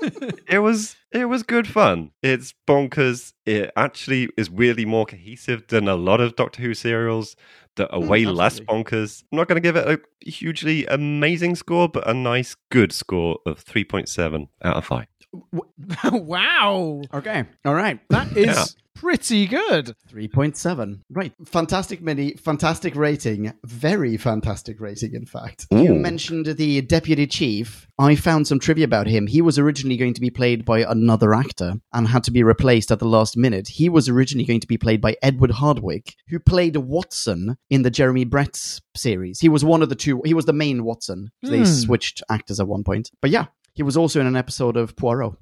it 0.48 0.58
was 0.60 0.96
it 1.12 1.26
was 1.26 1.42
good 1.42 1.66
fun. 1.66 2.10
It's 2.22 2.54
bonkers. 2.66 3.32
It 3.46 3.70
actually 3.76 4.28
is 4.36 4.50
weirdly 4.50 4.84
more 4.84 5.06
cohesive 5.06 5.66
than 5.68 5.88
a 5.88 5.94
lot 5.94 6.20
of 6.20 6.36
Doctor 6.36 6.62
Who 6.62 6.74
serials 6.74 7.36
that 7.76 7.90
are 7.92 8.00
Mm, 8.00 8.08
way 8.08 8.24
less 8.26 8.60
bonkers. 8.60 9.24
I'm 9.30 9.36
not 9.38 9.48
going 9.48 9.56
to 9.56 9.66
give 9.66 9.76
it 9.76 9.88
a 9.88 10.28
hugely 10.28 10.86
amazing 10.86 11.56
score, 11.56 11.88
but 11.88 12.08
a 12.08 12.14
nice 12.14 12.56
good 12.70 12.92
score 12.92 13.38
of 13.46 13.64
3.7 13.64 14.48
out 14.62 14.76
of 14.76 14.84
5. 14.84 15.06
wow. 16.12 17.02
Okay. 17.12 17.44
All 17.64 17.74
right. 17.74 18.00
That 18.10 18.36
is 18.36 18.46
Yeah. 18.46 18.64
pretty 18.94 19.46
good. 19.46 19.94
3.7. 20.10 21.00
Right. 21.10 21.32
Fantastic 21.44 22.02
mini, 22.02 22.32
fantastic 22.34 22.96
rating. 22.96 23.52
Very 23.64 24.16
fantastic 24.16 24.80
rating, 24.80 25.14
in 25.14 25.26
fact. 25.26 25.66
You 25.70 25.94
mentioned 25.94 26.46
the 26.46 26.80
deputy 26.82 27.26
chief. 27.26 27.86
I 27.98 28.14
found 28.16 28.46
some 28.46 28.58
trivia 28.58 28.84
about 28.84 29.06
him. 29.06 29.26
He 29.26 29.42
was 29.42 29.58
originally 29.58 29.96
going 29.96 30.14
to 30.14 30.20
be 30.20 30.30
played 30.30 30.64
by 30.64 30.80
another 30.80 31.34
actor 31.34 31.74
and 31.92 32.08
had 32.08 32.24
to 32.24 32.30
be 32.30 32.42
replaced 32.42 32.90
at 32.90 32.98
the 32.98 33.08
last 33.08 33.36
minute. 33.36 33.68
He 33.68 33.88
was 33.88 34.08
originally 34.08 34.44
going 34.46 34.60
to 34.60 34.66
be 34.68 34.78
played 34.78 35.00
by 35.00 35.16
Edward 35.22 35.50
Hardwicke, 35.52 36.14
who 36.28 36.38
played 36.38 36.76
Watson 36.76 37.56
in 37.70 37.82
the 37.82 37.90
Jeremy 37.90 38.24
Brett 38.24 38.80
series. 38.96 39.40
He 39.40 39.48
was 39.48 39.64
one 39.64 39.82
of 39.82 39.88
the 39.88 39.94
two, 39.94 40.22
he 40.24 40.34
was 40.34 40.46
the 40.46 40.52
main 40.52 40.84
Watson. 40.84 41.30
They 41.42 41.58
Hmm. 41.58 41.64
switched 41.64 42.22
actors 42.30 42.60
at 42.60 42.68
one 42.68 42.82
point. 42.84 43.10
But 43.20 43.30
yeah, 43.30 43.46
he 43.78 43.84
was 43.84 43.96
also 43.96 44.20
in 44.20 44.26
an 44.26 44.34
episode 44.34 44.76
of 44.76 44.96
Poirot. 44.96 45.34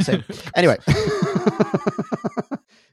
So, 0.00 0.20
anyway. 0.56 0.78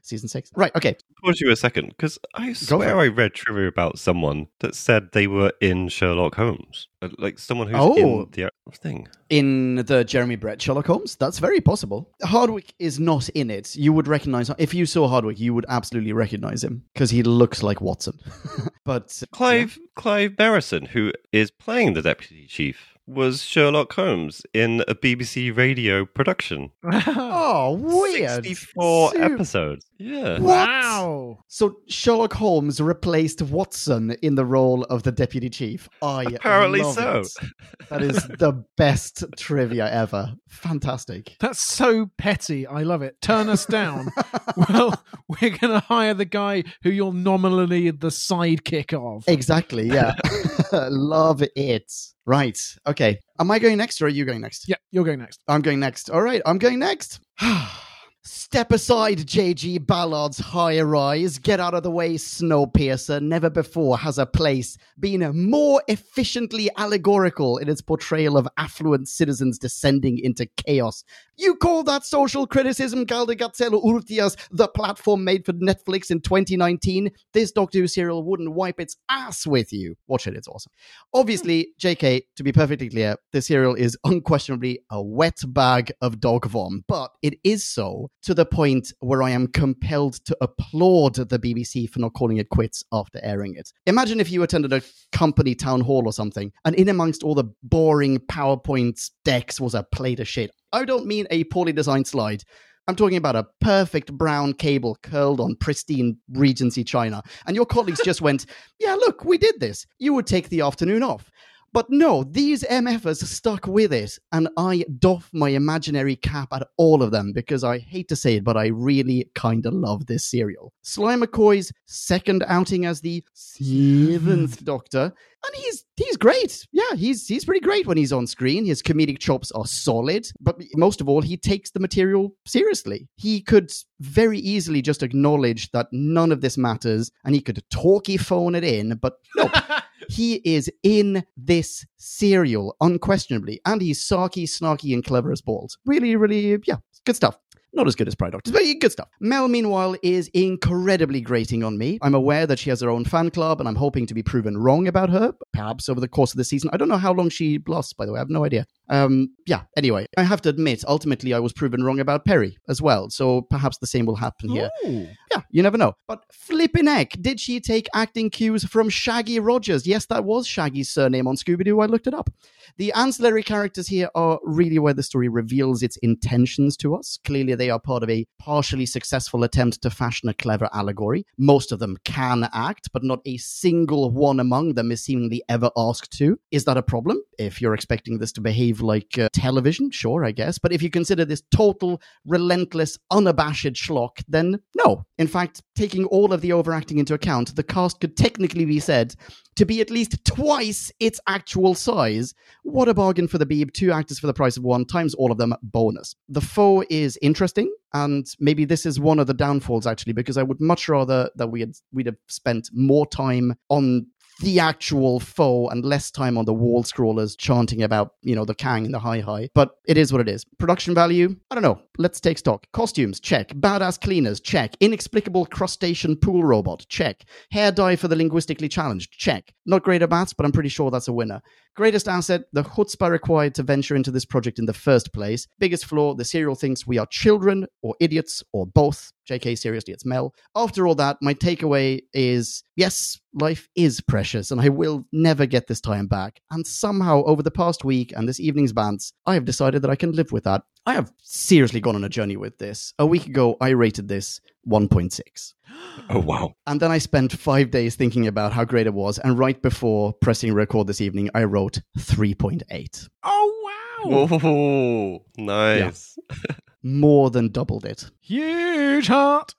Season 0.04 0.28
six. 0.28 0.50
Right, 0.54 0.74
okay. 0.76 0.96
Pause 1.24 1.40
you 1.40 1.50
a 1.50 1.56
second, 1.56 1.88
because 1.88 2.20
I 2.34 2.52
swear 2.52 2.98
I 2.98 3.08
read 3.08 3.34
trivia 3.34 3.66
about 3.66 3.98
someone 3.98 4.46
that 4.60 4.76
said 4.76 5.08
they 5.12 5.26
were 5.26 5.52
in 5.60 5.88
Sherlock 5.88 6.36
Holmes. 6.36 6.86
Uh, 7.00 7.08
Like 7.18 7.38
someone 7.40 7.66
who's 7.66 7.76
Oh. 7.80 7.96
in 7.96 8.28
the 8.32 8.50
thing. 8.72 9.08
in 9.28 9.76
the 9.86 10.04
Jeremy 10.04 10.36
Brett 10.36 10.62
Sherlock 10.62 10.86
Holmes. 10.86 11.16
That's 11.16 11.38
very 11.40 11.60
possible. 11.60 12.08
Hardwicke 12.22 12.72
is 12.78 13.00
not 13.00 13.28
in 13.30 13.50
it. 13.50 13.74
You 13.74 13.92
would 13.92 14.06
recognize 14.06 14.50
if 14.58 14.72
you 14.72 14.86
saw 14.86 15.08
Hardwicke, 15.08 15.38
you 15.40 15.52
would 15.54 15.66
absolutely 15.68 16.12
recognize 16.12 16.62
him 16.62 16.84
because 16.94 17.10
he 17.10 17.24
looks 17.24 17.62
like 17.64 17.80
Watson. 17.80 18.18
but 18.84 19.20
Clive 19.32 19.78
Clive 19.96 20.32
Merrison, 20.32 20.86
who 20.88 21.12
is 21.32 21.50
playing 21.50 21.94
the 21.94 22.02
deputy 22.02 22.46
chief, 22.46 22.94
was 23.12 23.42
Sherlock 23.42 23.92
Holmes 23.92 24.42
in 24.52 24.82
a 24.88 24.94
BBC 24.94 25.56
radio 25.56 26.04
production. 26.04 26.70
oh, 26.84 27.78
weird. 27.80 28.44
64 28.44 29.10
Su- 29.10 29.22
episodes. 29.22 29.86
Yeah. 29.98 30.38
What? 30.38 30.68
Wow. 30.68 31.38
So 31.48 31.76
Sherlock 31.88 32.32
Holmes 32.32 32.80
replaced 32.80 33.42
Watson 33.42 34.16
in 34.22 34.34
the 34.34 34.44
role 34.44 34.84
of 34.84 35.02
the 35.02 35.12
deputy 35.12 35.50
chief. 35.50 35.88
I 36.00 36.24
Apparently 36.24 36.82
love 36.82 36.94
so. 36.94 37.20
it. 37.20 37.88
That 37.88 38.02
is 38.02 38.16
the 38.38 38.64
best 38.76 39.24
trivia 39.36 39.90
ever. 39.92 40.34
Fantastic. 40.48 41.36
That's 41.40 41.60
so 41.60 42.10
petty. 42.18 42.66
I 42.66 42.82
love 42.82 43.02
it. 43.02 43.20
Turn 43.20 43.48
us 43.48 43.66
down. 43.66 44.10
well, 44.68 45.02
we're 45.28 45.56
going 45.56 45.72
to 45.72 45.84
hire 45.86 46.14
the 46.14 46.24
guy 46.24 46.64
who 46.82 46.90
you're 46.90 47.12
nominally 47.12 47.90
the 47.90 48.08
sidekick 48.08 48.92
of. 48.92 49.24
Exactly. 49.28 49.88
Yeah. 49.88 50.14
love 50.72 51.42
it. 51.54 51.92
Right. 52.24 52.58
Okay. 52.86 53.18
Am 53.38 53.50
I 53.50 53.58
going 53.58 53.76
next 53.76 54.00
or 54.00 54.06
are 54.06 54.08
you 54.08 54.24
going 54.24 54.40
next? 54.40 54.68
Yeah, 54.68 54.76
you're 54.90 55.04
going 55.04 55.18
next. 55.18 55.40
I'm 55.48 55.62
going 55.62 55.80
next. 55.80 56.10
All 56.10 56.22
right, 56.22 56.42
I'm 56.46 56.58
going 56.58 56.78
next. 56.78 57.20
Step 58.24 58.70
aside, 58.70 59.18
JG 59.18 59.84
Ballard's 59.84 60.38
high 60.38 60.80
rise. 60.80 61.40
Get 61.40 61.58
out 61.58 61.74
of 61.74 61.82
the 61.82 61.90
way, 61.90 62.14
Snowpiercer. 62.14 63.20
Never 63.20 63.50
before 63.50 63.98
has 63.98 64.16
a 64.16 64.26
place 64.26 64.78
been 65.00 65.28
more 65.50 65.82
efficiently 65.88 66.70
allegorical 66.76 67.58
in 67.58 67.68
its 67.68 67.80
portrayal 67.80 68.36
of 68.36 68.46
affluent 68.58 69.08
citizens 69.08 69.58
descending 69.58 70.20
into 70.20 70.46
chaos. 70.56 71.02
You 71.36 71.56
call 71.56 71.82
that 71.84 72.04
social 72.04 72.46
criticism, 72.46 73.06
Galder 73.06 73.34
Gaztelu-Urrutia's, 73.34 74.36
the 74.52 74.68
platform 74.68 75.24
made 75.24 75.44
for 75.44 75.54
Netflix 75.54 76.12
in 76.12 76.20
2019? 76.20 77.10
This 77.32 77.50
Doctor 77.50 77.80
Who 77.80 77.88
serial 77.88 78.22
wouldn't 78.22 78.52
wipe 78.52 78.78
its 78.78 78.96
ass 79.08 79.48
with 79.48 79.72
you. 79.72 79.96
Watch 80.06 80.28
it, 80.28 80.36
it's 80.36 80.46
awesome. 80.46 80.70
Obviously, 81.12 81.72
JK, 81.80 82.22
to 82.36 82.44
be 82.44 82.52
perfectly 82.52 82.88
clear, 82.88 83.16
the 83.32 83.42
serial 83.42 83.74
is 83.74 83.98
unquestionably 84.04 84.78
a 84.90 85.02
wet 85.02 85.40
bag 85.48 85.90
of 86.00 86.20
dog 86.20 86.46
vom, 86.46 86.84
but 86.86 87.10
it 87.22 87.34
is 87.42 87.64
so 87.64 88.11
to 88.22 88.34
the 88.34 88.46
point 88.46 88.92
where 89.00 89.22
I 89.22 89.30
am 89.30 89.48
compelled 89.48 90.14
to 90.26 90.36
applaud 90.40 91.14
the 91.16 91.38
BBC 91.38 91.88
for 91.88 91.98
not 91.98 92.14
calling 92.14 92.36
it 92.36 92.48
quits 92.48 92.84
after 92.92 93.20
airing 93.22 93.54
it. 93.54 93.72
Imagine 93.86 94.20
if 94.20 94.30
you 94.30 94.42
attended 94.42 94.72
a 94.72 94.82
company 95.12 95.54
town 95.54 95.80
hall 95.80 96.06
or 96.06 96.12
something, 96.12 96.52
and 96.64 96.74
in 96.76 96.88
amongst 96.88 97.22
all 97.22 97.34
the 97.34 97.52
boring 97.62 98.18
PowerPoint 98.20 99.10
decks 99.24 99.60
was 99.60 99.74
a 99.74 99.82
plate 99.82 100.20
of 100.20 100.28
shit. 100.28 100.50
I 100.72 100.84
don't 100.84 101.06
mean 101.06 101.26
a 101.30 101.44
poorly 101.44 101.72
designed 101.72 102.06
slide. 102.06 102.44
I'm 102.88 102.96
talking 102.96 103.16
about 103.16 103.36
a 103.36 103.46
perfect 103.60 104.12
brown 104.12 104.54
cable 104.54 104.96
curled 105.02 105.40
on 105.40 105.54
pristine 105.56 106.16
Regency 106.32 106.82
china. 106.82 107.22
And 107.46 107.54
your 107.54 107.66
colleagues 107.66 108.00
just 108.04 108.20
went, 108.20 108.46
Yeah, 108.80 108.94
look, 108.94 109.24
we 109.24 109.38
did 109.38 109.60
this. 109.60 109.86
You 109.98 110.14
would 110.14 110.26
take 110.26 110.48
the 110.48 110.62
afternoon 110.62 111.02
off. 111.02 111.30
But 111.72 111.86
no, 111.88 112.22
these 112.22 112.64
MFers 112.64 113.24
stuck 113.24 113.66
with 113.66 113.94
it, 113.94 114.18
and 114.30 114.48
I 114.58 114.84
doff 114.98 115.30
my 115.32 115.48
imaginary 115.50 116.16
cap 116.16 116.48
at 116.52 116.68
all 116.76 117.02
of 117.02 117.12
them 117.12 117.32
because 117.32 117.64
I 117.64 117.78
hate 117.78 118.08
to 118.08 118.16
say 118.16 118.36
it, 118.36 118.44
but 118.44 118.58
I 118.58 118.66
really 118.66 119.30
kind 119.34 119.64
of 119.64 119.72
love 119.72 120.06
this 120.06 120.24
serial. 120.24 120.74
Sly 120.82 121.16
McCoy's 121.16 121.72
second 121.86 122.44
outing 122.46 122.84
as 122.84 123.00
the 123.00 123.24
seventh 123.32 124.58
hmm. 124.58 124.64
Doctor, 124.64 125.14
and 125.44 125.56
he's 125.56 125.84
he's 125.96 126.18
great. 126.18 126.66
Yeah, 126.72 126.94
he's 126.94 127.26
he's 127.26 127.46
pretty 127.46 127.60
great 127.60 127.86
when 127.86 127.96
he's 127.96 128.12
on 128.12 128.26
screen. 128.26 128.66
His 128.66 128.82
comedic 128.82 129.18
chops 129.18 129.50
are 129.52 129.66
solid, 129.66 130.26
but 130.40 130.60
most 130.76 131.00
of 131.00 131.08
all, 131.08 131.22
he 131.22 131.38
takes 131.38 131.70
the 131.70 131.80
material 131.80 132.36
seriously. 132.46 133.08
He 133.16 133.40
could 133.40 133.72
very 134.00 134.38
easily 134.38 134.82
just 134.82 135.02
acknowledge 135.02 135.70
that 135.70 135.86
none 135.90 136.32
of 136.32 136.42
this 136.42 136.58
matters, 136.58 137.10
and 137.24 137.34
he 137.34 137.40
could 137.40 137.62
talkie 137.70 138.18
phone 138.18 138.54
it 138.54 138.64
in, 138.64 138.96
but 138.96 139.14
no. 139.36 139.50
He 140.08 140.40
is 140.44 140.70
in 140.82 141.24
this 141.36 141.86
serial, 141.96 142.76
unquestionably, 142.80 143.60
and 143.66 143.80
he's 143.80 144.02
sarky, 144.06 144.44
snarky, 144.44 144.94
and 144.94 145.04
clever 145.04 145.32
as 145.32 145.40
balls. 145.40 145.78
Really, 145.84 146.16
really, 146.16 146.58
yeah, 146.64 146.76
good 147.04 147.16
stuff. 147.16 147.38
Not 147.74 147.86
as 147.86 147.96
good 147.96 148.06
as 148.06 148.14
Pride 148.14 148.32
Doctors, 148.32 148.52
but 148.52 148.62
good 148.80 148.92
stuff. 148.92 149.08
Mel, 149.18 149.48
meanwhile, 149.48 149.96
is 150.02 150.28
incredibly 150.34 151.22
grating 151.22 151.64
on 151.64 151.78
me. 151.78 151.98
I'm 152.02 152.14
aware 152.14 152.46
that 152.46 152.58
she 152.58 152.68
has 152.68 152.82
her 152.82 152.90
own 152.90 153.06
fan 153.06 153.30
club, 153.30 153.60
and 153.60 153.68
I'm 153.68 153.76
hoping 153.76 154.04
to 154.06 154.14
be 154.14 154.22
proven 154.22 154.58
wrong 154.58 154.86
about 154.86 155.08
her, 155.08 155.32
perhaps 155.54 155.88
over 155.88 155.98
the 155.98 156.08
course 156.08 156.34
of 156.34 156.36
the 156.36 156.44
season. 156.44 156.68
I 156.72 156.76
don't 156.76 156.90
know 156.90 156.98
how 156.98 157.14
long 157.14 157.30
she 157.30 157.60
lasts, 157.66 157.94
by 157.94 158.04
the 158.04 158.12
way. 158.12 158.18
I 158.18 158.20
have 158.20 158.28
no 158.28 158.44
idea. 158.44 158.66
Um, 158.92 159.34
yeah, 159.46 159.62
anyway, 159.74 160.06
I 160.18 160.22
have 160.22 160.42
to 160.42 160.50
admit, 160.50 160.84
ultimately, 160.86 161.32
I 161.32 161.38
was 161.38 161.54
proven 161.54 161.82
wrong 161.82 161.98
about 161.98 162.26
Peri 162.26 162.58
as 162.68 162.82
well. 162.82 163.08
So 163.08 163.40
perhaps 163.40 163.78
the 163.78 163.86
same 163.86 164.04
will 164.04 164.16
happen 164.16 164.50
here. 164.50 164.68
Ooh. 164.84 165.08
Yeah, 165.30 165.40
you 165.50 165.62
never 165.62 165.78
know. 165.78 165.94
But 166.06 166.22
flipping 166.30 166.86
heck, 166.86 167.12
did 167.12 167.40
she 167.40 167.58
take 167.58 167.88
acting 167.94 168.28
cues 168.28 168.64
from 168.64 168.90
Shaggy 168.90 169.40
Rogers? 169.40 169.86
Yes, 169.86 170.04
that 170.06 170.24
was 170.24 170.46
Shaggy's 170.46 170.90
surname 170.90 171.26
on 171.26 171.36
Scooby 171.36 171.64
Doo. 171.64 171.80
I 171.80 171.86
looked 171.86 172.06
it 172.06 172.12
up. 172.12 172.28
The 172.76 172.92
ancillary 172.92 173.42
characters 173.42 173.88
here 173.88 174.10
are 174.14 174.38
really 174.44 174.78
where 174.78 174.92
the 174.92 175.02
story 175.02 175.28
reveals 175.28 175.82
its 175.82 175.96
intentions 175.98 176.76
to 176.78 176.94
us. 176.94 177.18
Clearly, 177.24 177.54
they 177.54 177.70
are 177.70 177.80
part 177.80 178.02
of 178.02 178.10
a 178.10 178.26
partially 178.38 178.84
successful 178.84 179.42
attempt 179.42 179.80
to 179.82 179.90
fashion 179.90 180.28
a 180.28 180.34
clever 180.34 180.68
allegory. 180.74 181.24
Most 181.38 181.72
of 181.72 181.78
them 181.78 181.96
can 182.04 182.46
act, 182.52 182.90
but 182.92 183.02
not 183.02 183.20
a 183.24 183.38
single 183.38 184.10
one 184.10 184.38
among 184.38 184.74
them 184.74 184.92
is 184.92 185.02
seemingly 185.02 185.42
ever 185.48 185.70
asked 185.78 186.16
to. 186.18 186.38
Is 186.50 186.66
that 186.66 186.76
a 186.76 186.82
problem? 186.82 187.22
If 187.38 187.62
you're 187.62 187.74
expecting 187.74 188.18
this 188.18 188.32
to 188.32 188.42
behave 188.42 188.81
like 188.82 189.18
uh, 189.18 189.28
television, 189.32 189.90
sure, 189.90 190.24
I 190.24 190.32
guess. 190.32 190.58
But 190.58 190.72
if 190.72 190.82
you 190.82 190.90
consider 190.90 191.24
this 191.24 191.42
total, 191.50 192.00
relentless, 192.26 192.98
unabashed 193.10 193.74
schlock, 193.74 194.22
then 194.28 194.60
no. 194.76 195.04
In 195.18 195.26
fact, 195.26 195.62
taking 195.76 196.04
all 196.06 196.32
of 196.32 196.40
the 196.40 196.52
overacting 196.52 196.98
into 196.98 197.14
account, 197.14 197.54
the 197.56 197.62
cast 197.62 198.00
could 198.00 198.16
technically 198.16 198.64
be 198.64 198.80
said 198.80 199.14
to 199.56 199.66
be 199.66 199.80
at 199.80 199.90
least 199.90 200.24
twice 200.24 200.90
its 200.98 201.20
actual 201.28 201.74
size. 201.74 202.34
What 202.62 202.88
a 202.88 202.94
bargain 202.94 203.28
for 203.28 203.38
the 203.38 203.46
Beeb. 203.46 203.72
Two 203.72 203.92
actors 203.92 204.18
for 204.18 204.26
the 204.26 204.34
price 204.34 204.56
of 204.56 204.64
one, 204.64 204.84
times 204.84 205.14
all 205.14 205.30
of 205.30 205.38
them, 205.38 205.54
bonus. 205.62 206.14
The 206.28 206.40
foe 206.40 206.84
is 206.90 207.18
interesting, 207.22 207.72
and 207.92 208.26
maybe 208.40 208.64
this 208.64 208.86
is 208.86 208.98
one 208.98 209.18
of 209.18 209.26
the 209.26 209.34
downfalls 209.34 209.86
actually, 209.86 210.14
because 210.14 210.36
I 210.36 210.42
would 210.42 210.60
much 210.60 210.88
rather 210.88 211.30
that 211.36 211.48
we 211.48 211.60
had 211.60 211.72
we'd 211.92 212.06
have 212.06 212.16
spent 212.28 212.70
more 212.72 213.06
time 213.06 213.54
on 213.68 214.06
the 214.40 214.58
actual 214.58 215.20
foe 215.20 215.68
and 215.68 215.84
less 215.84 216.10
time 216.10 216.36
on 216.36 216.44
the 216.44 216.52
wall 216.54 216.82
scrollers 216.82 217.36
chanting 217.36 217.82
about, 217.82 218.14
you 218.22 218.34
know, 218.34 218.44
the 218.44 218.54
Kang 218.54 218.84
and 218.84 218.94
the 218.94 218.98
Hi 218.98 219.20
Hi. 219.20 219.48
But 219.54 219.76
it 219.86 219.96
is 219.96 220.12
what 220.12 220.20
it 220.20 220.28
is. 220.28 220.44
Production 220.58 220.94
value, 220.94 221.36
I 221.50 221.54
don't 221.54 221.62
know. 221.62 221.80
Let's 221.98 222.20
take 222.20 222.38
stock. 222.38 222.66
Costumes, 222.72 223.20
check. 223.20 223.48
Badass 223.50 224.00
cleaners, 224.00 224.40
check. 224.40 224.74
Inexplicable 224.80 225.46
crustacean 225.46 226.16
pool 226.16 226.44
robot, 226.44 226.86
check. 226.88 227.24
Hair 227.50 227.72
dye 227.72 227.96
for 227.96 228.08
the 228.08 228.16
linguistically 228.16 228.68
challenged, 228.68 229.12
check. 229.12 229.52
Not 229.66 229.82
great 229.82 230.02
at 230.02 230.10
maths, 230.10 230.32
but 230.32 230.46
I'm 230.46 230.52
pretty 230.52 230.70
sure 230.70 230.90
that's 230.90 231.08
a 231.08 231.12
winner. 231.12 231.42
Greatest 231.74 232.06
asset, 232.06 232.42
the 232.52 232.62
chutzpah 232.62 233.10
required 233.10 233.54
to 233.54 233.62
venture 233.62 233.96
into 233.96 234.10
this 234.10 234.26
project 234.26 234.58
in 234.58 234.66
the 234.66 234.74
first 234.74 235.10
place. 235.14 235.48
Biggest 235.58 235.86
flaw, 235.86 236.12
the 236.12 236.24
serial 236.24 236.54
thinks 236.54 236.86
we 236.86 236.98
are 236.98 237.06
children 237.06 237.66
or 237.80 237.94
idiots 237.98 238.42
or 238.52 238.66
both. 238.66 239.10
JK, 239.26 239.56
seriously, 239.56 239.94
it's 239.94 240.04
Mel. 240.04 240.34
After 240.54 240.86
all 240.86 240.94
that, 240.96 241.16
my 241.22 241.32
takeaway 241.32 242.02
is 242.12 242.62
yes, 242.76 243.18
life 243.32 243.68
is 243.74 244.02
precious 244.02 244.50
and 244.50 244.60
I 244.60 244.68
will 244.68 245.06
never 245.12 245.46
get 245.46 245.66
this 245.66 245.80
time 245.80 246.08
back. 246.08 246.42
And 246.50 246.66
somehow, 246.66 247.22
over 247.24 247.42
the 247.42 247.50
past 247.50 247.84
week 247.84 248.12
and 248.14 248.28
this 248.28 248.40
evening's 248.40 248.74
bants, 248.74 249.12
I 249.24 249.32
have 249.32 249.46
decided 249.46 249.80
that 249.80 249.90
I 249.90 249.96
can 249.96 250.12
live 250.12 250.30
with 250.30 250.44
that. 250.44 250.64
I 250.84 250.94
have 250.94 251.12
seriously 251.22 251.80
gone 251.80 251.94
on 251.94 252.02
a 252.02 252.08
journey 252.08 252.36
with 252.36 252.58
this. 252.58 252.92
A 252.98 253.06
week 253.06 253.26
ago, 253.26 253.56
I 253.60 253.70
rated 253.70 254.08
this 254.08 254.40
1.6. 254.68 255.54
Oh, 256.10 256.20
wow. 256.20 256.54
And 256.66 256.80
then 256.80 256.90
I 256.90 256.98
spent 256.98 257.32
five 257.32 257.70
days 257.70 257.96
thinking 257.96 258.26
about 258.26 258.52
how 258.52 258.64
great 258.64 258.86
it 258.86 258.94
was. 258.94 259.18
And 259.18 259.38
right 259.38 259.60
before 259.60 260.12
pressing 260.12 260.52
record 260.54 260.86
this 260.86 261.00
evening, 261.00 261.30
I 261.34 261.44
wrote 261.44 261.80
3.8. 261.98 263.08
Oh, 263.22 263.72
wow. 264.04 264.28
Oh, 264.42 265.24
nice. 265.36 266.18
More 266.82 267.30
than 267.30 267.48
doubled 267.48 267.84
it. 267.84 268.10
Huge 268.20 269.06
heart. 269.06 269.54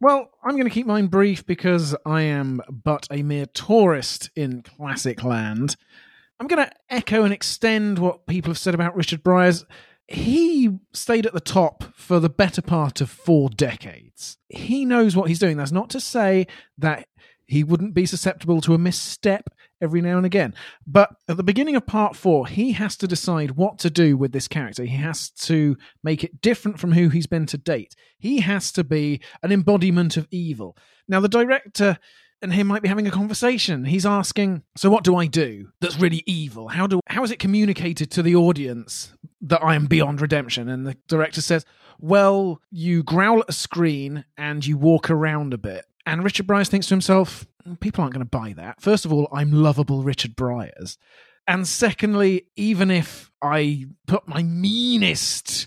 Well, 0.00 0.30
I'm 0.44 0.52
going 0.52 0.64
to 0.64 0.70
keep 0.70 0.86
mine 0.86 1.08
brief 1.08 1.44
because 1.44 1.94
I 2.06 2.22
am 2.22 2.62
but 2.70 3.06
a 3.10 3.22
mere 3.22 3.46
tourist 3.46 4.30
in 4.36 4.62
classic 4.62 5.24
land. 5.24 5.76
I'm 6.40 6.46
going 6.46 6.64
to 6.64 6.72
echo 6.88 7.24
and 7.24 7.32
extend 7.32 7.98
what 7.98 8.26
people 8.26 8.50
have 8.50 8.58
said 8.58 8.74
about 8.74 8.96
Richard 8.96 9.22
Briers. 9.24 9.64
He 10.08 10.70
stayed 10.92 11.26
at 11.26 11.34
the 11.34 11.40
top 11.40 11.84
for 11.94 12.18
the 12.18 12.30
better 12.30 12.62
part 12.62 13.02
of 13.02 13.10
four 13.10 13.50
decades. 13.50 14.38
He 14.48 14.86
knows 14.86 15.14
what 15.14 15.28
he's 15.28 15.38
doing. 15.38 15.58
That's 15.58 15.70
not 15.70 15.90
to 15.90 16.00
say 16.00 16.46
that 16.78 17.06
he 17.44 17.62
wouldn't 17.62 17.94
be 17.94 18.06
susceptible 18.06 18.62
to 18.62 18.74
a 18.74 18.78
misstep 18.78 19.50
every 19.80 20.00
now 20.00 20.16
and 20.16 20.26
again. 20.26 20.54
But 20.86 21.10
at 21.28 21.36
the 21.36 21.42
beginning 21.42 21.76
of 21.76 21.86
part 21.86 22.16
four, 22.16 22.46
he 22.46 22.72
has 22.72 22.96
to 22.98 23.06
decide 23.06 23.52
what 23.52 23.78
to 23.80 23.90
do 23.90 24.16
with 24.16 24.32
this 24.32 24.48
character. 24.48 24.84
He 24.84 24.96
has 24.96 25.30
to 25.30 25.76
make 26.02 26.24
it 26.24 26.40
different 26.40 26.78
from 26.78 26.92
who 26.92 27.10
he's 27.10 27.26
been 27.26 27.46
to 27.46 27.58
date. 27.58 27.94
He 28.18 28.40
has 28.40 28.72
to 28.72 28.84
be 28.84 29.20
an 29.42 29.52
embodiment 29.52 30.16
of 30.16 30.26
evil. 30.30 30.76
Now, 31.06 31.20
the 31.20 31.28
director 31.28 31.98
and 32.42 32.52
him 32.52 32.66
might 32.66 32.82
be 32.82 32.88
having 32.88 33.06
a 33.06 33.10
conversation. 33.10 33.84
He's 33.84 34.06
asking, 34.06 34.62
"So 34.76 34.90
what 34.90 35.04
do 35.04 35.16
I 35.16 35.26
do 35.26 35.70
that's 35.80 35.98
really 35.98 36.22
evil? 36.26 36.68
How 36.68 36.86
do 36.86 37.00
how 37.06 37.22
is 37.22 37.30
it 37.30 37.38
communicated 37.38 38.10
to 38.12 38.22
the 38.22 38.36
audience 38.36 39.12
that 39.40 39.62
I 39.62 39.74
am 39.74 39.86
beyond 39.86 40.20
redemption?" 40.20 40.68
And 40.68 40.86
the 40.86 40.96
director 41.08 41.40
says, 41.40 41.64
"Well, 41.98 42.60
you 42.70 43.02
growl 43.02 43.40
at 43.40 43.48
a 43.48 43.52
screen 43.52 44.24
and 44.36 44.66
you 44.66 44.76
walk 44.76 45.10
around 45.10 45.54
a 45.54 45.58
bit." 45.58 45.84
And 46.06 46.24
Richard 46.24 46.46
Briers 46.46 46.68
thinks 46.70 46.86
to 46.86 46.94
himself, 46.94 47.46
people 47.80 48.02
aren't 48.02 48.14
going 48.14 48.24
to 48.24 48.30
buy 48.30 48.54
that. 48.54 48.80
First 48.80 49.04
of 49.04 49.12
all, 49.12 49.28
I'm 49.32 49.52
lovable 49.52 50.02
Richard 50.02 50.36
Briers. 50.36 50.96
And 51.46 51.66
secondly, 51.66 52.46
even 52.56 52.90
if 52.90 53.30
I 53.42 53.86
put 54.06 54.28
my 54.28 54.42
meanest, 54.42 55.66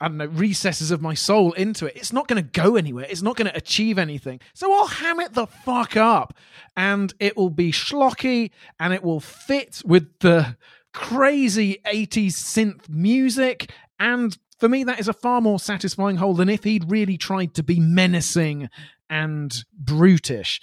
I 0.00 0.08
don't 0.08 0.16
know, 0.16 0.26
recesses 0.26 0.90
of 0.90 1.02
my 1.02 1.12
soul 1.12 1.52
into 1.52 1.84
it, 1.86 1.96
it's 1.96 2.12
not 2.12 2.26
going 2.26 2.42
to 2.42 2.50
go 2.50 2.76
anywhere. 2.76 3.06
It's 3.08 3.20
not 3.20 3.36
going 3.36 3.50
to 3.50 3.56
achieve 3.56 3.98
anything. 3.98 4.40
So 4.54 4.72
I'll 4.72 4.86
ham 4.86 5.20
it 5.20 5.34
the 5.34 5.46
fuck 5.46 5.96
up. 5.96 6.34
And 6.76 7.12
it 7.20 7.36
will 7.36 7.50
be 7.50 7.70
schlocky 7.70 8.50
and 8.78 8.94
it 8.94 9.02
will 9.02 9.20
fit 9.20 9.82
with 9.84 10.08
the 10.20 10.56
crazy 10.94 11.78
80s 11.86 12.32
synth 12.32 12.88
music. 12.88 13.70
And 13.98 14.36
for 14.58 14.68
me, 14.68 14.84
that 14.84 15.00
is 15.00 15.08
a 15.08 15.12
far 15.12 15.42
more 15.42 15.58
satisfying 15.58 16.16
whole 16.16 16.34
than 16.34 16.48
if 16.48 16.64
he'd 16.64 16.90
really 16.90 17.18
tried 17.18 17.54
to 17.54 17.62
be 17.62 17.78
menacing 17.78 18.70
and 19.10 19.64
brutish. 19.78 20.62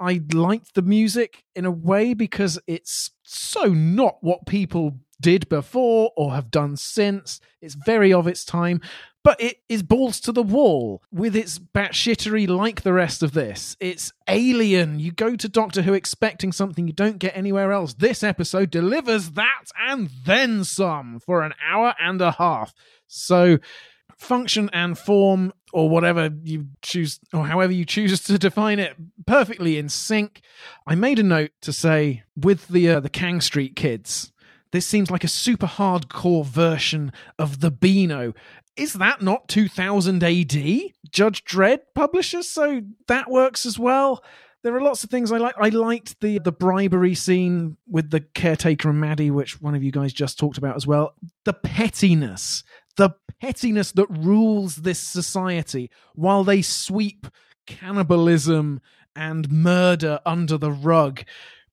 I 0.00 0.22
liked 0.32 0.74
the 0.74 0.82
music 0.82 1.44
in 1.54 1.64
a 1.64 1.70
way 1.70 2.14
because 2.14 2.58
it's 2.66 3.10
so 3.24 3.64
not 3.64 4.18
what 4.20 4.46
people 4.46 5.00
did 5.20 5.48
before 5.48 6.12
or 6.16 6.32
have 6.32 6.50
done 6.50 6.76
since. 6.76 7.40
It's 7.60 7.74
very 7.74 8.12
of 8.12 8.26
its 8.26 8.44
time, 8.44 8.80
but 9.24 9.40
it 9.40 9.58
is 9.68 9.82
balls 9.82 10.20
to 10.20 10.32
the 10.32 10.42
wall 10.42 11.02
with 11.12 11.34
its 11.36 11.58
batshittery 11.58 12.48
like 12.48 12.82
the 12.82 12.92
rest 12.92 13.22
of 13.22 13.32
this. 13.32 13.76
It's 13.80 14.12
alien. 14.28 15.00
You 15.00 15.12
go 15.12 15.36
to 15.36 15.48
Doctor 15.48 15.82
Who 15.82 15.92
expecting 15.92 16.52
something 16.52 16.86
you 16.86 16.92
don't 16.92 17.18
get 17.18 17.36
anywhere 17.36 17.72
else. 17.72 17.94
This 17.94 18.22
episode 18.22 18.70
delivers 18.70 19.30
that 19.32 19.64
and 19.78 20.08
then 20.24 20.64
some 20.64 21.20
for 21.20 21.42
an 21.42 21.52
hour 21.62 21.94
and 22.00 22.20
a 22.20 22.32
half. 22.32 22.72
So 23.06 23.58
function 24.18 24.68
and 24.72 24.98
form 24.98 25.52
or 25.72 25.88
whatever 25.88 26.30
you 26.42 26.66
choose 26.82 27.20
or 27.32 27.46
however 27.46 27.72
you 27.72 27.84
choose 27.84 28.20
to 28.20 28.38
define 28.38 28.78
it 28.78 28.96
perfectly 29.26 29.78
in 29.78 29.88
sync 29.88 30.40
i 30.88 30.94
made 30.94 31.20
a 31.20 31.22
note 31.22 31.52
to 31.60 31.72
say 31.72 32.24
with 32.34 32.66
the 32.66 32.88
uh, 32.88 32.98
the 32.98 33.08
kang 33.08 33.40
street 33.40 33.76
kids 33.76 34.32
this 34.72 34.86
seems 34.86 35.10
like 35.10 35.24
a 35.24 35.28
super 35.28 35.66
hardcore 35.66 36.44
version 36.44 37.12
of 37.38 37.60
the 37.60 37.70
beano 37.70 38.34
is 38.78 38.92
that 38.94 39.20
not 39.20 39.48
2000 39.48 40.22
AD? 40.22 40.52
Judge 41.10 41.44
Dredd 41.44 41.80
publishes, 41.94 42.48
so 42.48 42.80
that 43.08 43.28
works 43.28 43.66
as 43.66 43.78
well. 43.78 44.22
There 44.62 44.74
are 44.74 44.80
lots 44.80 45.04
of 45.04 45.10
things 45.10 45.32
I 45.32 45.38
like. 45.38 45.54
I 45.60 45.68
liked 45.68 46.20
the 46.20 46.38
the 46.38 46.52
bribery 46.52 47.14
scene 47.14 47.76
with 47.88 48.10
the 48.10 48.20
caretaker 48.20 48.90
and 48.90 49.00
Maddy, 49.00 49.30
which 49.30 49.60
one 49.60 49.74
of 49.74 49.82
you 49.82 49.90
guys 49.90 50.12
just 50.12 50.38
talked 50.38 50.58
about 50.58 50.76
as 50.76 50.86
well. 50.86 51.14
The 51.44 51.52
pettiness, 51.52 52.62
the 52.96 53.10
pettiness 53.40 53.92
that 53.92 54.06
rules 54.10 54.76
this 54.76 55.00
society 55.00 55.90
while 56.14 56.44
they 56.44 56.62
sweep 56.62 57.26
cannibalism 57.66 58.80
and 59.14 59.50
murder 59.50 60.20
under 60.24 60.56
the 60.56 60.72
rug. 60.72 61.24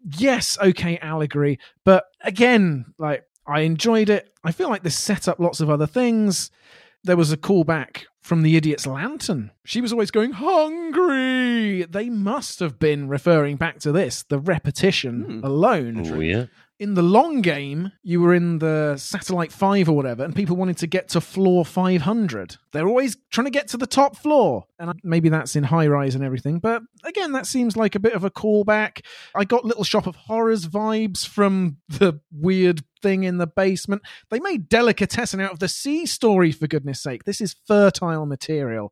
Yes, 0.07 0.57
okay, 0.61 0.97
allegory, 0.99 1.59
but 1.83 2.05
again, 2.21 2.85
like 2.99 3.23
I 3.47 3.61
enjoyed 3.61 4.09
it. 4.09 4.29
I 4.43 4.51
feel 4.51 4.69
like 4.69 4.83
this 4.83 4.97
set 4.97 5.27
up 5.27 5.39
lots 5.39 5.59
of 5.61 5.69
other 5.69 5.87
things. 5.87 6.51
There 7.03 7.17
was 7.17 7.31
a 7.31 7.37
callback 7.37 8.03
from 8.21 8.41
the 8.41 8.55
idiot's 8.55 8.87
lantern. 8.87 9.51
She 9.63 9.81
was 9.81 9.91
always 9.91 10.09
going 10.11 10.31
hungry. 10.33 11.83
They 11.83 12.09
must 12.09 12.59
have 12.59 12.79
been 12.79 13.07
referring 13.07 13.57
back 13.57 13.79
to 13.79 13.91
this. 13.91 14.23
The 14.23 14.39
repetition 14.39 15.39
Hmm. 15.41 15.45
alone 15.45 16.11
Oh, 16.11 16.19
yeah. 16.19 16.45
In 16.77 16.93
the 16.93 17.01
long 17.01 17.41
game, 17.41 17.91
you 18.03 18.19
were 18.19 18.33
in 18.33 18.59
the 18.59 18.97
satellite 18.97 19.51
five 19.51 19.87
or 19.87 19.95
whatever, 19.95 20.23
and 20.23 20.35
people 20.35 20.57
wanted 20.57 20.77
to 20.77 20.87
get 20.87 21.07
to 21.09 21.21
floor 21.21 21.63
500. 21.63 22.57
They're 22.73 22.87
always 22.87 23.15
trying 23.31 23.45
to 23.45 23.51
get 23.51 23.69
to 23.69 23.77
the 23.77 23.87
top 23.87 24.17
floor. 24.17 24.65
And 24.77 24.99
maybe 25.03 25.29
that's 25.29 25.55
in 25.55 25.63
high 25.63 25.87
rise 25.87 26.15
and 26.15 26.23
everything. 26.23 26.59
But 26.59 26.83
again, 27.05 27.31
that 27.31 27.47
seems 27.47 27.77
like 27.77 27.95
a 27.95 27.99
bit 27.99 28.13
of 28.13 28.25
a 28.25 28.29
callback. 28.29 29.05
I 29.33 29.45
got 29.45 29.63
Little 29.63 29.85
Shop 29.85 30.05
of 30.05 30.15
Horrors 30.15 30.67
vibes 30.67 31.25
from 31.25 31.77
the 31.87 32.19
weird 32.31 32.83
thing 33.01 33.23
in 33.23 33.37
the 33.37 33.47
basement. 33.47 34.01
They 34.29 34.41
made 34.41 34.67
delicatessen 34.67 35.39
out 35.39 35.53
of 35.53 35.59
the 35.59 35.69
sea 35.69 36.05
story, 36.05 36.51
for 36.51 36.67
goodness 36.67 37.01
sake. 37.01 37.23
This 37.23 37.39
is 37.39 37.55
fertile 37.65 38.25
material. 38.25 38.91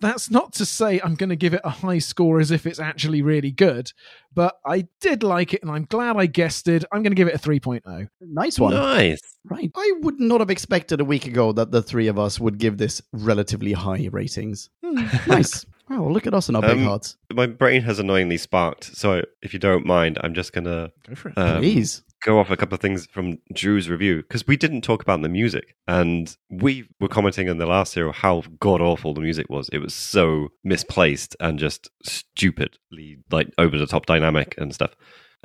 That's 0.00 0.30
not 0.30 0.52
to 0.54 0.66
say 0.66 1.00
I'm 1.02 1.14
going 1.14 1.30
to 1.30 1.36
give 1.36 1.54
it 1.54 1.62
a 1.64 1.70
high 1.70 1.98
score 2.00 2.38
as 2.38 2.50
if 2.50 2.66
it's 2.66 2.78
actually 2.78 3.22
really 3.22 3.50
good, 3.50 3.90
but 4.34 4.56
I 4.66 4.88
did 5.00 5.22
like 5.22 5.54
it 5.54 5.62
and 5.62 5.70
I'm 5.70 5.86
glad 5.86 6.16
I 6.16 6.26
guessed 6.26 6.68
it. 6.68 6.84
I'm 6.92 7.02
going 7.02 7.12
to 7.12 7.16
give 7.16 7.28
it 7.28 7.34
a 7.34 7.38
3.0. 7.38 8.08
Nice 8.20 8.58
one. 8.58 8.74
Nice. 8.74 9.20
Right. 9.44 9.70
I 9.74 9.92
would 10.00 10.20
not 10.20 10.40
have 10.40 10.50
expected 10.50 11.00
a 11.00 11.04
week 11.04 11.26
ago 11.26 11.52
that 11.52 11.70
the 11.70 11.82
three 11.82 12.08
of 12.08 12.18
us 12.18 12.38
would 12.38 12.58
give 12.58 12.76
this 12.76 13.00
relatively 13.12 13.72
high 13.72 14.08
ratings. 14.12 14.68
nice. 14.82 15.64
Oh, 15.88 16.08
look 16.08 16.26
at 16.26 16.34
us 16.34 16.48
and 16.48 16.56
our 16.56 16.62
big 16.62 16.72
Um, 16.78 16.84
hearts. 16.84 17.16
My 17.32 17.46
brain 17.46 17.80
has 17.82 17.98
annoyingly 18.00 18.38
sparked, 18.38 18.84
so 18.96 19.22
if 19.40 19.52
you 19.54 19.60
don't 19.60 19.86
mind, 19.86 20.18
I'm 20.20 20.34
just 20.34 20.52
gonna 20.52 20.90
Go 21.08 21.14
for 21.14 21.28
it. 21.28 21.38
um, 21.38 21.58
Please. 21.60 22.02
Go 22.22 22.38
off 22.38 22.50
a 22.50 22.56
couple 22.56 22.74
of 22.74 22.80
things 22.80 23.06
from 23.06 23.38
Drew's 23.52 23.88
review 23.88 24.22
because 24.22 24.46
we 24.46 24.56
didn't 24.56 24.82
talk 24.82 25.02
about 25.02 25.22
the 25.22 25.28
music, 25.28 25.76
and 25.86 26.36
we 26.50 26.88
were 27.00 27.08
commenting 27.08 27.48
in 27.48 27.58
the 27.58 27.66
last 27.66 27.92
serial 27.92 28.12
how 28.12 28.42
god 28.60 28.80
awful 28.80 29.14
the 29.14 29.20
music 29.20 29.48
was. 29.48 29.68
It 29.72 29.78
was 29.78 29.94
so 29.94 30.48
misplaced 30.64 31.36
and 31.40 31.58
just 31.58 31.90
stupidly 32.02 33.18
like 33.30 33.50
over 33.58 33.78
the 33.78 33.86
top 33.86 34.06
dynamic 34.06 34.54
and 34.58 34.74
stuff. 34.74 34.94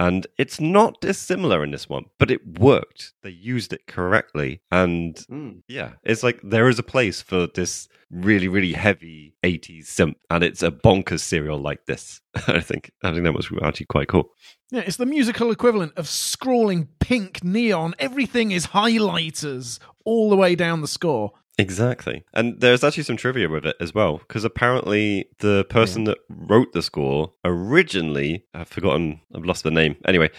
And 0.02 0.26
it's 0.40 0.60
not 0.60 1.00
dissimilar 1.00 1.64
in 1.64 1.70
this 1.70 1.88
one, 1.88 2.06
but 2.18 2.32
it 2.32 2.58
worked. 2.58 3.14
They 3.22 3.30
used 3.30 3.72
it 3.72 3.86
correctly, 3.86 4.60
and 4.72 5.16
hmm. 5.30 5.60
yeah, 5.68 5.92
it's 6.04 6.24
like 6.24 6.40
there 6.42 6.70
is 6.70 6.80
a 6.80 6.84
place 6.84 7.22
for 7.22 7.46
this 7.46 7.88
really, 8.10 8.48
really 8.48 8.74
heavy 8.74 9.36
80s 9.44 9.86
synth, 9.86 10.16
and 10.32 10.44
it's 10.44 10.64
a 10.64 10.72
bonkers 10.72 11.20
serial 11.20 11.60
like 11.60 11.86
this. 11.86 12.20
I 12.48 12.62
think 12.62 12.92
I 13.04 13.12
think 13.12 13.26
that 13.26 13.36
was 13.36 13.52
actually 13.62 13.86
quite 13.86 14.08
cool. 14.08 14.32
Yeah, 14.72 14.82
it's 14.88 14.98
the 14.98 15.06
musical 15.06 15.52
equivalent 15.52 15.94
of 15.96 16.10
scrawling 16.10 16.88
pink 17.00 17.44
neon. 17.44 17.94
Everything 18.00 18.50
is 18.50 18.68
highlighters 18.68 19.78
all 20.04 20.32
the 20.32 20.36
way 20.36 20.56
down 20.56 20.82
the 20.82 20.88
score. 20.88 21.34
Exactly. 21.62 22.24
And 22.34 22.60
there's 22.60 22.84
actually 22.84 23.04
some 23.04 23.18
trivia 23.18 23.48
with 23.48 23.66
it 23.66 23.76
as 23.80 23.94
well, 23.94 24.18
because 24.18 24.44
apparently 24.44 25.30
the 25.40 25.66
person 25.70 26.06
that 26.06 26.18
wrote 26.30 26.74
the 26.74 26.82
score 26.82 27.34
originally, 27.46 28.46
I've 28.54 28.68
forgotten, 28.68 29.22
I've 29.36 29.46
lost 29.46 29.64
the 29.64 29.72
name. 29.72 29.96
Anyway, 30.06 30.30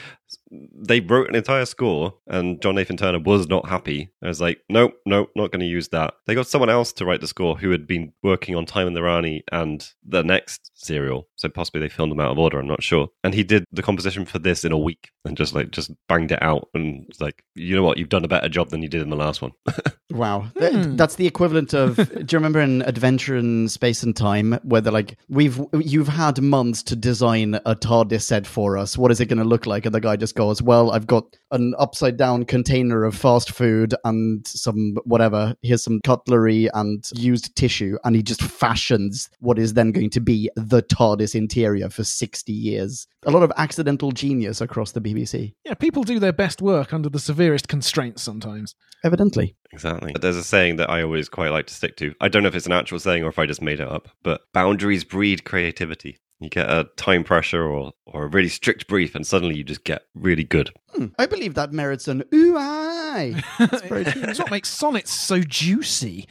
they 0.50 1.00
wrote 1.00 1.28
an 1.28 1.34
entire 1.34 1.64
score, 1.64 2.14
and 2.26 2.60
John 2.60 2.74
Nathan 2.74 2.96
Turner 2.96 3.18
was 3.18 3.48
not 3.48 3.68
happy. 3.68 4.12
I 4.22 4.28
was 4.28 4.40
like, 4.40 4.60
nope, 4.68 4.94
nope, 5.06 5.30
not 5.34 5.50
going 5.50 5.60
to 5.60 5.66
use 5.66 5.88
that. 5.88 6.14
They 6.26 6.34
got 6.34 6.46
someone 6.46 6.70
else 6.70 6.92
to 6.94 7.04
write 7.04 7.20
the 7.20 7.26
score 7.26 7.56
who 7.56 7.70
had 7.70 7.86
been 7.86 8.12
working 8.22 8.54
on 8.54 8.66
Time 8.66 8.86
and 8.86 8.96
the 8.96 9.02
Rani 9.02 9.44
and 9.50 9.88
the 10.06 10.22
next 10.22 10.70
serial. 10.74 11.28
So 11.36 11.48
possibly 11.48 11.80
they 11.80 11.88
filmed 11.88 12.12
them 12.12 12.20
out 12.20 12.32
of 12.32 12.38
order, 12.38 12.58
I'm 12.58 12.66
not 12.66 12.82
sure. 12.82 13.08
And 13.24 13.34
he 13.34 13.42
did 13.42 13.64
the 13.72 13.82
composition 13.82 14.24
for 14.24 14.38
this 14.38 14.64
in 14.64 14.72
a 14.72 14.78
week 14.78 15.10
and 15.24 15.36
just 15.36 15.54
like, 15.54 15.70
just 15.70 15.92
banged 16.08 16.32
it 16.32 16.42
out. 16.42 16.68
And 16.74 17.06
was 17.08 17.20
like, 17.20 17.44
you 17.54 17.74
know 17.74 17.82
what, 17.82 17.98
you've 17.98 18.08
done 18.08 18.24
a 18.24 18.28
better 18.28 18.48
job 18.48 18.70
than 18.70 18.82
you 18.82 18.88
did 18.88 19.02
in 19.02 19.10
the 19.10 19.16
last 19.16 19.42
one. 19.42 19.52
Wow. 20.12 20.46
Th- 20.58 20.72
hmm. 20.72 20.96
that's 20.96 21.16
the 21.16 21.26
equivalent 21.26 21.74
of 21.74 21.96
do 21.96 22.02
you 22.02 22.38
remember 22.38 22.60
in 22.60 22.82
Adventure 22.82 23.36
in 23.36 23.68
Space 23.68 24.02
and 24.02 24.14
Time 24.14 24.58
where 24.62 24.80
they're 24.80 24.92
like, 24.92 25.16
We've 25.28 25.60
you've 25.72 26.08
had 26.08 26.40
months 26.40 26.82
to 26.84 26.96
design 26.96 27.54
a 27.66 27.74
TARDIS 27.74 28.22
set 28.22 28.46
for 28.46 28.76
us. 28.76 28.98
What 28.98 29.10
is 29.10 29.20
it 29.20 29.26
gonna 29.26 29.44
look 29.44 29.66
like? 29.66 29.86
And 29.86 29.94
the 29.94 30.00
guy 30.00 30.16
just 30.22 30.36
goes, 30.36 30.62
Well, 30.62 30.92
I've 30.92 31.08
got 31.08 31.36
an 31.50 31.74
upside 31.80 32.16
down 32.16 32.44
container 32.44 33.02
of 33.02 33.16
fast 33.16 33.50
food 33.50 33.92
and 34.04 34.46
some 34.46 34.94
whatever. 35.04 35.56
Here's 35.62 35.82
some 35.82 36.00
cutlery 36.04 36.68
and 36.74 37.04
used 37.16 37.56
tissue, 37.56 37.98
and 38.04 38.14
he 38.14 38.22
just 38.22 38.40
fashions 38.40 39.28
what 39.40 39.58
is 39.58 39.74
then 39.74 39.90
going 39.90 40.10
to 40.10 40.20
be 40.20 40.48
the 40.54 40.80
TARDIS 40.80 41.34
interior 41.34 41.90
for 41.90 42.04
sixty 42.04 42.52
years. 42.52 43.08
A 43.24 43.32
lot 43.32 43.42
of 43.42 43.52
accidental 43.56 44.12
genius 44.12 44.60
across 44.60 44.92
the 44.92 45.00
BBC. 45.00 45.54
Yeah, 45.64 45.74
people 45.74 46.04
do 46.04 46.20
their 46.20 46.32
best 46.32 46.62
work 46.62 46.92
under 46.92 47.08
the 47.08 47.18
severest 47.18 47.66
constraints 47.66 48.22
sometimes. 48.22 48.76
Evidently. 49.04 49.56
Exactly. 49.72 50.14
There's 50.20 50.36
a 50.36 50.44
saying 50.44 50.76
that 50.76 50.88
I 50.88 51.02
always 51.02 51.28
quite 51.28 51.50
like 51.50 51.66
to 51.66 51.74
stick 51.74 51.96
to. 51.96 52.14
I 52.20 52.28
don't 52.28 52.44
know 52.44 52.48
if 52.48 52.54
it's 52.54 52.66
an 52.66 52.72
actual 52.72 53.00
saying 53.00 53.24
or 53.24 53.28
if 53.28 53.38
I 53.40 53.46
just 53.46 53.62
made 53.62 53.80
it 53.80 53.88
up, 53.88 54.08
but 54.22 54.42
boundaries 54.52 55.02
breed 55.02 55.42
creativity. 55.44 56.18
You 56.42 56.50
get 56.50 56.68
a 56.68 56.88
time 56.96 57.24
pressure 57.24 57.64
or, 57.64 57.92
or 58.06 58.24
a 58.24 58.26
really 58.28 58.48
strict 58.48 58.88
brief, 58.88 59.14
and 59.14 59.26
suddenly 59.26 59.56
you 59.56 59.64
just 59.64 59.84
get 59.84 60.02
really 60.14 60.44
good. 60.44 60.70
Hmm, 60.94 61.06
I 61.18 61.26
believe 61.26 61.54
that 61.54 61.72
merits 61.72 62.08
an 62.08 62.24
ooh 62.34 62.56
aye. 62.58 63.42
That's 63.58 63.82
very 63.82 64.04
true. 64.04 64.22
It's 64.24 64.38
what 64.38 64.50
makes 64.50 64.68
sonnets 64.68 65.12
so 65.12 65.40
juicy. 65.40 66.26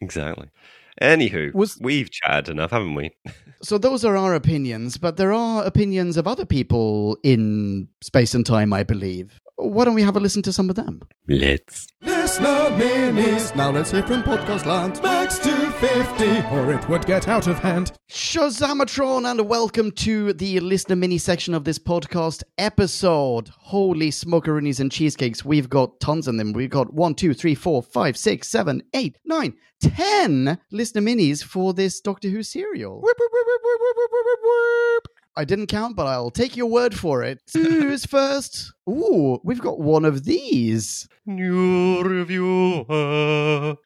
Exactly. 0.00 0.48
Anywho, 1.00 1.54
Was- 1.54 1.78
we've 1.80 2.10
chatted 2.10 2.48
enough, 2.48 2.70
haven't 2.70 2.94
we? 2.94 3.10
So 3.60 3.76
those 3.76 4.04
are 4.04 4.16
our 4.16 4.34
opinions, 4.36 4.98
but 4.98 5.16
there 5.16 5.32
are 5.32 5.64
opinions 5.64 6.16
of 6.16 6.28
other 6.28 6.46
people 6.46 7.18
in 7.24 7.88
space 8.00 8.32
and 8.32 8.46
time, 8.46 8.72
I 8.72 8.84
believe. 8.84 9.40
Why 9.56 9.84
don't 9.84 9.96
we 9.96 10.02
have 10.02 10.14
a 10.16 10.20
listen 10.20 10.42
to 10.42 10.52
some 10.52 10.70
of 10.70 10.76
them? 10.76 11.00
Let's. 11.26 11.88
Listener 12.02 12.70
minis. 12.78 13.56
Now 13.56 13.72
let's 13.72 13.90
hear 13.90 14.04
from 14.04 14.22
podcast 14.22 14.64
land. 14.64 15.02
Max 15.02 15.40
250. 15.80 16.56
Or 16.56 16.72
it 16.72 16.88
would 16.88 17.06
get 17.06 17.28
out 17.28 17.46
of 17.46 17.60
hand. 17.60 17.92
Shazamatron, 18.10 19.30
and 19.30 19.48
welcome 19.48 19.92
to 19.92 20.32
the 20.32 20.58
listener 20.58 20.96
mini 20.96 21.18
section 21.18 21.54
of 21.54 21.62
this 21.62 21.78
podcast 21.78 22.42
episode. 22.58 23.48
Holy 23.48 24.10
smokeroonies 24.10 24.80
and 24.80 24.90
cheesecakes. 24.90 25.44
We've 25.44 25.70
got 25.70 26.00
tons 26.00 26.26
of 26.26 26.36
them. 26.36 26.52
We've 26.52 26.68
got 26.68 26.92
one, 26.92 27.14
two, 27.14 27.32
three, 27.32 27.54
four, 27.54 27.80
five, 27.80 28.16
six, 28.16 28.48
seven, 28.48 28.82
eight, 28.92 29.18
nine, 29.24 29.54
ten 29.80 30.58
listener 30.72 31.02
minis 31.02 31.44
for 31.44 31.72
this 31.72 32.00
Doctor 32.00 32.28
Who 32.28 32.42
serial. 32.42 33.00
I 35.38 35.44
didn't 35.44 35.68
count, 35.68 35.94
but 35.94 36.08
I'll 36.08 36.32
take 36.32 36.56
your 36.56 36.66
word 36.66 36.98
for 36.98 37.22
it. 37.22 37.40
Who's 37.52 38.04
first? 38.04 38.72
Ooh, 38.88 39.38
we've 39.44 39.60
got 39.60 39.78
one 39.78 40.04
of 40.04 40.24
these. 40.24 41.08
New 41.26 42.02
reviewers. 42.02 43.76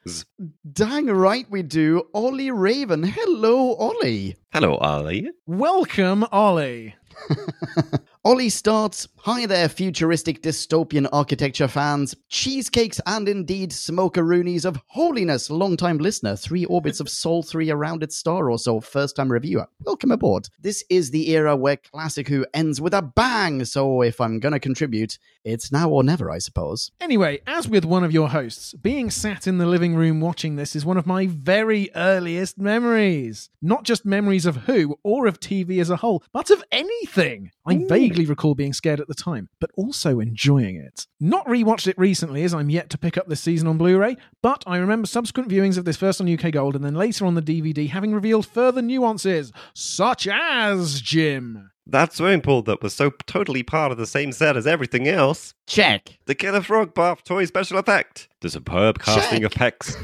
Dang 0.72 1.08
right 1.08 1.44
we 1.50 1.62
do. 1.62 2.04
Ollie 2.14 2.50
Raven. 2.50 3.02
Hello, 3.02 3.74
Ollie. 3.74 4.36
Hello, 4.50 4.76
Ollie. 4.76 5.28
Welcome, 5.46 6.24
Ollie. 6.32 6.94
Ollie 8.24 8.50
starts 8.50 9.08
Hi 9.24 9.46
there, 9.46 9.68
futuristic 9.68 10.42
dystopian 10.42 11.08
architecture 11.12 11.68
fans, 11.68 12.14
cheesecakes, 12.28 13.00
and 13.06 13.28
indeed 13.28 13.70
smokeroonies 13.70 14.64
of 14.64 14.80
holiness. 14.88 15.48
Long-time 15.48 15.98
listener, 15.98 16.34
three 16.34 16.64
orbits 16.64 16.98
of 16.98 17.08
Sol 17.08 17.44
3 17.44 17.70
around 17.70 18.02
its 18.02 18.16
star 18.16 18.50
or 18.50 18.58
so, 18.58 18.80
first 18.80 19.14
time 19.14 19.30
reviewer. 19.30 19.66
Welcome 19.84 20.10
aboard. 20.10 20.48
This 20.60 20.84
is 20.90 21.10
the 21.10 21.30
era 21.30 21.54
where 21.56 21.76
Classic 21.76 22.26
Who 22.26 22.44
ends 22.52 22.80
with 22.80 22.94
a 22.94 23.02
bang, 23.02 23.64
so 23.64 24.02
if 24.02 24.20
I'm 24.20 24.40
gonna 24.40 24.58
contribute, 24.58 25.18
it's 25.44 25.70
now 25.70 25.88
or 25.88 26.02
never, 26.02 26.30
I 26.30 26.38
suppose. 26.38 26.90
Anyway, 27.00 27.42
as 27.46 27.68
with 27.68 27.84
one 27.84 28.02
of 28.02 28.12
your 28.12 28.28
hosts, 28.28 28.72
being 28.74 29.08
sat 29.10 29.46
in 29.46 29.58
the 29.58 29.66
living 29.66 29.94
room 29.94 30.20
watching 30.20 30.56
this 30.56 30.74
is 30.74 30.84
one 30.84 30.96
of 30.96 31.06
my 31.06 31.28
very 31.28 31.90
earliest 31.94 32.58
memories. 32.58 33.50
Not 33.60 33.84
just 33.84 34.04
memories 34.04 34.46
of 34.46 34.56
Who 34.56 34.98
or 35.04 35.26
of 35.26 35.38
TV 35.38 35.80
as 35.80 35.90
a 35.90 35.96
whole, 35.96 36.24
but 36.32 36.50
of 36.50 36.64
anything. 36.72 37.52
I 37.64 37.76
vaguely 37.76 38.11
recall 38.20 38.54
being 38.54 38.72
scared 38.72 39.00
at 39.00 39.08
the 39.08 39.14
time, 39.14 39.48
but 39.60 39.70
also 39.76 40.20
enjoying 40.20 40.76
it. 40.76 41.06
Not 41.18 41.46
rewatched 41.46 41.88
it 41.88 41.98
recently, 41.98 42.44
as 42.44 42.54
I'm 42.54 42.70
yet 42.70 42.90
to 42.90 42.98
pick 42.98 43.16
up 43.16 43.28
this 43.28 43.40
season 43.40 43.68
on 43.68 43.78
Blu 43.78 43.98
ray, 43.98 44.16
but 44.42 44.62
I 44.66 44.76
remember 44.76 45.06
subsequent 45.06 45.48
viewings 45.48 45.78
of 45.78 45.84
this 45.84 45.96
first 45.96 46.20
on 46.20 46.32
UK 46.32 46.52
Gold 46.52 46.76
and 46.76 46.84
then 46.84 46.94
later 46.94 47.26
on 47.26 47.34
the 47.34 47.42
DVD 47.42 47.88
having 47.88 48.14
revealed 48.14 48.46
further 48.46 48.82
nuances, 48.82 49.52
such 49.74 50.28
as 50.28 51.00
Jim. 51.00 51.70
That 51.86 52.12
swimming 52.12 52.42
pool 52.42 52.62
that 52.62 52.82
was 52.82 52.94
so 52.94 53.10
totally 53.26 53.62
part 53.64 53.90
of 53.90 53.98
the 53.98 54.06
same 54.06 54.32
set 54.32 54.56
as 54.56 54.66
everything 54.66 55.08
else. 55.08 55.54
Check. 55.66 56.18
The 56.26 56.34
Killer 56.34 56.62
Frog 56.62 56.94
Bath 56.94 57.24
toy 57.24 57.44
special 57.46 57.78
effect. 57.78 58.28
The 58.40 58.50
superb 58.50 59.00
casting 59.00 59.44
of 59.44 59.52
Pex, 59.52 59.96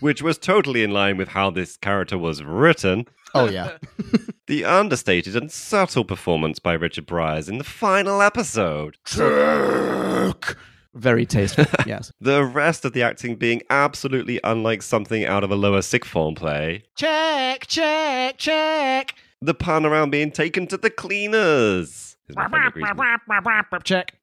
which 0.00 0.22
was 0.22 0.38
totally 0.38 0.82
in 0.82 0.90
line 0.90 1.16
with 1.16 1.28
how 1.28 1.50
this 1.50 1.76
character 1.76 2.18
was 2.18 2.42
written. 2.42 3.06
Oh, 3.34 3.48
yeah. 3.48 3.76
The 4.46 4.64
understated 4.64 5.36
and 5.36 5.48
subtle 5.52 6.04
performance 6.04 6.58
by 6.58 6.72
Richard 6.72 7.06
Briers 7.06 7.48
in 7.48 7.58
the 7.58 7.62
final 7.62 8.20
episode. 8.20 8.96
Very 10.92 11.24
tasteful, 11.24 11.66
yes. 11.86 12.10
The 12.20 12.42
rest 12.42 12.84
of 12.84 12.92
the 12.92 13.02
acting 13.02 13.36
being 13.36 13.62
absolutely 13.70 14.40
unlike 14.42 14.82
something 14.82 15.24
out 15.24 15.44
of 15.44 15.52
a 15.52 15.54
lower 15.54 15.82
sick 15.82 16.04
form 16.04 16.34
play. 16.34 16.82
Check, 16.96 17.68
check, 17.68 18.38
check. 18.38 19.14
The 19.40 19.54
pun 19.54 19.86
around 19.86 20.10
being 20.10 20.32
taken 20.32 20.66
to 20.66 20.76
the 20.76 20.90
cleaners. 20.90 22.09
Is 22.30 22.36
my 22.36 22.44
favourite 22.50 22.74
reason. 22.74 22.96
Check. 23.84 24.14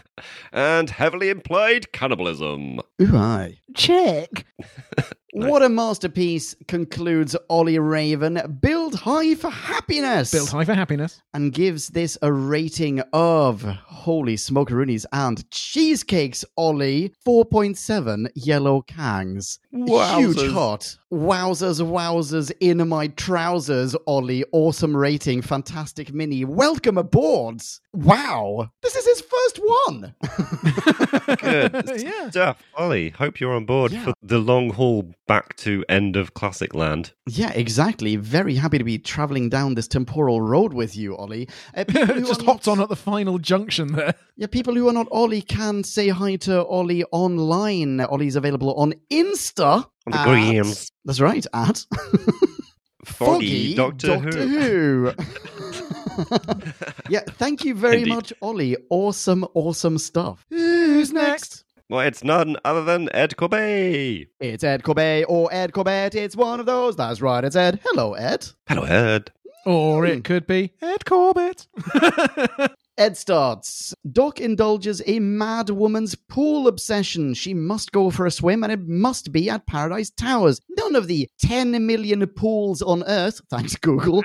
and 0.52 0.90
heavily 0.90 1.28
implied 1.28 1.92
cannibalism. 1.92 2.80
Ooh, 3.00 3.16
aye. 3.16 3.58
Check. 3.74 4.46
What 5.34 5.62
a 5.62 5.68
masterpiece, 5.68 6.56
concludes 6.68 7.36
Ollie 7.50 7.78
Raven. 7.78 8.40
Build 8.60 8.94
high 8.94 9.34
for 9.34 9.50
happiness. 9.50 10.30
Build 10.32 10.48
high 10.48 10.64
for 10.64 10.72
happiness. 10.74 11.20
and 11.34 11.52
gives 11.52 11.88
this 11.88 12.16
a 12.22 12.32
rating 12.32 13.00
of 13.12 13.60
holy 13.62 14.36
smokeroonies 14.36 15.04
and 15.12 15.48
cheesecakes, 15.50 16.46
Ollie, 16.56 17.12
4.7 17.26 18.28
yellow 18.34 18.80
kangs. 18.82 19.58
Wowzers. 19.74 20.18
Huge 20.18 20.36
Wowzers. 20.38 20.52
hot. 20.52 20.96
Wowzers, 21.12 21.80
wowzers 21.82 22.50
in 22.60 22.88
my 22.88 23.08
trousers, 23.08 23.94
Ollie. 24.06 24.44
Awesome 24.52 24.96
rating. 24.96 25.42
Fantastic 25.42 26.12
mini. 26.14 26.44
Welcome 26.46 26.96
aboard. 26.96 27.60
Wow. 27.92 28.70
This 28.82 28.96
is 28.96 29.04
his 29.06 29.20
first 29.20 29.58
one. 29.58 30.14
Good 31.40 31.90
Yeah. 32.02 32.30
stuff. 32.30 32.62
Ollie, 32.76 33.10
hope 33.10 33.40
you're 33.40 33.52
on 33.54 33.66
board 33.66 33.92
Yeah. 33.92 34.04
for 34.04 34.14
the 34.22 34.38
long 34.38 34.70
haul 34.70 35.12
back 35.28 35.54
to 35.58 35.84
end 35.88 36.16
of 36.16 36.34
Classic 36.34 36.74
Land. 36.74 37.12
yeah, 37.28 37.52
exactly. 37.52 38.16
Very 38.16 38.56
happy 38.56 38.78
to 38.78 38.84
be 38.84 38.98
traveling 38.98 39.48
down 39.48 39.74
this 39.74 39.86
temporal 39.86 40.40
road 40.40 40.72
with 40.74 40.96
you, 40.96 41.16
Ollie. 41.16 41.48
Uh, 41.76 41.84
Just 41.88 42.42
hopped 42.42 42.66
not- 42.66 42.78
on 42.78 42.80
at 42.80 42.88
the 42.88 42.96
final 42.96 43.38
junction 43.38 43.92
there. 43.92 44.14
Yeah, 44.36 44.46
people 44.48 44.74
who 44.74 44.88
are 44.88 44.92
not 44.92 45.06
Ollie 45.12 45.42
can 45.42 45.84
say 45.84 46.08
hi 46.08 46.34
to 46.36 46.64
Ollie 46.64 47.04
online. 47.12 48.00
Ollie's 48.00 48.34
available 48.36 48.74
on 48.74 48.94
Insta. 49.12 49.84
On 50.06 50.12
the 50.12 50.18
at- 50.18 50.24
grams. 50.26 50.90
That's 51.04 51.20
right, 51.20 51.46
at 51.54 51.84
Foggy, 53.04 53.74
Doctor, 53.74 54.18
Who. 54.18 54.30
Who. 54.30 55.12
yeah, 57.08 57.20
thank 57.38 57.64
you 57.64 57.74
very 57.74 57.98
Indeed. 57.98 58.14
much, 58.14 58.32
Ollie. 58.42 58.76
Awesome, 58.90 59.46
awesome 59.54 59.98
stuff. 59.98 60.44
Who's 60.50 61.12
next? 61.12 61.64
Well, 61.90 62.06
it's 62.06 62.22
none 62.22 62.56
other 62.66 62.84
than 62.84 63.08
Ed 63.14 63.38
Corbet. 63.38 64.28
It's 64.40 64.62
Ed 64.62 64.82
Corbett 64.82 65.24
or 65.26 65.48
Ed 65.50 65.72
Corbett. 65.72 66.14
It's 66.14 66.36
one 66.36 66.60
of 66.60 66.66
those. 66.66 66.96
That's 66.96 67.22
right, 67.22 67.42
it's 67.42 67.56
Ed. 67.56 67.80
Hello, 67.82 68.12
Ed. 68.12 68.46
Hello, 68.68 68.82
Ed. 68.82 69.30
Or 69.64 70.04
it 70.04 70.22
could 70.22 70.46
be 70.46 70.74
Ed 70.82 71.06
Corbett. 71.06 71.66
Ed 72.98 73.16
starts. 73.16 73.94
Doc 74.10 74.40
indulges 74.40 75.00
a 75.06 75.20
mad 75.20 75.70
woman's 75.70 76.14
pool 76.16 76.66
obsession. 76.66 77.32
She 77.34 77.54
must 77.54 77.92
go 77.92 78.10
for 78.10 78.26
a 78.26 78.30
swim 78.30 78.64
and 78.64 78.72
it 78.72 78.86
must 78.88 79.30
be 79.32 79.48
at 79.48 79.66
Paradise 79.66 80.10
Towers. 80.10 80.60
None 80.76 80.96
of 80.96 81.06
the 81.06 81.28
10 81.40 81.86
million 81.86 82.26
pools 82.26 82.82
on 82.82 83.04
Earth, 83.04 83.40
thanks 83.50 83.76
Google, 83.76 84.24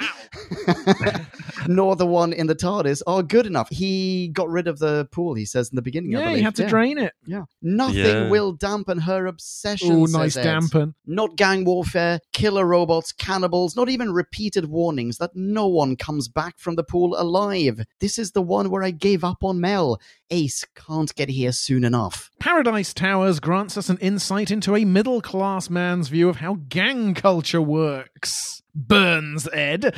nor 1.67 1.95
the 1.95 2.07
one 2.07 2.33
in 2.33 2.47
the 2.47 2.55
TARDIS 2.55 3.01
are 3.07 3.23
good 3.23 3.45
enough. 3.45 3.69
He 3.69 4.29
got 4.29 4.49
rid 4.49 4.67
of 4.67 4.79
the 4.79 5.07
pool, 5.11 5.35
he 5.35 5.45
says 5.45 5.69
in 5.69 5.75
the 5.75 5.81
beginning. 5.81 6.15
I 6.15 6.19
yeah, 6.19 6.25
believe. 6.25 6.37
you 6.39 6.43
had 6.43 6.55
to 6.55 6.63
Yeah. 6.63 6.69
drain 6.69 6.97
it. 6.97 7.13
Yeah. 7.25 7.43
Nothing 7.61 7.95
Yeah. 7.97 8.29
will 8.29 8.53
dampen 8.53 8.97
her 8.99 9.27
obsession. 9.27 9.91
Oh, 9.91 10.05
nice 10.05 10.35
Ed. 10.35 10.43
dampen. 10.43 10.95
Not 11.05 11.35
gang 11.35 11.63
warfare, 11.65 12.19
killer 12.33 12.65
robots, 12.65 13.11
cannibals, 13.11 13.75
not 13.75 13.89
even 13.89 14.11
repeated 14.11 14.65
warnings 14.69 15.17
that 15.17 15.31
no 15.35 15.67
one 15.67 15.95
comes 15.95 16.27
back 16.27 16.57
from 16.57 16.75
the 16.75 16.83
pool 16.83 17.15
alive. 17.17 17.85
This 17.99 18.17
is 18.17 18.31
the 18.31 18.41
one 18.41 18.62
where 18.69 18.84
I 18.84 18.91
gave 18.91 19.23
up 19.23 19.44
on 19.44 19.60
Mel. 19.60 19.99
Ace 20.30 20.65
can't 20.76 21.14
get 21.15 21.30
here 21.30 21.52
soon 21.52 21.84
enough. 21.84 22.30
Paradise 22.40 22.94
Towers 22.94 23.40
grants 23.40 23.77
us 23.77 23.90
an 23.90 23.98
insight 23.98 24.52
into 24.52 24.76
a 24.76 24.85
middle 24.85 25.22
class 25.22 25.69
man's 25.69 26.07
view 26.07 26.30
of 26.30 26.38
how 26.38 26.60
gang 26.69 27.14
culture 27.14 27.61
works. 27.61 28.61
Burns, 28.76 29.48
Ed. 29.53 29.95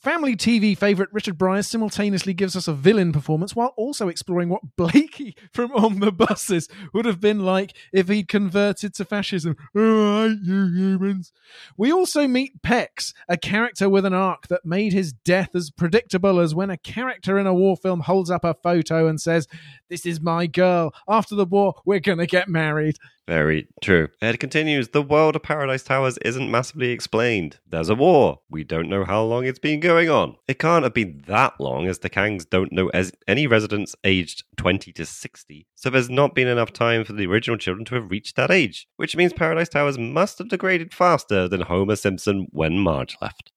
Family 0.00 0.34
TV 0.34 0.74
favourite 0.78 1.12
Richard 1.12 1.36
Briers 1.36 1.66
simultaneously 1.66 2.32
gives 2.32 2.56
us 2.56 2.66
a 2.66 2.72
villain 2.72 3.12
performance 3.12 3.54
while 3.54 3.74
also 3.76 4.08
exploring 4.08 4.48
what 4.48 4.74
Blakey 4.74 5.36
from 5.52 5.72
On 5.72 6.00
the 6.00 6.10
Buses 6.10 6.70
would 6.94 7.04
have 7.04 7.20
been 7.20 7.40
like 7.40 7.76
if 7.92 8.08
he'd 8.08 8.26
converted 8.26 8.94
to 8.94 9.04
fascism. 9.04 9.56
Oh, 9.76 10.24
I 10.24 10.28
hate 10.28 10.38
you 10.42 10.68
humans. 10.68 11.34
We 11.76 11.92
also 11.92 12.26
meet 12.26 12.62
Pex, 12.62 13.12
a 13.28 13.36
character 13.36 13.90
with 13.90 14.06
an 14.06 14.14
arc 14.14 14.48
that 14.48 14.64
made 14.64 14.94
his 14.94 15.12
death 15.12 15.54
as 15.54 15.70
predictable 15.70 16.40
as 16.40 16.54
when 16.54 16.70
a 16.70 16.78
character 16.78 17.38
in 17.38 17.46
a 17.46 17.52
war 17.52 17.76
film 17.76 18.00
holds 18.00 18.30
up 18.30 18.42
a 18.42 18.54
photo 18.54 19.06
and 19.06 19.20
says, 19.20 19.48
This 19.90 20.06
is 20.06 20.18
my 20.18 20.46
girl. 20.46 20.94
After 21.08 21.34
the 21.34 21.44
war, 21.44 21.74
we're 21.84 22.00
going 22.00 22.16
to 22.16 22.26
get 22.26 22.48
married. 22.48 22.96
Very 23.30 23.68
true. 23.80 24.08
Ed 24.20 24.40
continues 24.40 24.88
The 24.88 25.02
world 25.02 25.36
of 25.36 25.44
Paradise 25.44 25.84
Towers 25.84 26.18
isn't 26.18 26.50
massively 26.50 26.90
explained. 26.90 27.60
There's 27.64 27.88
a 27.88 27.94
war. 27.94 28.40
We 28.50 28.64
don't 28.64 28.88
know 28.88 29.04
how 29.04 29.22
long 29.22 29.46
it's 29.46 29.60
been 29.60 29.78
going 29.78 30.10
on. 30.10 30.34
It 30.48 30.58
can't 30.58 30.82
have 30.82 30.94
been 30.94 31.22
that 31.28 31.54
long, 31.60 31.86
as 31.86 32.00
the 32.00 32.10
Kangs 32.10 32.44
don't 32.50 32.72
know 32.72 32.88
as 32.88 33.12
any 33.28 33.46
residents 33.46 33.94
aged 34.02 34.42
20 34.56 34.92
to 34.94 35.06
60, 35.06 35.68
so 35.76 35.88
there's 35.88 36.10
not 36.10 36.34
been 36.34 36.48
enough 36.48 36.72
time 36.72 37.04
for 37.04 37.12
the 37.12 37.28
original 37.28 37.56
children 37.56 37.84
to 37.84 37.94
have 37.94 38.10
reached 38.10 38.34
that 38.34 38.50
age, 38.50 38.88
which 38.96 39.14
means 39.14 39.32
Paradise 39.32 39.68
Towers 39.68 39.96
must 39.96 40.38
have 40.38 40.48
degraded 40.48 40.92
faster 40.92 41.46
than 41.46 41.60
Homer 41.60 41.94
Simpson 41.94 42.48
when 42.50 42.80
Marge 42.80 43.16
left. 43.22 43.52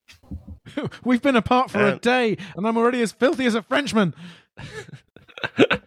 We've 1.04 1.24
been 1.24 1.36
apart 1.36 1.72
for 1.72 1.84
a 1.84 1.98
day, 1.98 2.38
and 2.56 2.68
I'm 2.68 2.78
already 2.78 3.02
as 3.02 3.12
filthy 3.12 3.48
as 3.48 3.56
a 3.56 3.64
Frenchman. 3.64 4.14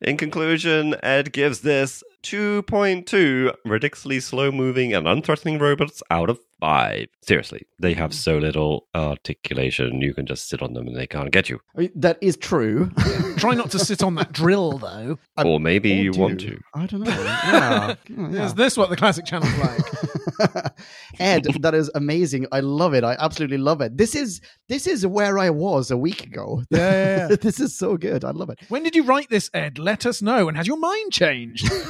In 0.00 0.16
conclusion, 0.16 0.94
Ed 1.02 1.32
gives 1.32 1.60
this 1.60 2.04
2.2 2.22 3.52
ridiculously 3.64 4.20
slow 4.20 4.52
moving 4.52 4.94
and 4.94 5.06
unthreatening 5.06 5.60
robots 5.60 6.02
out 6.10 6.30
of 6.30 6.38
5. 6.60 7.06
Seriously, 7.22 7.66
they 7.80 7.94
have 7.94 8.12
so 8.14 8.38
little 8.38 8.86
articulation, 8.94 10.00
you 10.00 10.14
can 10.14 10.26
just 10.26 10.48
sit 10.48 10.62
on 10.62 10.74
them 10.74 10.86
and 10.86 10.96
they 10.96 11.06
can't 11.06 11.32
get 11.32 11.48
you. 11.48 11.60
I 11.76 11.80
mean, 11.82 11.90
that 11.96 12.18
is 12.20 12.36
true. 12.36 12.90
Try 13.36 13.54
not 13.54 13.70
to 13.72 13.78
sit 13.78 14.02
on 14.02 14.14
that 14.16 14.32
drill, 14.32 14.78
though. 14.78 15.18
or 15.36 15.58
maybe 15.60 15.92
Or 15.92 16.02
you 16.02 16.12
do. 16.12 16.20
want 16.20 16.40
to. 16.40 16.60
I 16.74 16.86
don't 16.86 17.00
know. 17.02 17.10
Yeah. 17.10 17.94
Yeah. 18.08 18.46
Is 18.46 18.54
this 18.54 18.76
what 18.76 18.90
the 18.90 18.96
classic 18.96 19.24
channel's 19.26 19.56
like? 19.58 19.80
Ed, 21.18 21.44
that 21.60 21.74
is 21.74 21.90
amazing. 21.94 22.46
I 22.52 22.60
love 22.60 22.94
it. 22.94 23.04
I 23.04 23.16
absolutely 23.18 23.58
love 23.58 23.80
it. 23.80 23.96
This 23.96 24.14
is 24.14 24.40
this 24.68 24.86
is 24.86 25.06
where 25.06 25.38
I 25.38 25.50
was 25.50 25.90
a 25.90 25.96
week 25.96 26.24
ago. 26.24 26.62
Yeah, 26.70 26.78
yeah, 26.78 27.28
yeah. 27.30 27.36
this 27.40 27.60
is 27.60 27.76
so 27.76 27.96
good. 27.96 28.24
I 28.24 28.30
love 28.30 28.50
it. 28.50 28.60
when 28.68 28.82
did 28.82 28.94
you 28.94 29.04
write 29.04 29.28
this, 29.30 29.50
Ed? 29.54 29.78
Let 29.78 30.06
us 30.06 30.22
know. 30.22 30.48
And 30.48 30.56
has 30.56 30.66
your 30.66 30.78
mind 30.78 31.12
changed? 31.12 31.70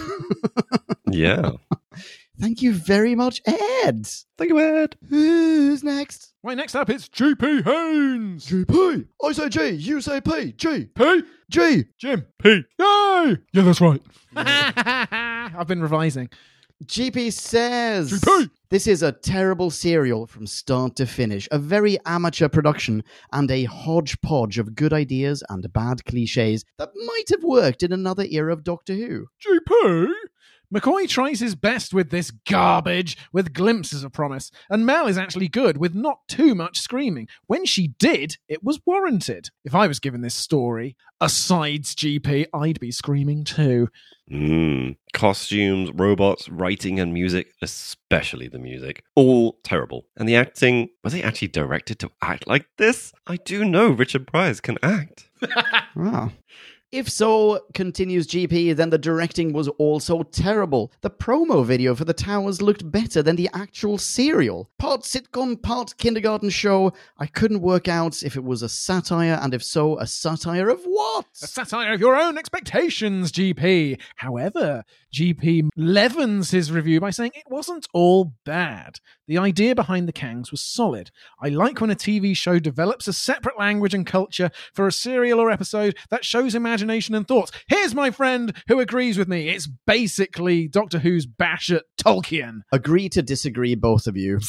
Yeah. 1.11 1.53
Thank 2.39 2.63
you 2.63 2.73
very 2.73 3.15
much, 3.15 3.41
Ed. 3.47 4.07
Thank 4.37 4.51
you, 4.51 4.61
Ed. 4.61 4.97
Who's 5.09 5.83
next? 5.83 6.35
Right, 6.45 6.57
next 6.57 6.77
up, 6.77 6.89
it's 6.89 7.09
GP 7.09 7.65
Haynes. 7.65 8.47
P. 8.47 9.05
I 9.25 9.33
say 9.33 9.49
G. 9.49 9.71
You 9.71 10.01
say 10.01 10.21
P. 10.21 10.53
G. 10.53 10.87
P. 10.95 11.23
G. 11.51 11.85
Jim. 11.99 12.27
P. 12.39 12.49
Yay! 12.79 13.37
Yeah, 13.53 13.63
that's 13.63 13.81
right. 13.81 14.01
I've 14.37 15.67
been 15.67 15.83
revising. 15.83 16.29
GP 16.85 17.33
says 17.33 18.13
GP. 18.13 18.51
this 18.71 18.87
is 18.87 19.03
a 19.03 19.11
terrible 19.11 19.69
serial 19.69 20.27
from 20.29 20.47
start 20.47 20.95
to 20.97 21.07
finish, 21.07 21.49
a 21.51 21.59
very 21.59 21.99
amateur 22.07 22.49
production, 22.49 23.03
and 23.33 23.51
a 23.51 23.65
hodgepodge 23.65 24.59
of 24.59 24.77
good 24.77 24.93
ideas 24.93 25.43
and 25.49 25.71
bad 25.73 26.05
cliches 26.05 26.65
that 26.79 26.91
might 26.95 27.31
have 27.31 27.43
worked 27.43 27.83
in 27.83 27.93
another 27.93 28.25
era 28.31 28.53
of 28.53 28.63
Doctor 28.63 28.95
Who. 28.95 29.27
GP? 29.45 30.09
McCoy 30.75 31.09
tries 31.09 31.41
his 31.41 31.55
best 31.55 31.95
with 31.95 32.11
this 32.11 32.31
garbage, 32.31 33.17
with 33.33 33.55
glimpses 33.55 34.05
of 34.05 34.13
promise, 34.13 34.51
and 34.69 34.85
Mel 34.85 35.07
is 35.07 35.17
actually 35.17 35.49
good 35.49 35.79
with 35.79 35.95
not 35.95 36.19
too 36.29 36.55
much 36.55 36.79
screaming. 36.79 37.27
When 37.47 37.65
she 37.65 37.89
did, 37.99 38.37
it 38.49 38.63
was 38.63 38.81
warranted. 38.85 39.49
If 39.65 39.75
I 39.75 39.87
was 39.87 39.99
given 39.99 40.21
this 40.21 40.35
story, 40.35 40.95
asides 41.23 41.95
GP, 41.95 42.47
I'd 42.53 42.81
be 42.81 42.91
screaming 42.91 43.45
too. 43.45 43.89
Mm. 44.31 44.97
Costumes, 45.15 45.91
robots, 45.95 46.51
writing, 46.51 47.01
and 47.01 47.15
music, 47.15 47.49
especially 47.63 48.49
the 48.49 48.59
music, 48.59 49.03
all 49.15 49.59
terrible. 49.65 50.05
And 50.19 50.29
the 50.29 50.37
acting, 50.37 50.91
was 51.03 51.15
they 51.15 51.23
actually 51.23 51.49
directed 51.49 51.99
to 52.01 52.11
act 52.21 52.47
like 52.47 52.67
this? 52.77 53.13
I 53.27 53.37
do 53.37 53.65
know 53.65 53.89
Richard 53.89 54.27
Price 54.27 54.61
can 54.61 54.77
act. 54.83 55.31
Ah. 56.01 56.31
If 56.91 57.11
so, 57.11 57.61
continues 57.75 58.27
GP, 58.27 58.75
then 58.75 58.89
the 58.89 58.97
directing 58.97 59.53
was 59.53 59.69
also 59.69 60.23
terrible. 60.23 60.91
The 61.03 61.11
promo 61.11 61.63
video 61.63 61.95
for 61.95 62.07
the 62.07 62.15
towers 62.15 62.63
looked 62.63 62.91
better 62.91 63.23
than 63.23 63.37
the 63.37 63.51
actual 63.53 63.99
serial. 63.99 64.71
Part 64.79 65.03
sitcom, 65.03 65.61
part 65.61 65.95
kindergarten 65.99 66.49
show. 66.49 66.95
I 67.19 67.27
couldn't 67.27 67.61
work 67.61 67.89
out 67.89 68.23
if 68.23 68.37
it 68.37 68.45
was 68.45 68.63
a 68.63 68.71
satire, 68.71 69.39
and 69.43 69.53
if 69.53 69.63
so, 69.63 69.99
a 69.99 70.07
satire 70.07 70.71
of 70.71 70.81
what? 70.85 71.27
A 71.43 71.47
satire 71.47 71.93
of 71.93 72.01
your 72.01 72.17
own 72.17 72.39
expectations, 72.39 73.33
GP. 73.33 74.01
However, 74.17 74.83
GP 75.13 75.69
leavens 75.77 76.53
his 76.53 76.73
review 76.73 77.01
by 77.01 77.11
saying 77.11 77.33
it 77.35 77.51
wasn't 77.51 77.87
all 77.93 78.33
bad. 78.47 78.99
The 79.27 79.37
idea 79.37 79.75
behind 79.75 80.09
the 80.09 80.13
Kangs 80.15 80.51
was 80.51 80.63
solid. 80.63 81.11
I 81.39 81.51
like 81.51 81.83
when 81.83 81.91
a 81.91 81.95
TV 81.95 82.35
show 82.35 82.59
develops 82.59 83.07
a 83.09 83.13
separate 83.13 83.59
language 83.59 83.93
and 83.93 84.07
culture 84.07 84.51
for 84.73 84.87
a 84.87 84.93
serial 84.93 85.39
or 85.39 85.51
episode 85.51 85.99
that 86.09 86.25
shows 86.25 86.55
imagination 86.55 86.78
and 86.83 87.29
thoughts. 87.29 87.53
Here's 87.69 87.95
my 87.95 88.11
friend 88.11 88.55
who 88.69 88.81
agrees 88.81 89.19
with 89.19 89.29
me. 89.29 89.49
It's 89.49 89.67
basically 89.87 90.69
Doctor 90.69 90.99
Who's 90.99 91.27
bash 91.27 91.71
at 91.71 91.85
Tolkien. 92.01 92.61
Agree 92.73 93.09
to 93.11 93.23
disagree, 93.23 93.75
both 93.75 94.07
of 94.07 94.17
you. 94.17 94.41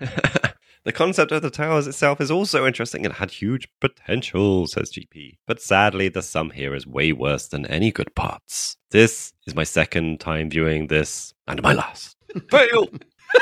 The 0.84 0.92
concept 0.92 1.30
of 1.30 1.42
the 1.42 1.50
towers 1.50 1.86
itself 1.86 2.20
is 2.20 2.28
also 2.30 2.66
interesting 2.66 3.06
and 3.06 3.14
had 3.14 3.30
huge 3.30 3.68
potential, 3.80 4.66
says 4.66 4.90
GP. 4.90 5.38
But 5.46 5.62
sadly, 5.62 6.08
the 6.08 6.22
sum 6.22 6.50
here 6.50 6.74
is 6.74 6.88
way 6.88 7.12
worse 7.12 7.46
than 7.46 7.66
any 7.66 7.92
good 7.92 8.12
parts. 8.16 8.76
This 8.90 9.32
is 9.46 9.54
my 9.54 9.62
second 9.62 10.18
time 10.18 10.50
viewing 10.50 10.88
this, 10.88 11.34
and 11.46 11.62
my 11.62 11.72
last. 11.72 12.16
Fail! 12.50 12.88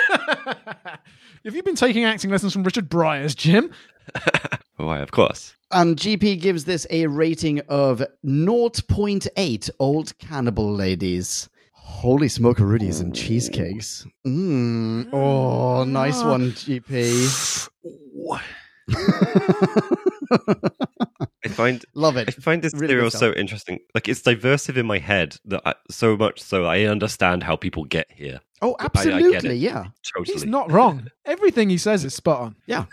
Have 0.11 1.55
you 1.55 1.63
been 1.63 1.77
taking 1.77 2.05
acting 2.05 2.31
lessons 2.31 2.53
from 2.53 2.63
Richard 2.63 2.91
Briers, 2.91 3.35
Jim? 3.35 3.71
Why, 4.77 5.01
of 5.01 5.11
course. 5.11 5.55
And 5.71 5.97
GP 5.97 6.41
gives 6.41 6.65
this 6.65 6.87
a 6.91 7.07
rating 7.07 7.61
of 7.69 8.03
0.8 8.27 9.71
old 9.79 10.19
cannibal 10.19 10.73
ladies. 10.73 11.49
Holy 11.73 12.29
smoke 12.29 12.59
Rudy's 12.61 13.01
and 13.01 13.15
cheesecakes. 13.15 14.07
Mm. 14.27 15.11
Oh, 15.13 15.85
nice 15.85 16.23
one, 16.23 16.53
GP. 16.53 17.69
I 21.45 21.49
find 21.49 21.85
Love 21.95 22.17
it. 22.17 22.29
I 22.29 22.33
find 22.33 22.63
this 22.63 22.75
Really 22.75 22.89
serial 22.95 23.11
so 23.11 23.33
interesting. 23.33 23.81
Like 23.95 24.09
it's 24.09 24.23
diversive 24.23 24.77
in 24.77 24.87
my 24.87 24.99
head 24.99 25.37
that 25.47 25.63
I, 25.65 25.75
so 25.91 26.17
much 26.17 26.41
so 26.41 26.65
I 26.65 26.83
understand 26.85 27.43
how 27.43 27.57
people 27.57 27.85
get 27.85 28.07
here. 28.11 28.41
Oh, 28.63 28.77
I- 28.79 28.85
I 28.85 28.87
get 28.87 28.97
it. 28.97 29.05
absolutely. 29.35 29.57
Yeah. 29.57 29.87
Totally. 30.15 30.35
He's 30.35 30.45
not 30.45 30.71
wrong. 30.71 31.11
Everything 31.25 31.71
he 31.71 31.79
says 31.79 32.05
is 32.05 32.15
spot 32.15 32.41
on. 32.41 32.57
Yeah. 32.67 32.85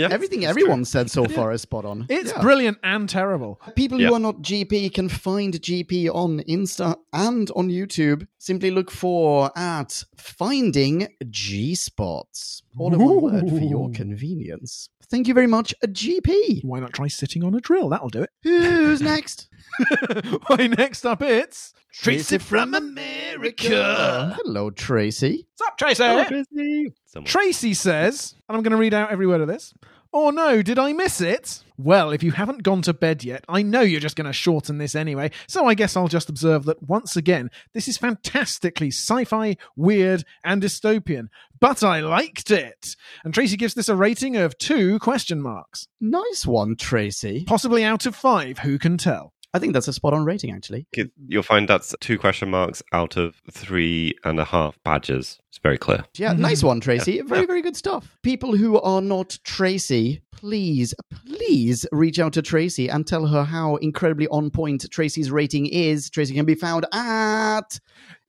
Yeah, 0.00 0.08
Everything 0.10 0.42
it's 0.42 0.48
everyone 0.50 0.84
said 0.84 1.10
so 1.10 1.26
far 1.26 1.52
is 1.52 1.62
spot 1.62 1.84
on. 1.84 2.06
It's 2.08 2.32
Yeah. 2.32 2.40
brilliant 2.40 2.78
and 2.82 3.08
terrible. 3.08 3.60
People 3.76 4.00
Yeah. 4.00 4.08
who 4.08 4.14
are 4.14 4.18
not 4.20 4.40
GP 4.42 4.88
can 4.94 5.08
find 5.08 5.52
GP 5.60 6.08
on 6.08 6.40
Insta 6.48 6.96
and 7.12 7.50
on 7.54 7.68
YouTube. 7.68 8.26
Simply 8.38 8.70
look 8.70 8.90
for 8.90 9.50
at 9.56 10.04
finding 10.16 11.08
G 11.28 11.74
spots. 11.74 12.62
All 12.78 12.92
in 12.94 12.98
one 13.04 13.20
word 13.20 13.48
for 13.50 13.58
your 13.58 13.90
convenience. 13.90 14.88
Thank 15.10 15.26
you 15.28 15.34
very 15.34 15.48
much, 15.48 15.74
GP. 15.86 16.62
Why 16.62 16.78
not 16.80 16.92
try 16.92 17.08
sitting 17.08 17.42
on 17.44 17.54
a 17.54 17.60
drill? 17.60 17.88
That'll 17.88 18.08
do 18.10 18.22
it. 18.22 18.30
Who's 18.44 19.02
next? 19.02 19.48
Why, 20.46 20.68
next 20.68 21.04
up 21.04 21.20
it's 21.20 21.74
Tracy 21.92 22.38
from 22.38 22.74
America. 22.74 24.36
Hello, 24.36 24.70
Tracy. 24.70 25.46
What's 25.56 25.68
up, 25.68 25.78
Tracy? 25.78 26.44
true. 26.54 26.92
Someone- 27.12 27.26
Tracy 27.28 27.74
says, 27.74 28.34
and 28.48 28.56
I'm 28.56 28.62
going 28.62 28.70
to 28.70 28.76
read 28.76 28.94
out 28.94 29.10
every 29.10 29.26
word 29.26 29.40
of 29.40 29.48
this. 29.48 29.74
Oh 30.12 30.30
no, 30.30 30.60
did 30.60 30.78
I 30.78 30.92
miss 30.92 31.20
it? 31.20 31.62
Well, 31.76 32.10
if 32.10 32.22
you 32.22 32.32
haven't 32.32 32.62
gone 32.64 32.82
to 32.82 32.92
bed 32.92 33.22
yet, 33.24 33.44
I 33.48 33.62
know 33.62 33.80
you're 33.80 34.00
just 34.00 34.16
going 34.16 34.26
to 34.26 34.32
shorten 34.32 34.78
this 34.78 34.94
anyway, 34.96 35.30
so 35.46 35.66
I 35.66 35.74
guess 35.74 35.96
I'll 35.96 36.08
just 36.08 36.28
observe 36.28 36.64
that 36.64 36.82
once 36.82 37.16
again, 37.16 37.48
this 37.74 37.86
is 37.88 37.96
fantastically 37.96 38.88
sci 38.88 39.24
fi, 39.24 39.56
weird, 39.76 40.24
and 40.44 40.62
dystopian. 40.62 41.28
But 41.60 41.82
I 41.84 42.00
liked 42.00 42.50
it! 42.50 42.96
And 43.24 43.32
Tracy 43.32 43.56
gives 43.56 43.74
this 43.74 43.88
a 43.88 43.94
rating 43.96 44.36
of 44.36 44.58
two 44.58 44.98
question 44.98 45.40
marks. 45.40 45.86
Nice 46.00 46.44
one, 46.44 46.74
Tracy. 46.76 47.44
Possibly 47.46 47.84
out 47.84 48.04
of 48.06 48.16
five, 48.16 48.58
who 48.58 48.78
can 48.78 48.98
tell? 48.98 49.32
I 49.52 49.58
think 49.58 49.72
that's 49.72 49.88
a 49.88 49.92
spot 49.92 50.14
on 50.14 50.24
rating, 50.24 50.52
actually. 50.52 50.86
You'll 51.26 51.42
find 51.42 51.68
that's 51.68 51.94
two 52.00 52.18
question 52.18 52.50
marks 52.50 52.82
out 52.92 53.16
of 53.16 53.34
three 53.50 54.14
and 54.24 54.38
a 54.38 54.44
half 54.44 54.78
badges. 54.84 55.40
It's 55.48 55.58
very 55.58 55.78
clear. 55.78 56.04
Yeah, 56.14 56.32
mm-hmm. 56.32 56.42
nice 56.42 56.62
one, 56.62 56.80
Tracy. 56.80 57.20
Very, 57.22 57.46
very 57.46 57.62
good 57.62 57.76
stuff. 57.76 58.16
People 58.22 58.56
who 58.56 58.80
are 58.80 59.00
not 59.00 59.38
Tracy, 59.42 60.22
please, 60.30 60.94
please 61.26 61.84
reach 61.90 62.20
out 62.20 62.32
to 62.34 62.42
Tracy 62.42 62.88
and 62.88 63.06
tell 63.06 63.26
her 63.26 63.42
how 63.42 63.76
incredibly 63.76 64.28
on 64.28 64.50
point 64.50 64.88
Tracy's 64.90 65.32
rating 65.32 65.66
is. 65.66 66.10
Tracy 66.10 66.34
can 66.34 66.44
be 66.44 66.54
found 66.54 66.86
at 66.92 67.80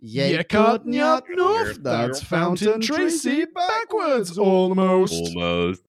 Yekatnyatnuf, 0.03 1.83
that's 1.83 2.23
Fountain 2.23 2.81
Tracy 2.81 3.45
backwards 3.45 4.39
almost. 4.39 5.13
Almost. 5.13 5.83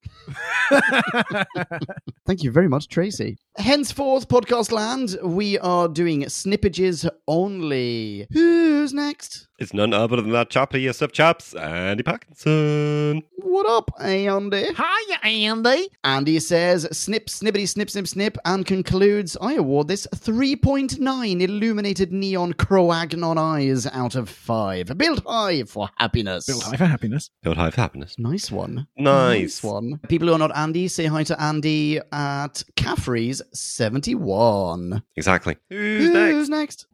Thank 2.27 2.43
you 2.43 2.51
very 2.51 2.69
much, 2.69 2.89
Tracy. 2.89 3.39
Henceforth, 3.57 4.29
Podcast 4.29 4.73
Land, 4.73 5.17
we 5.23 5.59
are 5.59 5.89
doing 5.89 6.23
snippages 6.23 7.09
only. 7.29 8.27
Who's 8.33 8.93
next? 8.93 9.49
It's 9.63 9.73
none 9.73 9.95
other 9.95 10.17
than 10.17 10.33
that 10.33 10.51
chappiest 10.51 11.03
of 11.03 11.13
chaps, 11.13 11.55
Andy 11.55 12.03
Parkinson. 12.03 13.23
What 13.37 13.65
up, 13.65 13.93
Andy? 14.01 14.65
Hiya, 14.65 15.19
Andy. 15.23 15.87
Andy 16.03 16.41
says, 16.41 16.89
snip, 16.91 17.29
snippity, 17.29 17.69
snip, 17.69 17.89
snip, 17.89 18.09
snip, 18.09 18.37
and 18.45 18.67
concludes, 18.67 19.37
I 19.41 19.55
award 19.55 19.87
this 19.87 20.09
3.9 20.17 21.41
illuminated 21.41 22.13
neon 22.13 22.55
Kroagnon 22.55 23.39
eyes 23.39 23.87
out 23.87 24.17
of 24.17 24.29
5. 24.29 24.99
Built 24.99 25.23
high 25.25 25.63
for 25.63 25.89
happiness. 25.97 26.47
Built 26.47 26.65
high 26.65 26.77
for 26.77 26.87
happiness. 26.87 27.31
Built 27.45 27.57
high 27.57 27.71
for 27.71 27.81
happiness. 27.81 28.17
Nice 28.19 28.51
one. 28.51 28.89
Nice. 28.97 29.63
one. 29.63 30.01
People 30.09 30.27
who 30.27 30.35
are 30.35 30.39
not 30.39 30.57
Andy, 30.57 30.89
say 30.89 31.07
hi 31.07 31.23
to 31.23 31.41
Andy 31.41 32.01
at 32.11 32.65
Caffrey's 32.75 33.41
71. 33.53 35.05
Exactly. 35.15 35.57
Who's 35.71 36.11
next? 36.11 36.33
Who's 36.33 36.49
next? 36.49 36.87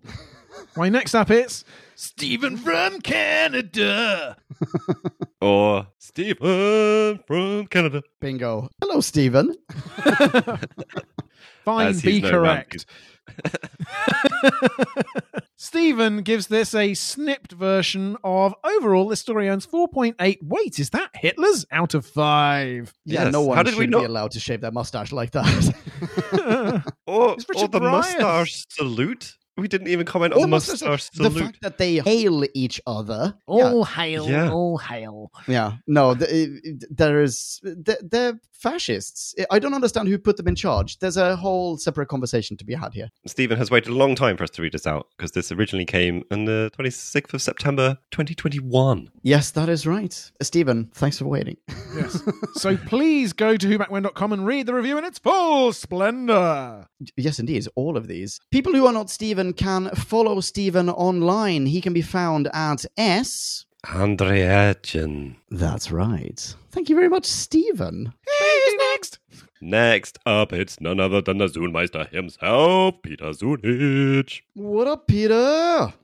Why, 0.74 0.88
next 0.88 1.14
up 1.14 1.30
it's 1.30 1.64
Stephen 1.94 2.56
from 2.56 3.00
Canada. 3.00 4.36
Or 5.40 5.86
Stephen 5.98 7.20
from 7.28 7.68
Canada. 7.68 8.02
Bingo. 8.20 8.68
Hello, 8.80 9.00
Stephen. 9.00 9.54
Fine, 11.64 11.86
As 11.86 12.02
be 12.02 12.18
he's 12.20 12.28
correct. 12.28 12.86
Stephen 15.56 16.22
gives 16.22 16.48
this 16.48 16.74
a 16.74 16.94
snipped 16.94 17.52
version 17.52 18.16
of 18.24 18.52
overall 18.64 19.06
this 19.08 19.20
story 19.20 19.48
earns 19.48 19.64
4.8. 19.66 20.38
Wait, 20.42 20.78
is 20.80 20.90
that 20.90 21.10
Hitler's 21.14 21.64
out 21.70 21.94
of 21.94 22.04
5? 22.06 22.92
Yeah, 23.04 23.24
Yes. 23.24 23.32
no 23.32 23.42
one 23.42 23.56
How 23.56 23.62
did 23.62 23.74
we 23.74 23.84
should 23.84 23.90
not- 23.90 24.00
be 24.00 24.04
allowed 24.06 24.30
to 24.32 24.40
shave 24.40 24.60
their 24.60 24.72
mustache 24.72 25.12
like 25.12 25.30
that. 25.32 25.74
Or, 27.06 27.36
or 27.54 27.68
the 27.68 27.78
Briers. 27.78 27.92
mustache 27.92 28.64
salute. 28.70 29.36
We 29.58 29.68
didn't 29.68 29.88
even 29.88 30.06
comment 30.06 30.32
on 30.34 30.38
the 30.38 30.44
Almost 30.44 30.68
mustache 30.70 31.10
the 31.10 31.30
fact 31.30 31.58
that 31.62 31.78
they 31.78 31.96
hail 31.98 32.44
each 32.54 32.80
other. 32.86 33.34
All 33.46 33.84
hail, 33.84 34.28
Yeah. 34.30 34.50
all 34.50 34.78
hail. 34.78 35.32
Yeah, 35.46 35.72
no, 35.86 36.14
the, 36.14 36.78
there 36.90 37.20
is 37.22 37.60
they're, 37.62 37.98
they're 38.02 38.40
fascists. 38.52 39.34
I 39.50 39.58
don't 39.58 39.74
understand 39.74 40.08
who 40.08 40.18
put 40.18 40.36
them 40.36 40.48
in 40.48 40.54
charge. 40.56 40.98
There's 40.98 41.16
a 41.16 41.36
whole 41.36 41.76
separate 41.76 42.06
conversation 42.08 42.56
to 42.56 42.64
be 42.64 42.74
had 42.74 42.92
here. 42.92 43.08
Stephen 43.26 43.56
has 43.58 43.70
waited 43.70 43.90
a 43.92 43.94
long 43.94 44.14
time 44.16 44.36
for 44.36 44.44
us 44.44 44.50
to 44.50 44.62
read 44.62 44.72
this 44.72 44.86
out 44.86 45.06
because 45.16 45.32
this 45.32 45.52
originally 45.52 45.84
came 45.84 46.24
on 46.32 46.44
the 46.44 46.70
26th 46.78 47.34
of 47.34 47.42
September 47.42 47.98
2021. 48.10 49.10
Yes, 49.22 49.50
that 49.52 49.68
is 49.68 49.86
right, 49.86 50.30
Stephen. 50.42 50.90
Thanks 50.94 51.18
for 51.18 51.26
waiting. 51.26 51.56
Yes. 51.96 52.20
so 52.54 52.76
please 52.76 53.32
go 53.32 53.56
to 53.56 53.66
whobackwhen.com 53.78 54.32
and 54.32 54.46
read 54.46 54.66
the 54.66 54.74
review 54.74 54.98
in 54.98 55.04
its 55.04 55.18
full 55.18 55.72
splendor. 55.72 56.86
yes, 57.16 57.38
indeed, 57.38 57.66
all 57.76 57.96
of 57.96 58.06
these 58.08 58.40
people 58.50 58.72
who 58.72 58.86
are 58.86 58.92
not 58.92 59.10
Stephen 59.10 59.47
can 59.52 59.90
follow 59.90 60.40
Stephen 60.40 60.88
online. 60.88 61.66
He 61.66 61.80
can 61.80 61.92
be 61.92 62.02
found 62.02 62.48
at 62.52 62.84
s. 62.96 63.64
Andreachen. 63.86 65.36
That's 65.50 65.90
right. 65.90 66.54
Thank 66.72 66.88
you 66.88 66.94
very 66.96 67.08
much, 67.08 67.24
Stephen. 67.26 68.12
Who's 68.26 68.74
next? 68.92 69.18
Next 69.60 70.18
up, 70.26 70.52
it's 70.52 70.80
none 70.80 71.00
other 71.00 71.20
than 71.20 71.38
the 71.38 71.46
Zoonmeister 71.46 72.08
himself, 72.10 72.94
Peter 73.02 73.30
Zoonich. 73.30 74.42
What 74.54 74.86
up, 74.86 75.06
Peter? 75.08 75.34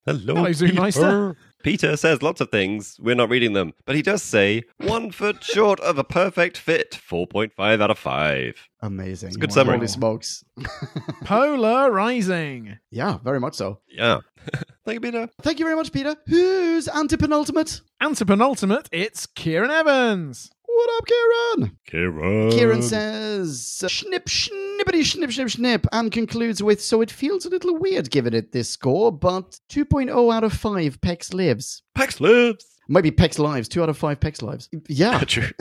Hello, 0.07 0.35
Hello, 0.35 0.45
Zoonmeister. 0.51 1.37
Peter. 1.65 1.89
Peter 1.89 1.97
says 1.97 2.23
lots 2.23 2.41
of 2.41 2.51
things. 2.51 2.97
We're 3.01 3.15
not 3.15 3.31
reading 3.31 3.55
them, 3.55 3.73
but 3.85 3.97
he 3.97 4.03
does 4.03 4.23
say 4.23 4.62
one 4.78 5.11
foot 5.11 5.43
short 5.43 5.81
of 5.81 5.99
a 5.99 6.05
perfect 6.05 6.57
fit. 6.57 6.93
4.5 6.93 7.81
out 7.81 7.91
of 7.91 7.99
5. 7.99 8.69
Amazing. 8.82 9.31
a 9.35 9.39
good 9.39 9.53
summary. 9.53 9.77
Holy 9.77 9.89
smokes. 9.89 10.45
Polarizing. 11.24 12.78
Yeah, 12.91 13.19
very 13.24 13.41
much 13.41 13.55
so. 13.55 13.81
Yeah. 13.89 14.20
Thank 14.85 14.97
you, 14.97 15.01
Peter. 15.01 15.28
Thank 15.43 15.59
you 15.59 15.65
very 15.65 15.74
much, 15.77 15.91
Peter. 15.93 16.15
Who's 16.27 16.86
anti-penultimate? 16.86 17.81
Antipenultimate, 18.03 18.86
it's 18.93 19.27
Kieran 19.27 19.70
Evans. 19.70 20.51
What 20.74 20.90
up, 20.96 21.06
Kieran? 21.06 21.78
Kieran. 21.86 22.51
Kieran 22.51 22.82
says, 22.82 23.64
snip, 23.64 24.26
snippity, 24.26 25.05
snip, 25.05 25.30
snip, 25.30 25.51
snip, 25.51 25.86
and 25.92 26.10
concludes 26.10 26.64
with, 26.64 26.82
so 26.82 27.01
it 27.01 27.12
feels 27.12 27.46
a 27.46 27.48
little 27.48 27.78
weird 27.78 28.10
giving 28.10 28.34
it 28.34 28.51
this 28.51 28.70
score, 28.70 29.12
but 29.12 29.60
2.0 29.70 30.34
out 30.34 30.42
of 30.42 30.52
5 30.52 31.01
Pex 31.01 31.32
lives. 31.32 31.82
Pax 31.94 32.20
lives. 32.20 32.66
Might 32.88 33.02
be 33.02 33.12
Pex 33.12 33.38
lives, 33.38 33.68
2 33.68 33.84
out 33.84 33.88
of 33.88 33.96
5 33.96 34.18
Pex 34.18 34.42
lives. 34.42 34.68
Yeah. 34.88 35.20
True. 35.20 35.48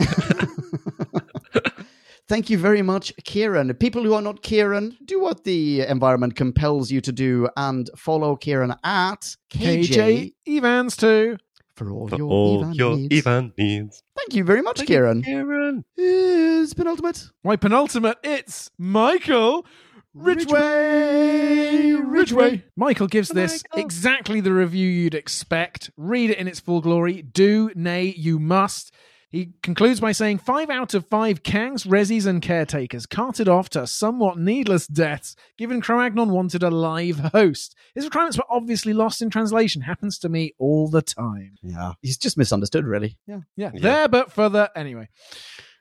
Thank 2.26 2.50
you 2.50 2.58
very 2.58 2.82
much, 2.82 3.12
Kieran. 3.22 3.72
People 3.74 4.02
who 4.02 4.14
are 4.14 4.22
not 4.22 4.42
Kieran, 4.42 4.96
do 5.04 5.20
what 5.20 5.44
the 5.44 5.82
environment 5.82 6.34
compels 6.34 6.90
you 6.90 7.00
to 7.02 7.12
do 7.12 7.48
and 7.56 7.88
follow 7.96 8.34
Kieran 8.34 8.74
at 8.82 9.36
KJ, 9.50 9.84
KJ 9.84 10.34
Evans 10.48 10.96
too. 10.96 11.36
For 11.76 11.90
all 11.90 12.08
For 12.08 12.16
your 12.16 12.30
all 12.30 12.60
Evan 12.62 12.74
your 12.74 12.96
needs. 12.96 13.26
Evan 13.26 13.52
needs. 13.58 14.02
Thank 14.16 14.34
you 14.34 14.44
very 14.44 14.62
much, 14.62 14.78
Thank 14.78 14.88
you, 14.88 14.94
Kieran. 14.96 15.22
Kieran. 15.22 15.84
Is 15.96 16.74
penultimate. 16.74 17.30
Why 17.42 17.56
penultimate? 17.56 18.18
It's 18.22 18.70
Michael 18.78 19.66
Ridgeway! 20.14 21.92
Ridgeway! 21.94 22.64
Michael 22.76 23.08
gives 23.08 23.28
this 23.30 23.64
Michael. 23.72 23.84
exactly 23.84 24.40
the 24.40 24.52
review 24.52 24.88
you'd 24.88 25.14
expect. 25.14 25.90
Read 25.96 26.30
it 26.30 26.38
in 26.38 26.46
its 26.46 26.60
full 26.60 26.80
glory. 26.80 27.22
Do, 27.22 27.72
nay, 27.74 28.14
you 28.16 28.38
must. 28.38 28.94
He 29.34 29.50
concludes 29.64 29.98
by 29.98 30.12
saying 30.12 30.38
five 30.38 30.70
out 30.70 30.94
of 30.94 31.08
five 31.08 31.42
Kangs, 31.42 31.84
Rezzies, 31.84 32.24
and 32.24 32.40
caretakers 32.40 33.04
carted 33.04 33.48
off 33.48 33.68
to 33.70 33.84
somewhat 33.84 34.38
needless 34.38 34.86
deaths, 34.86 35.34
given 35.58 35.82
Kroagnon 35.82 36.28
wanted 36.28 36.62
a 36.62 36.70
live 36.70 37.18
host. 37.18 37.74
His 37.96 38.04
requirements 38.04 38.38
were 38.38 38.44
obviously 38.48 38.92
lost 38.92 39.20
in 39.22 39.30
translation. 39.30 39.82
Happens 39.82 40.20
to 40.20 40.28
me 40.28 40.54
all 40.60 40.88
the 40.88 41.02
time. 41.02 41.56
Yeah. 41.64 41.94
He's 42.00 42.16
just 42.16 42.38
misunderstood, 42.38 42.84
really. 42.86 43.18
Yeah. 43.26 43.40
Yeah, 43.56 43.72
Yeah. 43.74 43.80
there 43.80 44.08
but 44.08 44.30
further. 44.30 44.68
Anyway, 44.76 45.08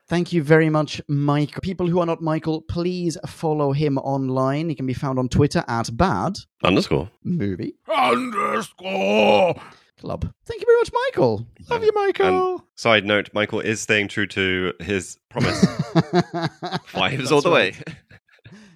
Thank 0.09 0.33
you 0.33 0.43
very 0.43 0.69
much, 0.69 0.99
Mike. 1.07 1.61
People 1.61 1.87
who 1.87 1.99
are 1.99 2.05
not 2.05 2.21
Michael, 2.21 2.61
please 2.61 3.17
follow 3.25 3.71
him 3.71 3.97
online. 3.99 4.67
He 4.67 4.75
can 4.75 4.85
be 4.85 4.93
found 4.93 5.17
on 5.17 5.29
Twitter 5.29 5.63
at 5.67 5.95
Bad 5.95 6.39
Underscore. 6.63 7.09
Movie 7.23 7.75
Underscore. 7.87 9.55
Club. 10.03 10.29
Thank 10.45 10.59
you 10.61 10.65
very 10.67 10.79
much, 10.79 10.91
Michael. 11.07 11.47
love 11.69 11.81
you, 11.83 11.91
Michael. 11.95 12.65
Side 12.75 13.05
note, 13.05 13.29
Michael 13.33 13.61
is 13.61 13.79
staying 13.79 14.09
true 14.09 14.27
to 14.27 14.73
his 14.81 15.17
promise. 15.29 15.65
Fives 16.87 17.31
all 17.31 17.39
the 17.41 17.49
way. 17.49 17.71
right. 17.87 17.95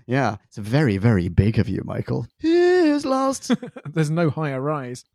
Yeah, 0.06 0.38
it's 0.45 0.58
very, 0.58 0.95
very 0.98 1.28
big 1.28 1.60
of 1.60 1.68
you, 1.68 1.82
Michael. 1.84 2.28
Here's 2.40 3.06
last. 3.06 3.52
There's 3.86 4.10
no 4.10 4.30
higher 4.30 4.62
rise. 4.62 5.04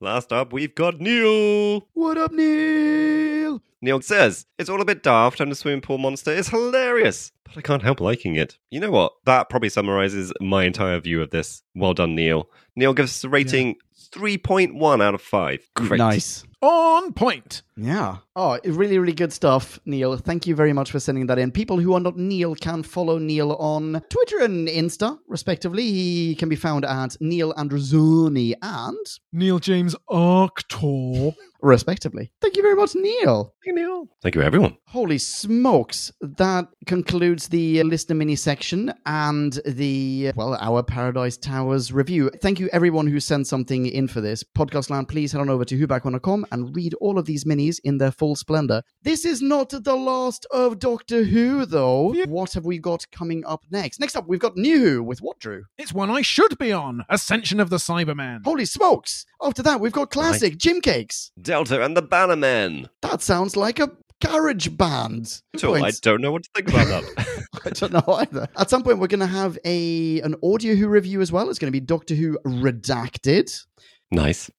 Last 0.00 0.32
up, 0.32 0.50
we've 0.52 0.74
got 0.74 0.98
Neil. 0.98 1.86
what 1.92 2.16
up, 2.16 2.32
Neil? 2.32 3.60
Neil 3.82 4.00
says, 4.00 4.46
It's 4.58 4.70
all 4.70 4.80
a 4.80 4.84
bit 4.86 5.02
daft 5.02 5.40
and 5.40 5.50
the 5.52 5.56
swimming 5.56 5.82
pool 5.82 5.98
monster 5.98 6.30
is 6.30 6.48
hilarious, 6.48 7.32
but 7.44 7.58
I 7.58 7.60
can't 7.60 7.82
help 7.82 8.00
liking 8.00 8.36
it. 8.36 8.56
You 8.70 8.80
know 8.80 8.90
what? 8.90 9.12
That 9.26 9.50
probably 9.50 9.68
summarizes 9.68 10.32
my 10.40 10.64
entire 10.64 10.98
view 11.00 11.20
of 11.20 11.30
this. 11.30 11.62
Well 11.74 11.92
done, 11.92 12.14
Neil. 12.14 12.48
Neil 12.76 12.94
gives 12.94 13.10
us 13.12 13.24
a 13.24 13.28
rating 13.28 13.76
3.1 14.12 15.02
out 15.02 15.14
of 15.14 15.22
5. 15.22 15.68
Great. 15.74 15.98
Nice. 15.98 16.44
On 16.60 17.12
point. 17.12 17.62
Yeah. 17.76 18.18
Oh, 18.34 18.58
really, 18.64 18.98
really 18.98 19.12
good 19.12 19.32
stuff, 19.32 19.78
Neil. 19.84 20.16
Thank 20.16 20.46
you 20.46 20.54
very 20.54 20.72
much 20.72 20.90
for 20.90 20.98
sending 20.98 21.26
that 21.26 21.38
in. 21.38 21.52
People 21.52 21.78
who 21.78 21.92
are 21.92 22.00
not 22.00 22.16
Neil 22.16 22.54
can 22.54 22.82
follow 22.82 23.18
Neil 23.18 23.52
on 23.56 24.02
Twitter 24.08 24.38
and 24.38 24.68
Insta, 24.68 25.18
respectively. 25.28 25.82
He 25.84 26.34
can 26.34 26.48
be 26.48 26.56
found 26.56 26.86
at 26.86 27.14
Neil 27.20 27.52
Androzani 27.54 28.54
and 28.62 29.06
Neil 29.34 29.58
James 29.58 29.94
Arctor. 30.10 31.34
respectively. 31.62 32.32
Thank 32.40 32.56
you 32.56 32.62
very 32.62 32.74
much, 32.74 32.94
Neil. 32.94 33.54
Thank 33.64 33.66
you, 33.66 33.74
Neil. 33.74 34.08
Thank 34.20 34.34
you, 34.34 34.42
everyone. 34.42 34.76
Holy 34.88 35.18
smokes. 35.18 36.10
That 36.20 36.66
concludes 36.86 37.48
the 37.48 37.82
listener 37.84 38.16
mini 38.16 38.34
section 38.34 38.92
and 39.06 39.60
the, 39.64 40.32
well, 40.34 40.56
our 40.60 40.82
Paradise 40.82 41.36
Towers 41.36 41.92
review. 41.92 42.30
Thank 42.40 42.58
you, 42.58 42.68
everyone 42.72 43.06
who 43.06 43.20
sent 43.20 43.46
something 43.46 43.86
in 43.86 44.08
for 44.08 44.20
this. 44.20 44.42
Podcast 44.42 44.90
land, 44.90 45.08
please 45.08 45.30
head 45.32 45.40
on 45.40 45.48
over 45.50 45.64
to 45.64 45.78
whobackwhen.com 45.78 46.46
and 46.50 46.74
read 46.74 46.94
all 46.94 47.16
of 47.18 47.26
these 47.26 47.44
minis 47.44 47.78
in 47.84 47.98
their 47.98 48.10
full 48.22 48.36
splendor. 48.36 48.84
This 49.02 49.24
is 49.24 49.42
not 49.42 49.70
the 49.70 49.96
last 49.96 50.46
of 50.52 50.78
Doctor 50.78 51.24
Who, 51.24 51.66
though. 51.66 52.14
What 52.28 52.52
have 52.52 52.64
we 52.64 52.78
got 52.78 53.04
coming 53.10 53.44
up 53.44 53.64
next? 53.72 53.98
Next 53.98 54.14
up, 54.14 54.28
we've 54.28 54.38
got 54.38 54.56
New 54.56 54.78
Who 54.78 55.02
with 55.02 55.20
what, 55.20 55.40
Drew? 55.40 55.64
It's 55.76 55.92
one 55.92 56.08
I 56.08 56.22
should 56.22 56.56
be 56.56 56.70
on. 56.70 57.04
Ascension 57.08 57.58
of 57.58 57.68
the 57.68 57.78
Cybermen. 57.78 58.44
Holy 58.44 58.64
smokes. 58.64 59.26
After 59.42 59.60
that, 59.64 59.80
we've 59.80 59.90
got 59.90 60.12
classic 60.12 60.56
Jim 60.56 60.80
Cakes. 60.80 61.32
Delta 61.42 61.84
and 61.84 61.96
the 61.96 62.02
Bannermen. 62.02 62.88
That 63.00 63.22
sounds 63.22 63.56
like 63.56 63.80
a 63.80 63.90
garage 64.24 64.68
band. 64.68 65.42
So 65.56 65.74
I 65.74 65.90
don't 66.00 66.20
know 66.20 66.30
what 66.30 66.44
to 66.44 66.50
think 66.54 66.68
about 66.68 66.86
that. 66.86 67.44
I 67.66 67.70
don't 67.70 67.92
know 67.92 68.14
either. 68.14 68.46
At 68.56 68.70
some 68.70 68.84
point, 68.84 69.00
we're 69.00 69.08
going 69.08 69.18
to 69.18 69.26
have 69.26 69.58
a 69.64 70.20
an 70.20 70.36
audio 70.44 70.76
Who 70.76 70.86
review 70.86 71.22
as 71.22 71.32
well. 71.32 71.50
It's 71.50 71.58
going 71.58 71.72
to 71.72 71.76
be 71.76 71.84
Doctor 71.84 72.14
Who 72.14 72.38
Redacted 72.46 73.66
nice. 74.12 74.50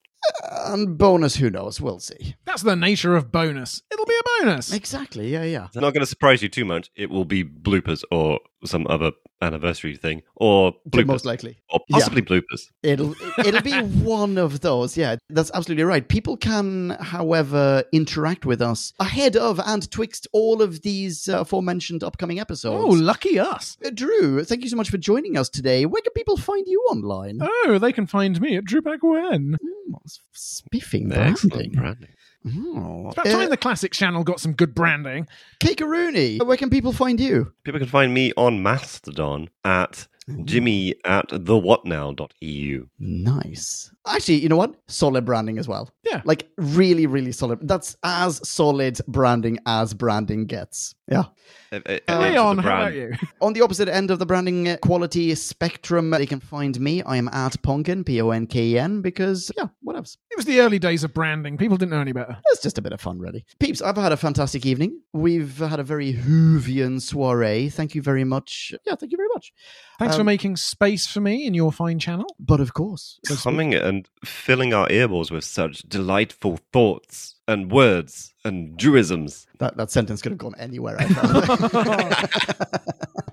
And 0.65 0.97
bonus. 0.97 1.35
Who 1.35 1.49
knows? 1.49 1.79
We'll 1.81 1.99
see. 1.99 2.35
That's 2.45 2.63
the 2.63 2.75
nature 2.75 3.15
of 3.15 3.31
bonus. 3.31 3.81
It'll 3.91 4.05
be 4.05 4.19
a 4.19 4.43
bonus. 4.43 4.73
Exactly. 4.73 5.31
Yeah, 5.31 5.43
yeah. 5.43 5.65
It's 5.65 5.75
not 5.75 5.93
going 5.93 6.01
to 6.01 6.05
surprise 6.05 6.41
you 6.41 6.49
too 6.49 6.65
much. 6.65 6.89
It 6.95 7.09
will 7.09 7.25
be 7.25 7.43
bloopers 7.43 8.03
or 8.11 8.39
some 8.65 8.87
other 8.87 9.11
anniversary 9.43 9.95
thing 9.95 10.23
or 10.35 10.73
bloopers. 10.89 11.05
Most 11.07 11.25
likely, 11.25 11.57
or 11.69 11.79
possibly 11.91 12.21
bloopers. 12.21 12.69
it'll 12.81 13.13
it'll 13.45 13.61
be 13.61 13.73
one 14.03 14.37
of 14.37 14.61
those. 14.61 14.97
Yeah, 14.97 15.17
that's 15.29 15.51
absolutely 15.53 15.83
right. 15.83 16.07
People 16.07 16.37
can, 16.37 16.91
however, 16.99 17.83
interact 17.91 18.45
with 18.45 18.61
us 18.61 18.93
ahead 18.99 19.35
of 19.35 19.59
and 19.65 19.89
twixt 19.91 20.27
all 20.33 20.61
of 20.61 20.81
these 20.81 21.27
uh, 21.29 21.41
aforementioned 21.41 22.03
upcoming 22.03 22.39
episodes. 22.39 22.83
oh, 22.83 22.89
lucky 22.89 23.37
us. 23.39 23.77
Uh, 23.85 23.89
Drew, 23.93 24.43
thank 24.43 24.63
you 24.63 24.69
so 24.69 24.75
much 24.77 24.89
for 24.89 24.97
joining 24.97 25.37
us 25.37 25.49
today. 25.49 25.85
Where 25.85 26.01
can 26.01 26.13
people 26.13 26.37
find 26.37 26.65
you 26.67 26.79
online? 26.89 27.39
Oh, 27.41 27.77
they 27.79 27.91
can 27.91 28.07
find 28.07 28.39
me 28.41 28.57
at 28.57 28.63
Drewback 28.65 28.99
when 29.01 29.57
Oh, 29.95 29.99
spiffing 30.33 31.11
Excellent 31.11 31.53
branding. 31.53 31.71
branding. 31.73 32.09
Oh. 32.45 33.07
It's 33.07 33.15
about 33.17 33.27
Uh, 33.27 33.31
time 33.39 33.49
the 33.49 33.57
classic 33.57 33.91
channel 33.93 34.23
got 34.23 34.39
some 34.39 34.53
good 34.53 34.75
branding. 34.75 35.27
Kakaruni, 35.61 36.43
where 36.45 36.57
can 36.57 36.69
people 36.69 36.91
find 36.91 37.19
you? 37.19 37.53
People 37.63 37.79
can 37.79 37.87
find 37.89 38.13
me 38.13 38.33
on 38.35 38.61
Mastodon 38.61 39.49
at 39.63 40.07
jimmy 40.45 40.95
at 41.05 41.29
thewhatnow.eu. 41.29 42.85
Nice. 42.99 43.91
Actually, 44.05 44.35
you 44.39 44.49
know 44.49 44.57
what? 44.57 44.75
Solid 44.87 45.23
branding 45.25 45.57
as 45.57 45.67
well. 45.67 45.89
Yeah. 46.03 46.21
Like 46.25 46.49
really, 46.57 47.07
really 47.07 47.31
solid. 47.31 47.59
That's 47.67 47.95
as 48.03 48.45
solid 48.47 48.99
branding 49.07 49.59
as 49.65 49.93
branding 49.93 50.45
gets. 50.45 50.93
Yeah. 51.09 51.23
Uh, 51.71 51.79
uh, 51.87 51.99
Uh, 52.07 52.11
uh, 52.11 52.19
Leon, 52.19 52.57
how 52.59 52.69
about 52.81 52.93
you? 52.93 53.13
On 53.41 53.53
the 53.53 53.61
opposite 53.61 53.87
end 53.87 54.11
of 54.11 54.19
the 54.19 54.25
branding 54.25 54.77
quality 54.81 55.33
spectrum, 55.35 56.09
they 56.11 56.25
can 56.25 56.39
find 56.39 56.79
me. 56.79 57.01
I 57.03 57.17
am 57.17 57.27
at 57.29 57.61
Ponken, 57.61 58.05
P 58.05 58.21
O 58.21 58.29
N 58.31 58.45
K 58.47 58.61
E 58.71 58.79
N, 58.79 59.01
because, 59.01 59.51
yeah, 59.57 59.67
what 59.81 59.95
else? 59.95 60.17
It 60.31 60.37
was 60.37 60.45
the 60.45 60.59
early 60.61 60.79
days 60.79 61.03
of 61.03 61.13
branding. 61.13 61.57
People 61.57 61.77
didn't 61.77 61.91
know 61.91 61.99
any 62.01 62.11
better. 62.13 62.37
It's 62.47 62.61
just 62.61 62.77
a 62.77 62.81
bit 62.81 62.91
of 62.93 63.01
fun, 63.01 63.19
really. 63.19 63.45
Peeps, 63.59 63.81
I've 63.81 63.97
had 63.97 64.11
a 64.11 64.17
fantastic 64.17 64.65
evening. 64.65 64.99
We've 65.13 65.57
had 65.57 65.79
a 65.79 65.83
very 65.83 66.13
Whovian 66.13 67.01
soiree. 67.01 67.69
Thank 67.69 67.95
you 67.95 68.01
very 68.01 68.23
much. 68.23 68.73
Yeah, 68.85 68.95
thank 68.95 69.11
you 69.11 69.17
very 69.17 69.29
much. 69.33 69.53
Thanks 69.99 70.15
for 70.15 70.21
Um, 70.21 70.25
making 70.25 70.55
space 70.57 71.05
for 71.07 71.21
me 71.21 71.45
in 71.45 71.53
your 71.53 71.71
fine 71.71 71.99
channel. 71.99 72.25
But 72.39 72.59
of 72.59 72.73
course, 72.73 73.19
Coming 73.43 73.73
and 73.93 74.09
filling 74.25 74.73
our 74.73 74.87
earballs 74.87 75.31
with 75.31 75.43
such 75.43 75.83
delightful 75.83 76.59
thoughts 76.71 77.35
and 77.47 77.71
words 77.71 78.33
and 78.43 78.77
truisms. 78.79 79.45
that, 79.59 79.77
that 79.77 79.91
sentence 79.91 80.21
could 80.21 80.31
have 80.31 80.39
gone 80.39 80.55
anywhere. 80.57 80.97
I. 80.99 82.27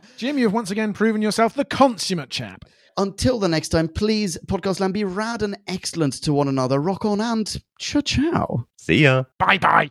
Jim, 0.17 0.39
you 0.39 0.45
have 0.45 0.53
once 0.53 0.71
again 0.71 0.93
proven 0.93 1.23
yourself 1.23 1.55
the 1.55 1.65
consummate 1.65 2.31
chap. 2.31 2.65
Until 2.97 3.39
the 3.39 3.49
next 3.49 3.69
time, 3.69 3.89
please, 3.89 4.37
Podcast 4.47 4.81
Land, 4.81 4.93
be 4.95 5.05
rad 5.05 5.43
and 5.43 5.57
excellent 5.67 6.15
to 6.23 6.33
one 6.35 6.49
another. 6.49 6.81
Rock 6.81 7.05
on 7.05 7.21
and 7.21 7.57
ciao 7.79 8.01
ciao. 8.01 8.67
See 8.77 8.97
ya. 8.97 9.25
Bye 9.39 9.59
bye. 9.59 9.91